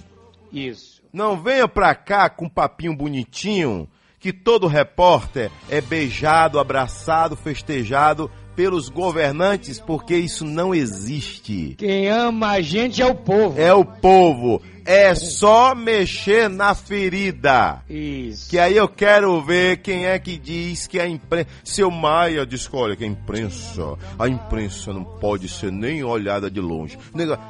Isso. 0.51 1.01
Não 1.11 1.41
venha 1.41 1.67
pra 1.67 1.95
cá 1.95 2.29
com 2.29 2.45
um 2.45 2.49
papinho 2.49 2.95
bonitinho 2.95 3.87
que 4.19 4.33
todo 4.33 4.67
repórter 4.67 5.51
é 5.69 5.79
beijado, 5.79 6.59
abraçado, 6.59 7.35
festejado 7.35 8.29
pelos 8.57 8.89
governantes, 8.89 9.79
porque 9.79 10.17
isso 10.17 10.43
não 10.43 10.73
existe. 10.73 11.75
Quem 11.77 12.09
ama 12.09 12.53
a 12.53 12.61
gente 12.61 13.03
é 13.03 13.05
o 13.05 13.13
povo. 13.13 13.61
É 13.61 13.71
o 13.71 13.85
povo. 13.85 14.59
É 14.83 15.13
só 15.13 15.75
mexer 15.75 16.49
na 16.49 16.73
ferida. 16.73 17.83
Isso. 17.87 18.49
Que 18.49 18.57
aí 18.57 18.75
eu 18.75 18.87
quero 18.87 19.39
ver 19.43 19.77
quem 19.77 20.07
é 20.07 20.17
que 20.17 20.39
diz 20.39 20.87
que 20.87 20.99
a 20.99 21.07
imprensa. 21.07 21.49
Seu 21.63 21.91
Maia 21.91 22.47
diz 22.47 22.67
olha 22.73 22.95
que 22.95 23.03
a 23.03 23.07
imprensa. 23.07 23.95
A 24.17 24.27
imprensa 24.27 24.91
não 24.91 25.03
pode 25.03 25.47
ser 25.47 25.71
nem 25.71 26.03
olhada 26.03 26.49
de 26.49 26.59
longe. 26.59 26.97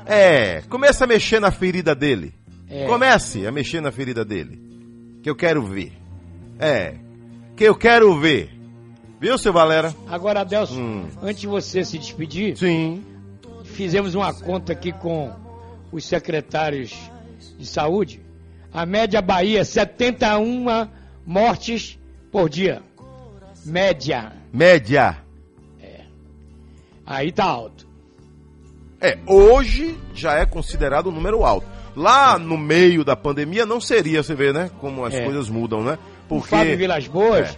É, 0.06 0.62
começa 0.68 1.06
a 1.06 1.08
mexer 1.08 1.40
na 1.40 1.52
ferida 1.52 1.96
dele. 1.96 2.34
É. 2.70 2.86
Comece 2.86 3.48
a 3.48 3.52
mexer 3.52 3.80
na 3.80 3.94
ferida 3.94 4.26
dele. 4.26 4.60
Que 5.24 5.30
eu 5.30 5.36
quero 5.38 5.62
ver. 5.62 5.94
É. 6.60 6.96
Que 7.56 7.64
eu 7.64 7.76
quero 7.76 8.20
ver. 8.20 8.57
Viu, 9.20 9.38
seu 9.38 9.52
Valera? 9.52 9.94
Agora, 10.08 10.42
Adelson, 10.42 10.76
Hum. 10.80 11.06
antes 11.22 11.42
de 11.42 11.48
você 11.48 11.84
se 11.84 11.98
despedir, 11.98 12.56
Sim. 12.58 13.04
fizemos 13.64 14.14
uma 14.16 14.34
conta 14.34 14.74
aqui 14.74 14.92
com 14.92 15.32
os 15.92 16.06
secretários 16.06 16.94
de 17.58 17.66
saúde. 17.66 18.22
A 18.72 18.86
média 18.86 19.22
Bahia, 19.22 19.66
71 19.66 20.88
mortes 21.26 21.98
por 22.32 22.48
dia. 22.50 22.82
Média. 23.66 24.32
Média. 24.54 25.18
Aí 27.06 27.32
tá 27.32 27.46
alto. 27.46 27.88
É, 29.00 29.18
hoje 29.26 29.98
já 30.14 30.34
é 30.36 30.46
considerado 30.46 31.08
um 31.10 31.12
número 31.12 31.44
alto. 31.46 31.66
Lá 31.96 32.38
no 32.38 32.58
meio 32.58 33.04
da 33.04 33.16
pandemia 33.16 33.66
não 33.66 33.80
seria, 33.82 34.22
você 34.22 34.36
vê, 34.36 34.52
né? 34.54 34.70
Como 34.80 35.06
as 35.06 35.14
É. 35.14 35.24
coisas 35.24 35.50
mudam, 35.50 35.84
né? 35.84 35.98
O 36.30 36.42
Fábio 36.42 36.78
Vilas 36.78 37.08
Boas, 37.08 37.50
É. 37.50 37.56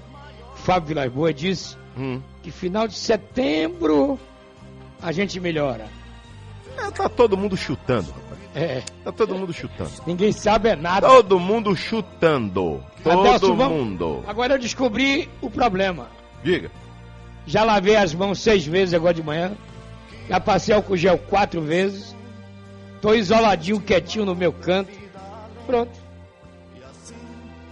Fábio 0.64 0.88
Vilas 0.90 1.11
Boas 1.11 1.36
disse 1.36 1.77
Hum. 1.98 2.22
que 2.44 2.52
final 2.52 2.88
de 2.88 2.95
setembro 2.95 4.19
a 5.02 5.11
gente 5.11 5.40
melhora. 5.40 5.88
É, 6.77 6.91
tá 6.91 7.10
todo 7.10 7.36
mundo 7.38 7.57
chutando, 7.57 8.11
rapaz. 8.11 8.40
É. 8.56 8.84
Tá 9.03 9.11
todo 9.11 9.36
mundo 9.36 9.53
chutando. 9.53 9.91
Ninguém 10.07 10.31
sabe 10.31 10.69
é 10.69 10.76
nada. 10.76 11.07
Todo 11.07 11.40
mundo 11.40 11.76
chutando. 11.76 12.84
Todo 13.03 13.19
Adelson, 13.22 13.56
vamos- 13.56 13.77
mundo. 13.77 14.23
Agora 14.27 14.56
eu 14.56 14.60
descobri 14.60 15.30
o 15.41 15.49
problema. 15.49 16.07
Diga. 16.44 16.72
Já 17.45 17.64
lavei 17.64 17.95
as 17.95 18.14
mãos 18.14 18.40
seis 18.40 18.65
vezes 18.65 18.94
agora 18.94 19.14
de 19.14 19.23
manhã. 19.23 19.52
Já 20.27 20.40
passei 20.40 20.73
álcool 20.73 20.95
gel 20.98 21.18
quatro 21.18 21.61
vezes. 21.61 22.15
Tô 23.02 23.14
isoladinho, 23.14 23.80
quietinho 23.81 24.26
no 24.26 24.36
meu 24.36 24.52
canto. 24.53 24.91
Pronto. 25.65 25.91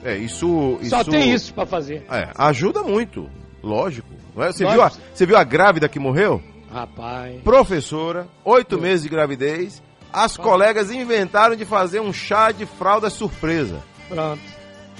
É, 0.03 0.15
isso. 0.17 0.77
Só 0.83 1.01
isso- 1.01 1.11
tem 1.11 1.33
isso 1.33 1.53
pra 1.53 1.65
fazer. 1.65 2.05
É, 2.09 2.29
ajuda 2.37 2.81
muito. 2.83 3.29
Lógico. 3.63 4.07
é? 4.37 4.51
Você, 4.51 4.65
viu 4.65 4.81
a, 4.81 4.91
você 5.13 5.25
viu 5.25 5.37
a 5.37 5.43
grávida 5.43 5.89
que 5.89 5.99
morreu? 5.99 6.41
Rapaz. 6.71 7.41
Professora, 7.43 8.27
oito 8.45 8.79
meses 8.79 9.03
de 9.03 9.09
gravidez. 9.09 9.81
As 10.13 10.37
colegas 10.37 10.89
inventaram 10.91 11.55
de 11.55 11.65
fazer 11.65 11.99
um 11.99 12.13
chá 12.13 12.51
de 12.51 12.65
fralda 12.65 13.09
surpresa. 13.09 13.81
Pronto. 14.07 14.41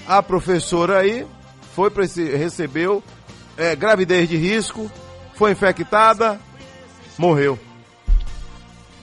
A 0.06 0.22
professora 0.22 0.98
aí 0.98 1.26
foi 1.74 1.90
pra 1.90 2.04
esse, 2.04 2.24
recebeu 2.36 3.02
é, 3.56 3.74
gravidez 3.76 4.28
de 4.28 4.36
risco, 4.36 4.90
foi 5.34 5.52
infectada, 5.52 6.38
morreu. 7.16 7.58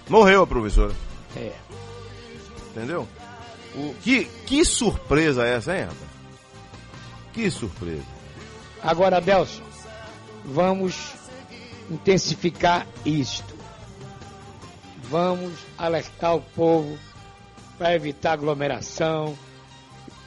Morreu 0.09 0.43
a 0.43 0.47
professora. 0.47 0.93
É. 1.35 1.51
Entendeu? 2.71 3.07
O, 3.75 3.93
que, 4.01 4.25
que 4.45 4.63
surpresa 4.63 5.45
é 5.45 5.55
essa, 5.55 5.75
hein, 5.75 5.83
rapaz? 5.83 6.09
Que 7.33 7.51
surpresa. 7.51 8.05
Agora, 8.81 9.17
Adelson, 9.17 9.63
vamos 10.45 11.13
intensificar 11.89 12.87
isto. 13.05 13.53
Vamos 15.09 15.53
alertar 15.77 16.35
o 16.35 16.41
povo 16.41 16.97
para 17.77 17.93
evitar 17.93 18.33
aglomeração, 18.33 19.37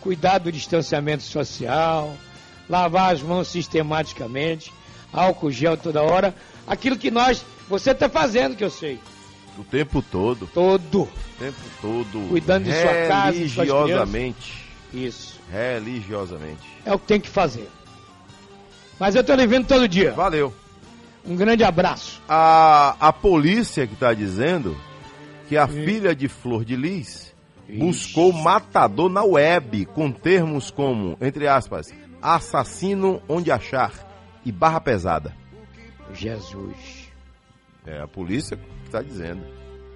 cuidar 0.00 0.38
do 0.38 0.52
distanciamento 0.52 1.22
social, 1.22 2.14
lavar 2.68 3.14
as 3.14 3.22
mãos 3.22 3.48
sistematicamente, 3.48 4.72
álcool 5.12 5.50
gel 5.50 5.76
toda 5.76 6.02
hora. 6.02 6.34
Aquilo 6.66 6.98
que 6.98 7.10
nós, 7.10 7.44
você 7.68 7.92
está 7.92 8.08
fazendo, 8.08 8.56
que 8.56 8.64
eu 8.64 8.70
sei. 8.70 9.00
O 9.58 9.64
tempo 9.64 10.00
todo. 10.00 10.48
Todo. 10.54 11.02
O 11.02 11.08
tempo 11.38 11.58
todo. 11.80 12.28
Cuidando 12.28 12.64
de 12.64 12.72
sua 12.72 12.94
casa, 13.08 13.32
Religiosamente. 13.32 14.68
Isso. 14.94 15.40
Religiosamente. 15.50 16.66
É 16.86 16.94
o 16.94 16.98
que 16.98 17.06
tem 17.06 17.20
que 17.20 17.28
fazer. 17.28 17.68
Mas 19.00 19.14
eu 19.14 19.20
estou 19.20 19.34
lhe 19.34 19.46
vendo 19.46 19.66
todo 19.66 19.88
dia. 19.88 20.12
Valeu. 20.12 20.54
Um 21.26 21.36
grande 21.36 21.64
abraço. 21.64 22.22
A, 22.28 22.96
a 23.00 23.12
polícia 23.12 23.86
que 23.86 23.94
está 23.94 24.14
dizendo 24.14 24.76
que 25.48 25.56
a 25.56 25.66
filha 25.66 26.14
de 26.14 26.28
Flor 26.28 26.64
de 26.64 26.76
Lis 26.76 27.34
buscou 27.68 28.32
matador 28.32 29.10
na 29.10 29.22
web 29.22 29.86
com 29.86 30.10
termos 30.10 30.70
como, 30.70 31.18
entre 31.20 31.46
aspas, 31.48 31.92
assassino 32.22 33.20
onde 33.28 33.50
achar 33.50 33.92
e 34.44 34.52
barra 34.52 34.80
pesada. 34.80 35.34
Jesus. 36.12 37.10
É 37.86 38.00
a 38.00 38.08
polícia 38.08 38.58
está 38.88 39.02
dizendo. 39.02 39.42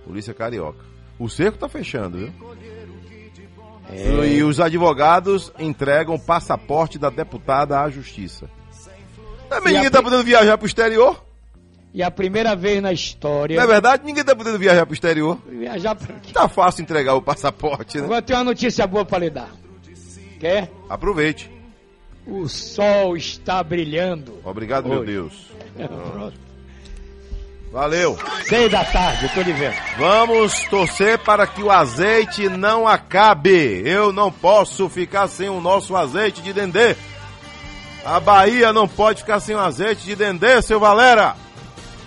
Polícia 0.06 0.32
carioca. 0.34 0.84
O 1.18 1.28
cerco 1.28 1.58
tá 1.58 1.68
fechando, 1.68 2.18
viu? 2.18 2.32
É. 3.90 4.26
E 4.28 4.42
os 4.42 4.58
advogados 4.60 5.52
entregam 5.58 6.14
o 6.14 6.18
passaporte 6.18 6.98
da 6.98 7.10
deputada 7.10 7.80
à 7.80 7.90
justiça. 7.90 8.48
Também 9.48 9.74
a 9.74 9.76
ninguém 9.76 9.90
tá 9.90 9.98
pri- 9.98 10.04
podendo 10.10 10.24
viajar 10.24 10.56
pro 10.56 10.66
exterior. 10.66 11.22
E 11.92 12.02
a 12.02 12.10
primeira 12.10 12.56
vez 12.56 12.80
na 12.82 12.90
história. 12.92 13.54
Não 13.56 13.64
é 13.64 13.66
verdade? 13.66 14.02
Ninguém 14.04 14.24
tá 14.24 14.34
podendo 14.34 14.58
viajar 14.58 14.86
pro 14.86 14.94
exterior. 14.94 15.38
Viajar 15.46 15.94
pra... 15.94 16.14
Tá 16.32 16.48
fácil 16.48 16.82
entregar 16.82 17.14
o 17.14 17.20
passaporte, 17.20 17.98
né? 17.98 18.04
Agora 18.04 18.22
tem 18.22 18.34
uma 18.34 18.44
notícia 18.44 18.86
boa 18.86 19.04
pra 19.04 19.18
lhe 19.18 19.28
dar. 19.28 19.50
Quer? 20.40 20.70
Aproveite. 20.88 21.50
O 22.26 22.48
sol 22.48 23.14
está 23.16 23.62
brilhando. 23.62 24.38
Obrigado, 24.42 24.88
meu 24.88 25.00
Oi. 25.00 25.06
Deus. 25.06 25.50
Pronto. 25.76 26.40
Valeu. 27.72 28.18
Seis 28.46 28.70
da 28.70 28.84
tarde, 28.84 29.24
eu 29.24 29.30
tô 29.30 29.40
lhe 29.40 29.52
vendo. 29.54 29.74
Vamos 29.96 30.60
torcer 30.64 31.18
para 31.18 31.46
que 31.46 31.62
o 31.62 31.70
azeite 31.70 32.46
não 32.50 32.86
acabe. 32.86 33.82
Eu 33.88 34.12
não 34.12 34.30
posso 34.30 34.90
ficar 34.90 35.26
sem 35.26 35.48
o 35.48 35.58
nosso 35.58 35.96
azeite 35.96 36.42
de 36.42 36.52
dendê. 36.52 36.94
A 38.04 38.20
Bahia 38.20 38.74
não 38.74 38.86
pode 38.86 39.20
ficar 39.20 39.40
sem 39.40 39.54
o 39.54 39.58
azeite 39.58 40.04
de 40.04 40.14
dendê, 40.14 40.60
seu 40.60 40.78
Valera. 40.78 41.34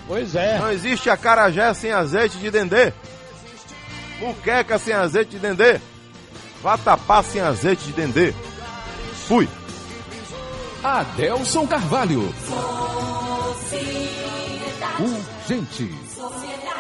Pois 0.08 0.36
é. 0.36 0.60
Não 0.60 0.72
existe 0.72 1.10
acarajé 1.10 1.74
sem 1.74 1.92
azeite 1.92 2.38
de 2.38 2.52
dendê. 2.52 2.94
Muqueca 4.20 4.78
sem 4.78 4.94
azeite 4.94 5.32
de 5.32 5.40
dendê. 5.40 5.80
Vatapá 6.62 7.24
sem 7.24 7.42
azeite 7.42 7.86
de 7.86 7.92
dendê. 7.92 8.36
Fui. 9.28 9.50
Adelson 10.84 11.66
Carvalho. 11.66 12.32
Urgente. 15.00 15.90